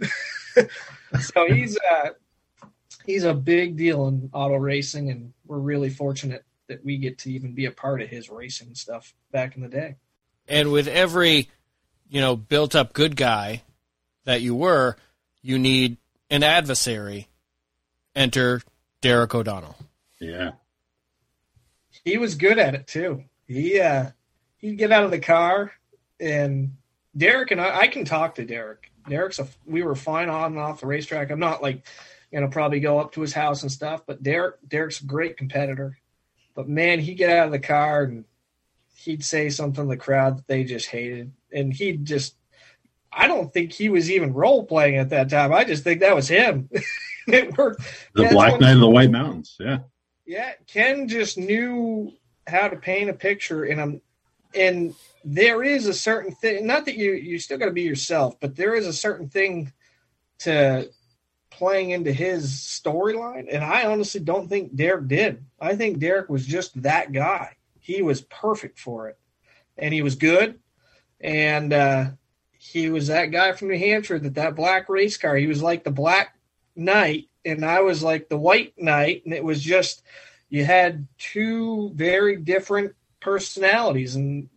so 1.22 1.48
he's 1.48 1.78
uh, 1.92 2.10
he's 3.06 3.24
a 3.24 3.34
big 3.34 3.78
deal 3.78 4.08
in 4.08 4.30
auto 4.34 4.56
racing, 4.56 5.10
and 5.10 5.34
we're 5.46 5.60
really 5.60 5.90
fortunate 5.90 6.46
that 6.68 6.84
we 6.84 6.98
get 6.98 7.18
to 7.20 7.32
even 7.32 7.54
be 7.54 7.66
a 7.66 7.72
part 7.72 8.02
of 8.02 8.10
his 8.10 8.30
racing 8.30 8.76
stuff 8.76 9.14
back 9.32 9.56
in 9.56 9.64
the 9.64 9.70
day. 9.70 9.96
And 10.48 10.72
with 10.72 10.88
every, 10.88 11.50
you 12.10 12.22
know, 12.22 12.36
built 12.36 12.76
up 12.76 12.94
good 12.94 13.16
guy 13.16 13.64
that 14.26 14.42
you 14.42 14.54
were, 14.54 14.98
you 15.42 15.58
need 15.58 15.98
an 16.30 16.44
adversary. 16.44 17.28
Enter 18.16 18.62
Derek 19.08 19.34
O'Donnell. 19.34 19.76
Yeah. 20.20 20.52
he 22.04 22.18
was 22.18 22.36
good 22.36 22.60
at 22.60 22.76
it 22.76 22.88
too. 22.88 23.24
He 23.48 23.80
uh 23.80 24.08
he'd 24.58 24.78
get 24.78 24.92
out 24.92 25.06
of 25.06 25.12
the 25.12 25.20
car 25.20 25.72
and 26.20 26.76
Derek 27.16 27.52
and 27.52 27.62
I 27.62 27.80
I 27.82 27.88
can 27.88 28.04
talk 28.04 28.36
to 28.36 28.46
Derek. 28.46 28.92
Derek's 29.08 29.40
a 29.40 29.48
we 29.66 29.82
were 29.82 29.96
fine 29.96 30.30
on 30.30 30.52
and 30.54 30.60
off 30.60 30.82
the 30.82 30.88
racetrack. 30.88 31.32
I'm 31.32 31.40
not 31.40 31.64
like 31.64 31.86
gonna 32.34 32.50
probably 32.50 32.82
go 32.82 33.00
up 33.00 33.14
to 33.14 33.22
his 33.22 33.32
house 33.32 33.62
and 33.62 33.72
stuff, 33.72 34.04
but 34.06 34.22
Derek 34.22 34.56
Derek's 34.68 35.00
a 35.00 35.06
great 35.06 35.38
competitor. 35.38 35.98
But 36.54 36.68
man, 36.68 37.00
he'd 37.00 37.16
get 37.16 37.30
out 37.30 37.46
of 37.46 37.54
the 37.54 37.60
car 37.60 38.04
and 38.04 38.26
he'd 38.96 39.24
say 39.24 39.50
something 39.50 39.86
to 39.86 39.90
the 39.90 39.96
crowd 39.96 40.40
that 40.40 40.48
they 40.48 40.66
just 40.66 40.88
hated. 40.88 41.32
And 41.54 41.72
he'd 41.72 42.04
just 42.04 42.36
I 43.10 43.28
don't 43.28 43.54
think 43.54 43.72
he 43.72 43.88
was 43.88 44.12
even 44.12 44.34
role 44.34 44.66
playing 44.66 44.98
at 44.98 45.12
that 45.12 45.30
time. 45.30 45.54
I 45.54 45.64
just 45.64 45.86
think 45.86 46.02
that 46.02 46.16
was 46.16 46.28
him. 46.28 46.70
it 47.34 47.58
worked. 47.58 47.82
The 48.14 48.24
That's 48.24 48.34
Black 48.34 48.60
Knight 48.60 48.74
of 48.74 48.80
the 48.80 48.90
White 48.90 49.12
Mountains. 49.12 49.58
Yeah. 49.60 49.80
Yeah, 50.26 50.54
Ken 50.68 51.08
just 51.08 51.38
knew 51.38 52.14
how 52.48 52.68
to 52.68 52.76
paint 52.78 53.10
a 53.10 53.14
picture, 53.14 53.64
and 53.64 53.80
I'm, 53.82 54.02
and 54.54 54.94
there 55.24 55.64
is 55.64 55.88
a 55.88 55.94
certain 55.94 56.34
thing. 56.34 56.66
Not 56.66 56.86
that 56.86 56.96
you 56.96 57.14
you 57.14 57.40
still 57.40 57.58
got 57.58 57.66
to 57.66 57.72
be 57.72 57.84
yourself, 57.84 58.40
but 58.40 58.56
there 58.56 58.76
is 58.76 58.88
a 58.88 58.94
certain 58.94 59.30
thing 59.30 59.72
to 60.40 60.90
playing 61.50 61.92
into 61.92 62.12
his 62.12 62.52
storyline. 62.52 63.48
And 63.52 63.64
I 63.64 63.86
honestly 63.86 64.22
don't 64.22 64.48
think 64.48 64.76
Derek 64.76 65.08
did. 65.08 65.46
I 65.60 65.76
think 65.76 66.00
Derek 66.00 66.30
was 66.30 66.46
just 66.46 66.82
that 66.84 67.12
guy. 67.12 67.56
He 67.80 68.02
was 68.02 68.22
perfect 68.22 68.80
for 68.80 69.08
it, 69.10 69.18
and 69.78 69.94
he 69.94 70.02
was 70.02 70.16
good, 70.16 70.60
and 71.22 71.72
uh, 71.72 72.06
he 72.52 72.90
was 72.90 73.08
that 73.08 73.28
guy 73.28 73.54
from 73.54 73.70
New 73.70 73.80
Hampshire 73.80 74.20
that 74.20 74.36
that 74.36 74.56
black 74.56 74.90
race 74.90 75.18
car. 75.18 75.36
He 75.36 75.48
was 75.48 75.62
like 75.62 75.84
the 75.84 75.92
Black 75.92 76.37
Knight, 76.78 77.28
and 77.46 77.66
I 77.66 77.82
was 77.82 78.04
like 78.04 78.30
the 78.30 78.38
White 78.38 78.74
Knight, 78.78 79.24
and 79.26 79.34
it 79.34 79.44
was 79.44 79.62
just 79.62 80.04
you 80.50 80.64
had 80.64 81.08
two 81.18 81.92
very 81.96 82.38
different 82.38 82.94
personalities, 83.20 84.16
and 84.16 84.50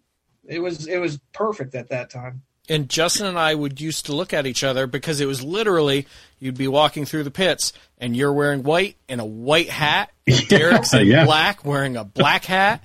it 0.46 0.60
was 0.60 0.86
it 0.86 0.98
was 0.98 1.18
perfect 1.32 1.74
at 1.74 1.88
that 1.90 2.10
time. 2.10 2.42
and 2.68 2.88
Justin 2.88 3.26
and 3.26 3.38
I 3.38 3.54
would 3.54 3.80
used 3.80 4.06
to 4.06 4.14
look 4.14 4.32
at 4.32 4.46
each 4.46 4.62
other 4.64 4.86
because 4.86 5.20
it 5.20 5.26
was 5.26 5.42
literally 5.42 6.06
you'd 6.38 6.56
be 6.58 6.68
walking 6.68 7.04
through 7.04 7.24
the 7.24 7.30
pits 7.30 7.72
and 7.98 8.16
you're 8.16 8.32
wearing 8.32 8.62
white 8.62 8.96
and 9.08 9.20
a 9.20 9.24
white 9.24 9.68
hat. 9.70 10.10
And 10.26 10.48
Derek's 10.48 10.94
in 10.94 11.06
Yeah. 11.08 11.24
black 11.24 11.64
wearing 11.64 11.96
a 11.96 12.04
black 12.04 12.44
hat. 12.44 12.82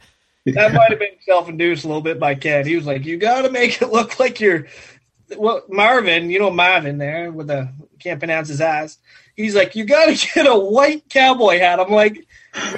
That 0.48 0.74
might 0.74 0.90
have 0.90 0.99
been 0.99 1.10
self-induced 1.26 1.86
a 1.86 1.88
little 1.88 2.02
bit 2.03 2.20
by 2.20 2.36
Ken. 2.36 2.66
He 2.68 2.76
was 2.76 2.86
like, 2.86 3.06
"You 3.06 3.18
got 3.18 3.44
to 3.44 3.49
make 3.52 3.82
it 3.82 3.90
look 3.91 4.20
like 4.20 4.40
you're." 4.40 4.68
Well, 5.38 5.64
Marvin, 5.70 6.30
you 6.30 6.38
know 6.40 6.52
Marvin 6.52 6.98
there 6.99 7.32
with 7.32 7.48
the 7.48 7.70
can't 7.99 8.20
pronounce 8.20 8.48
his 8.49 8.62
ass. 8.62 8.98
He's 9.36 9.56
like, 9.56 9.76
"You 9.76 9.86
got 9.86 10.06
to 10.06 10.34
get 10.34 10.48
a 10.48 10.57
white 10.57 11.10
cowboy 11.10 11.60
hat." 11.60 11.80
I'm 11.80 11.91
like, 11.91 12.26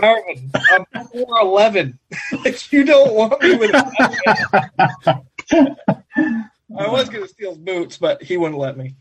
Marvin, 0.02 0.52
I'm 0.72 1.08
four 1.08 1.40
eleven. 1.42 2.00
like 2.44 2.72
you 2.72 2.84
don't 2.84 3.14
want 3.14 3.42
me 3.42 3.56
with. 3.56 3.74
A 3.74 3.92
cowboy 3.98 5.24
hat." 5.50 6.48
I 6.80 6.90
was 6.90 7.10
gonna 7.10 7.28
steal 7.28 7.52
his 7.52 7.60
boots, 7.60 7.98
but 7.98 8.22
he 8.22 8.38
wouldn't 8.38 8.60
let 8.60 8.78
me. 8.78 8.96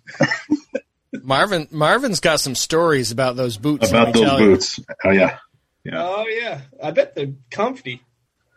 Marvin 1.23 1.67
Marvin's 1.71 2.21
got 2.21 2.41
some 2.41 2.55
stories 2.55 3.11
about 3.11 3.37
those 3.37 3.57
boots. 3.57 3.91
About 3.91 4.13
those 4.15 4.25
tell 4.25 4.41
you. 4.41 4.47
boots. 4.47 4.81
Oh 5.05 5.11
yeah. 5.11 5.39
Yeah. 5.85 6.03
Oh 6.03 6.27
yeah, 6.27 6.61
I 6.83 6.91
bet 6.91 7.15
they're 7.15 7.33
comfy. 7.51 8.03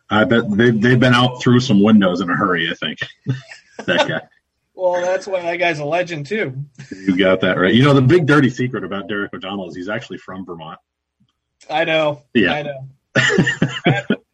I 0.09 0.23
bet 0.23 0.49
they 0.49 0.71
they've 0.71 0.99
been 0.99 1.13
out 1.13 1.41
through 1.41 1.59
some 1.59 1.83
windows 1.83 2.21
in 2.21 2.29
a 2.29 2.35
hurry, 2.35 2.69
I 2.69 2.73
think. 2.73 2.99
that 3.85 4.07
guy. 4.07 4.21
Well, 4.79 5.01
that's 5.01 5.27
why 5.27 5.41
that 5.41 5.57
guy's 5.57 5.79
a 5.79 5.85
legend 5.85 6.25
too. 6.25 6.65
You 6.91 7.17
got 7.17 7.41
that 7.41 7.57
right. 7.57 7.73
You 7.73 7.83
know, 7.83 7.93
the 7.93 8.01
big 8.01 8.25
dirty 8.25 8.49
secret 8.49 8.83
about 8.85 9.07
Derek 9.09 9.33
O'Donnell 9.33 9.67
is 9.69 9.75
he's 9.75 9.89
actually 9.89 10.19
from 10.19 10.45
Vermont. 10.45 10.79
I 11.69 11.83
know. 11.83 12.23
Yeah. 12.33 12.53
I 12.53 12.61
know. 12.63 14.15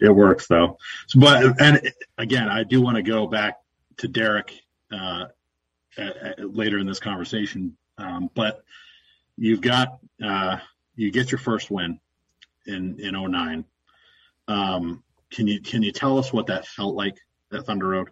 It 0.00 0.10
works 0.10 0.46
though. 0.48 0.78
So, 1.06 1.20
but 1.20 1.60
and 1.60 1.92
again, 2.18 2.48
I 2.48 2.64
do 2.64 2.80
want 2.80 2.96
to 2.96 3.02
go 3.02 3.26
back 3.26 3.58
to 3.98 4.08
Derek 4.08 4.52
uh, 4.90 5.26
a- 5.96 6.34
a- 6.38 6.44
later 6.44 6.78
in 6.78 6.86
this 6.86 6.98
conversation. 6.98 7.76
Um, 7.98 8.30
but 8.34 8.62
you've 9.36 9.60
got 9.60 9.98
uh, 10.24 10.56
you 10.96 11.10
get 11.12 11.30
your 11.30 11.38
first 11.38 11.70
win 11.70 12.00
in 12.66 12.98
in 12.98 13.12
09. 13.14 13.64
Um, 14.48 15.04
can 15.30 15.46
you 15.46 15.60
can 15.60 15.82
you 15.82 15.92
tell 15.92 16.18
us 16.18 16.32
what 16.32 16.46
that 16.46 16.66
felt 16.66 16.94
like 16.96 17.18
at 17.52 17.64
Thunder 17.66 17.88
Road? 17.88 18.08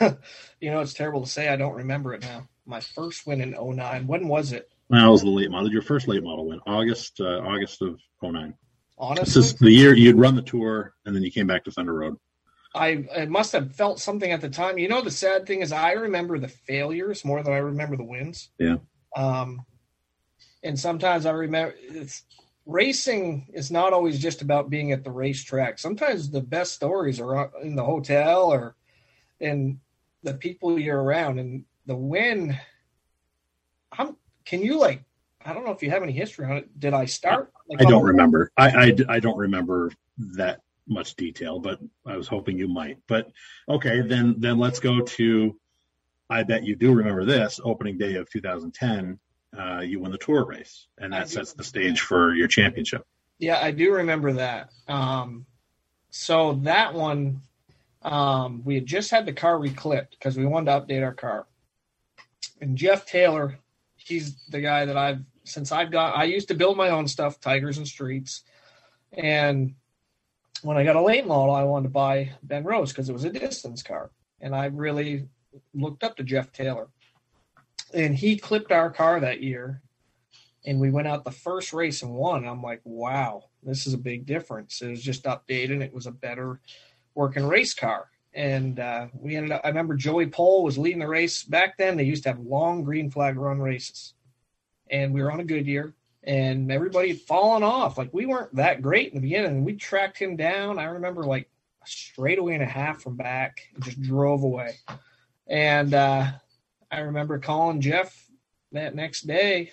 You 0.60 0.70
know, 0.70 0.80
it's 0.80 0.94
terrible 0.94 1.22
to 1.22 1.30
say. 1.30 1.48
I 1.48 1.56
don't 1.56 1.74
remember 1.74 2.14
it 2.14 2.22
now. 2.22 2.48
My 2.64 2.80
first 2.80 3.26
win 3.26 3.42
in 3.42 3.50
09. 3.50 4.06
When 4.06 4.26
was 4.26 4.52
it? 4.52 4.70
That 4.88 5.06
was 5.06 5.22
the 5.22 5.28
late 5.28 5.50
model. 5.50 5.70
Your 5.70 5.82
first 5.82 6.08
late 6.08 6.22
model 6.22 6.48
win, 6.48 6.60
August 6.66 7.20
uh, 7.20 7.40
August 7.40 7.82
of 7.82 8.00
09. 8.22 8.48
This 8.48 8.54
Honestly, 8.98 9.40
is 9.40 9.54
the 9.54 9.70
year 9.70 9.94
you'd 9.94 10.16
run 10.16 10.34
the 10.34 10.42
tour, 10.42 10.94
and 11.04 11.14
then 11.14 11.22
you 11.22 11.30
came 11.30 11.46
back 11.46 11.64
to 11.64 11.70
Thunder 11.70 11.92
Road. 11.92 12.16
I, 12.74 13.06
I 13.14 13.26
must 13.26 13.52
have 13.52 13.74
felt 13.74 14.00
something 14.00 14.30
at 14.30 14.40
the 14.40 14.48
time. 14.48 14.78
You 14.78 14.88
know, 14.88 15.02
the 15.02 15.10
sad 15.10 15.46
thing 15.46 15.60
is, 15.60 15.72
I 15.72 15.92
remember 15.92 16.38
the 16.38 16.48
failures 16.48 17.24
more 17.24 17.42
than 17.42 17.52
I 17.52 17.58
remember 17.58 17.96
the 17.96 18.04
wins. 18.04 18.50
Yeah. 18.58 18.76
Um, 19.14 19.60
and 20.62 20.78
sometimes 20.78 21.26
I 21.26 21.30
remember 21.30 21.74
it's 21.78 22.22
racing 22.66 23.48
is 23.52 23.70
not 23.70 23.92
always 23.92 24.18
just 24.18 24.42
about 24.42 24.70
being 24.70 24.92
at 24.92 25.04
the 25.04 25.10
racetrack. 25.10 25.78
Sometimes 25.78 26.30
the 26.30 26.40
best 26.40 26.72
stories 26.72 27.20
are 27.20 27.50
in 27.62 27.76
the 27.76 27.84
hotel 27.84 28.52
or 28.52 28.76
in 29.40 29.80
the 30.22 30.34
people 30.34 30.78
you're 30.78 31.02
around. 31.02 31.38
And 31.38 31.64
the 31.86 31.96
win, 31.96 32.58
I'm. 33.92 34.16
Can 34.44 34.62
you 34.62 34.78
like? 34.78 35.02
I 35.44 35.52
don't 35.52 35.64
know 35.64 35.72
if 35.72 35.82
you 35.82 35.90
have 35.90 36.02
any 36.02 36.12
history 36.12 36.46
on 36.46 36.56
it. 36.56 36.80
Did 36.80 36.94
I 36.94 37.04
start? 37.04 37.52
Like, 37.68 37.80
I 37.80 37.84
don't 37.84 38.00
on- 38.00 38.06
remember. 38.08 38.50
I, 38.56 38.68
I, 38.68 38.96
I 39.08 39.20
don't 39.20 39.38
remember 39.38 39.92
that 40.18 40.60
much 40.88 41.14
detail, 41.16 41.58
but 41.58 41.80
I 42.06 42.16
was 42.16 42.28
hoping 42.28 42.58
you 42.58 42.68
might. 42.68 42.98
But 43.06 43.30
okay, 43.68 44.02
then 44.02 44.36
then 44.38 44.58
let's 44.58 44.80
go 44.80 45.00
to. 45.00 45.58
I 46.28 46.42
bet 46.42 46.64
you 46.64 46.74
do 46.74 46.92
remember 46.92 47.24
this 47.24 47.60
opening 47.62 47.98
day 47.98 48.16
of 48.16 48.28
2010. 48.30 49.18
Uh, 49.56 49.80
you 49.80 50.00
win 50.00 50.10
the 50.10 50.18
tour 50.18 50.44
race, 50.44 50.88
and 50.98 51.12
that 51.12 51.28
sets 51.28 51.52
the 51.52 51.62
stage 51.62 52.00
for 52.00 52.34
your 52.34 52.48
championship. 52.48 53.06
Yeah, 53.38 53.60
I 53.62 53.70
do 53.70 53.92
remember 53.92 54.32
that. 54.34 54.70
Um, 54.88 55.46
so 56.10 56.54
that 56.62 56.94
one, 56.94 57.42
um, 58.06 58.62
we 58.64 58.76
had 58.76 58.86
just 58.86 59.10
had 59.10 59.26
the 59.26 59.32
car 59.32 59.58
reclipped 59.58 60.12
because 60.12 60.36
we 60.36 60.46
wanted 60.46 60.66
to 60.66 60.80
update 60.80 61.04
our 61.04 61.12
car. 61.12 61.46
And 62.60 62.78
Jeff 62.78 63.04
Taylor, 63.04 63.58
he's 63.96 64.46
the 64.46 64.60
guy 64.60 64.84
that 64.84 64.96
I've 64.96 65.20
since 65.42 65.72
I've 65.72 65.90
got. 65.90 66.16
I 66.16 66.24
used 66.24 66.48
to 66.48 66.54
build 66.54 66.76
my 66.76 66.90
own 66.90 67.08
stuff, 67.08 67.40
Tigers 67.40 67.78
and 67.78 67.86
Streets, 67.86 68.42
and 69.12 69.74
when 70.62 70.76
I 70.76 70.84
got 70.84 70.96
a 70.96 71.02
late 71.02 71.26
model, 71.26 71.54
I 71.54 71.64
wanted 71.64 71.84
to 71.84 71.90
buy 71.90 72.32
Ben 72.44 72.64
Rowe's 72.64 72.92
because 72.92 73.08
it 73.08 73.12
was 73.12 73.24
a 73.24 73.30
distance 73.30 73.82
car, 73.82 74.10
and 74.40 74.54
I 74.54 74.66
really 74.66 75.28
looked 75.74 76.04
up 76.04 76.16
to 76.16 76.22
Jeff 76.22 76.52
Taylor. 76.52 76.88
And 77.92 78.14
he 78.16 78.36
clipped 78.36 78.72
our 78.72 78.90
car 78.90 79.18
that 79.20 79.42
year, 79.42 79.82
and 80.64 80.80
we 80.80 80.90
went 80.90 81.08
out 81.08 81.24
the 81.24 81.32
first 81.32 81.72
race 81.72 82.02
and 82.02 82.12
won. 82.12 82.46
I'm 82.46 82.62
like, 82.62 82.82
wow, 82.84 83.44
this 83.64 83.86
is 83.86 83.94
a 83.94 83.98
big 83.98 84.26
difference. 84.26 84.80
It 84.80 84.90
was 84.90 85.02
just 85.02 85.24
updated. 85.24 85.82
It 85.82 85.92
was 85.94 86.06
a 86.06 86.12
better 86.12 86.60
working 87.16 87.46
race 87.46 87.74
car. 87.74 88.08
And 88.34 88.78
uh, 88.78 89.06
we 89.18 89.34
ended 89.34 89.50
up, 89.50 89.62
I 89.64 89.68
remember 89.68 89.94
Joey 89.94 90.26
Pole 90.26 90.62
was 90.62 90.76
leading 90.76 91.00
the 91.00 91.08
race. 91.08 91.42
Back 91.42 91.78
then, 91.78 91.96
they 91.96 92.04
used 92.04 92.24
to 92.24 92.28
have 92.28 92.38
long 92.38 92.84
green 92.84 93.10
flag 93.10 93.36
run 93.38 93.58
races. 93.58 94.12
And 94.90 95.14
we 95.14 95.22
were 95.22 95.32
on 95.32 95.40
a 95.40 95.44
good 95.44 95.66
year, 95.66 95.94
and 96.22 96.70
everybody 96.70 97.08
had 97.08 97.20
fallen 97.22 97.62
off. 97.62 97.98
Like, 97.98 98.12
we 98.12 98.26
weren't 98.26 98.54
that 98.54 98.82
great 98.82 99.08
in 99.08 99.14
the 99.14 99.22
beginning. 99.22 99.64
We 99.64 99.74
tracked 99.74 100.18
him 100.18 100.36
down. 100.36 100.78
I 100.78 100.84
remember 100.84 101.24
like 101.24 101.48
a 101.82 101.88
straightaway 101.88 102.54
and 102.54 102.62
a 102.62 102.66
half 102.66 103.02
from 103.02 103.16
back 103.16 103.68
and 103.74 103.82
just 103.82 104.00
drove 104.02 104.42
away. 104.44 104.76
And 105.48 105.94
uh, 105.94 106.30
I 106.90 107.00
remember 107.00 107.38
calling 107.38 107.80
Jeff 107.80 108.28
that 108.72 108.94
next 108.94 109.22
day 109.22 109.72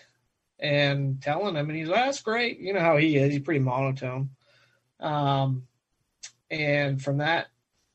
and 0.57 1.21
telling 1.21 1.55
him, 1.55 1.69
and 1.69 1.77
he's 1.77 1.89
like, 1.89 2.05
"That's 2.05 2.21
great." 2.21 2.59
You 2.59 2.73
know 2.73 2.79
how 2.79 2.97
he 2.97 3.17
is; 3.17 3.33
he's 3.33 3.41
pretty 3.41 3.59
monotone. 3.59 4.29
Um, 4.99 5.67
and 6.49 7.01
from 7.01 7.17
that 7.17 7.47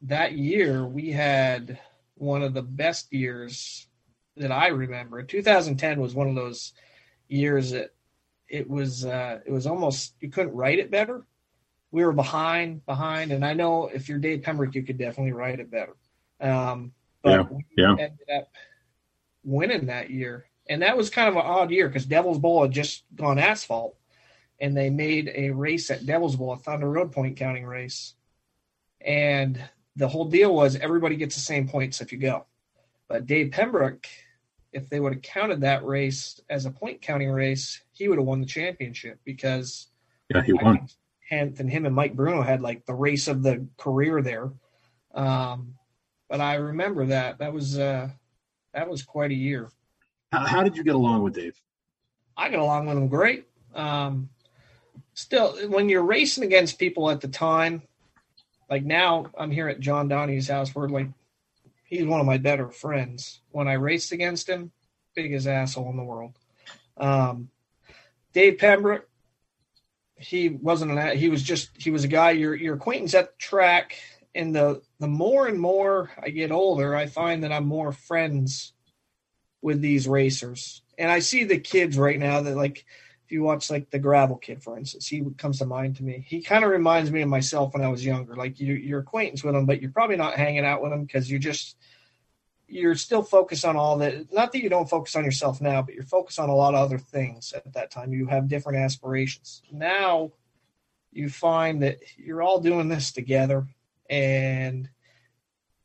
that 0.03 0.33
year, 0.33 0.87
we 0.87 1.11
had 1.11 1.79
one 2.15 2.43
of 2.43 2.55
the 2.55 2.63
best 2.63 3.13
years 3.13 3.87
that 4.37 4.53
I 4.53 4.69
remember. 4.69 5.23
2010 5.23 6.01
was 6.01 6.15
one 6.15 6.29
of 6.29 6.35
those 6.35 6.73
years 7.29 7.73
that 7.73 7.95
it 8.49 8.69
was 8.69 9.05
uh, 9.05 9.41
it 9.45 9.51
was 9.51 9.67
almost 9.67 10.15
you 10.21 10.31
couldn't 10.31 10.55
write 10.55 10.79
it 10.79 10.91
better. 10.91 11.25
We 11.91 12.05
were 12.05 12.13
behind, 12.13 12.85
behind, 12.85 13.33
and 13.33 13.45
I 13.45 13.55
know 13.55 13.87
if 13.87 14.09
you're 14.09 14.19
Dave 14.19 14.43
Pembroke, 14.43 14.75
you 14.75 14.83
could 14.83 14.99
definitely 14.99 15.33
write 15.33 15.59
it 15.59 15.71
better. 15.71 15.97
Um, 16.41 16.93
but 17.23 17.31
Yeah, 17.31 17.43
we 17.51 17.65
yeah. 17.77 17.91
ended 17.93 18.31
up 18.35 18.49
winning 19.43 19.87
that 19.87 20.11
year, 20.11 20.47
and 20.69 20.83
that 20.83 20.97
was 20.97 21.09
kind 21.11 21.29
of 21.29 21.37
an 21.37 21.43
odd 21.43 21.71
year 21.71 21.89
because 21.89 22.05
Devil's 22.05 22.39
Bowl 22.39 22.63
had 22.63 22.73
just 22.73 23.05
gone 23.15 23.39
asphalt, 23.39 23.97
and 24.61 24.77
they 24.77 24.91
made 24.91 25.33
a 25.35 25.51
race 25.51 25.91
at 25.91 26.05
Devil's 26.05 26.37
Bowl, 26.37 26.53
a 26.53 26.59
Thunder 26.59 26.91
Road 26.91 27.11
point 27.11 27.37
counting 27.39 27.65
race, 27.65 28.15
and 29.01 29.63
the 29.97 30.09
whole 30.09 30.27
deal 30.27 30.55
was 30.55 30.77
everybody 30.77 31.17
gets 31.17 31.35
the 31.35 31.41
same 31.41 31.69
points 31.69 32.01
if 32.01 32.13
you 32.13 32.19
go. 32.19 32.47
But 33.09 33.27
Dave 33.27 33.53
Pembroke, 33.53 34.07
if 34.73 34.89
they 34.89 35.01
would 35.01 35.15
have 35.15 35.23
counted 35.23 35.63
that 35.63 35.85
race 35.85 36.41
as 36.51 36.67
a 36.67 36.71
point 36.71 37.03
counting 37.03 37.31
race, 37.31 37.83
he 37.93 38.09
would 38.09 38.19
have 38.19 38.27
won 38.27 38.41
the 38.41 38.47
championship 38.47 39.19
because 39.25 39.89
Yeah, 40.33 40.43
he 40.43 40.53
won. 40.53 40.89
Hent 41.29 41.61
and 41.61 41.71
him 41.71 41.85
and 41.85 41.95
Mike 41.95 42.15
Bruno 42.15 42.43
had 42.43 42.63
like 42.63 42.87
the 42.87 42.95
race 42.95 43.29
of 43.29 43.43
the 43.43 43.67
career 43.77 44.23
there. 44.23 44.51
Um, 45.15 45.75
but 46.29 46.41
I 46.41 46.55
remember 46.55 47.07
that 47.07 47.39
that 47.39 47.53
was 47.53 47.79
uh, 47.79 48.11
that 48.73 48.89
was 48.89 49.03
quite 49.03 49.31
a 49.31 49.35
year. 49.35 49.71
How, 50.33 50.47
how 50.47 50.63
did 50.63 50.77
you 50.77 50.85
get 50.85 50.95
along 50.95 51.23
with 51.23 51.35
Dave? 51.35 51.61
I 52.37 52.51
got 52.51 52.61
along 52.61 52.87
with 52.87 52.99
him 52.99 53.09
great. 53.09 53.47
Um, 53.75 54.29
still, 55.15 55.57
when 55.69 55.89
you're 55.89 56.03
racing 56.03 56.45
against 56.45 56.79
people 56.79 57.11
at 57.11 57.21
the 57.21 57.29
time, 57.29 57.83
like 58.71 58.85
now, 58.85 59.27
I'm 59.37 59.51
here 59.51 59.69
at 59.69 59.81
John 59.81 60.09
Donahue's 60.09 60.49
house. 60.49 60.75
We're 60.75 60.89
like, 60.89 61.09
he's 61.85 62.07
one 62.07 62.21
of 62.21 62.27
my 62.27 62.39
better 62.39 62.69
friends. 62.69 63.41
When 63.51 63.69
I 63.69 63.75
raced 63.75 64.13
against 64.13 64.49
him, 64.49 64.73
biggest 65.15 65.47
asshole 65.47 65.91
in 65.91 65.97
the 65.97 66.05
world. 66.05 66.39
Um, 66.97 67.51
Dave 68.33 68.59
Pembroke, 68.59 69.09
he 70.17 70.49
wasn't 70.49 70.93
an. 70.93 71.17
He 71.17 71.29
was 71.29 71.43
just 71.43 71.71
he 71.77 71.91
was 71.91 72.05
a 72.05 72.09
guy 72.09 72.33
your 72.33 72.55
your 72.55 72.75
acquaintance 72.75 73.15
at 73.15 73.31
the 73.31 73.39
track. 73.39 73.97
And 74.35 74.55
the 74.55 74.83
the 75.01 75.09
more 75.09 75.47
and 75.47 75.59
more 75.59 76.11
I 76.23 76.31
get 76.31 76.53
older, 76.53 76.95
I 76.95 77.07
find 77.07 77.45
that 77.45 77.53
I'm 77.53 77.67
more 77.67 77.93
friends 77.93 78.73
with 79.63 79.81
these 79.81 80.07
racers. 80.07 80.83
And 80.99 81.11
I 81.11 81.21
see 81.21 81.45
the 81.45 81.59
kids 81.59 81.97
right 81.97 82.19
now 82.19 82.43
that 82.43 82.57
like 82.57 82.85
if 83.29 83.33
you 83.33 83.43
watch 83.43 83.71
like 83.71 83.91
the 83.91 83.99
gravel 83.99 84.37
kid 84.37 84.63
for 84.63 84.79
instance, 84.79 85.07
he 85.07 85.23
comes 85.37 85.59
to 85.59 85.67
mind 85.67 85.97
to 85.97 86.03
me. 86.03 86.25
He 86.27 86.41
kind 86.41 86.65
of 86.65 86.71
reminds 86.71 87.11
me 87.11 87.21
of 87.21 87.29
myself 87.29 87.75
when 87.75 87.85
I 87.85 87.89
was 87.89 88.03
younger. 88.03 88.35
Like 88.35 88.59
you 88.59 88.73
you're 88.73 89.01
acquaintance 89.01 89.45
with 89.45 89.55
him, 89.55 89.67
but 89.67 89.83
you're 89.83 89.91
probably 89.91 90.17
not 90.17 90.33
hanging 90.33 90.65
out 90.65 90.83
with 90.83 90.93
him 90.93 91.05
because 91.05 91.31
you're 91.31 91.39
just 91.39 91.77
you're 92.69 92.95
still 92.95 93.23
focused 93.23 93.67
on 93.67 93.77
all 93.77 93.99
that 93.99 94.33
not 94.33 94.51
that 94.53 94.63
you 94.63 94.71
don't 94.71 94.89
focus 94.89 95.15
on 95.15 95.27
yourself 95.27 95.61
now, 95.61 95.83
but 95.83 95.93
you're 95.93 96.05
focused 96.05 96.39
on 96.39 96.49
a 96.49 96.55
lot 96.55 96.73
of 96.73 96.81
other 96.81 96.97
things 96.97 97.53
at 97.53 97.71
that 97.75 97.91
time. 97.91 98.15
You 98.15 98.25
have 98.29 98.49
different 98.49 98.79
aspirations. 98.79 99.61
Now 99.71 100.33
you 101.13 101.29
find 101.29 101.83
that 101.83 101.99
you're 102.17 102.41
all 102.41 102.61
doing 102.61 102.89
this 102.89 103.13
together 103.13 103.67
and 104.09 104.89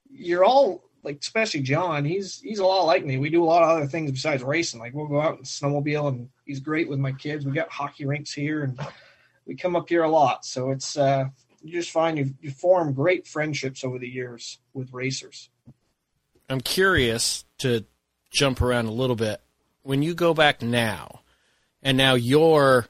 you're 0.09 0.45
all 0.45 0.85
like, 1.03 1.17
especially 1.19 1.59
John. 1.59 2.05
He's 2.05 2.39
he's 2.39 2.59
a 2.59 2.65
lot 2.65 2.85
like 2.85 3.05
me. 3.05 3.17
We 3.17 3.29
do 3.29 3.43
a 3.43 3.45
lot 3.45 3.63
of 3.63 3.69
other 3.69 3.87
things 3.87 4.11
besides 4.11 4.43
racing. 4.43 4.79
Like 4.79 4.93
we'll 4.93 5.07
go 5.07 5.19
out 5.19 5.35
and 5.35 5.45
snowmobile, 5.45 6.07
and 6.07 6.29
he's 6.45 6.59
great 6.59 6.89
with 6.89 6.99
my 6.99 7.11
kids. 7.11 7.45
We 7.45 7.51
got 7.51 7.69
hockey 7.69 8.05
rinks 8.05 8.33
here, 8.33 8.63
and 8.63 8.79
we 9.45 9.55
come 9.55 9.75
up 9.75 9.89
here 9.89 10.03
a 10.03 10.09
lot. 10.09 10.45
So 10.45 10.71
it's 10.71 10.97
uh, 10.97 11.25
you 11.63 11.71
just 11.71 11.91
find 11.91 12.17
you 12.17 12.33
you 12.41 12.51
form 12.51 12.93
great 12.93 13.27
friendships 13.27 13.83
over 13.83 13.99
the 13.99 14.07
years 14.07 14.59
with 14.73 14.93
racers. 14.93 15.49
I'm 16.49 16.61
curious 16.61 17.45
to 17.59 17.85
jump 18.31 18.61
around 18.61 18.87
a 18.87 18.91
little 18.91 19.15
bit. 19.15 19.41
When 19.83 20.01
you 20.01 20.13
go 20.13 20.33
back 20.33 20.61
now, 20.61 21.21
and 21.81 21.97
now 21.97 22.15
you're 22.15 22.87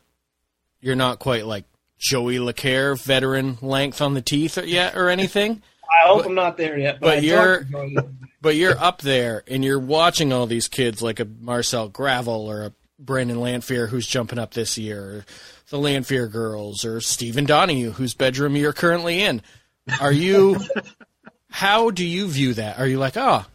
you're 0.82 0.96
not 0.96 1.20
quite 1.20 1.46
like 1.46 1.66
Joey 1.98 2.40
Laquerre, 2.40 2.96
veteran 2.96 3.58
length 3.62 4.02
on 4.02 4.14
the 4.14 4.22
teeth 4.22 4.58
yet 4.66 4.96
or 4.96 5.10
anything. 5.10 5.62
I 5.84 6.08
hope 6.08 6.20
but, 6.20 6.26
I'm 6.28 6.36
not 6.36 6.58
there 6.58 6.78
yet, 6.78 7.00
but, 7.00 7.08
but 7.08 7.24
you're 7.24 7.68
but 8.42 8.56
you're 8.56 8.78
up 8.78 9.02
there 9.02 9.44
and 9.48 9.64
you're 9.64 9.80
watching 9.80 10.34
all 10.34 10.48
these 10.48 10.68
kids 10.68 11.02
like 11.02 11.20
a 11.20 11.26
Marcel 11.26 11.88
Gravel 11.88 12.50
or 12.50 12.64
a 12.64 12.74
Brandon 13.00 13.40
Lanfear 13.40 13.88
who's 13.88 14.08
jumping 14.08 14.40
up 14.40 14.54
this 14.54 14.78
year, 14.78 15.02
or 15.02 15.26
the 15.70 15.80
Lanfear 15.80 16.28
girls, 16.28 16.86
or 16.86 17.02
Stephen 17.02 17.46
Donahue 17.46 17.92
whose 17.92 18.14
bedroom 18.14 18.56
you're 18.56 18.74
currently 18.74 19.22
in. 19.22 19.42
Are 20.00 20.12
you? 20.12 20.60
how 21.50 21.92
do 21.92 22.06
you 22.06 22.28
view 22.28 22.54
that? 22.56 22.80
Are 22.80 22.88
you 22.88 22.98
like, 22.98 23.16
oh, 23.16 23.46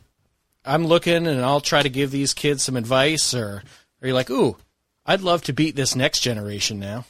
I'm 0.64 0.86
looking 0.86 1.26
and 1.26 1.40
I'll 1.40 1.60
try 1.60 1.82
to 1.82 1.88
give 1.88 2.10
these 2.10 2.34
kids 2.34 2.62
some 2.62 2.76
advice, 2.76 3.34
or 3.34 3.62
are 4.02 4.08
you 4.08 4.14
like, 4.14 4.30
ooh, 4.30 4.56
I'd 5.06 5.22
love 5.22 5.42
to 5.44 5.52
beat 5.52 5.74
this 5.74 5.96
next 5.96 6.20
generation 6.20 6.78
now? 6.78 7.06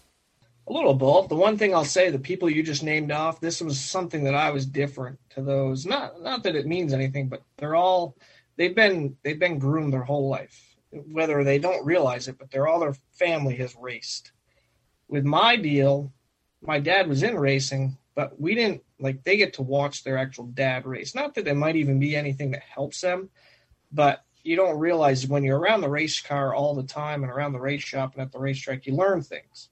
A 0.68 0.72
little 0.72 0.94
both. 0.94 1.28
The 1.28 1.34
one 1.34 1.58
thing 1.58 1.74
I'll 1.74 1.84
say, 1.84 2.10
the 2.10 2.18
people 2.18 2.48
you 2.48 2.62
just 2.62 2.82
named 2.82 3.10
off, 3.10 3.40
this 3.40 3.60
was 3.60 3.80
something 3.80 4.24
that 4.24 4.34
I 4.34 4.50
was 4.50 4.66
different 4.66 5.18
to 5.30 5.42
those. 5.42 5.86
Not 5.86 6.20
not 6.22 6.42
that 6.44 6.56
it 6.56 6.66
means 6.66 6.92
anything, 6.92 7.28
but 7.28 7.42
they're 7.56 7.74
all 7.74 8.16
they've 8.56 8.74
been 8.74 9.16
they've 9.22 9.38
been 9.38 9.58
groomed 9.58 9.92
their 9.92 10.04
whole 10.04 10.28
life, 10.28 10.67
whether 10.90 11.44
they 11.44 11.58
don't 11.58 11.84
realize 11.84 12.28
it, 12.28 12.38
but 12.38 12.50
they're 12.50 12.66
all 12.66 12.80
their 12.80 12.96
family 13.12 13.56
has 13.56 13.76
raced. 13.76 14.32
With 15.08 15.24
my 15.24 15.56
deal, 15.56 16.12
my 16.60 16.78
dad 16.78 17.08
was 17.08 17.22
in 17.22 17.36
racing, 17.36 17.96
but 18.14 18.40
we 18.40 18.54
didn't 18.54 18.82
like 19.00 19.22
they 19.22 19.36
get 19.36 19.54
to 19.54 19.62
watch 19.62 20.02
their 20.02 20.18
actual 20.18 20.46
dad 20.46 20.86
race. 20.86 21.14
Not 21.14 21.34
that 21.34 21.44
there 21.44 21.54
might 21.54 21.76
even 21.76 21.98
be 21.98 22.16
anything 22.16 22.50
that 22.50 22.62
helps 22.62 23.00
them, 23.00 23.30
but 23.92 24.24
you 24.42 24.56
don't 24.56 24.78
realize 24.78 25.26
when 25.26 25.44
you're 25.44 25.58
around 25.58 25.82
the 25.82 25.90
race 25.90 26.20
car 26.20 26.54
all 26.54 26.74
the 26.74 26.82
time 26.82 27.22
and 27.22 27.30
around 27.30 27.52
the 27.52 27.60
race 27.60 27.82
shop 27.82 28.14
and 28.14 28.22
at 28.22 28.32
the 28.32 28.38
racetrack, 28.38 28.86
you 28.86 28.94
learn 28.94 29.22
things. 29.22 29.68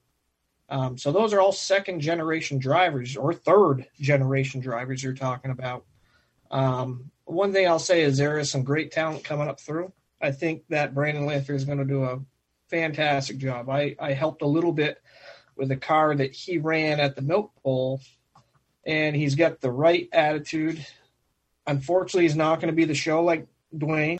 Um, 0.69 0.97
so 0.97 1.11
those 1.11 1.33
are 1.33 1.39
all 1.39 1.51
second 1.51 2.01
generation 2.01 2.59
drivers 2.59 3.15
or 3.15 3.33
third 3.33 3.87
generation 3.99 4.59
drivers 4.59 5.01
you're 5.01 5.13
talking 5.13 5.51
about. 5.51 5.85
Um, 6.51 7.11
one 7.25 7.53
thing 7.53 7.67
I'll 7.67 7.79
say 7.79 8.01
is 8.01 8.17
there 8.17 8.37
is 8.37 8.49
some 8.49 8.63
great 8.63 8.91
talent 8.91 9.23
coming 9.23 9.47
up 9.47 9.59
through. 9.59 9.91
I 10.21 10.31
think 10.31 10.63
that 10.69 10.93
Brandon 10.93 11.25
Lanfear 11.25 11.55
is 11.55 11.65
going 11.65 11.77
to 11.77 11.85
do 11.85 12.03
a 12.03 12.19
fantastic 12.69 13.37
job. 13.37 13.69
I, 13.69 13.95
I 13.99 14.13
helped 14.13 14.41
a 14.41 14.47
little 14.47 14.71
bit 14.71 15.01
with 15.55 15.71
a 15.71 15.75
car 15.75 16.15
that 16.15 16.33
he 16.33 16.57
ran 16.57 16.99
at 16.99 17.15
the 17.15 17.21
milk 17.21 17.51
bowl, 17.63 18.01
and 18.85 19.15
he's 19.15 19.35
got 19.35 19.61
the 19.61 19.71
right 19.71 20.07
attitude. 20.11 20.85
Unfortunately, 21.65 22.23
he's 22.23 22.35
not 22.35 22.55
going 22.61 22.71
to 22.71 22.75
be 22.75 22.85
the 22.85 22.95
show 22.95 23.23
like 23.23 23.47
Dwayne. 23.75 24.19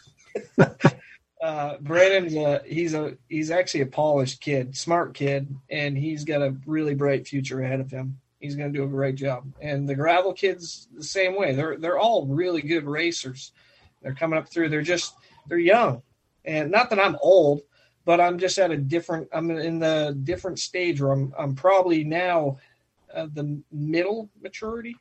uh, 1.42 1.78
Brandon's 1.80 2.36
a 2.36 2.62
he's 2.66 2.94
a 2.94 3.18
he's 3.30 3.52
actually 3.52 3.82
a 3.82 3.88
polished 3.88 4.42
kid, 4.42 4.76
smart 4.76 5.14
kid, 5.14 5.54
and 5.70 5.98
he's 5.98 6.24
got 6.24 6.42
a 6.42 6.56
really 6.66 6.96
bright 6.96 7.28
future 7.28 7.62
ahead 7.62 7.80
of 7.80 7.92
him. 7.92 8.20
He's 8.40 8.56
going 8.56 8.72
to 8.72 8.78
do 8.78 8.86
a 8.86 8.90
great 8.90 9.16
job. 9.16 9.52
And 9.60 9.90
the 9.90 9.96
gravel 9.96 10.34
kids 10.34 10.88
the 10.94 11.04
same 11.04 11.38
way. 11.38 11.54
They're 11.54 11.78
they're 11.78 12.00
all 12.00 12.26
really 12.26 12.62
good 12.62 12.86
racers. 12.86 13.52
They're 14.02 14.14
coming 14.14 14.38
up 14.38 14.50
through. 14.50 14.70
They're 14.70 14.82
just 14.82 15.16
they're 15.48 15.58
young, 15.58 16.02
and 16.46 16.72
not 16.72 16.90
that 16.90 17.00
I'm 17.00 17.18
old, 17.22 17.62
but 18.06 18.22
I'm 18.22 18.40
just 18.40 18.58
at 18.58 18.72
a 18.72 18.78
different. 18.78 19.28
I'm 19.32 19.52
in 19.52 19.80
the 19.80 20.18
different 20.24 20.60
stage 20.60 21.02
where 21.02 21.12
I'm 21.12 21.34
I'm 21.38 21.56
probably 21.56 22.04
now 22.04 22.58
uh, 23.14 23.28
the 23.32 23.62
middle 23.72 24.30
maturity. 24.42 24.96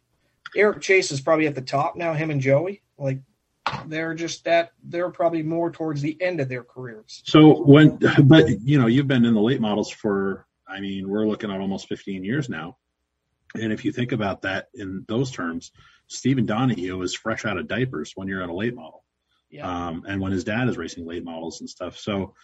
Eric 0.56 0.80
Chase 0.80 1.10
is 1.10 1.20
probably 1.20 1.46
at 1.46 1.54
the 1.54 1.62
top 1.62 1.96
now. 1.96 2.14
Him 2.14 2.30
and 2.30 2.40
Joey, 2.40 2.82
like 2.98 3.20
they're 3.86 4.14
just 4.14 4.44
that 4.44 4.72
they're 4.84 5.10
probably 5.10 5.42
more 5.42 5.70
towards 5.70 6.00
the 6.00 6.16
end 6.20 6.40
of 6.40 6.48
their 6.48 6.64
careers. 6.64 7.22
So 7.26 7.62
when, 7.62 7.98
but 8.24 8.48
you 8.62 8.78
know, 8.78 8.86
you've 8.86 9.08
been 9.08 9.24
in 9.24 9.34
the 9.34 9.40
late 9.40 9.60
models 9.60 9.90
for, 9.90 10.46
I 10.68 10.80
mean, 10.80 11.08
we're 11.08 11.26
looking 11.26 11.50
at 11.50 11.60
almost 11.60 11.88
15 11.88 12.24
years 12.24 12.48
now. 12.48 12.76
And 13.54 13.72
if 13.72 13.84
you 13.84 13.92
think 13.92 14.12
about 14.12 14.42
that 14.42 14.68
in 14.74 15.04
those 15.08 15.30
terms, 15.30 15.72
Stephen 16.08 16.46
Donahue 16.46 17.00
is 17.02 17.14
fresh 17.14 17.44
out 17.44 17.58
of 17.58 17.68
diapers 17.68 18.12
when 18.14 18.28
you're 18.28 18.42
at 18.42 18.48
a 18.48 18.54
late 18.54 18.74
model. 18.74 19.04
Yeah. 19.50 19.66
Um, 19.66 20.04
and 20.08 20.20
when 20.20 20.32
his 20.32 20.44
dad 20.44 20.68
is 20.68 20.76
racing 20.76 21.06
late 21.06 21.24
models 21.24 21.60
and 21.60 21.70
stuff. 21.70 21.96
So, 21.98 22.34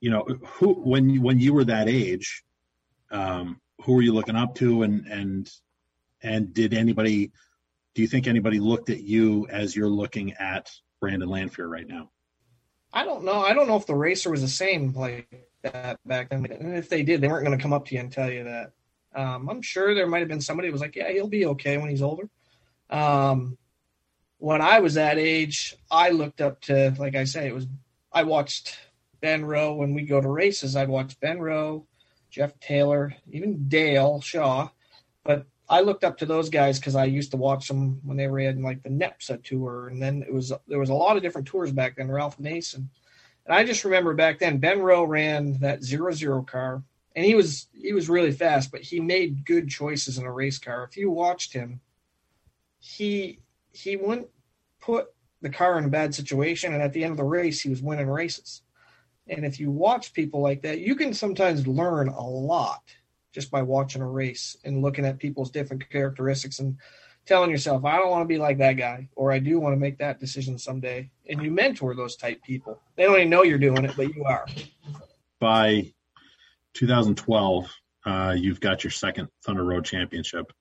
you 0.00 0.10
know, 0.10 0.26
who, 0.44 0.74
when 0.74 1.08
you, 1.10 1.22
when 1.22 1.38
you 1.38 1.54
were 1.54 1.64
that 1.64 1.88
age, 1.88 2.42
um, 3.10 3.60
who 3.82 3.94
were 3.94 4.02
you 4.02 4.12
looking 4.12 4.36
up 4.36 4.54
to 4.56 4.82
and, 4.82 5.06
and, 5.06 5.50
and 6.22 6.52
did 6.52 6.74
anybody 6.74 7.30
do 7.96 8.02
you 8.02 8.08
think 8.08 8.26
anybody 8.26 8.60
looked 8.60 8.90
at 8.90 9.02
you 9.02 9.46
as 9.48 9.74
you're 9.74 9.88
looking 9.88 10.34
at 10.34 10.70
Brandon 11.00 11.30
Lanfear 11.30 11.66
right 11.66 11.88
now? 11.88 12.10
I 12.92 13.06
don't 13.06 13.24
know. 13.24 13.40
I 13.40 13.54
don't 13.54 13.66
know 13.66 13.76
if 13.76 13.86
the 13.86 13.94
racer 13.94 14.30
was 14.30 14.42
the 14.42 14.48
same 14.48 14.92
like 14.92 15.48
that 15.62 15.98
back 16.06 16.28
then. 16.28 16.44
And 16.44 16.76
if 16.76 16.90
they 16.90 17.02
did, 17.02 17.22
they 17.22 17.28
weren't 17.28 17.46
going 17.46 17.56
to 17.56 17.62
come 17.62 17.72
up 17.72 17.86
to 17.86 17.94
you 17.94 18.00
and 18.02 18.12
tell 18.12 18.30
you 18.30 18.44
that. 18.44 18.72
Um, 19.14 19.48
I'm 19.48 19.62
sure 19.62 19.94
there 19.94 20.06
might 20.06 20.18
have 20.18 20.28
been 20.28 20.42
somebody 20.42 20.68
who 20.68 20.72
was 20.72 20.82
like, 20.82 20.94
"Yeah, 20.94 21.10
he'll 21.10 21.26
be 21.26 21.46
okay 21.46 21.78
when 21.78 21.88
he's 21.88 22.02
older." 22.02 22.28
Um, 22.90 23.56
when 24.38 24.60
I 24.60 24.80
was 24.80 24.94
that 24.94 25.18
age, 25.18 25.76
I 25.90 26.10
looked 26.10 26.40
up 26.40 26.60
to, 26.62 26.94
like 26.98 27.14
I 27.16 27.24
say, 27.24 27.48
it 27.48 27.54
was 27.54 27.66
I 28.12 28.22
watched 28.22 28.78
Ben 29.20 29.44
Rowe 29.44 29.74
when 29.74 29.94
we 29.94 30.02
go 30.02 30.20
to 30.20 30.28
races. 30.28 30.76
I'd 30.76 30.88
watch 30.88 31.18
Ben 31.20 31.38
Rowe, 31.38 31.86
Jeff 32.30 32.58
Taylor, 32.60 33.14
even 33.30 33.68
Dale 33.68 34.20
Shaw, 34.20 34.68
but 35.24 35.46
I 35.68 35.80
looked 35.80 36.04
up 36.04 36.18
to 36.18 36.26
those 36.26 36.48
guys 36.48 36.78
because 36.78 36.94
I 36.94 37.04
used 37.04 37.32
to 37.32 37.36
watch 37.36 37.68
them 37.68 38.00
when 38.04 38.16
they 38.16 38.24
in 38.24 38.62
like 38.62 38.82
the 38.82 38.88
NEPSA 38.88 39.42
tour, 39.42 39.88
and 39.88 40.00
then 40.00 40.22
it 40.22 40.32
was 40.32 40.52
there 40.68 40.78
was 40.78 40.90
a 40.90 40.94
lot 40.94 41.16
of 41.16 41.22
different 41.22 41.48
tours 41.48 41.72
back 41.72 41.96
then. 41.96 42.10
Ralph 42.10 42.38
Nason, 42.38 42.88
and 43.46 43.54
I 43.54 43.64
just 43.64 43.84
remember 43.84 44.14
back 44.14 44.38
then 44.38 44.58
Ben 44.58 44.80
Rowe 44.80 45.04
ran 45.04 45.58
that 45.60 45.82
zero 45.82 46.12
zero 46.12 46.42
car, 46.42 46.82
and 47.16 47.24
he 47.24 47.34
was 47.34 47.66
he 47.72 47.92
was 47.92 48.08
really 48.08 48.32
fast, 48.32 48.70
but 48.70 48.82
he 48.82 49.00
made 49.00 49.44
good 49.44 49.68
choices 49.68 50.18
in 50.18 50.24
a 50.24 50.32
race 50.32 50.58
car. 50.58 50.84
If 50.84 50.96
you 50.96 51.10
watched 51.10 51.52
him, 51.52 51.80
he 52.78 53.40
he 53.76 53.96
wouldn't 53.96 54.28
put 54.80 55.08
the 55.42 55.50
car 55.50 55.78
in 55.78 55.84
a 55.84 55.88
bad 55.88 56.14
situation, 56.14 56.72
and 56.72 56.82
at 56.82 56.92
the 56.92 57.04
end 57.04 57.12
of 57.12 57.16
the 57.18 57.24
race, 57.24 57.60
he 57.60 57.68
was 57.68 57.82
winning 57.82 58.08
races. 58.08 58.62
And 59.28 59.44
if 59.44 59.58
you 59.58 59.70
watch 59.70 60.12
people 60.12 60.40
like 60.40 60.62
that, 60.62 60.80
you 60.80 60.94
can 60.94 61.12
sometimes 61.12 61.66
learn 61.66 62.08
a 62.08 62.26
lot 62.26 62.82
just 63.32 63.50
by 63.50 63.62
watching 63.62 64.02
a 64.02 64.08
race 64.08 64.56
and 64.64 64.82
looking 64.82 65.04
at 65.04 65.18
people's 65.18 65.50
different 65.50 65.88
characteristics 65.90 66.58
and 66.58 66.78
telling 67.26 67.50
yourself, 67.50 67.84
I 67.84 67.96
don't 67.96 68.10
want 68.10 68.22
to 68.22 68.28
be 68.28 68.38
like 68.38 68.58
that 68.58 68.74
guy, 68.74 69.08
or 69.16 69.32
I 69.32 69.40
do 69.40 69.58
want 69.58 69.74
to 69.74 69.78
make 69.78 69.98
that 69.98 70.20
decision 70.20 70.58
someday. 70.58 71.10
And 71.28 71.42
you 71.42 71.50
mentor 71.50 71.94
those 71.94 72.16
type 72.16 72.42
people. 72.42 72.80
They 72.96 73.02
don't 73.02 73.16
even 73.16 73.30
know 73.30 73.42
you're 73.42 73.58
doing 73.58 73.84
it, 73.84 73.94
but 73.96 74.14
you 74.14 74.24
are. 74.24 74.46
By 75.40 75.92
2012, 76.74 77.74
uh, 78.06 78.36
you've 78.38 78.60
got 78.60 78.84
your 78.84 78.92
second 78.92 79.28
Thunder 79.44 79.64
Road 79.64 79.84
Championship. 79.84 80.52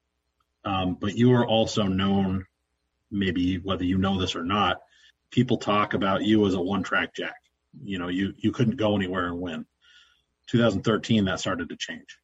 Um, 0.65 0.97
but 0.99 1.15
you 1.15 1.31
are 1.33 1.45
also 1.45 1.83
known, 1.83 2.45
maybe 3.11 3.57
whether 3.57 3.83
you 3.83 3.97
know 3.97 4.19
this 4.19 4.35
or 4.35 4.43
not, 4.43 4.81
people 5.31 5.57
talk 5.57 5.93
about 5.93 6.23
you 6.23 6.45
as 6.45 6.53
a 6.53 6.61
one 6.61 6.83
track 6.83 7.15
jack. 7.15 7.35
You 7.83 7.99
know, 7.99 8.07
you, 8.07 8.33
you 8.37 8.51
couldn't 8.51 8.77
go 8.77 8.95
anywhere 8.95 9.27
and 9.27 9.39
win. 9.39 9.65
2013, 10.47 11.25
that 11.25 11.39
started 11.39 11.69
to 11.69 11.75
change. 11.75 12.17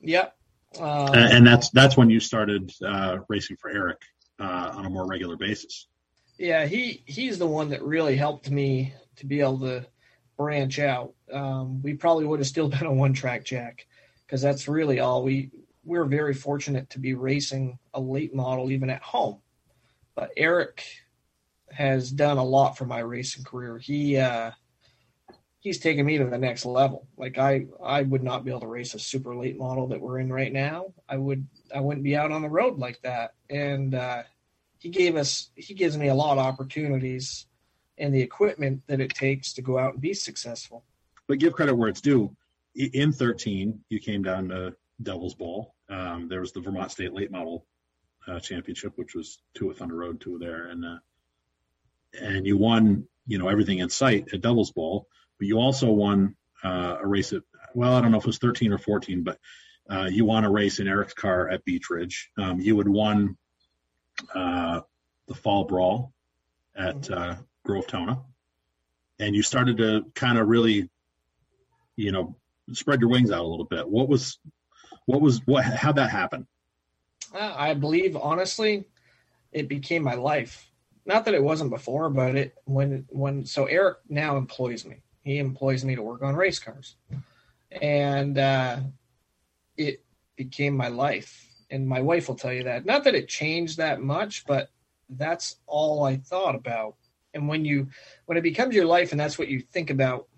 Yep. 0.00 0.34
Um, 0.78 1.14
and 1.14 1.46
that's 1.46 1.70
that's 1.70 1.96
when 1.96 2.10
you 2.10 2.20
started 2.20 2.70
uh, 2.84 3.18
racing 3.28 3.56
for 3.56 3.70
Eric 3.70 3.98
uh, 4.38 4.72
on 4.74 4.84
a 4.84 4.90
more 4.90 5.06
regular 5.06 5.36
basis. 5.36 5.88
Yeah, 6.38 6.66
he 6.66 7.02
he's 7.06 7.38
the 7.38 7.46
one 7.46 7.70
that 7.70 7.82
really 7.82 8.16
helped 8.16 8.50
me 8.50 8.92
to 9.16 9.26
be 9.26 9.40
able 9.40 9.60
to 9.60 9.86
branch 10.36 10.78
out. 10.78 11.14
Um, 11.32 11.82
we 11.82 11.94
probably 11.94 12.26
would 12.26 12.40
have 12.40 12.46
still 12.46 12.68
been 12.68 12.86
a 12.86 12.92
one 12.92 13.12
track 13.12 13.44
jack 13.44 13.86
because 14.26 14.42
that's 14.42 14.68
really 14.68 15.00
all 15.00 15.22
we 15.22 15.50
we're 15.84 16.04
very 16.04 16.34
fortunate 16.34 16.90
to 16.90 16.98
be 16.98 17.14
racing 17.14 17.78
a 17.94 18.00
late 18.00 18.34
model 18.34 18.70
even 18.70 18.90
at 18.90 19.02
home. 19.02 19.38
But 20.18 20.32
Eric 20.36 20.84
has 21.70 22.10
done 22.10 22.38
a 22.38 22.44
lot 22.44 22.76
for 22.76 22.86
my 22.86 22.98
racing 22.98 23.44
career. 23.44 23.78
He 23.78 24.16
uh, 24.16 24.50
he's 25.60 25.78
taken 25.78 26.04
me 26.04 26.18
to 26.18 26.24
the 26.24 26.36
next 26.36 26.66
level. 26.66 27.06
Like 27.16 27.38
I, 27.38 27.66
I 27.80 28.02
would 28.02 28.24
not 28.24 28.44
be 28.44 28.50
able 28.50 28.62
to 28.62 28.66
race 28.66 28.94
a 28.94 28.98
super 28.98 29.36
late 29.36 29.56
model 29.56 29.86
that 29.86 30.00
we're 30.00 30.18
in 30.18 30.32
right 30.32 30.52
now. 30.52 30.92
I 31.08 31.18
would, 31.18 31.46
I 31.72 31.78
wouldn't 31.78 32.02
be 32.02 32.16
out 32.16 32.32
on 32.32 32.42
the 32.42 32.48
road 32.48 32.80
like 32.80 33.00
that. 33.02 33.34
And 33.48 33.94
uh, 33.94 34.24
he 34.80 34.88
gave 34.88 35.14
us, 35.14 35.50
he 35.54 35.72
gives 35.72 35.96
me 35.96 36.08
a 36.08 36.14
lot 36.16 36.32
of 36.32 36.44
opportunities 36.44 37.46
and 37.96 38.12
the 38.12 38.20
equipment 38.20 38.82
that 38.88 39.00
it 39.00 39.14
takes 39.14 39.52
to 39.52 39.62
go 39.62 39.78
out 39.78 39.92
and 39.92 40.02
be 40.02 40.14
successful. 40.14 40.82
But 41.28 41.38
give 41.38 41.52
credit 41.52 41.76
where 41.76 41.90
it's 41.90 42.00
due. 42.00 42.34
In 42.74 43.12
13, 43.12 43.84
you 43.88 44.00
came 44.00 44.24
down 44.24 44.48
to 44.48 44.74
Devil's 45.00 45.36
Bowl. 45.36 45.76
Um, 45.88 46.26
there 46.28 46.40
was 46.40 46.50
the 46.50 46.60
Vermont 46.60 46.90
State 46.90 47.12
late 47.12 47.30
model 47.30 47.66
uh, 48.28 48.40
championship, 48.40 48.92
which 48.96 49.14
was 49.14 49.40
two 49.54 49.70
at 49.70 49.78
Thunder 49.78 49.96
Road, 49.96 50.20
two 50.20 50.38
there, 50.38 50.66
and 50.66 50.84
uh, 50.84 50.98
and 52.20 52.46
you 52.46 52.56
won, 52.56 53.06
you 53.26 53.38
know, 53.38 53.48
everything 53.48 53.78
in 53.78 53.90
sight 53.90 54.28
at 54.32 54.40
Devil's 54.40 54.72
Bowl, 54.72 55.06
but 55.38 55.46
you 55.46 55.58
also 55.58 55.90
won 55.90 56.36
uh, 56.64 56.96
a 57.00 57.06
race 57.06 57.32
at 57.32 57.42
well, 57.74 57.94
I 57.94 58.00
don't 58.00 58.10
know 58.10 58.18
if 58.18 58.24
it 58.24 58.28
was 58.28 58.38
13 58.38 58.72
or 58.72 58.78
14, 58.78 59.22
but 59.22 59.38
uh, 59.90 60.08
you 60.10 60.24
won 60.24 60.44
a 60.44 60.50
race 60.50 60.80
in 60.80 60.88
Eric's 60.88 61.14
car 61.14 61.48
at 61.48 61.64
Beech 61.64 61.90
Ridge. 61.90 62.30
Um, 62.38 62.60
you 62.60 62.76
had 62.78 62.88
won 62.88 63.36
uh, 64.34 64.80
the 65.26 65.34
Fall 65.34 65.64
Brawl 65.64 66.12
at 66.76 67.10
uh, 67.10 67.36
Groveton, 67.66 68.22
and 69.18 69.34
you 69.34 69.42
started 69.42 69.78
to 69.78 70.04
kind 70.14 70.38
of 70.38 70.48
really, 70.48 70.90
you 71.96 72.12
know, 72.12 72.36
spread 72.72 73.00
your 73.00 73.10
wings 73.10 73.30
out 73.30 73.44
a 73.44 73.48
little 73.48 73.64
bit. 73.64 73.88
What 73.88 74.08
was, 74.08 74.38
what 75.06 75.20
was, 75.20 75.40
what, 75.46 75.64
how'd 75.64 75.96
that 75.96 76.10
happen? 76.10 76.46
I 77.34 77.74
believe, 77.74 78.16
honestly, 78.16 78.84
it 79.52 79.68
became 79.68 80.02
my 80.02 80.14
life. 80.14 80.70
Not 81.06 81.24
that 81.24 81.34
it 81.34 81.42
wasn't 81.42 81.70
before, 81.70 82.10
but 82.10 82.36
it 82.36 82.54
when 82.64 83.06
when 83.08 83.46
so 83.46 83.64
Eric 83.64 83.98
now 84.08 84.36
employs 84.36 84.84
me. 84.84 85.02
He 85.24 85.38
employs 85.38 85.84
me 85.84 85.94
to 85.94 86.02
work 86.02 86.22
on 86.22 86.36
race 86.36 86.58
cars, 86.58 86.96
and 87.70 88.38
uh, 88.38 88.80
it 89.76 90.04
became 90.36 90.76
my 90.76 90.88
life. 90.88 91.46
And 91.70 91.86
my 91.86 92.00
wife 92.00 92.28
will 92.28 92.34
tell 92.34 92.52
you 92.52 92.64
that. 92.64 92.86
Not 92.86 93.04
that 93.04 93.14
it 93.14 93.28
changed 93.28 93.78
that 93.78 94.00
much, 94.00 94.44
but 94.46 94.70
that's 95.08 95.56
all 95.66 96.04
I 96.04 96.16
thought 96.16 96.54
about. 96.54 96.96
And 97.34 97.48
when 97.48 97.64
you 97.64 97.88
when 98.26 98.38
it 98.38 98.42
becomes 98.42 98.74
your 98.74 98.86
life 98.86 99.12
and 99.12 99.20
that's 99.20 99.38
what 99.38 99.48
you 99.48 99.60
think 99.60 99.90
about, 99.90 100.28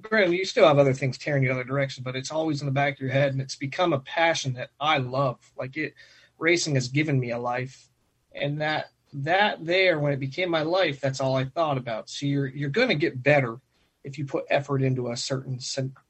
granted 0.00 0.36
you 0.36 0.44
still 0.44 0.66
have 0.66 0.78
other 0.78 0.94
things 0.94 1.18
tearing 1.18 1.42
you 1.42 1.52
other 1.52 1.64
directions, 1.64 2.04
but 2.04 2.16
it's 2.16 2.30
always 2.30 2.60
in 2.60 2.66
the 2.66 2.72
back 2.72 2.94
of 2.94 3.00
your 3.00 3.10
head 3.10 3.32
and 3.32 3.40
it's 3.40 3.56
become 3.56 3.92
a 3.92 4.00
passion 4.00 4.52
that 4.54 4.70
I 4.80 4.98
love. 4.98 5.38
Like 5.56 5.76
it 5.76 5.94
racing 6.42 6.74
has 6.74 6.88
given 6.88 7.18
me 7.18 7.30
a 7.30 7.38
life. 7.38 7.88
And 8.34 8.60
that 8.60 8.86
that 9.14 9.64
there 9.64 9.98
when 9.98 10.12
it 10.12 10.20
became 10.20 10.50
my 10.50 10.62
life, 10.62 11.00
that's 11.00 11.20
all 11.20 11.36
I 11.36 11.44
thought 11.44 11.78
about. 11.78 12.10
So 12.10 12.26
you're 12.26 12.48
you're 12.48 12.70
gonna 12.70 12.94
get 12.94 13.22
better 13.22 13.60
if 14.04 14.18
you 14.18 14.24
put 14.24 14.44
effort 14.50 14.82
into 14.82 15.10
a 15.10 15.16
certain 15.16 15.60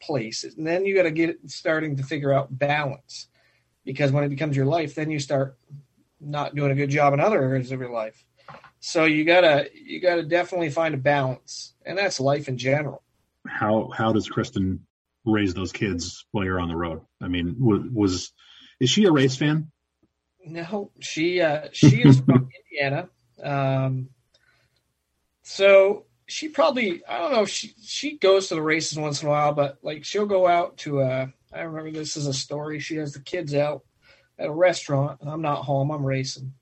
place. 0.00 0.44
And 0.44 0.66
then 0.66 0.84
you 0.84 0.94
got 0.94 1.02
to 1.02 1.10
get 1.10 1.38
starting 1.46 1.96
to 1.96 2.02
figure 2.02 2.32
out 2.32 2.58
balance 2.58 3.28
because 3.84 4.12
when 4.12 4.24
it 4.24 4.30
becomes 4.30 4.56
your 4.56 4.66
life, 4.66 4.94
then 4.94 5.10
you 5.10 5.18
start 5.18 5.58
not 6.20 6.54
doing 6.54 6.70
a 6.70 6.74
good 6.74 6.90
job 6.90 7.12
in 7.12 7.20
other 7.20 7.42
areas 7.42 7.72
of 7.72 7.80
your 7.80 7.90
life. 7.90 8.24
So 8.80 9.04
you 9.04 9.24
gotta 9.24 9.68
you 9.74 10.00
gotta 10.00 10.22
definitely 10.24 10.70
find 10.70 10.94
a 10.94 10.98
balance, 10.98 11.74
and 11.86 11.96
that's 11.96 12.18
life 12.18 12.48
in 12.48 12.58
general. 12.58 13.02
How 13.46 13.90
how 13.94 14.12
does 14.12 14.28
Kristen 14.28 14.86
raise 15.24 15.54
those 15.54 15.72
kids 15.72 16.26
while 16.32 16.44
you're 16.44 16.60
on 16.60 16.68
the 16.68 16.76
road? 16.76 17.02
I 17.20 17.28
mean, 17.28 17.56
was 17.58 18.32
is 18.80 18.90
she 18.90 19.04
a 19.04 19.12
race 19.12 19.36
fan? 19.36 19.70
No, 20.44 20.90
she 21.00 21.40
uh, 21.40 21.68
she 21.72 22.02
is 22.02 22.20
from 22.20 22.48
Indiana. 22.72 23.08
Um, 23.42 24.08
so 25.42 26.06
she 26.26 26.48
probably 26.48 27.04
I 27.06 27.18
don't 27.18 27.32
know 27.32 27.44
she 27.44 27.74
she 27.82 28.18
goes 28.18 28.48
to 28.48 28.54
the 28.54 28.62
races 28.62 28.98
once 28.98 29.22
in 29.22 29.28
a 29.28 29.30
while, 29.30 29.52
but 29.52 29.78
like 29.82 30.04
she'll 30.04 30.26
go 30.26 30.46
out 30.46 30.78
to 30.78 31.00
a 31.00 31.32
I 31.52 31.60
remember 31.60 31.90
this 31.90 32.16
is 32.16 32.26
a 32.26 32.32
story. 32.32 32.80
She 32.80 32.96
has 32.96 33.12
the 33.12 33.20
kids 33.20 33.54
out 33.54 33.82
at 34.38 34.48
a 34.48 34.52
restaurant 34.52 35.20
and 35.20 35.28
I'm 35.28 35.42
not 35.42 35.64
home, 35.64 35.90
I'm 35.90 36.04
racing. 36.04 36.54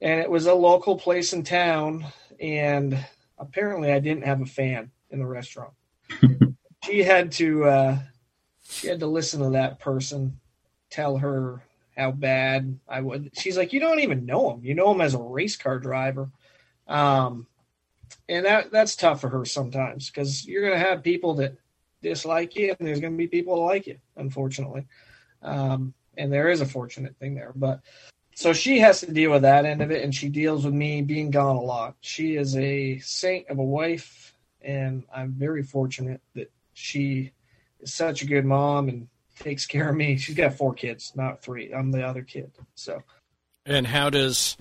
And 0.00 0.20
it 0.20 0.30
was 0.30 0.46
a 0.46 0.54
local 0.54 0.98
place 0.98 1.32
in 1.32 1.44
town 1.44 2.06
and 2.40 2.98
apparently 3.38 3.92
I 3.92 4.00
didn't 4.00 4.24
have 4.24 4.40
a 4.40 4.46
fan 4.46 4.90
in 5.10 5.18
the 5.18 5.26
restaurant. 5.26 5.72
she 6.84 7.02
had 7.02 7.32
to 7.32 7.64
uh 7.64 7.98
she 8.68 8.88
had 8.88 9.00
to 9.00 9.06
listen 9.06 9.40
to 9.40 9.50
that 9.50 9.78
person 9.78 10.40
tell 10.90 11.18
her 11.18 11.62
how 11.96 12.10
bad 12.10 12.78
I 12.88 13.00
would. 13.00 13.30
She's 13.34 13.56
like, 13.56 13.72
you 13.72 13.80
don't 13.80 14.00
even 14.00 14.26
know 14.26 14.52
him. 14.52 14.64
You 14.64 14.74
know 14.74 14.90
him 14.92 15.00
as 15.00 15.14
a 15.14 15.18
race 15.18 15.56
car 15.56 15.78
driver. 15.78 16.30
Um, 16.88 17.46
and 18.28 18.46
that 18.46 18.70
that's 18.70 18.96
tough 18.96 19.20
for 19.20 19.28
her 19.28 19.44
sometimes 19.44 20.10
because 20.10 20.46
you're 20.46 20.66
going 20.66 20.78
to 20.78 20.86
have 20.88 21.02
people 21.02 21.34
that 21.34 21.56
dislike 22.02 22.56
you, 22.56 22.74
and 22.78 22.86
there's 22.86 23.00
going 23.00 23.12
to 23.12 23.18
be 23.18 23.26
people 23.26 23.56
that 23.56 23.62
like 23.62 23.86
you, 23.86 23.98
unfortunately. 24.16 24.86
Um, 25.42 25.94
and 26.16 26.32
there 26.32 26.48
is 26.48 26.60
a 26.60 26.66
fortunate 26.66 27.16
thing 27.16 27.34
there, 27.34 27.52
but 27.54 27.80
so 28.34 28.52
she 28.52 28.80
has 28.80 29.00
to 29.00 29.12
deal 29.12 29.30
with 29.30 29.42
that 29.42 29.64
end 29.64 29.80
of 29.82 29.90
it, 29.90 30.02
and 30.02 30.14
she 30.14 30.28
deals 30.28 30.64
with 30.64 30.74
me 30.74 31.02
being 31.02 31.30
gone 31.30 31.56
a 31.56 31.60
lot. 31.60 31.96
She 32.00 32.36
is 32.36 32.56
a 32.56 32.98
saint 32.98 33.48
of 33.48 33.58
a 33.58 33.64
wife, 33.64 34.36
and 34.60 35.04
I'm 35.14 35.32
very 35.32 35.62
fortunate 35.62 36.20
that 36.34 36.50
she 36.72 37.32
is 37.80 37.94
such 37.94 38.22
a 38.22 38.26
good 38.26 38.44
mom 38.44 38.88
and 38.88 39.08
takes 39.38 39.66
care 39.66 39.90
of 39.90 39.96
me. 39.96 40.16
She's 40.16 40.34
got 40.34 40.54
four 40.54 40.74
kids, 40.74 41.12
not 41.14 41.42
three. 41.42 41.72
I'm 41.72 41.90
the 41.90 42.02
other 42.02 42.22
kid. 42.22 42.52
So, 42.74 43.02
and 43.66 43.86
how 43.86 44.10
does 44.10 44.56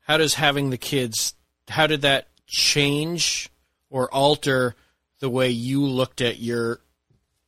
how 0.00 0.16
does 0.16 0.34
having 0.34 0.70
the 0.70 0.78
kids? 0.78 1.34
How 1.68 1.86
did 1.86 2.02
that 2.02 2.28
change 2.46 3.48
or 3.90 4.12
alter 4.12 4.74
the 5.20 5.30
way 5.30 5.50
you 5.50 5.84
looked 5.84 6.20
at 6.20 6.38
your 6.38 6.80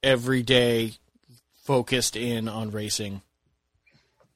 everyday 0.03 0.95
focused 1.65 2.17
in 2.17 2.49
on 2.49 2.71
racing? 2.71 3.23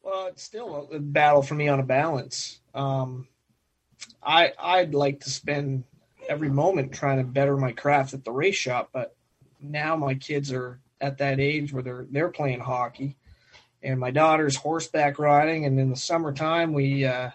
Well, 0.03 0.27
it's 0.27 0.43
still 0.43 0.89
a 0.93 0.99
battle 0.99 1.43
for 1.43 1.55
me 1.55 1.69
on 1.69 1.81
a 1.81 1.85
balance. 1.85 2.61
Um, 2.75 3.29
I 4.23 4.53
I'd 4.59 4.95
like 4.95 5.21
to 5.21 5.31
spend 5.31 5.85
every 6.29 6.51
moment 6.51 6.93
trying 6.93 7.19
to 7.19 7.25
better 7.25 7.57
my 7.57 7.73
craft 7.73 8.15
at 8.15 8.25
the 8.25 8.33
race 8.33 8.57
shop, 8.57 8.91
but 8.93 9.15
now 9.61 9.97
my 9.97 10.15
kids 10.15 10.53
are 10.53 10.81
at 11.01 11.19
that 11.19 11.41
age 11.41 11.73
where 11.73 11.83
they're 11.83 12.07
they're 12.11 12.29
playing 12.29 12.61
hockey, 12.61 13.17
and 13.83 14.01
my 14.01 14.11
daughter's 14.11 14.57
horseback 14.57 15.19
riding, 15.19 15.65
and 15.65 15.79
in 15.79 15.91
the 15.91 15.97
summertime 15.97 16.73
we 16.73 17.05
uh, 17.05 17.31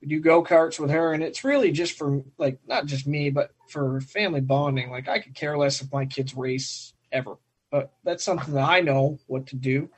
we 0.00 0.08
do 0.08 0.20
go 0.20 0.42
karts 0.42 0.78
with 0.78 0.90
her, 0.90 1.12
and 1.12 1.22
it's 1.22 1.44
really 1.44 1.70
just 1.72 1.96
for 1.96 2.22
like 2.38 2.58
not 2.66 2.86
just 2.86 3.06
me, 3.06 3.30
but 3.30 3.52
for 3.68 4.00
family 4.00 4.40
bonding. 4.40 4.90
Like 4.90 5.08
I 5.08 5.18
could 5.18 5.34
care 5.34 5.56
less 5.56 5.82
if 5.82 5.92
my 5.92 6.06
kids 6.06 6.34
race 6.34 6.94
ever, 7.12 7.36
but 7.70 7.92
that's 8.04 8.24
something 8.24 8.54
that 8.54 8.68
I 8.68 8.80
know 8.80 9.18
what 9.26 9.46
to 9.48 9.56
do. 9.56 9.90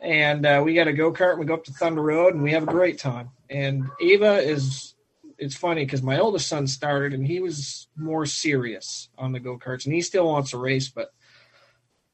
And 0.00 0.44
uh, 0.44 0.60
we 0.64 0.74
got 0.74 0.88
a 0.88 0.92
go 0.92 1.12
kart, 1.12 1.38
we 1.38 1.46
go 1.46 1.54
up 1.54 1.64
to 1.64 1.72
Thunder 1.72 2.02
Road, 2.02 2.34
and 2.34 2.42
we 2.42 2.52
have 2.52 2.64
a 2.64 2.66
great 2.66 2.98
time. 2.98 3.30
And 3.48 3.88
Ava 4.02 4.34
is, 4.34 4.94
it's 5.38 5.56
funny 5.56 5.84
because 5.84 6.02
my 6.02 6.18
oldest 6.18 6.46
son 6.46 6.66
started, 6.66 7.14
and 7.14 7.26
he 7.26 7.40
was 7.40 7.88
more 7.96 8.26
serious 8.26 9.08
on 9.16 9.32
the 9.32 9.40
go 9.40 9.58
karts, 9.58 9.86
and 9.86 9.94
he 9.94 10.02
still 10.02 10.26
wants 10.26 10.50
to 10.50 10.58
race, 10.58 10.88
but 10.88 11.14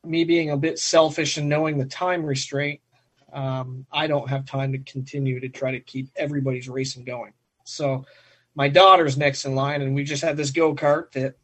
me 0.04 0.24
being 0.24 0.50
a 0.50 0.56
bit 0.56 0.78
selfish 0.78 1.36
and 1.36 1.48
knowing 1.48 1.78
the 1.78 1.86
time 1.86 2.24
restraint, 2.24 2.80
um, 3.32 3.86
I 3.92 4.06
don't 4.06 4.28
have 4.28 4.44
time 4.44 4.72
to 4.72 4.78
continue 4.78 5.40
to 5.40 5.48
try 5.48 5.72
to 5.72 5.80
keep 5.80 6.08
everybody's 6.16 6.68
racing 6.68 7.04
going. 7.04 7.32
So 7.64 8.04
my 8.54 8.68
daughter's 8.68 9.16
next 9.16 9.44
in 9.44 9.54
line, 9.54 9.82
and 9.82 9.94
we 9.94 10.04
just 10.04 10.22
had 10.22 10.36
this 10.36 10.50
go 10.50 10.74
kart 10.74 11.12
that 11.12 11.36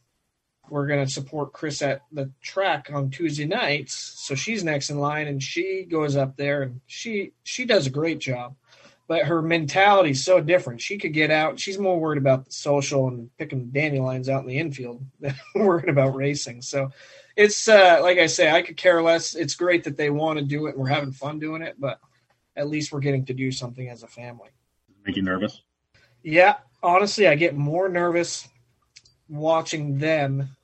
we're 0.68 0.86
going 0.86 1.04
to 1.04 1.10
support 1.10 1.52
Chris 1.52 1.80
at 1.82 2.02
the 2.10 2.30
track 2.42 2.90
on 2.92 3.10
Tuesday 3.10 3.44
nights. 3.44 3.94
So 3.94 4.34
she's 4.34 4.64
next 4.64 4.90
in 4.90 4.98
line, 4.98 5.28
and 5.28 5.40
she 5.40 5.84
goes 5.84 6.16
up 6.16 6.36
there, 6.36 6.62
and 6.62 6.80
she 6.86 7.32
she 7.44 7.64
does 7.64 7.86
a 7.86 7.90
great 7.90 8.18
job. 8.18 8.56
But 9.08 9.26
her 9.26 9.40
mentality 9.40 10.10
is 10.10 10.24
so 10.24 10.40
different. 10.40 10.80
She 10.80 10.98
could 10.98 11.12
get 11.12 11.30
out. 11.30 11.60
She's 11.60 11.78
more 11.78 12.00
worried 12.00 12.18
about 12.18 12.44
the 12.44 12.50
social 12.50 13.06
and 13.06 13.30
picking 13.38 13.70
dandelions 13.70 14.28
out 14.28 14.42
in 14.42 14.48
the 14.48 14.58
infield 14.58 15.04
than 15.20 15.36
worried 15.54 15.88
about 15.88 16.16
racing. 16.16 16.62
So 16.62 16.90
it's 17.36 17.68
uh, 17.68 17.98
like 18.02 18.18
I 18.18 18.26
say, 18.26 18.50
I 18.50 18.62
could 18.62 18.76
care 18.76 19.02
less. 19.02 19.34
It's 19.34 19.54
great 19.54 19.84
that 19.84 19.96
they 19.96 20.10
want 20.10 20.38
to 20.38 20.44
do 20.44 20.66
it 20.66 20.70
and 20.70 20.78
we're 20.78 20.88
having 20.88 21.12
fun 21.12 21.38
doing 21.38 21.62
it, 21.62 21.76
but 21.78 22.00
at 22.56 22.68
least 22.68 22.92
we're 22.92 23.00
getting 23.00 23.26
to 23.26 23.34
do 23.34 23.52
something 23.52 23.88
as 23.88 24.02
a 24.02 24.06
family. 24.06 24.48
Make 25.04 25.16
you 25.16 25.22
nervous? 25.22 25.60
Yeah, 26.22 26.56
honestly, 26.82 27.28
I 27.28 27.34
get 27.34 27.54
more 27.54 27.88
nervous 27.88 28.48
watching 29.28 29.98
them. 29.98 30.56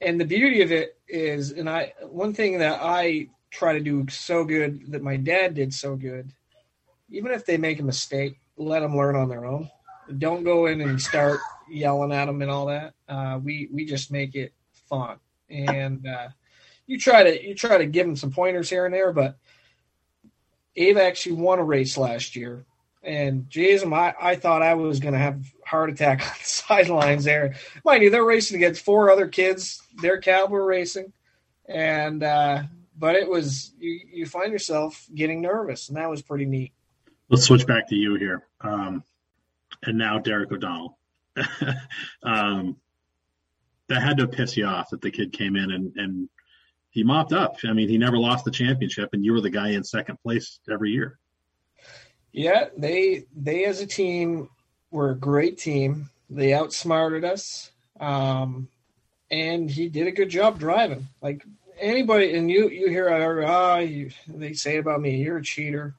And 0.00 0.20
the 0.20 0.26
beauty 0.26 0.60
of 0.62 0.70
it 0.70 0.96
is, 1.08 1.52
and 1.52 1.68
I 1.68 1.94
one 2.02 2.34
thing 2.34 2.58
that 2.58 2.80
I 2.82 3.28
try 3.50 3.72
to 3.72 3.80
do 3.80 4.06
so 4.08 4.44
good 4.44 4.92
that 4.92 5.02
my 5.02 5.16
dad 5.16 5.54
did 5.54 5.72
so 5.72 5.96
good, 5.96 6.30
even 7.08 7.32
if 7.32 7.46
they 7.46 7.56
make 7.56 7.80
a 7.80 7.82
mistake, 7.82 8.38
let 8.56 8.80
them 8.80 8.96
learn 8.96 9.16
on 9.16 9.28
their 9.28 9.46
own. 9.46 9.70
Don't 10.18 10.44
go 10.44 10.66
in 10.66 10.82
and 10.82 11.00
start 11.00 11.40
yelling 11.68 12.12
at 12.12 12.26
them 12.26 12.42
and 12.42 12.50
all 12.50 12.66
that. 12.66 12.94
Uh, 13.08 13.40
we 13.42 13.68
we 13.72 13.86
just 13.86 14.12
make 14.12 14.36
it 14.36 14.52
fun 14.88 15.18
and 15.50 16.06
uh, 16.06 16.28
you 16.86 16.98
try 16.98 17.22
to 17.24 17.46
you 17.46 17.54
try 17.54 17.78
to 17.78 17.86
give 17.86 18.06
him 18.06 18.16
some 18.16 18.30
pointers 18.30 18.70
here 18.70 18.84
and 18.84 18.94
there. 18.94 19.12
But 19.12 19.38
Ava 20.76 21.02
actually 21.02 21.36
won 21.36 21.58
a 21.58 21.64
race 21.64 21.96
last 21.96 22.36
year, 22.36 22.64
and 23.02 23.48
Jason, 23.48 23.92
I, 23.92 24.14
I 24.20 24.36
thought 24.36 24.62
I 24.62 24.74
was 24.74 25.00
going 25.00 25.14
to 25.14 25.20
have 25.20 25.44
heart 25.64 25.90
attack 25.90 26.22
on 26.26 26.32
the 26.38 26.44
sidelines 26.44 27.24
there. 27.24 27.54
Mind 27.84 28.02
you, 28.02 28.10
they're 28.10 28.24
racing 28.24 28.56
against 28.56 28.84
four 28.84 29.10
other 29.10 29.28
kids. 29.28 29.82
Their 30.00 30.20
were 30.48 30.64
racing, 30.64 31.12
and 31.66 32.22
uh, 32.22 32.62
but 32.96 33.14
it 33.14 33.28
was 33.28 33.72
you 33.78 34.00
you 34.12 34.26
find 34.26 34.52
yourself 34.52 35.06
getting 35.14 35.40
nervous, 35.40 35.88
and 35.88 35.96
that 35.96 36.10
was 36.10 36.22
pretty 36.22 36.46
neat. 36.46 36.72
Let's 37.28 37.44
switch 37.44 37.66
back 37.66 37.88
to 37.88 37.94
you 37.94 38.14
here, 38.14 38.46
um, 38.62 39.04
and 39.84 39.98
now 39.98 40.18
Derek 40.18 40.50
O'Donnell. 40.50 40.98
um, 42.22 42.76
that 43.88 44.02
had 44.02 44.18
to 44.18 44.28
piss 44.28 44.56
you 44.56 44.66
off 44.66 44.90
that 44.90 45.00
the 45.00 45.10
kid 45.10 45.32
came 45.32 45.56
in 45.56 45.70
and, 45.70 45.92
and 45.96 46.28
he 46.90 47.02
mopped 47.02 47.32
up. 47.32 47.56
I 47.64 47.72
mean, 47.72 47.88
he 47.88 47.98
never 47.98 48.18
lost 48.18 48.44
the 48.44 48.50
championship, 48.50 49.10
and 49.12 49.24
you 49.24 49.32
were 49.32 49.40
the 49.40 49.50
guy 49.50 49.70
in 49.70 49.84
second 49.84 50.18
place 50.22 50.60
every 50.70 50.90
year. 50.90 51.18
Yeah, 52.32 52.68
they 52.76 53.24
they 53.36 53.64
as 53.64 53.80
a 53.80 53.86
team 53.86 54.48
were 54.90 55.10
a 55.10 55.16
great 55.16 55.58
team. 55.58 56.10
They 56.30 56.52
outsmarted 56.52 57.24
us, 57.24 57.70
um, 58.00 58.68
and 59.30 59.70
he 59.70 59.88
did 59.88 60.06
a 60.06 60.12
good 60.12 60.28
job 60.28 60.58
driving. 60.58 61.08
Like 61.22 61.44
anybody, 61.78 62.36
and 62.36 62.50
you 62.50 62.68
you 62.68 62.88
hear 62.88 63.10
ah, 63.10 63.78
oh, 63.78 64.08
they 64.28 64.52
say 64.52 64.78
about 64.78 65.00
me, 65.00 65.16
you're 65.16 65.38
a 65.38 65.42
cheater. 65.42 65.94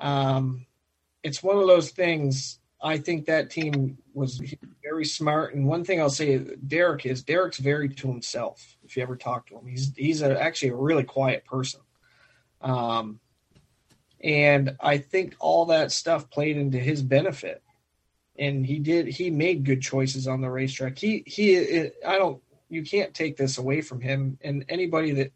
Um, 0.00 0.66
it's 1.22 1.42
one 1.42 1.56
of 1.56 1.66
those 1.66 1.90
things. 1.90 2.58
I 2.82 2.98
think 2.98 3.26
that 3.26 3.50
team 3.50 3.98
was 4.14 4.40
very 4.82 5.04
smart. 5.04 5.54
And 5.54 5.66
one 5.66 5.84
thing 5.84 6.00
I'll 6.00 6.10
say, 6.10 6.38
Derek 6.66 7.06
is 7.06 7.22
Derek's 7.22 7.58
very 7.58 7.88
to 7.88 8.08
himself. 8.08 8.76
If 8.84 8.96
you 8.96 9.02
ever 9.02 9.16
talk 9.16 9.46
to 9.48 9.58
him, 9.58 9.66
he's 9.66 9.92
he's 9.96 10.22
a, 10.22 10.40
actually 10.40 10.70
a 10.70 10.76
really 10.76 11.04
quiet 11.04 11.44
person. 11.44 11.80
Um, 12.60 13.20
and 14.22 14.76
I 14.80 14.98
think 14.98 15.34
all 15.38 15.66
that 15.66 15.92
stuff 15.92 16.30
played 16.30 16.56
into 16.56 16.78
his 16.78 17.02
benefit. 17.02 17.62
And 18.38 18.66
he 18.66 18.78
did. 18.78 19.06
He 19.06 19.30
made 19.30 19.64
good 19.64 19.80
choices 19.80 20.26
on 20.26 20.40
the 20.40 20.50
racetrack. 20.50 20.98
He 20.98 21.22
he. 21.26 21.90
I 22.04 22.18
don't. 22.18 22.42
You 22.68 22.82
can't 22.82 23.14
take 23.14 23.36
this 23.36 23.58
away 23.58 23.80
from 23.80 24.00
him. 24.00 24.38
And 24.42 24.64
anybody 24.68 25.12
that 25.12 25.32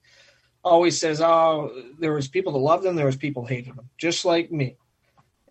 always 0.64 0.98
says, 0.98 1.20
"Oh, 1.20 1.70
there 2.00 2.12
was 2.12 2.26
people 2.26 2.52
that 2.52 2.58
loved 2.58 2.84
him, 2.84 2.96
there 2.96 3.06
was 3.06 3.16
people 3.16 3.44
hated 3.44 3.66
him," 3.66 3.88
just 3.98 4.24
like 4.24 4.50
me. 4.50 4.76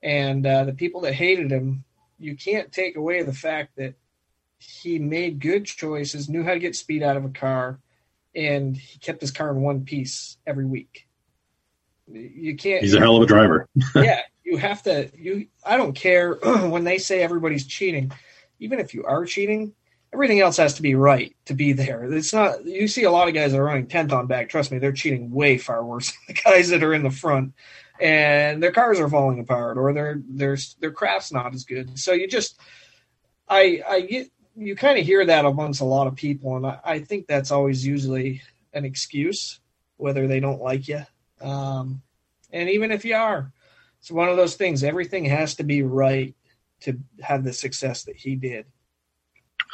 And 0.03 0.45
uh, 0.45 0.65
the 0.65 0.73
people 0.73 1.01
that 1.01 1.13
hated 1.13 1.49
him, 1.49 1.85
you 2.19 2.35
can't 2.35 2.71
take 2.71 2.95
away 2.95 3.23
the 3.23 3.33
fact 3.33 3.75
that 3.77 3.95
he 4.59 4.99
made 4.99 5.39
good 5.39 5.65
choices, 5.65 6.29
knew 6.29 6.43
how 6.43 6.53
to 6.53 6.59
get 6.59 6.75
speed 6.75 7.03
out 7.03 7.17
of 7.17 7.25
a 7.25 7.29
car, 7.29 7.79
and 8.35 8.75
he 8.75 8.99
kept 8.99 9.21
his 9.21 9.31
car 9.31 9.51
in 9.51 9.61
one 9.61 9.85
piece 9.85 10.37
every 10.45 10.65
week. 10.65 11.07
You 12.11 12.55
can't. 12.55 12.81
He's 12.81 12.93
a 12.93 12.99
hell 12.99 13.17
of 13.17 13.23
a 13.23 13.25
driver. 13.25 13.67
yeah, 13.95 14.21
you 14.43 14.57
have 14.57 14.81
to. 14.83 15.11
You. 15.15 15.47
I 15.65 15.77
don't 15.77 15.93
care 15.93 16.33
when 16.43 16.83
they 16.83 16.97
say 16.97 17.21
everybody's 17.21 17.67
cheating. 17.67 18.11
Even 18.59 18.79
if 18.79 18.93
you 18.93 19.03
are 19.03 19.25
cheating, 19.25 19.73
everything 20.13 20.39
else 20.39 20.57
has 20.57 20.75
to 20.75 20.81
be 20.81 20.95
right 20.95 21.35
to 21.45 21.53
be 21.53 21.73
there. 21.73 22.11
It's 22.11 22.33
not. 22.33 22.65
You 22.65 22.87
see 22.87 23.03
a 23.03 23.11
lot 23.11 23.27
of 23.27 23.33
guys 23.33 23.51
that 23.51 23.59
are 23.59 23.63
running 23.63 23.87
tenth 23.87 24.13
on 24.13 24.27
back. 24.27 24.49
Trust 24.49 24.71
me, 24.71 24.79
they're 24.79 24.93
cheating 24.93 25.31
way 25.31 25.57
far 25.57 25.83
worse 25.83 26.11
than 26.27 26.35
the 26.35 26.41
guys 26.41 26.69
that 26.69 26.83
are 26.83 26.93
in 26.93 27.03
the 27.03 27.11
front, 27.11 27.53
and 27.99 28.61
their 28.61 28.71
cars 28.71 28.99
are 28.99 29.09
falling 29.09 29.39
apart 29.39 29.77
or 29.77 29.93
their 29.93 30.21
their 30.27 30.57
their 30.79 30.91
craft's 30.91 31.31
not 31.31 31.53
as 31.53 31.63
good. 31.63 31.97
So 31.99 32.13
you 32.13 32.27
just. 32.27 32.59
I 33.49 33.81
I 33.87 34.01
get 34.01 34.29
you 34.57 34.75
kind 34.75 34.97
of 34.97 35.05
hear 35.05 35.25
that 35.25 35.45
amongst 35.45 35.81
a 35.81 35.85
lot 35.85 36.07
of 36.07 36.15
people, 36.15 36.57
and 36.57 36.65
I, 36.65 36.79
I, 36.83 36.99
think 36.99 37.27
that's 37.27 37.51
always 37.51 37.85
usually 37.85 38.41
an 38.73 38.85
excuse, 38.85 39.59
whether 39.97 40.27
they 40.27 40.39
don't 40.39 40.61
like 40.61 40.87
you, 40.87 41.05
um, 41.41 42.01
and 42.51 42.69
even 42.69 42.91
if 42.91 43.05
you 43.05 43.15
are, 43.15 43.51
it's 43.99 44.09
one 44.09 44.29
of 44.29 44.37
those 44.37 44.55
things. 44.55 44.83
Everything 44.83 45.25
has 45.25 45.55
to 45.55 45.63
be 45.63 45.83
right 45.83 46.35
to 46.81 46.97
have 47.21 47.43
the 47.43 47.53
success 47.53 48.03
that 48.05 48.15
he 48.15 48.35
did. 48.35 48.65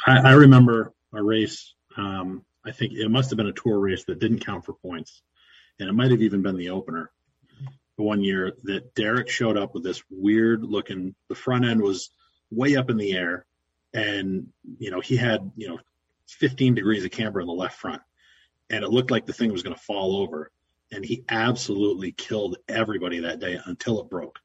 I, 0.06 0.18
I 0.18 0.32
remember 0.32 0.92
a 1.14 1.22
race. 1.22 1.74
Um, 1.96 2.44
I 2.64 2.72
think 2.72 2.92
it 2.92 3.10
must 3.10 3.30
have 3.30 3.36
been 3.36 3.46
a 3.46 3.52
tour 3.52 3.78
race 3.78 4.04
that 4.04 4.18
didn't 4.18 4.44
count 4.44 4.64
for 4.64 4.74
points, 4.74 5.22
and 5.78 5.88
it 5.88 5.92
might 5.92 6.10
have 6.10 6.22
even 6.22 6.42
been 6.42 6.56
the 6.56 6.70
opener. 6.70 7.10
One 7.96 8.22
year 8.22 8.52
that 8.64 8.94
Derek 8.94 9.28
showed 9.28 9.56
up 9.56 9.74
with 9.74 9.84
this 9.84 10.02
weird 10.10 10.62
looking. 10.64 11.14
The 11.28 11.34
front 11.34 11.64
end 11.64 11.80
was 11.80 12.10
way 12.50 12.76
up 12.76 12.90
in 12.90 12.96
the 12.96 13.12
air 13.12 13.46
and 13.94 14.48
you 14.78 14.90
know 14.90 15.00
he 15.00 15.16
had 15.16 15.50
you 15.56 15.68
know 15.68 15.78
15 16.28 16.74
degrees 16.74 17.04
of 17.04 17.10
camber 17.10 17.40
in 17.40 17.46
the 17.46 17.52
left 17.52 17.78
front 17.78 18.02
and 18.70 18.84
it 18.84 18.90
looked 18.90 19.10
like 19.10 19.24
the 19.24 19.32
thing 19.32 19.52
was 19.52 19.62
going 19.62 19.74
to 19.76 19.82
fall 19.82 20.16
over 20.16 20.50
and 20.90 21.04
he 21.04 21.24
absolutely 21.28 22.12
killed 22.12 22.56
everybody 22.68 23.20
that 23.20 23.38
day 23.38 23.58
until 23.66 24.00
it 24.00 24.10
broke 24.10 24.40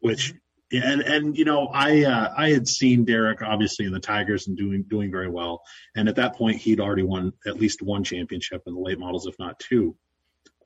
which 0.00 0.34
and 0.72 1.02
and 1.02 1.36
you 1.36 1.44
know 1.44 1.68
i 1.68 2.04
uh, 2.04 2.32
i 2.36 2.50
had 2.50 2.66
seen 2.66 3.04
derek 3.04 3.42
obviously 3.42 3.84
in 3.84 3.92
the 3.92 4.00
tigers 4.00 4.48
and 4.48 4.56
doing 4.56 4.84
doing 4.88 5.10
very 5.10 5.28
well 5.28 5.62
and 5.94 6.08
at 6.08 6.16
that 6.16 6.34
point 6.34 6.56
he'd 6.56 6.80
already 6.80 7.02
won 7.02 7.32
at 7.46 7.58
least 7.58 7.82
one 7.82 8.02
championship 8.02 8.62
in 8.66 8.74
the 8.74 8.80
late 8.80 8.98
models 8.98 9.26
if 9.26 9.38
not 9.38 9.58
two 9.58 9.94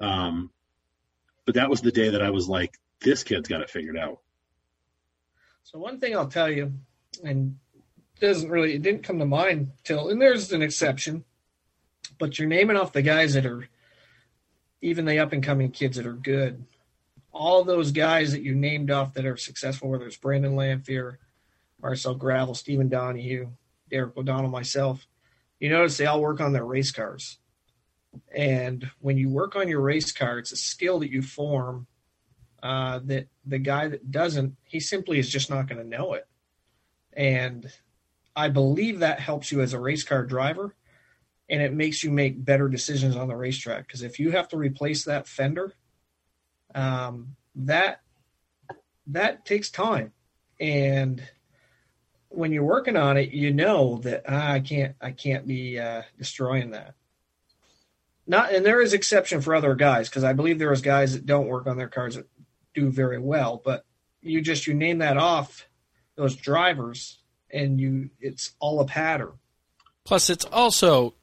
um 0.00 0.50
but 1.46 1.54
that 1.54 1.70
was 1.70 1.80
the 1.80 1.92
day 1.92 2.10
that 2.10 2.22
i 2.22 2.30
was 2.30 2.48
like 2.48 2.78
this 3.00 3.24
kid's 3.24 3.48
got 3.48 3.62
it 3.62 3.70
figured 3.70 3.96
out 3.96 4.20
so 5.62 5.78
one 5.78 5.98
thing 5.98 6.16
i'll 6.16 6.28
tell 6.28 6.50
you 6.50 6.72
and 7.24 7.56
doesn't 8.20 8.50
really 8.50 8.74
it 8.74 8.82
didn't 8.82 9.02
come 9.02 9.18
to 9.18 9.26
mind 9.26 9.72
till 9.84 10.08
and 10.08 10.20
there's 10.20 10.52
an 10.52 10.62
exception, 10.62 11.24
but 12.18 12.38
you're 12.38 12.48
naming 12.48 12.76
off 12.76 12.92
the 12.92 13.02
guys 13.02 13.34
that 13.34 13.46
are 13.46 13.68
even 14.80 15.04
the 15.04 15.18
up 15.18 15.32
and 15.32 15.42
coming 15.42 15.70
kids 15.70 15.96
that 15.96 16.06
are 16.06 16.12
good. 16.12 16.64
All 17.32 17.64
those 17.64 17.92
guys 17.92 18.32
that 18.32 18.42
you 18.42 18.54
named 18.54 18.90
off 18.90 19.14
that 19.14 19.26
are 19.26 19.36
successful, 19.36 19.90
whether 19.90 20.06
it's 20.06 20.16
Brandon 20.16 20.56
Lanfear, 20.56 21.18
Marcel 21.82 22.14
Gravel, 22.14 22.54
Stephen 22.54 22.88
Donahue, 22.88 23.48
Derek 23.90 24.16
O'Donnell, 24.16 24.50
myself, 24.50 25.06
you 25.60 25.68
notice 25.68 25.96
they 25.96 26.06
all 26.06 26.20
work 26.22 26.40
on 26.40 26.52
their 26.52 26.64
race 26.64 26.90
cars. 26.90 27.38
And 28.34 28.90
when 29.00 29.18
you 29.18 29.28
work 29.28 29.56
on 29.56 29.68
your 29.68 29.80
race 29.80 30.12
car, 30.12 30.38
it's 30.38 30.52
a 30.52 30.56
skill 30.56 31.00
that 31.00 31.10
you 31.10 31.22
form 31.22 31.86
uh, 32.62 33.00
that 33.04 33.28
the 33.44 33.58
guy 33.58 33.88
that 33.88 34.10
doesn't, 34.10 34.56
he 34.64 34.80
simply 34.80 35.18
is 35.18 35.28
just 35.28 35.50
not 35.50 35.68
going 35.68 35.82
to 35.82 35.88
know 35.88 36.14
it. 36.14 36.26
And 37.12 37.70
I 38.34 38.48
believe 38.48 38.98
that 38.98 39.20
helps 39.20 39.50
you 39.50 39.60
as 39.60 39.72
a 39.72 39.80
race 39.80 40.04
car 40.04 40.24
driver 40.24 40.74
and 41.48 41.62
it 41.62 41.72
makes 41.72 42.02
you 42.02 42.10
make 42.10 42.44
better 42.44 42.68
decisions 42.68 43.16
on 43.16 43.28
the 43.28 43.36
racetrack. 43.36 43.86
Because 43.86 44.02
if 44.02 44.18
you 44.18 44.32
have 44.32 44.48
to 44.48 44.56
replace 44.56 45.04
that 45.04 45.28
fender, 45.28 45.74
um, 46.74 47.36
that 47.54 48.00
that 49.06 49.46
takes 49.46 49.70
time, 49.70 50.12
and 50.58 51.22
when 52.28 52.52
you're 52.52 52.64
working 52.64 52.96
on 52.96 53.16
it, 53.16 53.30
you 53.30 53.52
know 53.52 53.98
that 53.98 54.24
ah, 54.28 54.52
I 54.52 54.60
can't 54.60 54.96
I 55.00 55.12
can't 55.12 55.46
be 55.46 55.78
uh, 55.78 56.02
destroying 56.18 56.72
that. 56.72 56.94
Not 58.26 58.52
and 58.52 58.66
there 58.66 58.80
is 58.80 58.92
exception 58.92 59.40
for 59.40 59.54
other 59.54 59.74
guys 59.74 60.08
because 60.08 60.24
I 60.24 60.32
believe 60.32 60.58
there 60.58 60.72
is 60.72 60.80
guys 60.80 61.12
that 61.12 61.26
don't 61.26 61.46
work 61.46 61.66
on 61.66 61.76
their 61.76 61.88
cars 61.88 62.16
that 62.16 62.26
do 62.74 62.90
very 62.90 63.18
well, 63.18 63.60
but 63.64 63.84
you 64.20 64.40
just 64.40 64.66
you 64.66 64.74
name 64.74 64.98
that 64.98 65.16
off 65.16 65.68
those 66.16 66.34
drivers 66.34 67.18
and 67.50 67.80
you 67.80 68.10
it's 68.20 68.52
all 68.58 68.80
a 68.80 68.86
pattern. 68.86 69.32
Plus, 70.04 70.28
it's 70.30 70.44
also 70.44 71.14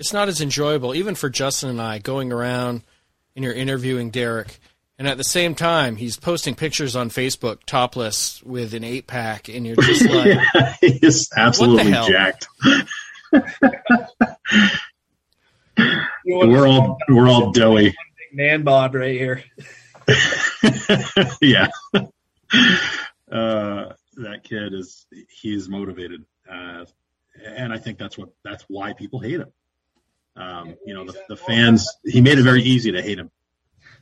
it's 0.00 0.12
not 0.12 0.28
as 0.28 0.40
enjoyable, 0.40 0.94
even 0.94 1.14
for 1.14 1.30
Justin 1.30 1.70
and 1.70 1.80
I, 1.80 1.98
going 1.98 2.32
around 2.32 2.82
and 3.36 3.44
you're 3.44 3.54
interviewing 3.54 4.10
Derek, 4.10 4.58
and 4.98 5.06
at 5.06 5.18
the 5.18 5.24
same 5.24 5.54
time 5.54 5.96
he's 5.96 6.16
posting 6.16 6.54
pictures 6.54 6.96
on 6.96 7.08
Facebook 7.08 7.60
topless 7.66 8.42
with 8.42 8.74
an 8.74 8.82
eight 8.82 9.06
pack, 9.06 9.48
and 9.48 9.64
you're 9.64 9.76
just 9.76 10.08
like, 10.10 10.38
he's 10.80 11.30
absolutely 11.36 11.92
jacked. 11.92 12.48
we're 16.32 16.66
all 16.66 16.98
we're 17.08 17.28
all 17.28 17.52
doughy. 17.52 17.94
Man 18.32 18.62
bod 18.62 18.94
right 18.94 19.12
here. 19.12 19.44
yeah. 21.40 21.68
Uh, 23.30 23.94
that 24.18 24.44
kid 24.44 24.74
is 24.74 25.06
he's 25.30 25.66
motivated, 25.66 26.22
uh, 26.46 26.84
and 27.42 27.72
I 27.72 27.78
think 27.78 27.96
that's 27.96 28.18
what 28.18 28.28
that's 28.44 28.62
why 28.68 28.92
people 28.92 29.20
hate 29.20 29.40
him. 29.40 29.50
Um, 30.36 30.76
you 30.84 30.92
know, 30.92 31.06
the, 31.06 31.18
the 31.30 31.36
fans. 31.36 31.88
He 32.04 32.20
made 32.20 32.38
it 32.38 32.42
very 32.42 32.62
easy 32.62 32.92
to 32.92 33.00
hate 33.00 33.18
him. 33.18 33.30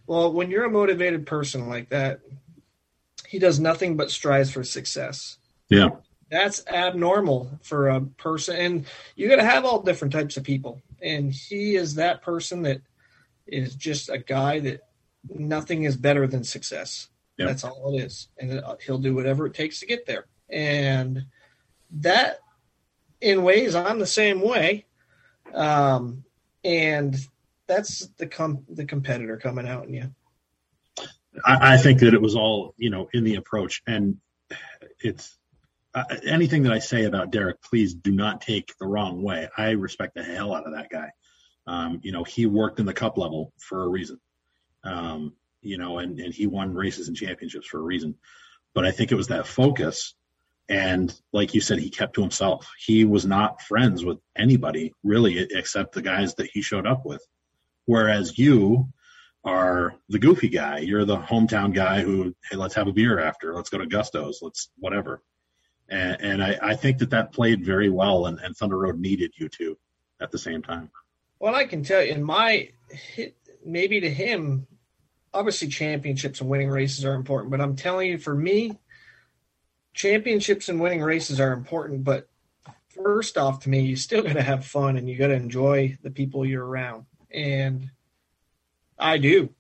Well, 0.09 0.33
when 0.33 0.51
you're 0.51 0.65
a 0.65 0.71
motivated 0.71 1.29
person 1.29 1.69
like 1.69 1.91
that, 1.91 2.23
he 3.29 3.39
does 3.39 3.61
nothing 3.61 3.97
but 3.97 4.11
strives 4.11 4.51
for 4.51 4.65
success. 4.65 5.39
Yeah. 5.69 5.91
That's 6.29 6.67
abnormal 6.67 7.61
for 7.63 7.91
a 7.91 8.01
person. 8.01 8.57
And 8.57 8.87
you 9.15 9.29
got 9.29 9.37
to 9.37 9.45
have 9.45 9.65
all 9.65 9.81
different 9.83 10.13
types 10.13 10.37
of 10.37 10.43
people. 10.43 10.83
And 11.03 11.33
he 11.33 11.77
is 11.77 11.95
that 11.95 12.23
person 12.23 12.63
that 12.63 12.83
is 13.47 13.75
just 13.75 14.09
a 14.09 14.19
guy 14.19 14.61
that 14.61 14.81
nothing 15.29 15.85
is 15.85 15.97
better 15.97 16.27
than 16.27 16.45
success. 16.45 17.09
Yep. 17.39 17.49
That's 17.49 17.65
all 17.65 17.95
it 17.95 18.03
is, 18.03 18.29
and 18.39 18.63
he'll 18.85 18.99
do 18.99 19.15
whatever 19.15 19.47
it 19.47 19.55
takes 19.55 19.81
to 19.81 19.87
get 19.87 20.05
there. 20.05 20.27
And 20.51 21.25
that, 21.93 22.41
in 23.21 23.43
ways, 23.43 23.75
I'm 23.75 23.99
the 23.99 24.07
same 24.07 24.43
way. 24.43 24.85
Um, 25.55 26.25
and 26.65 27.17
that's 27.67 28.09
the 28.19 28.27
com- 28.27 28.67
the 28.69 28.85
competitor 28.85 29.39
coming 29.39 29.67
out 29.67 29.87
in 29.87 29.95
you. 29.95 30.11
I, 31.47 31.75
I 31.75 31.77
think 31.79 32.01
that 32.01 32.13
it 32.13 32.21
was 32.21 32.37
all 32.37 32.75
you 32.77 32.91
know 32.91 33.09
in 33.15 33.25
the 33.25 33.37
approach, 33.37 33.83
and 33.87 34.19
it's 35.01 35.39
uh, 35.95 36.05
anything 36.27 36.63
that 36.65 36.73
I 36.73 36.79
say 36.79 37.05
about 37.05 37.31
Derek, 37.31 37.63
please 37.63 37.95
do 37.95 38.13
not 38.13 38.41
take 38.41 38.73
the 38.79 38.87
wrong 38.87 39.23
way. 39.23 39.49
I 39.57 39.71
respect 39.71 40.15
the 40.15 40.23
hell 40.23 40.55
out 40.55 40.67
of 40.67 40.75
that 40.75 40.91
guy. 40.91 41.11
Um, 41.67 42.01
you 42.03 42.13
know, 42.13 42.25
he 42.25 42.47
worked 42.47 42.81
in 42.81 42.87
the 42.87 42.95
cup 42.95 43.19
level 43.19 43.53
for 43.59 43.83
a 43.83 43.89
reason. 43.89 44.21
Um, 44.85 45.35
you 45.63 45.79
know, 45.79 45.99
and, 45.99 46.19
and 46.19 46.33
he 46.33 46.47
won 46.47 46.75
races 46.75 47.09
and 47.09 47.17
championships 47.17 47.67
for 47.67 47.79
a 47.79 47.83
reason. 47.83 48.17
But 48.75 48.87
I 48.87 48.93
think 48.93 49.13
it 49.13 49.17
was 49.17 49.29
that 49.29 49.47
focus. 49.47 50.15
And 50.69 51.13
like 51.33 51.55
you 51.55 51.61
said, 51.61 51.81
he 51.81 51.91
kept 51.91 52.15
to 52.15 52.23
himself. 52.23 52.71
He 52.79 53.05
was 53.05 53.27
not 53.27 53.61
friends 53.61 54.05
with 54.05 54.19
anybody 54.37 54.95
really 55.03 55.39
except 55.39 55.93
the 55.93 56.03
guys 56.03 56.37
that 56.37 56.49
he 56.53 56.63
showed 56.63 56.87
up 56.87 57.05
with. 57.05 57.25
Whereas 57.87 58.39
you, 58.39 58.89
are 59.45 59.95
the 60.09 60.19
goofy 60.19 60.49
guy. 60.49 60.79
You're 60.79 61.05
the 61.05 61.17
hometown 61.17 61.75
guy 61.75 62.03
who, 62.03 62.35
hey, 62.51 62.57
let's 62.57 62.75
have 62.75 62.89
a 62.89 62.93
beer 62.93 63.19
after. 63.19 63.55
Let's 63.55 63.71
go 63.71 63.79
to 63.79 63.87
Gusto's. 63.87 64.41
Let's 64.43 64.71
whatever. 64.79 65.23
And, 65.91 66.21
and 66.21 66.45
I, 66.45 66.59
I 66.63 66.77
think 66.77 66.99
that 66.99 67.11
that 67.11 67.33
played 67.33 67.65
very 67.65 67.91
well, 67.91 68.27
and, 68.27 68.39
and 68.41 68.57
Thunder 68.57 68.79
Road 68.79 69.01
needed 69.01 69.33
you 69.37 69.49
two 69.49 69.77
at 70.21 70.31
the 70.31 70.39
same 70.39 70.63
time. 70.63 70.91
Well, 71.41 71.55
I 71.55 71.65
can 71.65 71.83
tell 71.83 72.03
you, 72.03 72.13
in 72.13 72.23
my 72.23 72.71
maybe 73.65 74.01
to 74.01 74.11
him, 74.11 74.67
obviously 75.33 75.69
championships 75.69 76.41
and 76.41 76.51
winning 76.51 76.71
races 76.71 77.05
are 77.05 77.15
important, 77.15 77.51
but 77.51 77.61
I'm 77.61 77.77
telling 77.77 78.09
you, 78.09 78.19
for 78.19 78.35
me, 78.35 78.79
championships 79.95 80.69
and 80.69 80.81
winning 80.81 81.03
races 81.03 81.41
are 81.41 81.53
important. 81.53 82.05
But 82.05 82.29
first 82.89 83.39
off, 83.39 83.61
to 83.61 83.71
me, 83.71 83.81
you 83.81 83.97
still 83.97 84.23
got 84.23 84.35
to 84.35 84.43
have 84.43 84.65
fun 84.65 84.97
and 84.97 85.09
you 85.09 85.17
got 85.17 85.29
to 85.29 85.35
enjoy 85.35 85.99
the 86.03 86.11
people 86.11 86.45
you're 86.45 86.65
around. 86.65 87.07
And 87.31 87.91
I 88.99 89.19
do. 89.19 89.51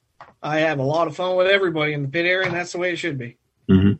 I 0.43 0.61
have 0.61 0.79
a 0.79 0.85
lot 0.85 1.09
of 1.09 1.17
fun 1.17 1.37
with 1.37 1.47
everybody 1.47 1.93
in 1.93 2.03
the 2.03 2.09
pit 2.09 2.27
area, 2.27 2.47
and 2.47 2.55
that's 2.55 2.73
the 2.73 2.79
way 2.79 2.93
it 2.93 2.97
should 2.97 3.19
be. 3.19 3.37
Mm-hmm. 3.69 3.93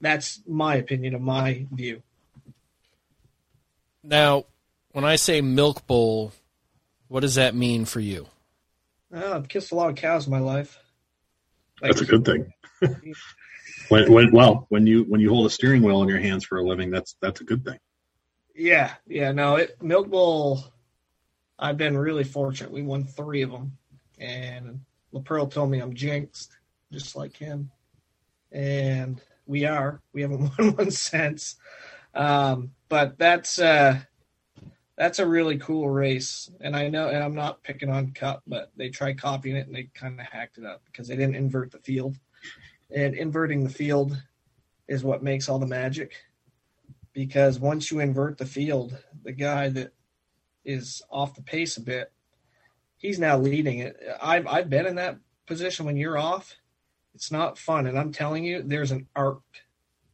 That's 0.00 0.40
my 0.46 0.76
opinion 0.76 1.14
of 1.14 1.20
my 1.20 1.66
view. 1.72 2.02
Now, 4.02 4.44
when 4.92 5.04
I 5.04 5.16
say 5.16 5.40
milk 5.40 5.86
bowl, 5.86 6.32
what 7.08 7.20
does 7.20 7.34
that 7.34 7.54
mean 7.54 7.84
for 7.84 8.00
you? 8.00 8.28
Well, 9.10 9.34
I've 9.34 9.48
kissed 9.48 9.72
a 9.72 9.74
lot 9.74 9.90
of 9.90 9.96
cows 9.96 10.26
in 10.26 10.32
my 10.32 10.38
life. 10.38 10.78
Like, 11.80 11.92
that's 11.92 12.02
a 12.02 12.06
good 12.06 12.24
thing. 12.24 12.52
when, 13.88 14.12
when, 14.12 14.32
well, 14.32 14.66
when 14.68 14.86
you 14.86 15.04
when 15.04 15.20
you 15.20 15.30
hold 15.30 15.46
a 15.46 15.50
steering 15.50 15.82
wheel 15.82 16.02
in 16.02 16.08
your 16.08 16.20
hands 16.20 16.44
for 16.44 16.58
a 16.58 16.62
living, 16.62 16.90
that's 16.90 17.16
that's 17.20 17.40
a 17.40 17.44
good 17.44 17.64
thing. 17.64 17.78
Yeah, 18.54 18.92
yeah. 19.06 19.32
No, 19.32 19.56
it, 19.56 19.82
milk 19.82 20.08
bowl. 20.08 20.64
I've 21.58 21.76
been 21.76 21.96
really 21.96 22.24
fortunate. 22.24 22.70
We 22.70 22.82
won 22.82 23.04
three 23.04 23.42
of 23.42 23.50
them, 23.50 23.78
and 24.18 24.80
Laperle 25.12 25.50
told 25.50 25.70
me 25.70 25.80
I'm 25.80 25.94
jinxed, 25.94 26.56
just 26.92 27.16
like 27.16 27.36
him. 27.36 27.70
And 28.52 29.20
we 29.48 29.64
are. 29.64 30.00
We 30.12 30.22
haven't 30.22 30.52
won 30.58 30.72
one 30.76 30.90
since. 30.92 31.56
Um, 32.14 32.70
but 32.88 33.18
that's 33.18 33.58
uh, 33.58 33.98
that's 34.96 35.18
a 35.18 35.26
really 35.26 35.58
cool 35.58 35.90
race. 35.90 36.50
And 36.60 36.76
I 36.76 36.88
know, 36.88 37.08
and 37.08 37.22
I'm 37.22 37.34
not 37.34 37.64
picking 37.64 37.90
on 37.90 38.12
Cup, 38.12 38.42
but 38.46 38.70
they 38.76 38.90
tried 38.90 39.20
copying 39.20 39.56
it 39.56 39.66
and 39.66 39.74
they 39.74 39.90
kind 39.94 40.20
of 40.20 40.26
hacked 40.26 40.58
it 40.58 40.64
up 40.64 40.82
because 40.86 41.08
they 41.08 41.16
didn't 41.16 41.36
invert 41.36 41.72
the 41.72 41.78
field. 41.78 42.16
And 42.94 43.14
inverting 43.14 43.64
the 43.64 43.70
field 43.70 44.16
is 44.86 45.02
what 45.02 45.22
makes 45.22 45.48
all 45.48 45.58
the 45.58 45.66
magic. 45.66 46.14
Because 47.12 47.58
once 47.58 47.90
you 47.90 47.98
invert 47.98 48.38
the 48.38 48.46
field, 48.46 48.96
the 49.24 49.32
guy 49.32 49.68
that 49.70 49.92
is 50.64 51.02
off 51.10 51.34
the 51.34 51.42
pace 51.42 51.76
a 51.76 51.80
bit 51.80 52.12
he's 52.98 53.18
now 53.18 53.38
leading 53.38 53.78
it. 53.78 53.96
I've 54.20 54.46
I've 54.46 54.68
been 54.68 54.86
in 54.86 54.96
that 54.96 55.16
position 55.46 55.86
when 55.86 55.96
you're 55.96 56.18
off. 56.18 56.54
It's 57.18 57.32
not 57.32 57.58
fun, 57.58 57.88
and 57.88 57.98
I'm 57.98 58.12
telling 58.12 58.44
you, 58.44 58.62
there's 58.62 58.92
an 58.92 59.08
art 59.16 59.40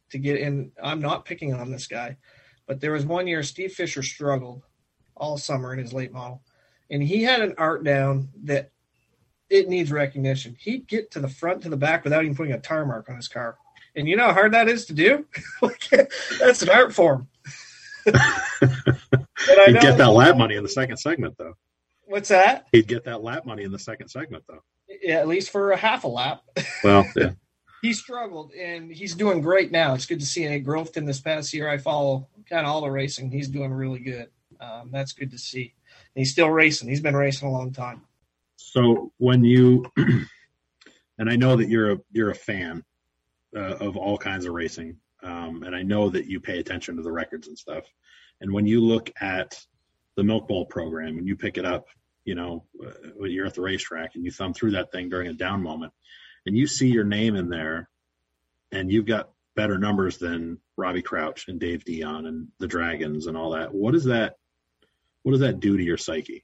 to 0.09 0.17
get 0.17 0.39
in. 0.39 0.71
I'm 0.81 0.99
not 0.99 1.23
picking 1.23 1.53
on 1.53 1.69
this 1.69 1.85
guy, 1.85 2.17
but 2.65 2.81
there 2.81 2.93
was 2.93 3.05
one 3.05 3.27
year 3.27 3.43
Steve 3.43 3.73
Fisher 3.73 4.01
struggled 4.01 4.63
all 5.15 5.37
summer 5.37 5.71
in 5.71 5.77
his 5.77 5.93
late 5.93 6.11
model, 6.11 6.41
and 6.89 7.03
he 7.03 7.21
had 7.21 7.41
an 7.41 7.53
art 7.59 7.83
down 7.83 8.29
that 8.45 8.71
it 9.51 9.69
needs 9.69 9.91
recognition. 9.91 10.57
He'd 10.59 10.87
get 10.87 11.11
to 11.11 11.19
the 11.19 11.27
front 11.27 11.61
to 11.61 11.69
the 11.69 11.77
back 11.77 12.03
without 12.05 12.23
even 12.23 12.35
putting 12.35 12.53
a 12.53 12.59
tire 12.59 12.87
mark 12.87 13.07
on 13.07 13.17
his 13.17 13.27
car. 13.27 13.59
And 13.95 14.07
you 14.09 14.15
know 14.15 14.25
how 14.25 14.33
hard 14.33 14.55
that 14.55 14.67
is 14.67 14.87
to 14.87 14.93
do? 14.93 15.27
That's 16.39 16.63
an 16.63 16.69
art 16.69 16.91
form. 16.91 17.27
you 18.07 18.13
get 19.73 19.99
that 19.99 20.11
lap 20.11 20.37
money 20.37 20.55
in 20.55 20.63
the 20.63 20.69
second 20.69 20.97
segment, 20.97 21.35
though. 21.37 21.53
What's 22.15 22.29
that? 22.29 22.65
He'd 22.71 22.87
get 22.87 23.03
that 23.03 23.23
lap 23.23 23.45
money 23.45 23.63
in 23.63 23.73
the 23.73 23.77
second 23.77 24.07
segment, 24.07 24.45
though. 24.47 24.63
Yeah, 25.01 25.15
at 25.15 25.27
least 25.27 25.49
for 25.49 25.71
a 25.71 25.77
half 25.77 26.05
a 26.05 26.07
lap. 26.07 26.43
Well, 26.81 27.05
yeah. 27.13 27.31
he 27.81 27.91
struggled, 27.91 28.53
and 28.53 28.89
he's 28.89 29.15
doing 29.15 29.41
great 29.41 29.69
now. 29.69 29.95
It's 29.95 30.05
good 30.05 30.21
to 30.21 30.25
see 30.25 30.45
any 30.45 30.59
growth 30.59 30.95
in 30.95 31.03
this 31.03 31.19
past 31.19 31.53
year. 31.53 31.67
I 31.67 31.77
follow 31.77 32.29
kind 32.49 32.65
of 32.65 32.71
all 32.71 32.79
the 32.79 32.89
racing. 32.89 33.31
He's 33.31 33.49
doing 33.49 33.73
really 33.73 33.99
good. 33.99 34.29
Um, 34.61 34.91
that's 34.93 35.11
good 35.11 35.29
to 35.31 35.37
see. 35.37 35.73
And 36.15 36.21
he's 36.21 36.31
still 36.31 36.49
racing. 36.49 36.87
He's 36.87 37.01
been 37.01 37.17
racing 37.17 37.49
a 37.49 37.51
long 37.51 37.73
time. 37.73 38.03
So 38.55 39.11
when 39.17 39.43
you, 39.43 39.85
and 39.97 41.29
I 41.29 41.35
know 41.35 41.57
that 41.57 41.67
you're 41.67 41.91
a 41.91 41.97
you're 42.13 42.31
a 42.31 42.35
fan 42.35 42.85
uh, 43.53 43.75
of 43.75 43.97
all 43.97 44.17
kinds 44.17 44.45
of 44.45 44.53
racing, 44.53 44.95
um, 45.21 45.63
and 45.63 45.75
I 45.75 45.81
know 45.81 46.09
that 46.11 46.27
you 46.27 46.39
pay 46.39 46.59
attention 46.59 46.95
to 46.95 47.01
the 47.01 47.11
records 47.11 47.49
and 47.49 47.57
stuff. 47.57 47.83
And 48.39 48.53
when 48.53 48.65
you 48.65 48.79
look 48.79 49.11
at 49.19 49.59
the 50.15 50.23
Milk 50.23 50.47
Bowl 50.47 50.65
program 50.65 51.17
and 51.17 51.27
you 51.27 51.35
pick 51.35 51.57
it 51.57 51.65
up, 51.65 51.87
you 52.25 52.35
know, 52.35 52.65
uh, 52.83 53.23
you're 53.23 53.45
at 53.45 53.53
the 53.53 53.61
racetrack 53.61 54.15
and 54.15 54.25
you 54.25 54.31
thumb 54.31 54.53
through 54.53 54.71
that 54.71 54.91
thing 54.91 55.09
during 55.09 55.27
a 55.27 55.33
down 55.33 55.61
moment 55.61 55.93
and 56.45 56.57
you 56.57 56.67
see 56.67 56.89
your 56.89 57.03
name 57.03 57.35
in 57.35 57.49
there 57.49 57.89
and 58.71 58.91
you've 58.91 59.05
got 59.05 59.29
better 59.55 59.77
numbers 59.77 60.17
than 60.17 60.59
Robbie 60.75 61.03
Crouch 61.03 61.47
and 61.47 61.59
Dave 61.59 61.85
Dion 61.85 62.25
and 62.25 62.47
the 62.59 62.67
Dragons 62.67 63.27
and 63.27 63.37
all 63.37 63.51
that. 63.51 63.73
What 63.73 63.91
does 63.91 64.05
that, 64.05 64.35
what 65.23 65.31
does 65.31 65.41
that 65.41 65.59
do 65.59 65.77
to 65.77 65.83
your 65.83 65.97
psyche? 65.97 66.43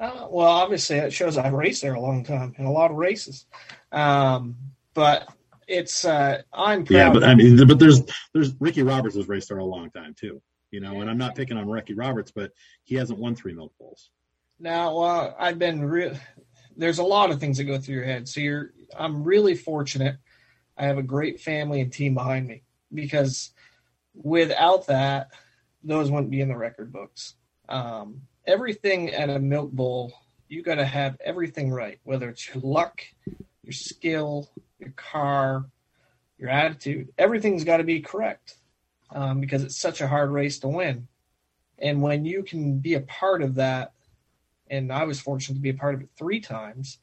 Uh, 0.00 0.26
well, 0.28 0.48
obviously 0.48 0.96
it 0.96 1.12
shows 1.12 1.38
I've 1.38 1.52
raced 1.52 1.82
there 1.82 1.94
a 1.94 2.00
long 2.00 2.24
time 2.24 2.54
in 2.58 2.64
a 2.64 2.72
lot 2.72 2.90
of 2.90 2.96
races. 2.96 3.46
Um, 3.92 4.56
but 4.94 5.28
it's, 5.68 6.04
uh, 6.04 6.42
I'm 6.52 6.84
proud. 6.84 6.96
Yeah, 6.96 7.12
but 7.12 7.24
I 7.24 7.34
mean, 7.34 7.66
but 7.66 7.78
there's, 7.78 8.02
there's 8.32 8.54
Ricky 8.58 8.82
Roberts 8.82 9.16
has 9.16 9.28
raced 9.28 9.48
there 9.48 9.58
a 9.58 9.64
long 9.64 9.90
time 9.90 10.14
too 10.18 10.42
you 10.70 10.80
know. 10.80 11.00
And 11.00 11.10
I'm 11.10 11.18
not 11.18 11.34
picking 11.34 11.56
on 11.56 11.68
Ricky 11.68 11.94
Roberts, 11.94 12.30
but 12.30 12.52
he 12.84 12.94
hasn't 12.96 13.18
won 13.18 13.34
three 13.34 13.54
milk 13.54 13.72
bowls. 13.78 14.10
Now, 14.58 14.98
well, 14.98 15.36
I've 15.38 15.58
been 15.58 15.84
real. 15.84 16.14
There's 16.76 16.98
a 16.98 17.04
lot 17.04 17.30
of 17.30 17.40
things 17.40 17.58
that 17.58 17.64
go 17.64 17.78
through 17.78 17.96
your 17.96 18.04
head. 18.04 18.28
So 18.28 18.40
you're, 18.40 18.72
I'm 18.96 19.24
really 19.24 19.54
fortunate. 19.54 20.16
I 20.76 20.84
have 20.84 20.98
a 20.98 21.02
great 21.02 21.40
family 21.40 21.80
and 21.80 21.92
team 21.92 22.14
behind 22.14 22.46
me 22.46 22.62
because 22.92 23.50
without 24.14 24.86
that, 24.86 25.28
those 25.82 26.10
wouldn't 26.10 26.30
be 26.30 26.40
in 26.40 26.48
the 26.48 26.56
record 26.56 26.92
books. 26.92 27.34
Um, 27.68 28.22
everything 28.46 29.10
at 29.10 29.30
a 29.30 29.38
milk 29.38 29.72
bowl, 29.72 30.12
you 30.48 30.62
got 30.62 30.76
to 30.76 30.84
have 30.84 31.16
everything 31.24 31.70
right, 31.70 31.98
whether 32.04 32.28
it's 32.28 32.46
your 32.54 32.62
luck, 32.62 33.02
your 33.62 33.72
skill, 33.72 34.50
your 34.78 34.92
car, 34.96 35.66
your 36.38 36.50
attitude. 36.50 37.08
Everything's 37.18 37.64
got 37.64 37.78
to 37.78 37.84
be 37.84 38.00
correct 38.00 38.56
um, 39.10 39.40
because 39.40 39.62
it's 39.62 39.78
such 39.78 40.00
a 40.00 40.08
hard 40.08 40.30
race 40.30 40.58
to 40.60 40.68
win. 40.68 41.08
And 41.78 42.02
when 42.02 42.24
you 42.24 42.42
can 42.42 42.78
be 42.78 42.94
a 42.94 43.00
part 43.00 43.42
of 43.42 43.56
that, 43.56 43.92
and 44.70 44.92
I 44.92 45.04
was 45.04 45.20
fortunate 45.20 45.56
to 45.56 45.60
be 45.60 45.70
a 45.70 45.74
part 45.74 45.94
of 45.94 46.02
it 46.02 46.08
three 46.16 46.40
times, 46.40 46.98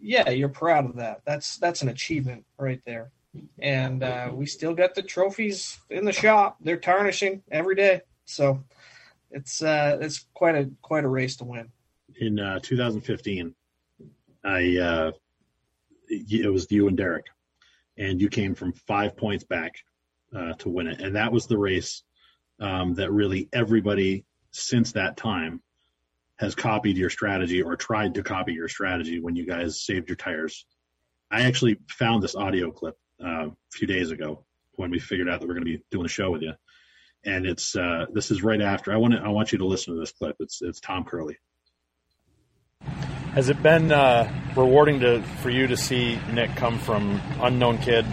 yeah, 0.00 0.28
you're 0.30 0.48
proud 0.48 0.84
of 0.84 0.96
that. 0.96 1.22
That's 1.24 1.56
that's 1.56 1.82
an 1.82 1.88
achievement 1.88 2.44
right 2.58 2.80
there. 2.84 3.10
And 3.58 4.02
uh, 4.02 4.30
we 4.32 4.46
still 4.46 4.74
got 4.74 4.94
the 4.94 5.02
trophies 5.02 5.78
in 5.90 6.04
the 6.04 6.12
shop. 6.12 6.58
They're 6.60 6.76
tarnishing 6.76 7.42
every 7.50 7.74
day, 7.74 8.02
so 8.26 8.62
it's 9.30 9.62
uh, 9.62 9.98
it's 10.00 10.26
quite 10.34 10.54
a 10.54 10.70
quite 10.82 11.04
a 11.04 11.08
race 11.08 11.36
to 11.36 11.44
win. 11.44 11.70
In 12.20 12.38
uh, 12.38 12.60
2015, 12.60 13.54
I 14.44 14.76
uh, 14.78 15.12
it 16.08 16.52
was 16.52 16.70
you 16.70 16.86
and 16.88 16.96
Derek, 16.96 17.26
and 17.96 18.20
you 18.20 18.28
came 18.28 18.54
from 18.54 18.72
five 18.72 19.16
points 19.16 19.44
back 19.44 19.74
uh, 20.36 20.52
to 20.58 20.68
win 20.68 20.86
it. 20.86 21.00
And 21.00 21.16
that 21.16 21.32
was 21.32 21.46
the 21.46 21.58
race 21.58 22.02
um, 22.60 22.94
that 22.94 23.10
really 23.10 23.48
everybody 23.52 24.24
since 24.50 24.92
that 24.92 25.16
time 25.16 25.60
has 26.38 26.54
copied 26.54 26.96
your 26.96 27.10
strategy 27.10 27.62
or 27.62 27.76
tried 27.76 28.14
to 28.14 28.22
copy 28.22 28.52
your 28.52 28.68
strategy 28.68 29.20
when 29.20 29.36
you 29.36 29.46
guys 29.46 29.80
saved 29.80 30.08
your 30.08 30.16
tires. 30.16 30.66
I 31.30 31.42
actually 31.42 31.78
found 31.88 32.22
this 32.22 32.34
audio 32.34 32.70
clip 32.70 32.96
uh, 33.24 33.48
a 33.48 33.52
few 33.72 33.86
days 33.86 34.10
ago 34.10 34.44
when 34.72 34.90
we 34.90 34.98
figured 34.98 35.28
out 35.28 35.40
that 35.40 35.46
we're 35.46 35.54
going 35.54 35.66
to 35.66 35.78
be 35.78 35.82
doing 35.90 36.06
a 36.06 36.08
show 36.08 36.30
with 36.30 36.42
you. 36.42 36.52
And 37.24 37.46
it's 37.46 37.74
uh, 37.74 38.06
this 38.12 38.30
is 38.30 38.42
right 38.42 38.60
after. 38.60 38.92
I 38.92 38.96
want 38.96 39.14
to, 39.14 39.20
I 39.20 39.28
want 39.28 39.52
you 39.52 39.58
to 39.58 39.66
listen 39.66 39.94
to 39.94 40.00
this 40.00 40.12
clip. 40.12 40.36
It's 40.40 40.60
it's 40.60 40.80
Tom 40.80 41.04
Curley. 41.04 41.38
Has 43.32 43.48
it 43.48 43.62
been 43.62 43.90
uh, 43.90 44.30
rewarding 44.54 45.00
to 45.00 45.22
for 45.42 45.50
you 45.50 45.66
to 45.68 45.76
see 45.76 46.18
Nick 46.32 46.54
come 46.56 46.78
from 46.78 47.20
unknown 47.40 47.78
kid 47.78 48.04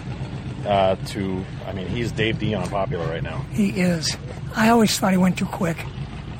uh, 0.65 0.95
to, 0.95 1.43
I 1.65 1.73
mean, 1.73 1.87
he's 1.87 2.11
Dave 2.11 2.39
Dion 2.39 2.69
popular 2.69 3.05
right 3.07 3.23
now. 3.23 3.45
He 3.51 3.69
is. 3.69 4.15
I 4.55 4.69
always 4.69 4.97
thought 4.97 5.11
he 5.11 5.17
went 5.17 5.37
too 5.37 5.45
quick. 5.45 5.77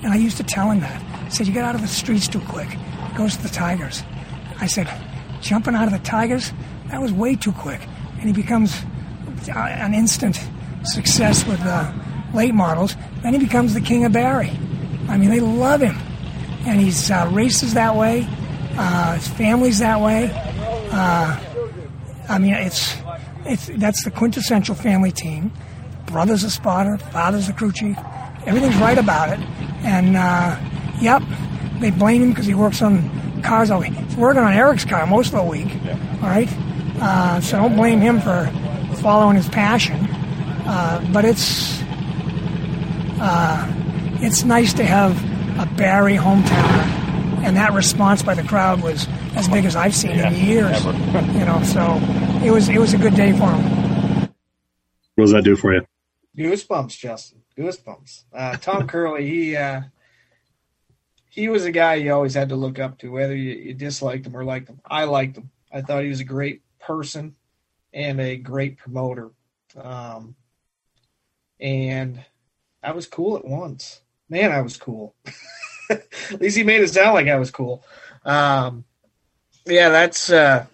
And 0.03 0.11
I 0.11 0.15
used 0.15 0.37
to 0.37 0.43
tell 0.43 0.71
him 0.71 0.79
that. 0.79 1.10
I 1.31 1.33
said, 1.33 1.47
You 1.47 1.53
get 1.53 1.63
out 1.63 1.75
of 1.75 1.81
the 1.81 1.87
streets 1.87 2.27
too 2.27 2.41
quick. 2.41 2.67
He 2.67 3.17
goes 3.17 3.37
to 3.37 3.43
the 3.43 3.49
Tigers. 3.49 4.03
I 4.59 4.67
said, 4.67 4.89
Jumping 5.39 5.75
out 5.75 5.85
of 5.85 5.93
the 5.93 5.99
Tigers? 5.99 6.51
That 6.89 6.99
was 6.99 7.13
way 7.13 7.37
too 7.37 7.53
quick. 7.53 7.79
And 8.19 8.23
he 8.23 8.33
becomes 8.33 8.75
uh, 9.47 9.57
an 9.57 9.93
instant 9.93 10.37
success 10.83 11.47
with 11.47 11.59
the 11.63 11.93
late 12.33 12.53
models. 12.53 12.97
Then 13.23 13.31
he 13.31 13.39
becomes 13.39 13.73
the 13.73 13.79
king 13.79 14.03
of 14.03 14.11
Barre. 14.11 14.49
I 15.07 15.15
mean, 15.15 15.29
they 15.29 15.39
love 15.39 15.79
him. 15.79 15.95
And 16.67 16.81
he's 16.81 17.09
uh, 17.09 17.29
races 17.31 17.75
that 17.75 17.95
way. 17.95 18.27
Uh, 18.77 19.15
his 19.15 19.29
family's 19.29 19.79
that 19.79 20.01
way. 20.01 20.29
Uh, 20.91 21.39
I 22.27 22.39
mean, 22.39 22.55
it's 22.55 22.97
it's, 23.45 23.67
that's 23.77 24.03
the 24.03 24.11
quintessential 24.11 24.75
family 24.75 25.13
team. 25.13 25.53
Brother's 26.07 26.43
a 26.43 26.49
spotter, 26.49 26.97
father's 26.97 27.47
a 27.47 27.53
crew 27.53 27.71
chief. 27.71 27.97
Everything's 28.45 28.75
right 28.77 28.97
about 28.97 29.29
it. 29.29 29.39
And, 29.83 30.17
uh, 30.17 30.59
yep, 31.01 31.23
they 31.79 31.91
blame 31.91 32.21
him 32.21 32.29
because 32.29 32.45
he 32.45 32.53
works 32.53 32.81
on 32.81 33.41
cars 33.41 33.71
all 33.71 33.79
week. 33.79 33.93
He's 33.93 34.15
working 34.15 34.41
on 34.41 34.53
Eric's 34.53 34.85
car 34.85 35.05
most 35.05 35.33
of 35.33 35.39
the 35.39 35.43
week. 35.43 35.67
Yeah. 35.83 35.97
All 36.21 36.29
right, 36.29 36.49
uh, 37.01 37.41
so 37.41 37.57
don't 37.57 37.75
blame 37.75 37.99
him 37.99 38.21
for 38.21 38.45
following 39.01 39.35
his 39.35 39.49
passion. 39.49 40.07
Uh, 40.65 41.05
but 41.11 41.25
it's 41.25 41.81
uh, 43.19 43.67
it's 44.21 44.43
nice 44.43 44.73
to 44.73 44.83
have 44.85 45.17
a 45.59 45.65
Barre 45.75 46.15
hometowner, 46.15 47.43
and 47.43 47.57
that 47.57 47.73
response 47.73 48.21
by 48.21 48.35
the 48.35 48.43
crowd 48.43 48.81
was 48.81 49.07
as 49.35 49.47
big 49.47 49.65
as 49.65 49.75
I've 49.75 49.95
seen 49.95 50.19
in 50.19 50.33
years. 50.33 50.83
you 50.85 51.45
know, 51.45 51.61
so 51.65 51.99
it 52.45 52.51
was 52.51 52.69
it 52.69 52.79
was 52.79 52.93
a 52.93 52.97
good 52.97 53.15
day 53.15 53.31
for 53.31 53.51
him. 53.51 54.29
What 55.15 55.25
does 55.25 55.31
that 55.31 55.43
do 55.43 55.55
for 55.55 55.73
you? 55.73 55.81
Goosebumps, 56.37 56.97
Justin. 56.97 57.41
Goosebumps. 57.57 58.23
Uh, 58.33 58.57
Tom 58.57 58.87
Curley, 58.87 59.27
he 59.27 59.55
uh, 59.55 59.81
he 61.31 61.47
was 61.47 61.63
a 61.63 61.71
guy 61.71 61.95
you 61.95 62.13
always 62.13 62.33
had 62.33 62.49
to 62.49 62.57
look 62.57 62.77
up 62.77 62.97
to, 62.99 63.09
whether 63.09 63.33
you, 63.33 63.53
you 63.53 63.73
disliked 63.73 64.27
him 64.27 64.35
or 64.35 64.43
liked 64.43 64.67
him. 64.67 64.81
I 64.85 65.05
liked 65.05 65.37
him. 65.37 65.49
I 65.71 65.81
thought 65.81 66.03
he 66.03 66.09
was 66.09 66.19
a 66.19 66.25
great 66.25 66.61
person 66.77 67.35
and 67.93 68.19
a 68.19 68.35
great 68.35 68.77
promoter. 68.77 69.31
Um, 69.77 70.35
and 71.57 72.21
I 72.83 72.91
was 72.91 73.07
cool 73.07 73.37
at 73.37 73.45
once. 73.45 74.01
Man, 74.27 74.51
I 74.51 74.59
was 74.59 74.75
cool. 74.75 75.15
at 75.89 76.41
least 76.41 76.57
he 76.57 76.63
made 76.63 76.81
it 76.81 76.89
sound 76.89 77.13
like 77.13 77.29
I 77.29 77.39
was 77.39 77.49
cool. 77.49 77.81
Um, 78.25 78.83
yeah, 79.65 79.87
that's 79.87 80.29
uh, 80.29 80.65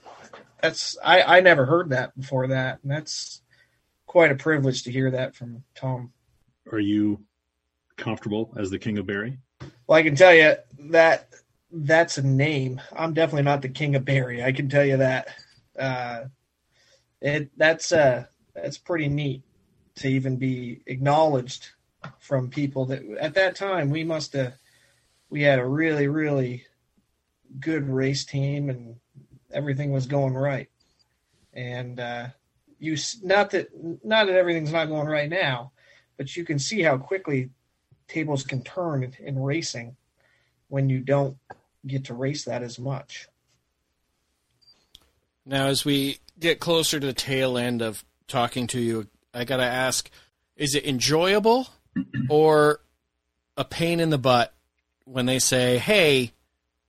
that's 0.60 0.98
I, 1.04 1.38
I 1.38 1.42
never 1.42 1.66
heard 1.66 1.90
that 1.90 2.18
before 2.18 2.48
that, 2.48 2.80
and 2.82 2.92
that's 2.92 3.44
quite 4.08 4.32
a 4.32 4.36
privilege 4.36 4.84
to 4.84 4.92
hear 4.92 5.12
that 5.12 5.36
from 5.36 5.64
Tom. 5.76 6.14
Are 6.72 6.80
you 6.80 7.22
comfortable 7.96 8.56
as 8.58 8.72
the 8.72 8.80
king 8.80 8.98
of 8.98 9.06
Barre? 9.06 9.38
Well, 9.88 9.98
I 9.98 10.04
can 10.04 10.16
tell 10.16 10.34
you 10.34 10.56
that 10.92 11.30
that's 11.72 12.18
a 12.18 12.22
name. 12.22 12.82
I'm 12.96 13.14
definitely 13.14 13.44
not 13.44 13.62
the 13.62 13.70
king 13.70 13.96
of 13.96 14.06
Barre. 14.06 14.44
I 14.44 14.52
can 14.52 14.70
tell 14.70 14.86
you 14.86 14.98
that. 14.98 15.30
Uh, 15.78 16.26
it 17.22 17.50
that's 17.58 17.92
uh 17.92 18.26
that's 18.56 18.78
pretty 18.78 19.08
neat 19.08 19.44
to 19.96 20.08
even 20.08 20.38
be 20.38 20.82
acknowledged 20.86 21.70
from 22.20 22.50
people 22.50 22.86
that 22.86 23.02
at 23.20 23.34
that 23.34 23.56
time 23.56 23.90
we 23.90 24.04
must 24.04 24.34
have 24.34 24.54
we 25.30 25.42
had 25.42 25.60
a 25.60 25.66
really 25.66 26.08
really 26.08 26.66
good 27.60 27.88
race 27.90 28.26
team 28.26 28.70
and 28.70 28.98
everything 29.52 29.92
was 29.92 30.06
going 30.06 30.34
right 30.34 30.70
and 31.54 32.00
uh 32.00 32.28
you 32.80 32.96
not 33.24 33.52
that 33.52 33.70
not 34.04 34.28
that 34.28 34.36
everything's 34.36 34.72
not 34.72 34.88
going 34.88 35.08
right 35.08 35.30
now 35.30 35.72
but 36.18 36.36
you 36.36 36.44
can 36.44 36.60
see 36.60 36.82
how 36.82 36.98
quickly 36.98 37.50
tables 38.08 38.44
can 38.44 38.62
turn 38.64 39.04
in, 39.04 39.14
in 39.20 39.42
racing 39.42 39.96
when 40.70 40.90
you 40.90 41.00
don't 41.00 41.38
get 41.86 42.06
to 42.06 42.14
race 42.14 42.46
that 42.46 42.64
as 42.64 42.78
much 42.80 43.28
Now, 45.46 45.68
as 45.68 45.86
we 45.86 46.20
get 46.40 46.60
closer 46.60 47.00
to 47.00 47.06
the 47.06 47.14
tail 47.14 47.58
end 47.58 47.82
of 47.82 48.04
talking 48.28 48.68
to 48.68 48.80
you, 48.80 49.08
I 49.34 49.46
got 49.46 49.58
to 49.58 49.64
ask 49.64 50.10
is 50.58 50.76
it 50.76 50.86
enjoyable 50.86 51.68
or 52.30 52.82
a 53.56 53.64
pain 53.64 54.00
in 54.00 54.10
the 54.10 54.18
butt 54.18 54.54
when 55.06 55.26
they 55.26 55.40
say, 55.40 55.78
hey, 55.78 56.32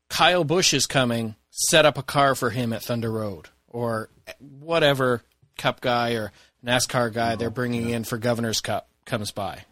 Kyle 0.08 0.44
Busch 0.44 0.74
is 0.74 0.86
coming, 0.86 1.36
set 1.50 1.84
up 1.84 1.98
a 1.98 2.02
car 2.02 2.34
for 2.34 2.50
him 2.50 2.72
at 2.72 2.82
Thunder 2.82 3.10
Road? 3.10 3.48
Or 3.68 4.08
whatever 4.40 5.22
Cup 5.56 5.80
guy 5.80 6.12
or 6.12 6.32
NASCAR 6.64 7.12
guy 7.12 7.36
they're 7.36 7.50
bringing 7.50 7.90
in 7.90 8.04
for 8.04 8.16
Governor's 8.18 8.60
Cup 8.60 8.88
comes 9.04 9.30
by. 9.30 9.64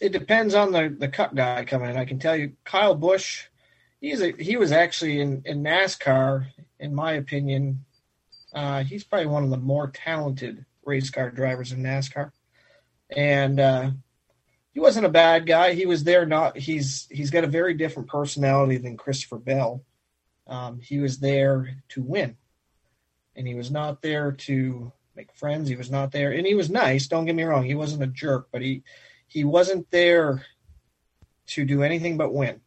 It 0.00 0.12
depends 0.12 0.54
on 0.54 0.72
the 0.72 0.94
the 0.96 1.08
cup 1.08 1.34
guy 1.34 1.64
coming 1.64 1.90
in. 1.90 1.96
I 1.96 2.04
can 2.04 2.18
tell 2.18 2.36
you, 2.36 2.52
Kyle 2.64 2.94
Busch, 2.94 3.44
he's 4.00 4.22
a, 4.22 4.32
he 4.32 4.56
was 4.56 4.72
actually 4.72 5.20
in 5.20 5.42
in 5.44 5.62
NASCAR, 5.62 6.46
in 6.78 6.94
my 6.94 7.12
opinion, 7.12 7.84
uh, 8.52 8.84
he's 8.84 9.04
probably 9.04 9.26
one 9.26 9.44
of 9.44 9.50
the 9.50 9.56
more 9.56 9.88
talented 9.88 10.64
race 10.84 11.10
car 11.10 11.30
drivers 11.30 11.72
in 11.72 11.82
NASCAR, 11.82 12.32
and 13.10 13.60
uh, 13.60 13.90
he 14.72 14.80
wasn't 14.80 15.06
a 15.06 15.10
bad 15.10 15.46
guy. 15.46 15.74
He 15.74 15.86
was 15.86 16.04
there 16.04 16.26
not 16.26 16.56
he's 16.56 17.08
he's 17.10 17.30
got 17.30 17.44
a 17.44 17.48
very 17.48 17.74
different 17.74 18.08
personality 18.08 18.78
than 18.78 18.96
Christopher 18.96 19.38
Bell. 19.38 19.82
Um, 20.46 20.80
he 20.80 20.98
was 20.98 21.18
there 21.18 21.82
to 21.90 22.02
win, 22.02 22.36
and 23.34 23.46
he 23.46 23.54
was 23.54 23.70
not 23.70 24.00
there 24.00 24.32
to 24.32 24.92
make 25.16 25.34
friends. 25.34 25.68
He 25.68 25.76
was 25.76 25.90
not 25.90 26.12
there, 26.12 26.30
and 26.30 26.46
he 26.46 26.54
was 26.54 26.70
nice. 26.70 27.08
Don't 27.08 27.26
get 27.26 27.34
me 27.34 27.42
wrong. 27.42 27.64
He 27.64 27.74
wasn't 27.74 28.04
a 28.04 28.06
jerk, 28.06 28.48
but 28.52 28.62
he 28.62 28.84
he 29.28 29.44
wasn't 29.44 29.90
there 29.90 30.44
to 31.48 31.64
do 31.64 31.82
anything 31.82 32.16
but 32.16 32.34
win. 32.34 32.60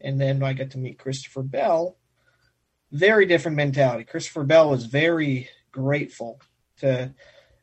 And 0.00 0.20
then 0.20 0.42
I 0.42 0.52
got 0.52 0.70
to 0.70 0.78
meet 0.78 0.98
Christopher 0.98 1.42
Bell. 1.42 1.96
Very 2.90 3.24
different 3.24 3.56
mentality. 3.56 4.04
Christopher 4.04 4.44
Bell 4.44 4.68
was 4.68 4.84
very 4.86 5.48
grateful 5.70 6.40
to 6.80 7.14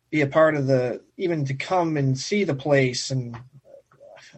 be 0.09 0.21
a 0.21 0.27
part 0.27 0.55
of 0.55 0.65
the, 0.65 1.01
even 1.17 1.45
to 1.45 1.53
come 1.53 1.97
and 1.97 2.17
see 2.17 2.43
the 2.43 2.55
place. 2.55 3.11
And 3.11 3.37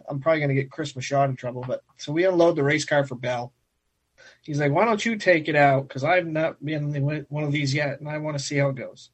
I'm 0.08 0.20
probably 0.20 0.40
going 0.40 0.54
to 0.54 0.60
get 0.60 0.70
Chris 0.70 0.94
Machado 0.94 1.30
in 1.30 1.36
trouble, 1.36 1.64
but 1.66 1.82
so 1.96 2.12
we 2.12 2.24
unload 2.24 2.56
the 2.56 2.64
race 2.64 2.84
car 2.84 3.06
for 3.06 3.14
Bell. 3.14 3.52
He's 4.42 4.58
like, 4.58 4.72
why 4.72 4.84
don't 4.84 5.04
you 5.04 5.16
take 5.16 5.48
it 5.48 5.56
out? 5.56 5.88
Because 5.88 6.04
I've 6.04 6.26
not 6.26 6.62
been 6.64 6.94
in 6.94 7.26
one 7.28 7.44
of 7.44 7.52
these 7.52 7.72
yet, 7.72 8.00
and 8.00 8.08
I 8.08 8.18
want 8.18 8.36
to 8.36 8.42
see 8.42 8.56
how 8.56 8.68
it 8.68 8.76
goes. 8.76 9.10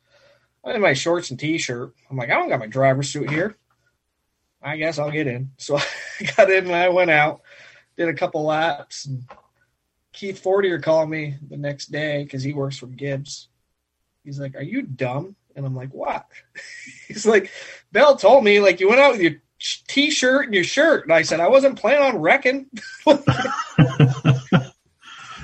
I 0.65 0.73
had 0.73 0.81
my 0.81 0.95
shorts 0.95 1.31
and 1.31 1.39
t-shirt. 1.39 1.95
I'm 2.11 2.17
like, 2.17 2.31
I 2.31 2.35
don't 2.35 2.49
got 2.49 2.59
my 2.59 2.67
driver's 2.67 3.11
suit 3.11 3.31
here. 3.31 3.57
I 4.63 4.77
guess 4.77 4.99
I'll 4.99 5.11
get 5.11 5.27
in. 5.27 5.51
So 5.57 5.77
I 6.21 6.25
got 6.37 6.51
in 6.51 6.67
and 6.67 6.75
I 6.75 6.89
went 6.89 7.11
out, 7.11 7.43
did 7.97 8.09
a 8.09 8.15
couple 8.15 8.45
laps. 8.45 9.07
And 9.07 9.25
Keith 10.13 10.41
Fortier 10.41 10.81
called 10.81 11.11
me 11.11 11.37
the 11.49 11.57
next 11.57 11.87
day 11.93 12.25
because 12.25 12.43
he 12.43 12.53
works 12.53 12.79
for 12.79 12.87
Gibbs. 12.87 13.49
He's 14.25 14.41
like, 14.41 14.57
"Are 14.57 14.63
you 14.63 14.83
dumb?" 14.83 15.37
And 15.55 15.65
I'm 15.65 15.77
like, 15.77 15.91
"What?" 15.93 16.27
He's 17.09 17.27
like, 17.27 17.51
"Bell 17.93 18.17
told 18.17 18.45
me 18.45 18.61
like 18.61 18.81
you 18.81 18.89
went 18.89 19.01
out 19.01 19.13
with 19.13 19.21
your 19.23 19.37
t-shirt 19.89 20.47
and 20.47 20.55
your 20.55 20.65
shirt." 20.65 21.05
And 21.05 21.13
I 21.13 21.23
said, 21.23 21.41
"I 21.41 21.49
wasn't 21.49 21.79
planning 21.79 22.03
on 22.03 22.19
wrecking." 22.19 22.67
Did 23.07 23.19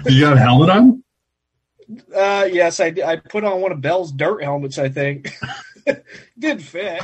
you 0.06 0.26
have 0.26 0.36
a 0.36 0.40
helmet 0.40 0.70
on? 0.70 1.04
uh, 2.14 2.48
yes, 2.50 2.80
I 2.80 2.90
did. 2.90 3.04
I 3.04 3.16
put 3.16 3.44
on 3.44 3.60
one 3.60 3.72
of 3.72 3.80
Bell's 3.80 4.12
dirt 4.12 4.42
helmets. 4.42 4.78
I 4.78 4.88
think 4.88 5.32
did 6.38 6.62
fit. 6.62 7.02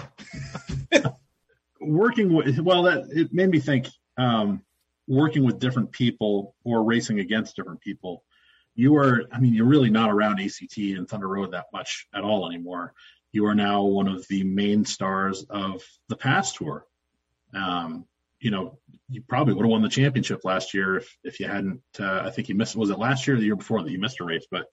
Working 1.80 2.32
with 2.32 2.58
well, 2.60 2.82
that 2.84 3.08
it 3.10 3.32
made 3.32 3.50
me 3.50 3.60
think. 3.60 3.88
Um, 4.16 4.62
working 5.10 5.44
with 5.44 5.58
different 5.58 5.90
people 5.90 6.54
or 6.62 6.84
racing 6.84 7.18
against 7.18 7.56
different 7.56 7.80
people. 7.80 8.22
You 8.76 8.96
are, 8.96 9.24
I 9.32 9.40
mean, 9.40 9.52
you're 9.52 9.66
really 9.66 9.90
not 9.90 10.08
around 10.08 10.40
ACT 10.40 10.76
and 10.78 11.08
Thunder 11.08 11.26
Road 11.26 11.50
that 11.50 11.66
much 11.72 12.06
at 12.14 12.22
all 12.22 12.46
anymore. 12.46 12.94
You 13.32 13.46
are 13.46 13.54
now 13.54 13.82
one 13.82 14.06
of 14.06 14.26
the 14.28 14.44
main 14.44 14.84
stars 14.84 15.44
of 15.50 15.82
the 16.08 16.16
PASS 16.16 16.52
tour. 16.52 16.86
Um, 17.52 18.06
you 18.38 18.52
know, 18.52 18.78
you 19.08 19.20
probably 19.28 19.54
would 19.54 19.64
have 19.64 19.70
won 19.70 19.82
the 19.82 19.88
championship 19.88 20.44
last 20.44 20.72
year 20.74 20.98
if, 20.98 21.18
if 21.24 21.40
you 21.40 21.48
hadn't. 21.48 21.82
Uh, 21.98 22.22
I 22.24 22.30
think 22.30 22.48
you 22.48 22.54
missed. 22.54 22.76
Was 22.76 22.90
it 22.90 22.98
last 22.98 23.26
year 23.26 23.36
or 23.36 23.40
the 23.40 23.46
year 23.46 23.56
before 23.56 23.82
that 23.82 23.90
you 23.90 23.98
missed 23.98 24.20
a 24.20 24.24
race? 24.24 24.46
But 24.48 24.66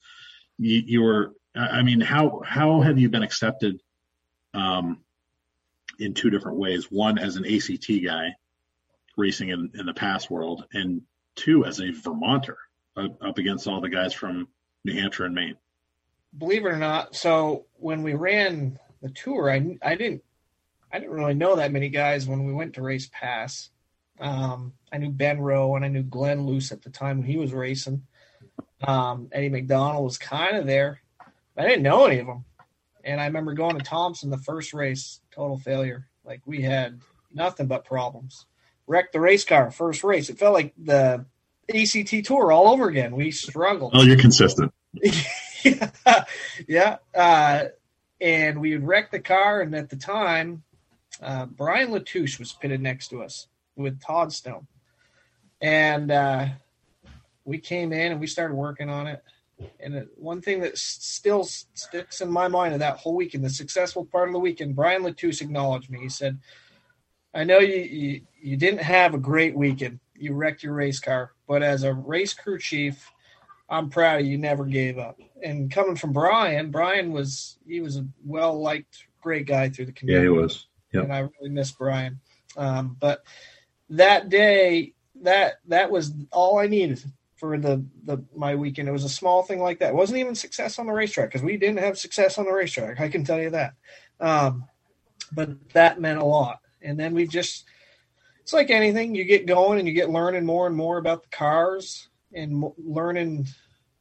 you, 0.59 0.83
you 0.85 1.01
were. 1.01 1.33
I 1.55 1.81
mean, 1.81 1.99
how 1.99 2.43
how 2.45 2.81
have 2.81 2.99
you 2.99 3.09
been 3.09 3.23
accepted? 3.23 3.81
Um, 4.53 5.03
in 5.99 6.13
two 6.13 6.29
different 6.29 6.57
ways. 6.57 6.91
One 6.91 7.17
as 7.17 7.35
an 7.35 7.45
ACT 7.45 8.03
guy, 8.03 8.35
racing 9.15 9.49
in, 9.49 9.71
in 9.75 9.85
the 9.85 9.93
PASS 9.93 10.29
world, 10.29 10.65
and 10.73 11.01
two 11.35 11.65
as 11.65 11.79
a 11.79 11.91
Vermonter 11.91 12.57
uh, 12.95 13.09
up 13.21 13.37
against 13.37 13.67
all 13.67 13.81
the 13.81 13.89
guys 13.89 14.13
from 14.13 14.47
New 14.83 14.93
Hampshire 14.93 15.25
and 15.25 15.35
Maine. 15.35 15.55
Believe 16.37 16.65
it 16.65 16.69
or 16.69 16.77
not, 16.77 17.15
so 17.15 17.65
when 17.75 18.03
we 18.03 18.13
ran 18.13 18.77
the 19.01 19.09
tour, 19.09 19.49
I 19.49 19.77
I 19.81 19.95
didn't 19.95 20.23
I 20.91 20.99
didn't 20.99 21.13
really 21.13 21.33
know 21.33 21.55
that 21.55 21.71
many 21.71 21.89
guys 21.89 22.27
when 22.27 22.45
we 22.45 22.53
went 22.53 22.73
to 22.75 22.81
race 22.81 23.09
PASS. 23.11 23.69
Um, 24.19 24.73
I 24.91 24.97
knew 24.97 25.11
Ben 25.11 25.39
Rowe 25.39 25.75
and 25.75 25.85
I 25.85 25.89
knew 25.89 26.03
Glenn 26.03 26.45
Luce 26.45 26.71
at 26.71 26.81
the 26.81 26.89
time 26.89 27.19
when 27.19 27.27
he 27.27 27.37
was 27.37 27.53
racing. 27.53 28.03
Um, 28.81 29.29
Eddie 29.31 29.49
McDonald 29.49 30.05
was 30.05 30.17
kind 30.17 30.57
of 30.57 30.65
there. 30.65 31.01
I 31.57 31.63
didn't 31.63 31.83
know 31.83 32.05
any 32.05 32.19
of 32.19 32.27
them. 32.27 32.45
And 33.03 33.19
I 33.19 33.25
remember 33.25 33.53
going 33.53 33.77
to 33.77 33.83
Thompson 33.83 34.29
the 34.29 34.37
first 34.37 34.73
race, 34.73 35.21
total 35.37 35.57
failure. 35.57 36.07
Like 36.25 36.41
we 36.45 36.61
had 36.61 36.99
nothing 37.33 37.67
but 37.67 37.85
problems. 37.85 38.45
Wrecked 38.87 39.13
the 39.13 39.19
race 39.19 39.45
car 39.45 39.71
first 39.71 40.03
race. 40.03 40.29
It 40.29 40.39
felt 40.39 40.53
like 40.53 40.73
the 40.77 41.25
ACT 41.73 42.25
tour 42.25 42.51
all 42.51 42.67
over 42.69 42.87
again. 42.87 43.15
We 43.15 43.31
struggled. 43.31 43.91
Oh, 43.95 44.03
you're 44.03 44.17
consistent. 44.17 44.73
yeah, 45.63 45.91
yeah. 46.67 46.97
Uh, 47.15 47.65
and 48.19 48.59
we 48.59 48.71
had 48.71 48.87
wrecked 48.87 49.11
the 49.11 49.19
car, 49.19 49.61
and 49.61 49.75
at 49.75 49.89
the 49.89 49.95
time, 49.95 50.63
uh, 51.21 51.45
Brian 51.45 51.91
Latouche 51.91 52.39
was 52.39 52.53
pitted 52.53 52.81
next 52.81 53.09
to 53.09 53.21
us 53.21 53.47
with 53.75 54.01
Todd 54.01 54.33
Stone, 54.33 54.67
and 55.61 56.09
uh, 56.09 56.47
we 57.43 57.57
came 57.59 57.93
in 57.93 58.13
and 58.13 58.21
we 58.21 58.27
started 58.27 58.55
working 58.55 58.89
on 58.89 59.07
it. 59.07 59.21
And 59.79 59.95
it, 59.95 60.09
one 60.15 60.41
thing 60.41 60.59
that 60.61 60.77
still 60.77 61.43
sticks 61.43 62.21
in 62.21 62.29
my 62.29 62.47
mind 62.47 62.73
of 62.73 62.79
that 62.79 62.97
whole 62.97 63.15
weekend, 63.15 63.43
the 63.43 63.49
successful 63.49 64.05
part 64.05 64.29
of 64.29 64.33
the 64.33 64.39
weekend, 64.39 64.75
Brian 64.75 65.03
Latouche 65.03 65.41
acknowledged 65.41 65.89
me. 65.89 65.99
He 65.99 66.09
said, 66.09 66.37
"I 67.33 67.43
know 67.43 67.59
you, 67.59 67.77
you 67.77 68.21
you 68.39 68.57
didn't 68.57 68.81
have 68.81 69.13
a 69.13 69.19
great 69.19 69.55
weekend. 69.55 69.99
You 70.15 70.33
wrecked 70.33 70.63
your 70.63 70.73
race 70.73 70.99
car, 70.99 71.33
but 71.47 71.63
as 71.63 71.83
a 71.83 71.93
race 71.93 72.33
crew 72.33 72.59
chief." 72.59 73.11
I'm 73.69 73.89
proud 73.89 74.21
of 74.21 74.25
you. 74.25 74.37
Never 74.37 74.65
gave 74.65 74.97
up. 74.97 75.19
And 75.43 75.69
coming 75.69 75.95
from 75.95 76.13
Brian, 76.13 76.71
Brian 76.71 77.11
was 77.11 77.57
he 77.67 77.81
was 77.81 77.97
a 77.97 78.07
well 78.25 78.59
liked, 78.59 79.07
great 79.21 79.45
guy 79.45 79.69
through 79.69 79.87
the 79.87 79.91
community. 79.91 80.25
Yeah, 80.25 80.33
he 80.33 80.41
was. 80.41 80.67
Yep. 80.93 81.03
and 81.03 81.13
I 81.13 81.19
really 81.19 81.49
miss 81.49 81.71
Brian. 81.71 82.19
Um, 82.55 82.95
but 82.99 83.23
that 83.89 84.29
day, 84.29 84.93
that 85.21 85.55
that 85.67 85.91
was 85.91 86.13
all 86.31 86.59
I 86.59 86.67
needed 86.67 87.03
for 87.37 87.57
the 87.57 87.83
the 88.05 88.23
my 88.35 88.55
weekend. 88.55 88.87
It 88.87 88.93
was 88.93 89.03
a 89.03 89.09
small 89.09 89.43
thing 89.43 89.59
like 89.59 89.79
that. 89.79 89.89
It 89.89 89.95
wasn't 89.95 90.19
even 90.19 90.35
success 90.35 90.79
on 90.79 90.87
the 90.87 90.93
racetrack 90.93 91.29
because 91.29 91.43
we 91.43 91.57
didn't 91.57 91.79
have 91.79 91.97
success 91.97 92.37
on 92.37 92.45
the 92.45 92.51
racetrack. 92.51 92.99
I 92.99 93.09
can 93.09 93.23
tell 93.23 93.39
you 93.39 93.51
that. 93.51 93.73
Um, 94.19 94.65
but 95.31 95.49
that 95.73 96.01
meant 96.01 96.19
a 96.19 96.25
lot. 96.25 96.59
And 96.81 96.99
then 96.99 97.13
we 97.13 97.27
just 97.27 97.65
it's 98.41 98.53
like 98.53 98.69
anything 98.69 99.15
you 99.15 99.25
get 99.25 99.45
going 99.45 99.79
and 99.79 99.87
you 99.87 99.93
get 99.93 100.09
learning 100.09 100.45
more 100.45 100.67
and 100.67 100.75
more 100.75 100.97
about 100.97 101.23
the 101.23 101.29
cars 101.29 102.09
and 102.33 102.63
learning 102.77 103.47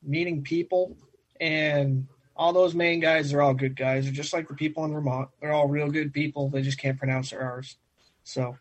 meeting 0.02 0.42
people 0.42 0.96
and 1.40 2.06
all 2.36 2.52
those 2.52 2.74
main 2.74 3.00
guys 3.00 3.32
are 3.32 3.42
all 3.42 3.54
good 3.54 3.74
guys 3.74 4.04
they're 4.04 4.12
just 4.12 4.32
like 4.32 4.46
the 4.46 4.54
people 4.54 4.84
in 4.84 4.92
vermont 4.92 5.28
they're 5.40 5.52
all 5.52 5.66
real 5.66 5.90
good 5.90 6.12
people 6.12 6.48
they 6.48 6.62
just 6.62 6.78
can't 6.78 6.98
pronounce 6.98 7.30
their 7.30 7.42
r's 7.42 7.76
so 8.22 8.56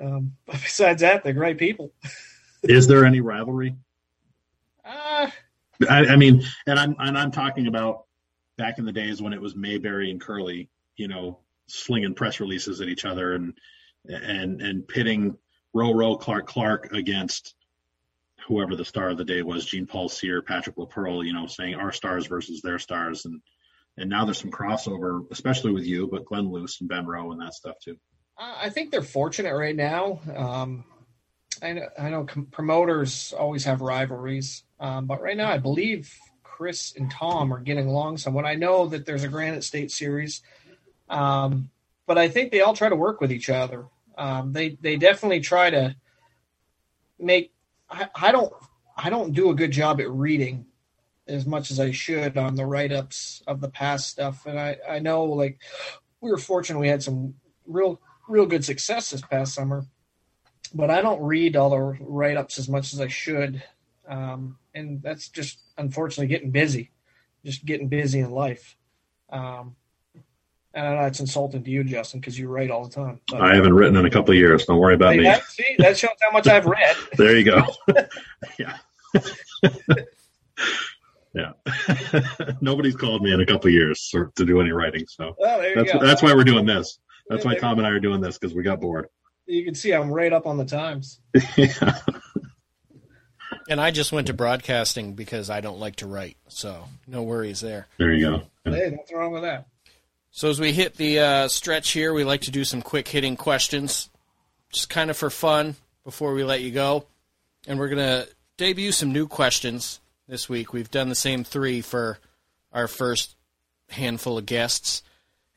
um, 0.00 0.32
but 0.46 0.54
besides 0.62 1.02
that 1.02 1.22
they're 1.22 1.32
great 1.32 1.58
people 1.58 1.92
Is 2.68 2.86
there 2.86 3.04
any 3.04 3.20
rivalry? 3.20 3.76
Uh, 4.86 5.30
I, 5.90 6.06
I 6.06 6.16
mean, 6.16 6.42
and 6.66 6.78
I'm 6.78 6.96
and 6.98 7.18
I'm 7.18 7.30
talking 7.30 7.66
about 7.66 8.04
back 8.56 8.78
in 8.78 8.84
the 8.84 8.92
days 8.92 9.20
when 9.20 9.32
it 9.32 9.40
was 9.40 9.54
Mayberry 9.54 10.10
and 10.10 10.20
Curley, 10.20 10.70
you 10.96 11.08
know, 11.08 11.40
slinging 11.66 12.14
press 12.14 12.40
releases 12.40 12.80
at 12.80 12.88
each 12.88 13.04
other 13.04 13.34
and 13.34 13.54
and 14.06 14.62
and 14.62 14.86
pitting 14.86 15.36
row 15.74 15.92
row 15.92 16.16
Clark 16.16 16.46
Clark 16.46 16.92
against 16.92 17.54
whoever 18.46 18.76
the 18.76 18.84
star 18.84 19.10
of 19.10 19.18
the 19.18 19.24
day 19.24 19.42
was, 19.42 19.66
Jean-Paul 19.66 20.08
Cyr, 20.08 20.40
Patrick 20.40 20.76
Laperle, 20.76 21.26
you 21.26 21.32
know, 21.32 21.48
saying 21.48 21.74
our 21.74 21.90
stars 21.90 22.26
versus 22.26 22.62
their 22.62 22.78
stars, 22.78 23.24
and 23.24 23.40
and 23.98 24.08
now 24.08 24.24
there's 24.24 24.38
some 24.38 24.50
crossover, 24.50 25.26
especially 25.30 25.72
with 25.72 25.84
you, 25.84 26.06
but 26.06 26.24
Glenn 26.24 26.50
Luce 26.50 26.80
and 26.80 26.88
Ben 26.88 27.06
Rowe 27.06 27.32
and 27.32 27.40
that 27.40 27.54
stuff 27.54 27.76
too. 27.82 27.96
I 28.38 28.68
think 28.68 28.90
they're 28.90 29.00
fortunate 29.00 29.54
right 29.54 29.74
now. 29.74 30.20
Um, 30.34 30.84
I 31.62 31.72
know, 31.72 31.88
I 31.98 32.10
know 32.10 32.26
promoters 32.50 33.32
always 33.36 33.64
have 33.64 33.80
rivalries, 33.80 34.64
um, 34.80 35.06
but 35.06 35.20
right 35.20 35.36
now 35.36 35.50
I 35.50 35.58
believe 35.58 36.12
Chris 36.42 36.94
and 36.96 37.10
Tom 37.10 37.52
are 37.52 37.60
getting 37.60 37.86
along 37.86 38.18
somewhat. 38.18 38.46
I 38.46 38.54
know 38.54 38.88
that 38.88 39.04
there's 39.04 39.24
a 39.24 39.28
Granite 39.28 39.64
State 39.64 39.90
series, 39.90 40.42
um, 41.08 41.70
but 42.06 42.18
I 42.18 42.28
think 42.28 42.50
they 42.50 42.60
all 42.60 42.74
try 42.74 42.88
to 42.88 42.96
work 42.96 43.20
with 43.20 43.30
each 43.30 43.50
other. 43.50 43.86
Um, 44.16 44.52
they 44.52 44.78
they 44.80 44.96
definitely 44.96 45.40
try 45.40 45.70
to 45.70 45.96
make. 47.18 47.52
I, 47.90 48.08
I 48.14 48.32
don't 48.32 48.52
I 48.96 49.10
don't 49.10 49.32
do 49.32 49.50
a 49.50 49.54
good 49.54 49.70
job 49.70 50.00
at 50.00 50.10
reading 50.10 50.66
as 51.28 51.44
much 51.44 51.70
as 51.70 51.78
I 51.78 51.90
should 51.90 52.38
on 52.38 52.54
the 52.54 52.64
write 52.64 52.92
ups 52.92 53.42
of 53.46 53.60
the 53.60 53.68
PASS 53.68 54.06
stuff, 54.06 54.46
and 54.46 54.58
I 54.58 54.78
I 54.88 54.98
know 55.00 55.24
like 55.24 55.60
we 56.20 56.30
were 56.30 56.38
fortunate 56.38 56.78
we 56.78 56.88
had 56.88 57.02
some 57.02 57.34
real 57.66 58.00
real 58.28 58.46
good 58.46 58.64
success 58.64 59.10
this 59.10 59.20
past 59.20 59.54
summer, 59.54 59.84
but 60.68 60.90
I 60.90 61.00
don't 61.00 61.22
read 61.22 61.56
all 61.56 61.70
the 61.70 61.78
write 61.78 62.36
ups 62.36 62.58
as 62.58 62.68
much 62.68 62.92
as 62.92 63.00
I 63.00 63.08
should. 63.08 63.62
Um, 64.08 64.58
and 64.74 65.02
that's 65.02 65.28
just 65.28 65.58
unfortunately 65.76 66.28
getting 66.28 66.50
busy, 66.50 66.90
just 67.44 67.64
getting 67.64 67.88
busy 67.88 68.20
in 68.20 68.30
life. 68.30 68.76
Um, 69.30 69.76
and 70.74 70.86
I 70.86 70.94
know 70.94 71.06
it's 71.06 71.20
insulting 71.20 71.64
to 71.64 71.70
you, 71.70 71.84
Justin, 71.84 72.20
because 72.20 72.38
you 72.38 72.48
write 72.48 72.70
all 72.70 72.86
the 72.86 72.94
time. 72.94 73.20
But 73.28 73.40
I 73.40 73.54
haven't 73.54 73.72
written 73.72 73.96
in 73.96 74.04
a 74.04 74.10
couple 74.10 74.32
of 74.32 74.36
years. 74.36 74.66
Don't 74.66 74.78
worry 74.78 74.94
about 74.94 75.12
see, 75.12 75.18
me. 75.18 75.24
that, 75.24 75.44
see, 75.44 75.76
that 75.78 75.96
shows 75.96 76.10
how 76.20 76.30
much 76.32 76.46
I've 76.46 76.66
read. 76.66 76.96
There 77.16 77.36
you 77.36 77.44
go. 77.44 77.62
yeah. 78.58 78.76
yeah. 81.34 81.52
Nobody's 82.60 82.94
called 82.94 83.22
me 83.22 83.32
in 83.32 83.40
a 83.40 83.46
couple 83.46 83.68
of 83.68 83.72
years 83.72 84.10
or 84.14 84.32
to 84.36 84.44
do 84.44 84.60
any 84.60 84.70
writing, 84.70 85.06
so 85.06 85.34
you 85.38 85.74
that's 85.74 85.92
that's 85.98 86.22
why 86.22 86.34
we're 86.34 86.44
doing 86.44 86.66
this. 86.66 86.98
That's 87.28 87.44
why 87.44 87.56
Tom 87.56 87.78
and 87.78 87.86
I 87.86 87.90
are 87.90 88.00
doing 88.00 88.20
this 88.20 88.38
because 88.38 88.54
we 88.54 88.62
got 88.62 88.80
bored. 88.80 89.08
You 89.46 89.64
can 89.64 89.74
see 89.74 89.92
I'm 89.92 90.10
right 90.10 90.32
up 90.32 90.46
on 90.46 90.58
the 90.58 90.64
times. 90.64 91.20
yeah. 91.56 91.98
And 93.68 93.80
I 93.80 93.90
just 93.90 94.12
went 94.12 94.28
to 94.28 94.32
broadcasting 94.32 95.14
because 95.14 95.50
I 95.50 95.60
don't 95.60 95.80
like 95.80 95.96
to 95.96 96.06
write, 96.06 96.36
so 96.48 96.84
no 97.06 97.22
worries 97.22 97.60
there. 97.60 97.88
There 97.98 98.12
you 98.12 98.26
go. 98.26 98.42
Yeah. 98.64 98.72
Hey, 98.72 98.90
nothing 98.90 99.16
wrong 99.16 99.32
with 99.32 99.42
that. 99.42 99.66
So 100.30 100.50
as 100.50 100.60
we 100.60 100.72
hit 100.72 100.96
the 100.96 101.18
uh, 101.18 101.48
stretch 101.48 101.90
here, 101.92 102.12
we 102.12 102.22
like 102.22 102.42
to 102.42 102.50
do 102.50 102.64
some 102.64 102.82
quick 102.82 103.08
hitting 103.08 103.36
questions, 103.36 104.10
just 104.72 104.90
kind 104.90 105.10
of 105.10 105.16
for 105.16 105.30
fun 105.30 105.76
before 106.04 106.34
we 106.34 106.44
let 106.44 106.60
you 106.60 106.70
go. 106.70 107.06
And 107.66 107.78
we're 107.78 107.88
gonna 107.88 108.26
debut 108.56 108.92
some 108.92 109.12
new 109.12 109.26
questions 109.26 110.00
this 110.28 110.48
week. 110.48 110.72
We've 110.72 110.90
done 110.90 111.08
the 111.08 111.14
same 111.14 111.42
three 111.42 111.80
for 111.80 112.18
our 112.72 112.86
first 112.86 113.34
handful 113.88 114.38
of 114.38 114.46
guests. 114.46 115.02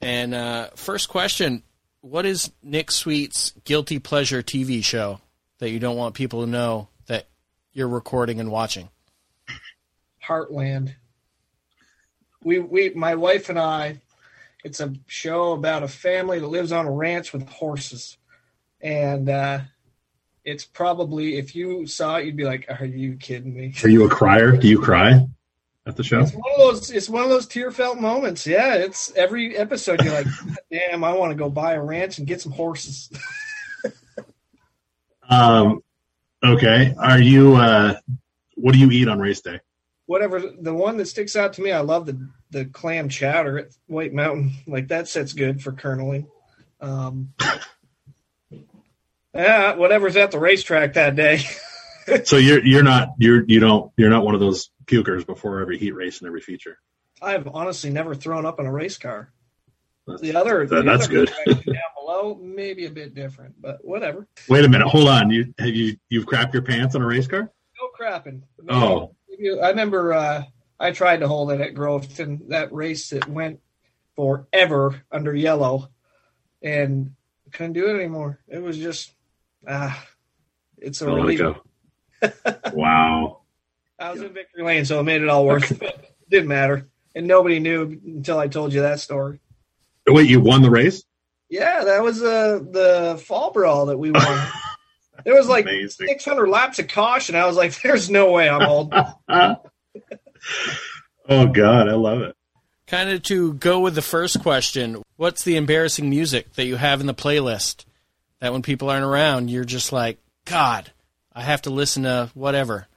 And 0.01 0.33
uh, 0.33 0.69
first 0.75 1.09
question: 1.09 1.61
What 2.01 2.25
is 2.25 2.51
Nick 2.63 2.91
Sweet's 2.91 3.53
guilty 3.65 3.99
pleasure 3.99 4.41
TV 4.41 4.83
show 4.83 5.19
that 5.57 5.69
you 5.69 5.79
don't 5.79 5.97
want 5.97 6.15
people 6.15 6.45
to 6.45 6.49
know 6.49 6.87
that 7.07 7.27
you're 7.73 7.89
recording 7.89 8.39
and 8.39 8.49
watching? 8.49 8.89
Heartland. 10.25 10.95
We 12.43 12.59
we 12.59 12.91
my 12.91 13.15
wife 13.15 13.49
and 13.49 13.59
I 13.59 13.99
it's 14.63 14.79
a 14.79 14.93
show 15.07 15.51
about 15.53 15.83
a 15.83 15.87
family 15.87 16.39
that 16.39 16.47
lives 16.47 16.71
on 16.71 16.85
a 16.85 16.91
ranch 16.91 17.33
with 17.33 17.47
horses. 17.49 18.17
And 18.79 19.27
uh 19.27 19.59
it's 20.45 20.63
probably 20.63 21.37
if 21.37 21.53
you 21.53 21.85
saw 21.85 22.15
it 22.15 22.25
you'd 22.25 22.37
be 22.37 22.45
like, 22.45 22.65
Are 22.79 22.85
you 22.85 23.17
kidding 23.17 23.53
me? 23.53 23.73
Are 23.83 23.89
you 23.89 24.05
a 24.05 24.09
crier? 24.09 24.55
Do 24.55 24.69
you 24.69 24.79
cry 24.81 25.27
at 25.89 25.95
the 25.95 26.03
show? 26.03 26.19
It's 26.21 26.33
one 26.33 26.51
of 26.53 26.59
those 26.59 26.91
it's 26.91 27.09
one 27.09 27.23
of 27.23 27.29
those 27.29 27.47
tear 27.47 27.71
felt 27.71 27.99
moments. 27.99 28.47
Yeah, 28.47 28.75
it's 28.75 29.11
every 29.15 29.57
episode 29.57 30.03
you're 30.03 30.13
like, 30.13 30.27
damn, 30.71 31.03
I 31.03 31.13
want 31.13 31.31
to 31.31 31.35
go 31.35 31.49
buy 31.49 31.73
a 31.73 31.81
ranch 31.81 32.17
and 32.17 32.27
get 32.27 32.41
some 32.41 32.51
horses. 32.51 33.09
Um, 35.29 35.83
okay. 36.43 36.95
Are 36.97 37.21
you? 37.21 37.55
Uh, 37.55 37.99
what 38.55 38.73
do 38.73 38.79
you 38.79 38.91
eat 38.91 39.07
on 39.07 39.19
race 39.19 39.41
day? 39.41 39.59
Whatever 40.07 40.39
the 40.39 40.73
one 40.73 40.97
that 40.97 41.05
sticks 41.05 41.35
out 41.35 41.53
to 41.53 41.61
me, 41.61 41.71
I 41.71 41.81
love 41.81 42.07
the 42.07 42.29
the 42.49 42.65
clam 42.65 43.09
chowder 43.09 43.59
at 43.59 43.67
White 43.87 44.13
Mountain. 44.13 44.53
Like 44.65 44.87
that 44.87 45.07
sets 45.07 45.33
good 45.33 45.61
for 45.61 45.71
kerneling. 45.71 46.25
Um, 46.81 47.33
yeah, 49.33 49.75
whatever's 49.75 50.15
at 50.15 50.31
the 50.31 50.39
racetrack 50.39 50.93
that 50.93 51.15
day. 51.15 51.43
So 52.23 52.37
you're 52.37 52.65
you're 52.65 52.81
not 52.81 53.09
you're 53.19 53.43
you 53.45 53.59
don't 53.59 53.91
you're 53.95 54.09
not 54.09 54.25
one 54.25 54.33
of 54.33 54.39
those 54.39 54.71
pukers 54.89 55.25
before 55.25 55.61
every 55.61 55.77
heat 55.77 55.91
race 55.91 56.19
and 56.19 56.27
every 56.27 56.41
feature. 56.41 56.77
I've 57.21 57.47
honestly 57.47 57.89
never 57.89 58.15
thrown 58.15 58.45
up 58.45 58.59
in 58.59 58.65
a 58.65 58.71
race 58.71 58.97
car. 58.97 59.31
That's, 60.07 60.21
The 60.21 60.35
other, 60.35 60.65
that- 60.65 60.75
the 60.75 60.81
that's 60.83 61.05
other 61.05 61.25
good. 61.25 61.31
down 61.65 61.75
below, 61.99 62.39
maybe 62.41 62.85
a 62.85 62.89
bit 62.91 63.13
different, 63.13 63.55
but 63.61 63.77
whatever. 63.83 64.27
Wait 64.47 64.65
a 64.65 64.69
minute. 64.69 64.87
Hold 64.87 65.07
on. 65.09 65.29
You 65.29 65.53
have 65.59 65.69
you 65.69 65.97
you've 66.09 66.25
crapped 66.25 66.53
your 66.53 66.63
pants 66.63 66.95
on 66.95 67.01
a 67.01 67.05
race 67.05 67.27
car? 67.27 67.51
No 67.79 67.89
crapping. 67.99 68.41
Oh. 68.69 69.15
I 69.63 69.69
remember 69.69 70.13
uh, 70.13 70.43
I 70.79 70.91
tried 70.91 71.21
to 71.21 71.27
hold 71.27 71.51
it 71.51 71.61
at 71.61 71.73
Groveton, 71.75 72.49
that 72.49 72.73
race 72.73 73.09
that 73.11 73.27
went 73.29 73.59
forever 74.15 75.01
under 75.11 75.33
yellow, 75.35 75.89
and 76.61 77.11
couldn't 77.53 77.73
do 77.73 77.87
it 77.87 77.95
anymore. 77.99 78.39
It 78.47 78.61
was 78.61 78.77
just, 78.77 79.13
ah, 79.67 80.05
it's 80.77 81.01
a 81.01 81.05
Don't 81.05 81.25
let 81.25 81.39
it 81.39 81.41
relief. 81.41 81.57
wow. 82.73 83.38
I 83.99 84.11
was 84.11 84.21
in 84.21 84.33
victory 84.33 84.63
lane, 84.63 84.85
so 84.85 84.99
it 84.99 85.03
made 85.03 85.21
it 85.21 85.29
all 85.29 85.45
worth 85.45 85.81
it. 85.81 86.15
Didn't 86.29 86.47
matter, 86.47 86.87
and 87.15 87.27
nobody 87.27 87.59
knew 87.59 87.99
until 88.05 88.37
I 88.37 88.47
told 88.47 88.73
you 88.73 88.81
that 88.81 88.99
story. 88.99 89.39
Wait, 90.07 90.29
you 90.29 90.39
won 90.39 90.61
the 90.61 90.69
race? 90.69 91.03
Yeah, 91.49 91.83
that 91.83 92.03
was 92.03 92.21
uh, 92.21 92.59
the 92.59 93.21
fall 93.25 93.51
brawl 93.51 93.87
that 93.87 93.97
we 93.97 94.11
won. 94.11 94.47
There 95.25 95.35
was 95.35 95.49
like 95.49 95.65
Amazing. 95.65 96.07
600 96.07 96.47
laps 96.47 96.79
of 96.79 96.87
caution. 96.87 97.35
I 97.35 97.45
was 97.45 97.57
like, 97.57 97.81
"There's 97.81 98.09
no 98.09 98.31
way 98.31 98.49
I'm 98.49 98.61
old." 98.61 98.93
oh 101.29 101.47
God, 101.47 101.89
I 101.89 101.93
love 101.93 102.21
it. 102.21 102.35
Kind 102.87 103.09
of 103.09 103.21
to 103.23 103.53
go 103.53 103.81
with 103.81 103.95
the 103.95 104.01
first 104.01 104.41
question, 104.41 105.03
what's 105.17 105.43
the 105.43 105.57
embarrassing 105.57 106.09
music 106.09 106.53
that 106.53 106.65
you 106.65 106.77
have 106.77 107.01
in 107.01 107.07
the 107.07 107.13
playlist 107.13 107.85
that 108.39 108.51
when 108.51 108.61
people 108.61 108.89
aren't 108.89 109.03
around, 109.03 109.49
you're 109.49 109.65
just 109.65 109.91
like, 109.91 110.17
God, 110.45 110.91
I 111.33 111.41
have 111.41 111.61
to 111.63 111.69
listen 111.69 112.03
to 112.03 112.31
whatever, 112.33 112.87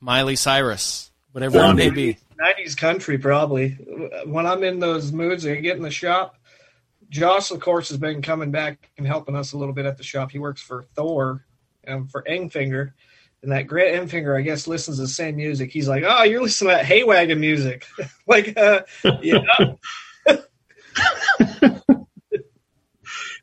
Miley 0.00 0.36
Cyrus, 0.36 1.10
whatever 1.32 1.58
it 1.58 1.74
may 1.74 1.90
be. 1.90 2.18
90s 2.38 2.76
country, 2.76 3.18
probably. 3.18 3.70
When 4.26 4.46
I'm 4.46 4.62
in 4.62 4.78
those 4.78 5.12
moods 5.12 5.44
and 5.44 5.56
I 5.56 5.60
get 5.60 5.76
in 5.76 5.82
the 5.82 5.90
shop, 5.90 6.36
Josh, 7.08 7.50
of 7.50 7.60
course, 7.60 7.88
has 7.88 7.98
been 7.98 8.22
coming 8.22 8.50
back 8.50 8.90
and 8.98 9.06
helping 9.06 9.36
us 9.36 9.52
a 9.52 9.58
little 9.58 9.74
bit 9.74 9.86
at 9.86 9.96
the 9.96 10.02
shop. 10.02 10.30
He 10.30 10.38
works 10.38 10.60
for 10.60 10.82
Thor 10.94 11.44
um, 11.86 12.08
for 12.08 12.22
Enfinger. 12.22 12.92
And 13.42 13.52
that 13.52 13.66
Grant 13.68 14.10
Enfinger, 14.10 14.36
I 14.36 14.42
guess, 14.42 14.66
listens 14.66 14.96
to 14.96 15.02
the 15.02 15.08
same 15.08 15.36
music. 15.36 15.70
He's 15.70 15.86
like, 15.86 16.02
"Oh, 16.04 16.24
you're 16.24 16.42
listening 16.42 16.70
to 16.70 16.76
that 16.76 16.86
Haywagon 16.86 17.38
music." 17.38 17.86
like, 18.26 18.56
uh, 18.56 18.80
yeah, 19.22 19.42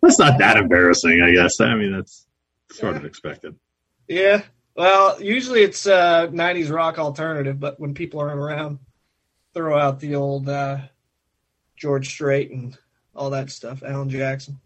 That's 0.02 0.20
not 0.20 0.40
that 0.40 0.58
embarrassing, 0.58 1.22
I 1.22 1.32
guess. 1.32 1.62
I 1.62 1.76
mean, 1.76 1.94
that's 1.94 2.28
sort 2.72 2.98
of 2.98 3.06
expected. 3.06 3.56
yeah. 4.08 4.42
Well, 4.76 5.22
usually 5.22 5.62
it's 5.62 5.86
uh, 5.86 6.28
'90s 6.28 6.72
rock 6.72 6.98
alternative, 6.98 7.60
but 7.60 7.80
when 7.80 7.94
people 7.94 8.20
aren't 8.20 8.40
around, 8.40 8.80
throw 9.54 9.78
out 9.78 10.00
the 10.00 10.16
old 10.16 10.50
uh, 10.50 10.80
George 11.76 12.10
Strait 12.10 12.52
and 12.52 12.78
all 13.16 13.30
that 13.30 13.52
stuff. 13.52 13.84
Alan 13.84 14.10
Jackson. 14.10 14.60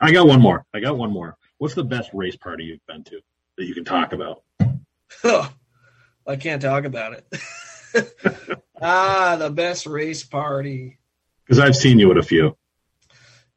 I 0.00 0.12
got 0.12 0.26
one 0.26 0.40
more. 0.40 0.64
I 0.74 0.80
got 0.80 0.96
one 0.96 1.10
more. 1.10 1.36
What's 1.58 1.74
the 1.74 1.84
best 1.84 2.10
race 2.12 2.36
party 2.36 2.64
you've 2.64 2.86
been 2.86 3.02
to 3.04 3.20
that 3.56 3.64
you 3.64 3.74
can 3.74 3.84
talk 3.84 4.12
about? 4.12 4.42
I 6.26 6.36
can't 6.36 6.60
talk 6.60 6.84
about 6.84 7.14
it. 7.14 8.60
ah, 8.80 9.36
the 9.38 9.50
best 9.50 9.86
race 9.86 10.22
party. 10.22 10.98
Because 11.44 11.58
I've 11.58 11.76
seen 11.76 11.98
you 11.98 12.10
at 12.10 12.18
a 12.18 12.22
few. 12.22 12.56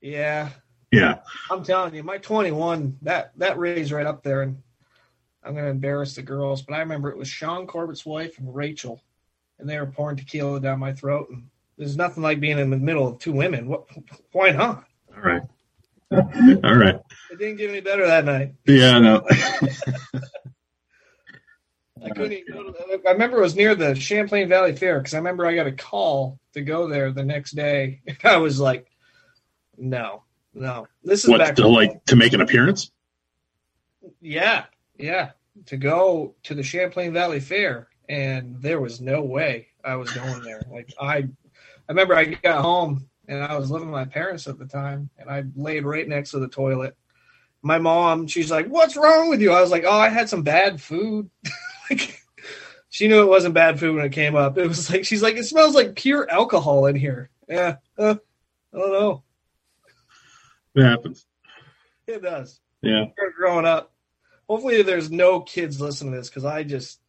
Yeah, 0.01 0.49
Yeah. 0.91 1.19
I'm 1.51 1.63
telling 1.63 1.93
you, 1.93 2.03
my 2.03 2.19
21 2.19 2.99
that 3.01 3.33
that 3.37 3.57
raised 3.57 3.91
right 3.91 4.05
up 4.05 4.23
there, 4.23 4.43
and 4.43 4.61
I'm 5.49 5.55
gonna 5.55 5.71
embarrass 5.71 6.13
the 6.13 6.21
girls, 6.21 6.61
but 6.61 6.75
I 6.75 6.79
remember 6.79 7.09
it 7.09 7.17
was 7.17 7.27
Sean 7.27 7.65
Corbett's 7.65 8.05
wife 8.05 8.37
and 8.37 8.53
Rachel, 8.53 9.01
and 9.57 9.67
they 9.67 9.79
were 9.79 9.87
pouring 9.87 10.15
tequila 10.15 10.61
down 10.61 10.77
my 10.77 10.93
throat, 10.93 11.27
and 11.31 11.49
there's 11.75 11.97
nothing 11.97 12.21
like 12.21 12.39
being 12.39 12.59
in 12.59 12.69
the 12.69 12.77
middle 12.77 13.07
of 13.07 13.17
two 13.17 13.31
women. 13.31 13.67
What? 13.67 13.87
Why 14.31 14.51
not? 14.51 14.85
All 15.15 15.23
right. 15.23 15.41
All 16.11 16.75
right. 16.75 16.99
It 17.31 17.39
didn't 17.39 17.55
get 17.55 17.71
any 17.71 17.81
better 17.81 18.05
that 18.05 18.25
night. 18.25 18.53
Yeah, 18.67 18.99
no. 18.99 19.23
I 22.03 22.09
couldn't 22.15 22.33
even 22.33 22.53
go 22.53 22.71
to. 22.71 23.01
I 23.07 23.11
remember 23.11 23.39
it 23.39 23.41
was 23.41 23.55
near 23.55 23.73
the 23.73 23.95
Champlain 23.95 24.49
Valley 24.49 24.75
Fair 24.75 24.99
because 24.99 25.15
I 25.15 25.17
remember 25.17 25.47
I 25.47 25.55
got 25.55 25.65
a 25.65 25.71
call 25.71 26.39
to 26.53 26.61
go 26.61 26.87
there 26.87 27.11
the 27.11 27.25
next 27.25 27.55
day. 27.55 28.01
I 28.23 28.37
was 28.37 28.59
like, 28.59 28.85
no, 29.79 30.21
no. 30.53 30.87
This 31.03 31.23
is 31.23 31.29
what 31.31 31.39
back 31.39 31.55
to 31.55 31.67
like 31.67 32.05
to 32.05 32.15
make 32.15 32.33
an 32.33 32.41
appearance? 32.41 32.91
Yeah, 34.21 34.65
yeah. 34.95 35.31
To 35.65 35.77
go 35.77 36.35
to 36.43 36.55
the 36.55 36.63
Champlain 36.63 37.13
Valley 37.13 37.39
Fair, 37.39 37.87
and 38.07 38.61
there 38.61 38.81
was 38.81 39.01
no 39.01 39.21
way 39.21 39.67
I 39.83 39.95
was 39.95 40.11
going 40.11 40.41
there. 40.43 40.61
Like 40.71 40.93
I, 40.99 41.17
I 41.17 41.27
remember 41.89 42.15
I 42.15 42.25
got 42.25 42.61
home 42.61 43.07
and 43.27 43.43
I 43.43 43.57
was 43.57 43.69
living 43.69 43.91
with 43.91 43.99
my 43.99 44.05
parents 44.05 44.47
at 44.47 44.57
the 44.57 44.65
time, 44.65 45.09
and 45.17 45.29
I 45.29 45.43
laid 45.55 45.85
right 45.85 46.07
next 46.07 46.31
to 46.31 46.39
the 46.39 46.47
toilet. 46.47 46.95
My 47.61 47.77
mom, 47.77 48.25
she's 48.27 48.49
like, 48.49 48.67
"What's 48.67 48.97
wrong 48.97 49.29
with 49.29 49.41
you?" 49.41 49.51
I 49.51 49.61
was 49.61 49.71
like, 49.71 49.83
"Oh, 49.85 49.99
I 49.99 50.09
had 50.09 50.29
some 50.29 50.43
bad 50.43 50.81
food." 50.81 51.29
like, 51.89 52.23
she 52.89 53.07
knew 53.07 53.21
it 53.21 53.29
wasn't 53.29 53.53
bad 53.53 53.79
food 53.79 53.95
when 53.95 54.05
it 54.05 54.11
came 54.11 54.35
up. 54.35 54.57
It 54.57 54.67
was 54.67 54.89
like 54.89 55.05
she's 55.05 55.21
like, 55.21 55.35
"It 55.35 55.45
smells 55.45 55.75
like 55.75 55.95
pure 55.95 56.29
alcohol 56.29 56.87
in 56.87 56.95
here." 56.95 57.29
Yeah, 57.47 57.75
uh, 57.97 58.15
I 58.73 58.77
don't 58.77 58.91
know. 58.91 59.23
It 60.75 60.83
happens. 60.83 61.25
It 62.07 62.23
does. 62.23 62.59
Yeah. 62.81 63.05
growing 63.37 63.65
up. 63.65 63.91
Hopefully, 64.49 64.81
there's 64.81 65.11
no 65.11 65.41
kids 65.41 65.79
listening 65.79 66.11
to 66.11 66.17
this 66.17 66.29
because 66.29 66.43
I 66.43 66.63
just 66.63 66.99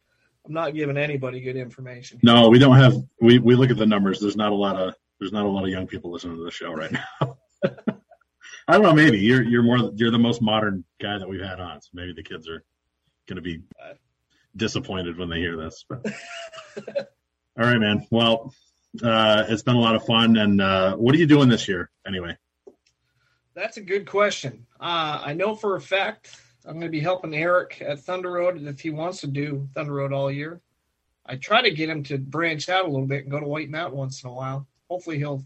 I'm 0.45 0.53
not 0.53 0.75
giving 0.75 0.95
anybody 0.95 1.41
good 1.41 1.55
information. 1.55 2.19
No, 2.21 2.49
we 2.49 2.59
don't 2.59 2.77
have 2.77 2.95
we, 3.19 3.39
we 3.39 3.55
look 3.55 3.71
at 3.71 3.77
the 3.77 3.85
numbers. 3.87 4.19
There's 4.19 4.35
not 4.35 4.51
a 4.51 4.55
lot 4.55 4.75
of 4.75 4.93
there's 5.19 5.31
not 5.31 5.45
a 5.45 5.49
lot 5.49 5.63
of 5.63 5.69
young 5.69 5.87
people 5.87 6.11
listening 6.11 6.37
to 6.37 6.43
the 6.43 6.51
show 6.51 6.71
right 6.71 6.91
now. 6.91 7.37
I 8.67 8.73
don't 8.73 8.83
know, 8.83 8.93
maybe. 8.93 9.19
You're 9.19 9.41
you're 9.41 9.63
more 9.63 9.91
you're 9.95 10.11
the 10.11 10.19
most 10.19 10.39
modern 10.39 10.85
guy 11.01 11.17
that 11.17 11.27
we've 11.27 11.41
had 11.41 11.59
on, 11.59 11.81
so 11.81 11.89
maybe 11.93 12.13
the 12.13 12.21
kids 12.21 12.47
are 12.47 12.63
gonna 13.27 13.41
be 13.41 13.61
disappointed 14.55 15.17
when 15.17 15.29
they 15.29 15.39
hear 15.39 15.57
this. 15.57 15.83
But 15.89 16.05
all 16.87 17.65
right, 17.65 17.79
man. 17.79 18.05
Well, 18.11 18.53
uh, 19.01 19.45
it's 19.49 19.63
been 19.63 19.75
a 19.75 19.81
lot 19.81 19.95
of 19.95 20.05
fun 20.05 20.37
and 20.37 20.61
uh, 20.61 20.95
what 20.95 21.15
are 21.15 21.17
you 21.17 21.25
doing 21.25 21.49
this 21.49 21.67
year 21.67 21.89
anyway? 22.05 22.37
That's 23.55 23.77
a 23.77 23.81
good 23.81 24.05
question. 24.05 24.67
Uh, 24.79 25.21
I 25.25 25.33
know 25.33 25.55
for 25.55 25.75
a 25.75 25.81
fact 25.81 26.39
I'm 26.65 26.73
going 26.73 26.81
to 26.81 26.89
be 26.89 26.99
helping 26.99 27.33
Eric 27.33 27.81
at 27.85 27.99
Thunder 27.99 28.31
Road 28.31 28.61
if 28.67 28.79
he 28.79 28.91
wants 28.91 29.21
to 29.21 29.27
do 29.27 29.67
Thunder 29.73 29.93
Road 29.93 30.13
all 30.13 30.31
year. 30.31 30.61
I 31.25 31.35
try 31.35 31.61
to 31.61 31.71
get 31.71 31.89
him 31.89 32.03
to 32.03 32.17
branch 32.17 32.69
out 32.69 32.85
a 32.85 32.89
little 32.89 33.07
bit 33.07 33.23
and 33.23 33.31
go 33.31 33.39
to 33.39 33.47
White 33.47 33.69
Mountain 33.69 33.97
once 33.97 34.23
in 34.23 34.29
a 34.29 34.33
while. 34.33 34.67
Hopefully, 34.89 35.17
he'll 35.17 35.43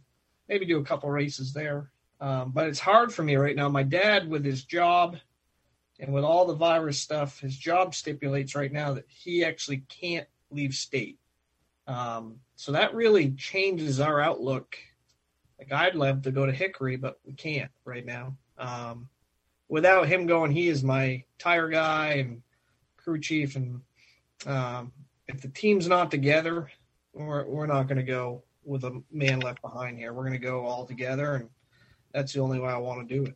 maybe 0.50 0.66
do 0.66 0.80
a 0.80 0.84
couple 0.84 1.10
races 1.10 1.54
there. 1.54 1.92
Um, 2.20 2.52
but 2.52 2.68
it's 2.68 2.80
hard 2.80 3.14
for 3.14 3.24
me 3.24 3.36
right 3.36 3.56
now. 3.56 3.70
My 3.70 3.84
dad, 3.84 4.30
with 4.30 4.44
his 4.44 4.64
job 4.64 5.18
and 6.00 6.14
with 6.14 6.24
all 6.24 6.46
the 6.46 6.56
virus 6.56 7.00
stuff, 7.00 7.40
his 7.40 7.58
job 7.58 7.94
stipulates 7.94 8.56
right 8.56 8.72
now 8.72 8.94
that 8.94 9.06
he 9.08 9.44
actually 9.44 9.84
can't 9.90 10.28
leave 10.50 10.74
state. 10.74 11.20
Um, 11.88 12.40
so 12.56 12.72
that 12.72 12.96
really 12.96 13.32
changes 13.32 14.00
our 14.00 14.20
outlook. 14.20 14.78
Like 15.60 15.72
I'd 15.72 15.96
love 15.96 16.24
to 16.24 16.32
go 16.32 16.46
to 16.46 16.52
Hickory, 16.52 16.96
but 16.96 17.20
we 17.26 17.34
can't 17.34 17.72
right 17.84 18.06
now. 18.06 18.36
Um, 18.58 19.10
without 19.68 20.08
him 20.08 20.26
going, 20.26 20.52
he 20.52 20.68
is 20.68 20.84
my 20.84 21.24
tire 21.40 21.70
guy 21.70 22.14
and 22.14 22.42
crew 22.98 23.20
chief. 23.20 23.56
And 23.56 23.82
um, 24.46 24.92
if 25.28 25.42
the 25.42 25.48
team's 25.50 25.88
not 25.88 26.12
together, 26.12 26.70
we're 27.14 27.46
we're 27.46 27.68
not 27.68 27.88
going 27.88 27.98
to 27.98 28.04
go 28.04 28.44
with 28.64 28.84
a 28.84 29.02
man 29.12 29.40
left 29.40 29.62
behind 29.62 29.98
here. 29.98 30.14
We're 30.14 30.24
going 30.24 30.34
to 30.34 30.40
go 30.40 30.66
all 30.66 30.86
together, 30.86 31.36
and 31.36 31.50
that's 32.14 32.34
the 32.34 32.42
only 32.42 32.60
way 32.60 32.70
I 32.70 32.78
want 32.78 33.08
to 33.08 33.16
do 33.16 33.26
it. 33.26 33.36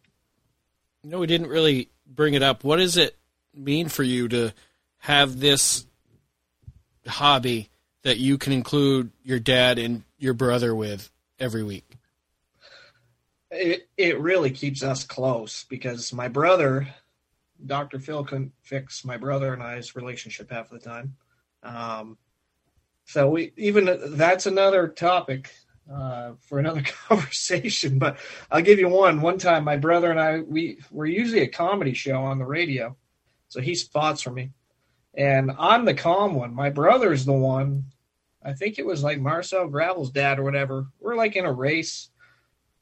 No, 1.03 1.19
we 1.19 1.27
didn't 1.27 1.47
really 1.47 1.89
bring 2.05 2.33
it 2.33 2.43
up. 2.43 2.63
What 2.63 2.77
does 2.77 2.97
it 2.97 3.17
mean 3.53 3.87
for 3.87 4.03
you 4.03 4.27
to 4.29 4.53
have 4.97 5.39
this 5.39 5.85
hobby 7.07 7.69
that 8.03 8.17
you 8.17 8.37
can 8.37 8.53
include 8.53 9.11
your 9.23 9.39
dad 9.39 9.79
and 9.79 10.03
your 10.17 10.33
brother 10.33 10.75
with 10.75 11.09
every 11.39 11.63
week? 11.63 11.88
It 13.51 13.89
it 13.97 14.19
really 14.19 14.51
keeps 14.51 14.83
us 14.83 15.03
close 15.03 15.65
because 15.69 16.13
my 16.13 16.27
brother, 16.27 16.87
Doctor 17.65 17.99
Phil, 17.99 18.23
couldn't 18.23 18.53
fix 18.61 19.03
my 19.03 19.17
brother 19.17 19.53
and 19.53 19.63
I's 19.63 19.95
relationship 19.95 20.51
half 20.51 20.69
the 20.69 20.79
time. 20.79 21.15
Um, 21.63 22.17
so 23.05 23.29
we 23.29 23.53
even 23.57 24.15
that's 24.15 24.45
another 24.45 24.87
topic 24.87 25.51
uh, 25.91 26.33
for 26.41 26.59
another 26.59 26.83
conversation. 27.07 27.97
But 27.97 28.17
I'll 28.51 28.61
give 28.61 28.79
you 28.79 28.87
one. 28.89 29.21
One 29.21 29.39
time, 29.39 29.63
my 29.63 29.77
brother 29.77 30.11
and 30.11 30.19
I 30.19 30.39
we 30.41 30.77
were 30.91 31.07
usually 31.07 31.41
a 31.41 31.47
comedy 31.47 31.93
show 31.93 32.21
on 32.23 32.37
the 32.37 32.45
radio, 32.45 32.95
so 33.47 33.61
he 33.61 33.73
spots 33.73 34.21
for 34.21 34.31
me, 34.31 34.51
and 35.15 35.51
I'm 35.57 35.85
the 35.85 35.95
calm 35.95 36.35
one. 36.35 36.53
My 36.53 36.69
brother's 36.69 37.25
the 37.25 37.33
one. 37.33 37.85
I 38.43 38.53
think 38.53 38.79
it 38.79 38.85
was 38.85 39.03
like 39.03 39.19
Marcel 39.19 39.67
Gravel's 39.67 40.11
dad 40.11 40.39
or 40.39 40.43
whatever. 40.43 40.87
We're 40.99 41.15
like 41.15 41.35
in 41.35 41.45
a 41.45 41.51
race, 41.51 42.09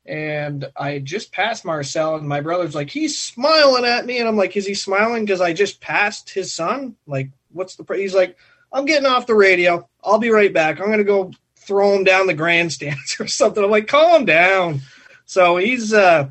and 0.07 0.65
I 0.75 0.99
just 0.99 1.31
passed 1.31 1.65
Marcel, 1.65 2.15
and 2.15 2.27
my 2.27 2.41
brother's 2.41 2.75
like, 2.75 2.89
he's 2.89 3.19
smiling 3.19 3.85
at 3.85 4.05
me, 4.05 4.19
and 4.19 4.27
I'm 4.27 4.38
like, 4.38 4.55
is 4.55 4.65
he 4.65 4.73
smiling 4.73 5.25
because 5.25 5.41
I 5.41 5.53
just 5.53 5.81
passed 5.81 6.29
his 6.29 6.53
son? 6.53 6.95
Like, 7.05 7.29
what's 7.51 7.75
the? 7.75 7.84
Pr-? 7.84 7.95
He's 7.95 8.15
like, 8.15 8.38
I'm 8.71 8.85
getting 8.85 9.05
off 9.05 9.27
the 9.27 9.35
radio. 9.35 9.88
I'll 10.03 10.19
be 10.19 10.29
right 10.29 10.53
back. 10.53 10.79
I'm 10.79 10.89
gonna 10.89 11.03
go 11.03 11.31
throw 11.57 11.93
him 11.93 12.03
down 12.03 12.27
the 12.27 12.34
grandstands 12.34 13.15
or 13.19 13.27
something. 13.27 13.63
I'm 13.63 13.71
like, 13.71 13.88
calm 13.88 14.25
down. 14.25 14.81
So 15.25 15.57
he's 15.57 15.93
uh 15.93 16.29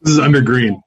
This 0.00 0.14
is 0.14 0.18
under 0.18 0.40
green. 0.40 0.82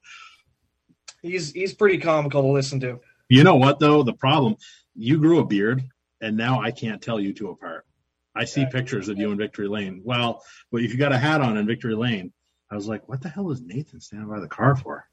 he's 1.21 1.51
he's 1.51 1.73
pretty 1.73 1.99
comical 1.99 2.41
to 2.41 2.47
listen 2.47 2.79
to. 2.81 2.99
You 3.29 3.43
know 3.43 3.55
what 3.55 3.79
though? 3.79 4.03
The 4.03 4.13
problem 4.13 4.55
you 4.95 5.19
grew 5.19 5.39
a 5.39 5.45
beard, 5.45 5.83
and 6.21 6.37
now 6.37 6.61
I 6.61 6.71
can't 6.71 7.01
tell 7.01 7.19
you 7.19 7.33
two 7.33 7.49
apart. 7.49 7.84
I 8.35 8.45
see 8.45 8.65
pictures 8.65 9.07
of 9.09 9.17
you 9.17 9.31
in 9.31 9.37
Victory 9.37 9.67
Lane. 9.67 10.01
Well, 10.03 10.43
but 10.71 10.81
if 10.81 10.91
you 10.91 10.97
got 10.97 11.13
a 11.13 11.17
hat 11.17 11.41
on 11.41 11.57
in 11.57 11.65
Victory 11.65 11.95
Lane, 11.95 12.33
I 12.69 12.75
was 12.75 12.87
like, 12.87 13.07
what 13.07 13.21
the 13.21 13.29
hell 13.29 13.51
is 13.51 13.61
Nathan 13.61 14.01
standing 14.01 14.29
by 14.29 14.39
the 14.39 14.47
car 14.47 14.75
for? 14.75 15.07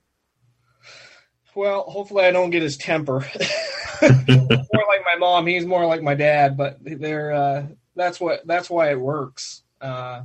Well, 1.55 1.83
hopefully 1.83 2.25
I 2.25 2.31
don't 2.31 2.51
get 2.51 2.63
his 2.63 2.77
temper. 2.77 3.21
more 4.03 4.85
like 4.89 5.05
my 5.05 5.17
mom. 5.19 5.47
He's 5.47 5.67
more 5.67 5.87
like 5.87 6.03
my 6.03 6.15
dad, 6.15 6.57
but 6.57 6.79
they're 6.81 7.33
uh, 7.33 7.67
that's 7.95 8.21
what 8.21 8.47
that's 8.47 8.71
why 8.71 8.91
it 8.91 8.99
works. 8.99 9.63
Uh, 9.81 10.23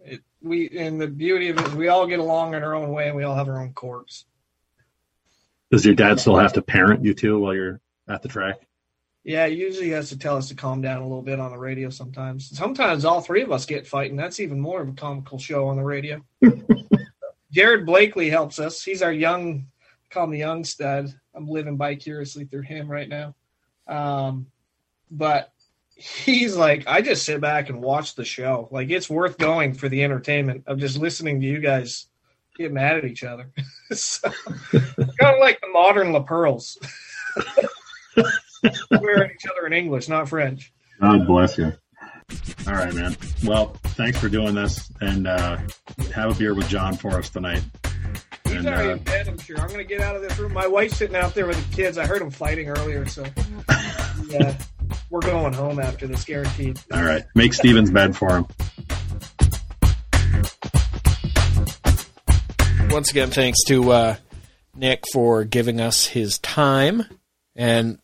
it, 0.00 0.22
we 0.42 0.70
and 0.78 1.00
the 1.00 1.06
beauty 1.06 1.50
of 1.50 1.58
it 1.58 1.66
is 1.68 1.74
we 1.74 1.88
all 1.88 2.06
get 2.06 2.18
along 2.18 2.54
in 2.54 2.62
our 2.62 2.74
own 2.74 2.90
way, 2.90 3.08
and 3.08 3.16
we 3.16 3.22
all 3.22 3.36
have 3.36 3.48
our 3.48 3.60
own 3.60 3.74
courts. 3.74 4.24
Does 5.70 5.84
your 5.84 5.94
dad 5.94 6.20
still 6.20 6.36
have 6.36 6.54
to 6.54 6.62
parent 6.62 7.04
you 7.04 7.12
two 7.12 7.38
while 7.38 7.54
you're 7.54 7.80
at 8.08 8.22
the 8.22 8.28
track? 8.28 8.65
Yeah, 9.26 9.46
usually 9.46 9.88
has 9.88 10.10
to 10.10 10.18
tell 10.18 10.36
us 10.36 10.50
to 10.50 10.54
calm 10.54 10.80
down 10.80 11.02
a 11.02 11.04
little 11.04 11.20
bit 11.20 11.40
on 11.40 11.50
the 11.50 11.58
radio 11.58 11.90
sometimes. 11.90 12.56
Sometimes 12.56 13.04
all 13.04 13.20
three 13.20 13.42
of 13.42 13.50
us 13.50 13.66
get 13.66 13.84
fighting. 13.84 14.16
That's 14.16 14.38
even 14.38 14.60
more 14.60 14.80
of 14.80 14.88
a 14.88 14.92
comical 14.92 15.36
show 15.36 15.66
on 15.66 15.76
the 15.76 15.82
radio. 15.82 16.24
Jared 17.50 17.84
Blakely 17.84 18.30
helps 18.30 18.60
us. 18.60 18.84
He's 18.84 19.02
our 19.02 19.12
young, 19.12 19.66
call 20.10 20.24
him 20.24 20.30
the 20.30 20.38
young 20.38 20.62
stud. 20.62 21.12
I'm 21.34 21.48
living 21.48 21.76
vicariously 21.76 22.44
through 22.44 22.62
him 22.62 22.88
right 22.88 23.08
now. 23.08 23.34
Um, 23.88 24.46
but 25.10 25.52
he's 25.96 26.54
like, 26.54 26.84
I 26.86 27.02
just 27.02 27.24
sit 27.24 27.40
back 27.40 27.68
and 27.68 27.82
watch 27.82 28.14
the 28.14 28.24
show. 28.24 28.68
Like 28.70 28.90
it's 28.90 29.10
worth 29.10 29.38
going 29.38 29.74
for 29.74 29.88
the 29.88 30.04
entertainment 30.04 30.62
of 30.68 30.78
just 30.78 30.98
listening 30.98 31.40
to 31.40 31.46
you 31.48 31.58
guys 31.58 32.06
get 32.56 32.72
mad 32.72 32.96
at 32.96 33.04
each 33.04 33.24
other. 33.24 33.50
so, 33.92 34.30
kind 34.70 35.34
of 35.34 35.40
like 35.40 35.60
the 35.60 35.70
modern 35.72 36.12
Laperles. 36.12 36.76
Wearing 38.90 39.30
each 39.32 39.46
other 39.50 39.66
in 39.66 39.72
English, 39.72 40.08
not 40.08 40.28
French. 40.28 40.72
God 41.00 41.26
bless 41.26 41.58
you. 41.58 41.72
All 42.66 42.72
right, 42.74 42.92
man. 42.94 43.16
Well, 43.44 43.76
thanks 43.84 44.18
for 44.18 44.28
doing 44.28 44.54
this, 44.54 44.90
and 45.00 45.26
uh, 45.28 45.58
have 46.14 46.32
a 46.32 46.34
beer 46.38 46.54
with 46.54 46.68
John 46.68 46.96
for 46.96 47.10
us 47.18 47.30
tonight. 47.30 47.62
He's 48.44 48.54
And, 48.56 48.66
already 48.68 48.88
uh, 48.88 48.92
in 48.92 48.98
bed, 49.04 49.28
I'm 49.28 49.38
sure. 49.38 49.58
I'm 49.60 49.68
going 49.68 49.78
to 49.78 49.84
get 49.84 50.00
out 50.00 50.16
of 50.16 50.22
this 50.22 50.36
room. 50.38 50.52
My 50.52 50.66
wife's 50.66 50.96
sitting 50.96 51.14
out 51.16 51.34
there 51.34 51.46
with 51.46 51.70
the 51.70 51.76
kids. 51.76 51.98
I 51.98 52.06
heard 52.06 52.20
them 52.20 52.30
fighting 52.30 52.68
earlier, 52.68 53.06
so 53.06 53.24
yeah, 54.28 54.56
we're 55.10 55.20
going 55.20 55.52
home 55.52 55.78
after 55.78 56.06
this, 56.08 56.24
guaranteed. 56.24 56.80
all 56.92 57.02
right, 57.04 57.24
make 57.34 57.54
Steven's 57.54 57.90
bed 57.90 58.16
for 58.16 58.38
him. 58.38 58.46
Once 62.90 63.10
again, 63.10 63.30
thanks 63.30 63.58
to 63.66 63.90
uh, 63.90 64.16
Nick 64.74 65.04
for 65.12 65.44
giving 65.44 65.80
us 65.80 66.06
his 66.06 66.38
time. 66.38 67.04
And 67.54 67.98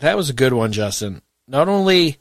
that 0.00 0.16
was 0.16 0.28
a 0.30 0.34
good 0.34 0.52
one, 0.52 0.72
Justin. 0.72 1.22
Not 1.46 1.68
only 1.68 2.16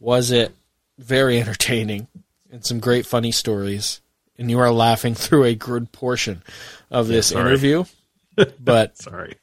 was 0.00 0.30
it 0.30 0.54
very 0.98 1.38
entertaining 1.40 2.06
and 2.50 2.64
some 2.64 2.80
great 2.80 3.06
funny 3.06 3.32
stories, 3.32 4.00
and 4.38 4.50
you 4.50 4.58
are 4.58 4.70
laughing 4.72 5.14
through 5.16 5.44
a 5.44 5.54
good 5.54 5.92
portion 5.92 6.42
of 6.90 7.08
this 7.08 7.28
sorry. 7.28 7.42
interview, 7.50 7.84
but 8.60 8.96
Sorry. 8.98 9.34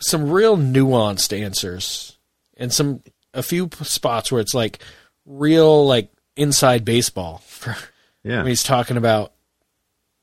some 0.00 0.30
real 0.30 0.56
nuanced 0.56 1.36
answers 1.38 2.16
and 2.56 2.72
some 2.72 3.02
a 3.34 3.42
few 3.42 3.68
spots 3.82 4.30
where 4.30 4.40
it's 4.40 4.54
like 4.54 4.78
real 5.26 5.86
like 5.86 6.10
inside 6.36 6.84
baseball 6.84 7.38
for 7.46 7.76
Yeah. 8.22 8.38
when 8.38 8.46
he's 8.46 8.62
talking 8.62 8.96
about 8.96 9.32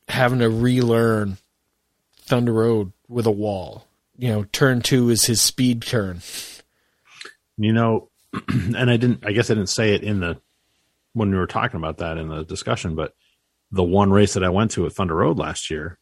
having 0.07 0.39
to 0.39 0.49
relearn 0.49 1.37
Thunder 2.21 2.53
Road 2.53 2.91
with 3.07 3.25
a 3.25 3.31
wall. 3.31 3.85
You 4.19 4.27
know, 4.27 4.43
turn 4.43 4.81
two 4.81 5.09
is 5.09 5.23
his 5.23 5.41
speed 5.41 5.81
turn. 5.81 6.21
You 7.57 7.71
know, 7.71 8.09
and 8.49 8.89
I 8.89 8.97
didn't. 8.97 9.25
I 9.25 9.31
guess 9.31 9.49
I 9.49 9.53
didn't 9.53 9.69
say 9.69 9.93
it 9.95 10.03
in 10.03 10.19
the 10.19 10.41
when 11.13 11.31
we 11.31 11.37
were 11.37 11.47
talking 11.47 11.77
about 11.77 11.99
that 11.99 12.17
in 12.17 12.27
the 12.27 12.43
discussion, 12.43 12.95
but 12.95 13.13
the 13.71 13.83
one 13.83 14.11
race 14.11 14.33
that 14.33 14.43
I 14.43 14.49
went 14.49 14.71
to 14.71 14.85
at 14.85 14.91
Thunder 14.91 15.15
Road 15.15 15.37
last 15.37 15.69
year, 15.69 15.97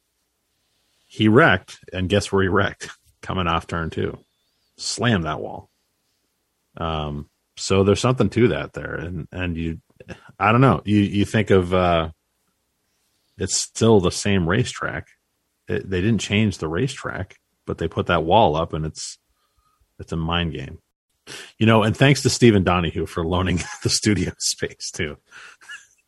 he 1.06 1.28
wrecked, 1.28 1.78
and 1.94 2.10
guess 2.10 2.32
where 2.32 2.42
he 2.42 2.50
wrecked? 2.50 2.90
Coming 3.22 3.46
off 3.46 3.68
turn 3.68 3.92
two, 3.92 4.18
slammed 4.78 5.26
that 5.26 5.40
wall. 5.40 5.70
Um, 6.78 7.30
so 7.56 7.84
there's 7.84 8.00
something 8.00 8.32
to 8.32 8.48
that 8.48 8.74
there, 8.74 8.96
and 8.96 9.28
and 9.32 9.56
you, 9.56 9.80
I 10.40 10.52
don't 10.52 10.62
know. 10.62 10.82
You 10.86 10.98
you 11.02 11.24
think 11.24 11.52
of 11.52 11.72
uh, 11.72 12.10
it's 13.38 13.58
still 13.58 14.00
the 14.00 14.12
same 14.12 14.50
racetrack. 14.50 15.08
It, 15.68 15.88
they 15.88 16.02
didn't 16.02 16.22
change 16.22 16.58
the 16.58 16.68
racetrack, 16.68 17.38
but 17.68 17.78
they 17.78 17.88
put 17.88 18.08
that 18.08 18.24
wall 18.24 18.56
up, 18.56 18.74
and 18.74 18.86
it's 18.86 19.20
it's 20.00 20.12
a 20.12 20.16
mind 20.18 20.54
game. 20.54 20.80
You 21.60 21.66
know, 21.68 21.84
and 21.84 21.96
thanks 21.96 22.22
to 22.24 22.30
Stephen 22.30 22.64
Donahue 22.64 23.06
for 23.06 23.24
loaning 23.26 23.58
the 23.84 23.90
studio 23.90 24.32
space 24.40 24.90
too. 24.92 25.18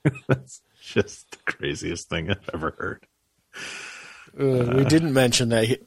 That's 0.27 0.61
just 0.81 1.29
the 1.31 1.37
craziest 1.51 2.09
thing 2.09 2.31
I've 2.31 2.49
ever 2.53 2.73
heard. 2.77 3.05
Uh, 4.39 4.75
we 4.77 4.85
didn't 4.85 5.13
mention 5.13 5.49
that 5.49 5.65
he, 5.65 5.77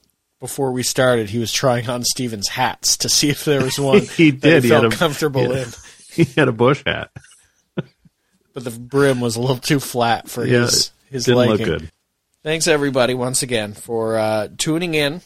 before 0.40 0.72
we 0.72 0.82
started. 0.82 1.30
He 1.30 1.38
was 1.38 1.52
trying 1.52 1.88
on 1.88 2.02
Steven's 2.04 2.48
hats 2.48 2.96
to 2.98 3.08
see 3.08 3.30
if 3.30 3.44
there 3.44 3.62
was 3.62 3.78
one 3.78 4.00
He 4.16 4.30
that 4.32 4.40
did. 4.40 4.62
he 4.64 4.68
He 4.68 4.74
felt 4.74 4.92
a- 4.92 4.96
comfortable 4.96 5.50
he 5.50 5.58
had 5.58 5.66
in. 5.68 5.72
He 6.12 6.24
had 6.24 6.48
a 6.48 6.52
bush 6.52 6.82
hat. 6.84 7.10
But 8.54 8.64
the 8.64 8.70
brim 8.70 9.20
was 9.22 9.36
a 9.36 9.40
little 9.40 9.56
too 9.56 9.80
flat 9.80 10.28
for 10.28 10.44
Yeah, 10.44 10.62
his 10.62 10.90
his 11.10 11.24
Didn't 11.24 11.38
liking. 11.38 11.66
look 11.66 11.78
good. 11.80 11.92
Thanks 12.42 12.66
everybody 12.66 13.14
once 13.14 13.42
again 13.42 13.72
for 13.72 14.18
uh, 14.18 14.48
tuning 14.58 14.92
in 14.94 15.22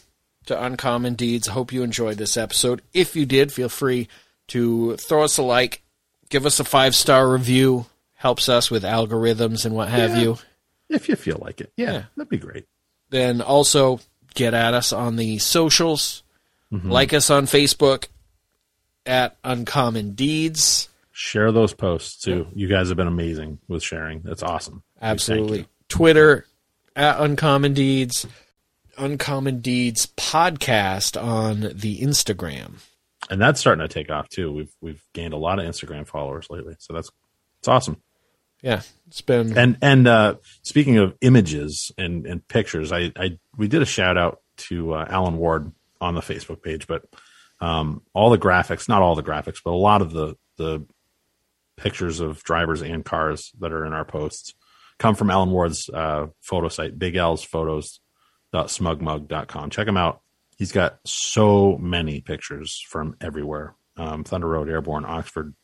to 0.47 0.62
Uncommon 0.64 1.14
Deeds. 1.14 1.48
Hope 1.48 1.73
you 1.73 1.82
enjoyed 1.82 2.18
this 2.18 2.36
episode. 2.36 2.82
If 2.93 3.14
you 3.16 3.27
did, 3.27 3.52
feel 3.52 3.68
free 3.68 4.09
to 4.48 4.97
throw 4.97 5.24
us 5.24 5.39
a 5.39 5.43
like, 5.43 5.82
give 6.31 6.47
us 6.47 6.60
a 6.60 6.64
five 6.64 6.94
star 6.94 7.28
review. 7.28 7.86
Helps 8.14 8.48
us 8.48 8.70
with 8.70 8.82
algorithms 8.82 9.66
and 9.66 9.74
what 9.74 9.89
have 9.89 10.10
Yeah. 10.16 10.23
you. 10.23 10.39
If 10.89 11.09
you 11.09 11.16
feel 11.16 11.39
like 11.40 11.60
it. 11.60 11.73
Yeah, 11.77 11.93
Yeah. 11.93 12.02
that'd 12.16 12.28
be 12.31 12.39
great. 12.39 12.66
Then 13.10 13.40
also 13.40 14.01
get 14.35 14.55
at 14.55 14.73
us 14.74 14.93
on 14.93 15.16
the 15.16 15.39
socials. 15.39 16.23
Mm-hmm. 16.73 16.90
Like 16.90 17.12
us 17.12 17.28
on 17.31 17.47
Facebook 17.47 18.06
at 19.05 19.36
Uncommon 19.44 20.12
Deeds. 20.14 20.89
Share 21.12 21.52
those 21.52 21.73
posts 21.74 22.23
too. 22.23 22.47
You 22.55 22.68
guys 22.68 22.89
have 22.89 22.97
been 22.97 23.06
amazing 23.06 23.59
with 23.68 23.82
sharing. 23.82 24.20
That's 24.23 24.43
awesome. 24.43 24.82
Absolutely. 25.01 25.66
Twitter 25.89 26.47
at 26.94 27.20
Uncommon 27.20 27.73
Deeds. 27.74 28.27
Uncommon 28.98 29.60
Deeds 29.60 30.06
podcast 30.06 31.20
on 31.20 31.60
the 31.74 32.01
Instagram. 32.01 32.81
And 33.28 33.40
that's 33.40 33.60
starting 33.60 33.86
to 33.86 33.93
take 33.93 34.10
off 34.10 34.28
too. 34.28 34.52
We've 34.52 34.73
we've 34.81 35.02
gained 35.12 35.35
a 35.35 35.39
lot 35.39 35.59
of 35.59 35.64
Instagram 35.66 36.06
followers 36.06 36.47
lately. 36.51 36.77
So 36.78 36.93
that's 36.93 37.10
it's 37.59 37.68
awesome. 37.68 38.01
Yeah, 38.62 38.82
it's 39.09 39.20
been 39.20 39.56
And 39.56 39.77
and 39.82 40.09
uh, 40.09 40.36
speaking 40.62 40.98
of 40.98 41.14
images 41.20 41.93
and, 41.98 42.27
and 42.27 42.47
pictures, 42.47 42.93
I, 42.93 43.12
I 43.16 43.39
we 43.56 43.68
did 43.68 43.82
a 43.82 43.86
shout 43.86 44.16
out 44.16 44.40
to 44.59 44.94
uh, 44.94 45.06
Alan 45.09 45.36
Ward 45.36 45.73
on 46.01 46.14
the 46.14 46.20
Facebook 46.20 46.62
page, 46.62 46.86
but 46.86 47.05
um, 47.60 48.02
all 48.14 48.31
the 48.31 48.39
graphics, 48.39 48.89
not 48.89 49.02
all 49.02 49.14
the 49.14 49.23
graphics, 49.23 49.60
but 49.64 49.73
a 49.73 49.73
lot 49.73 50.02
of 50.02 50.12
the 50.12 50.36
the 50.56 50.85
pictures 51.77 52.20
of 52.20 52.43
drivers 52.43 52.82
and 52.82 53.05
cars 53.05 53.52
that 53.60 53.73
are 53.73 53.85
in 53.85 53.93
our 53.93 54.05
posts 54.05 54.55
come 54.98 55.14
from 55.14 55.31
Alan 55.31 55.51
Ward's 55.51 55.89
uh, 55.90 56.27
photo 56.40 56.68
site, 56.68 56.98
Big 56.98 57.16
L's 57.16 57.44
Photos.smugmug.com. 58.52 59.70
Check 59.70 59.89
him 59.89 59.97
out. 59.97 60.20
He's 60.56 60.73
got 60.73 60.98
so 61.05 61.77
many 61.78 62.20
pictures 62.20 62.82
from 62.89 63.16
everywhere 63.20 63.74
um, 63.97 64.24
Thunder 64.24 64.48
Road, 64.48 64.68
Airborne, 64.68 65.05
Oxford, 65.06 65.55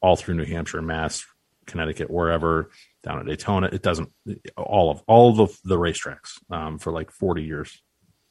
all 0.00 0.16
through 0.16 0.34
New 0.34 0.44
Hampshire, 0.44 0.82
Mass, 0.82 1.24
Connecticut, 1.66 2.10
wherever, 2.10 2.70
down 3.02 3.18
at 3.18 3.26
Daytona. 3.26 3.68
It 3.72 3.82
doesn't, 3.82 4.10
all 4.56 4.90
of 4.90 5.02
all 5.06 5.30
of 5.30 5.36
the, 5.36 5.58
the 5.64 5.76
racetracks 5.76 6.38
um, 6.50 6.78
for 6.78 6.92
like 6.92 7.10
40 7.10 7.42
years. 7.42 7.82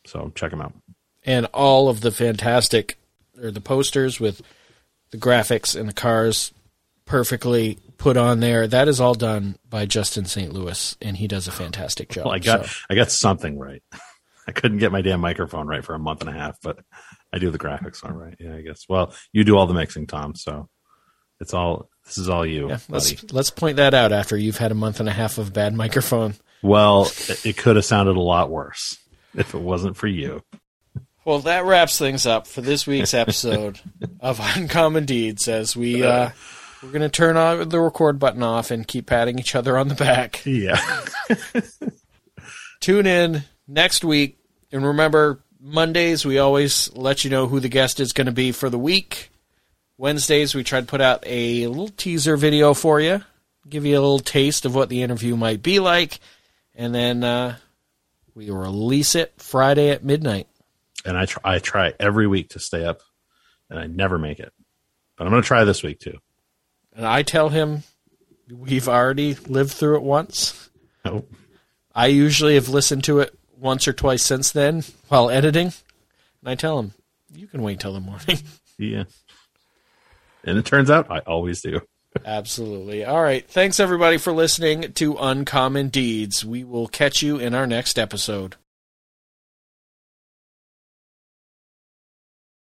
So 0.05 0.31
check 0.35 0.51
him 0.51 0.61
out. 0.61 0.73
and 1.23 1.47
all 1.47 1.89
of 1.89 2.01
the 2.01 2.11
fantastic 2.11 2.97
or 3.41 3.51
the 3.51 3.61
posters 3.61 4.19
with 4.19 4.41
the 5.11 5.17
graphics 5.17 5.79
and 5.79 5.89
the 5.89 5.93
cars 5.93 6.53
perfectly 7.05 7.77
put 7.97 8.17
on 8.17 8.39
there. 8.39 8.67
That 8.67 8.87
is 8.87 8.99
all 8.99 9.13
done 9.15 9.57
by 9.69 9.85
Justin 9.85 10.25
St. 10.25 10.51
Louis, 10.53 10.95
and 11.01 11.17
he 11.17 11.27
does 11.27 11.47
a 11.47 11.51
fantastic 11.51 12.09
job. 12.09 12.25
Well, 12.25 12.35
I 12.35 12.39
got, 12.39 12.65
So, 12.65 12.71
I 12.89 12.95
got 12.95 13.11
something 13.11 13.57
right. 13.57 13.83
I 14.47 14.51
couldn't 14.51 14.77
get 14.77 14.91
my 14.91 15.01
damn 15.01 15.21
microphone 15.21 15.65
right 15.67 15.83
for 15.83 15.95
a 15.95 15.99
month 15.99 16.21
and 16.21 16.29
a 16.29 16.33
half, 16.33 16.57
but 16.61 16.79
I 17.33 17.39
do 17.39 17.49
the 17.49 17.57
graphics 17.57 18.03
all 18.03 18.11
right. 18.11 18.35
Yeah, 18.39 18.55
I 18.55 18.61
guess. 18.61 18.85
Well, 18.87 19.13
you 19.33 19.43
do 19.43 19.57
all 19.57 19.65
the 19.65 19.73
mixing, 19.73 20.05
Tom. 20.05 20.35
So 20.35 20.69
it's 21.39 21.53
all, 21.53 21.89
this 22.05 22.19
is 22.19 22.29
all 22.29 22.45
you. 22.45 22.69
yeah, 22.69 22.77
let's 22.87 23.33
let's 23.33 23.49
point 23.49 23.77
that 23.77 23.95
out 23.95 24.11
after 24.11 24.37
you've 24.37 24.59
had 24.59 24.71
a 24.71 24.75
month 24.75 24.99
and 24.99 25.09
a 25.09 25.11
half 25.11 25.39
of 25.39 25.51
bad 25.51 25.73
microphone. 25.73 26.35
Well, 26.61 27.05
it, 27.27 27.45
it 27.45 27.57
could 27.57 27.75
have 27.75 27.85
sounded 27.85 28.17
a 28.17 28.21
lot 28.21 28.51
worse 28.51 28.97
if 29.35 29.55
it 29.55 29.61
wasn't 29.61 29.97
for 29.97 30.07
you. 30.07 30.43
Well, 31.25 31.39
that 31.39 31.65
wraps 31.65 31.97
things 31.97 32.27
up 32.27 32.45
for 32.45 32.61
this 32.61 32.85
week's 32.85 33.15
episode 33.15 33.79
of 34.19 34.39
Uncommon 34.39 35.05
Deeds. 35.05 35.47
As 35.47 35.75
we 35.75 36.03
uh, 36.03 36.29
we're 36.85 36.91
going 36.91 37.01
to 37.01 37.09
turn 37.09 37.35
on 37.35 37.67
the 37.69 37.79
record 37.79 38.19
button 38.19 38.43
off 38.43 38.69
and 38.69 38.87
keep 38.87 39.07
patting 39.07 39.39
each 39.39 39.55
other 39.55 39.77
on 39.77 39.87
the 39.87 39.95
back. 39.95 40.41
Yeah. 40.45 40.79
Tune 42.79 43.07
in 43.07 43.43
next 43.67 44.03
week, 44.03 44.37
and 44.71 44.85
remember 44.85 45.43
Mondays 45.59 46.25
we 46.25 46.37
always 46.37 46.93
let 46.93 47.23
you 47.23 47.31
know 47.31 47.47
who 47.47 47.59
the 47.59 47.69
guest 47.69 47.99
is 47.99 48.13
going 48.13 48.27
to 48.27 48.31
be 48.31 48.51
for 48.51 48.69
the 48.69 48.77
week. 48.77 49.31
Wednesdays 49.97 50.53
we 50.53 50.63
try 50.63 50.81
to 50.81 50.85
put 50.85 51.01
out 51.01 51.23
a 51.25 51.65
little 51.67 51.87
teaser 51.87 52.37
video 52.37 52.73
for 52.73 52.99
you, 53.01 53.23
give 53.67 53.85
you 53.85 53.93
a 53.97 54.01
little 54.01 54.19
taste 54.19 54.65
of 54.65 54.75
what 54.75 54.89
the 54.89 55.01
interview 55.01 55.35
might 55.35 55.63
be 55.63 55.79
like, 55.79 56.19
and 56.75 56.93
then 56.93 57.23
uh, 57.23 57.55
we 58.35 58.51
release 58.51 59.15
it 59.15 59.33
Friday 59.37 59.89
at 59.89 60.03
midnight. 60.03 60.47
and 61.05 61.17
I 61.17 61.25
try, 61.25 61.41
I 61.55 61.59
try 61.59 61.93
every 61.99 62.27
week 62.27 62.49
to 62.49 62.59
stay 62.59 62.85
up, 62.85 63.01
and 63.69 63.79
I 63.79 63.87
never 63.87 64.19
make 64.19 64.39
it. 64.39 64.53
But 65.17 65.25
I'm 65.25 65.31
going 65.31 65.41
to 65.41 65.47
try 65.47 65.63
this 65.63 65.81
week 65.81 65.99
too. 65.99 66.19
And 66.95 67.05
I 67.05 67.23
tell 67.23 67.49
him 67.49 67.83
we've 68.49 68.87
already 68.87 69.35
lived 69.35 69.71
through 69.71 69.97
it 69.97 70.03
once. 70.03 70.69
Oh, 71.03 71.25
I 71.93 72.07
usually 72.07 72.55
have 72.55 72.69
listened 72.69 73.03
to 73.05 73.19
it 73.19 73.37
once 73.57 73.87
or 73.87 73.93
twice 73.93 74.23
since 74.23 74.51
then 74.51 74.83
while 75.07 75.29
editing. 75.29 75.67
And 75.67 76.49
I 76.49 76.55
tell 76.55 76.79
him, 76.79 76.93
you 77.33 77.47
can 77.47 77.61
wait 77.61 77.79
till 77.79 77.93
the 77.93 77.99
morning. 77.99 78.39
yeah. 78.77 79.03
And 80.43 80.57
it 80.57 80.65
turns 80.65 80.89
out 80.89 81.11
I 81.11 81.19
always 81.19 81.61
do. 81.61 81.81
Absolutely. 82.23 83.03
All 83.03 83.21
right. 83.21 83.45
Thanks, 83.49 83.79
everybody, 83.79 84.17
for 84.17 84.31
listening 84.31 84.93
to 84.93 85.17
Uncommon 85.17 85.89
Deeds. 85.89 86.45
We 86.45 86.63
will 86.63 86.87
catch 86.87 87.21
you 87.21 87.37
in 87.37 87.53
our 87.53 87.67
next 87.67 87.99
episode. 87.99 88.55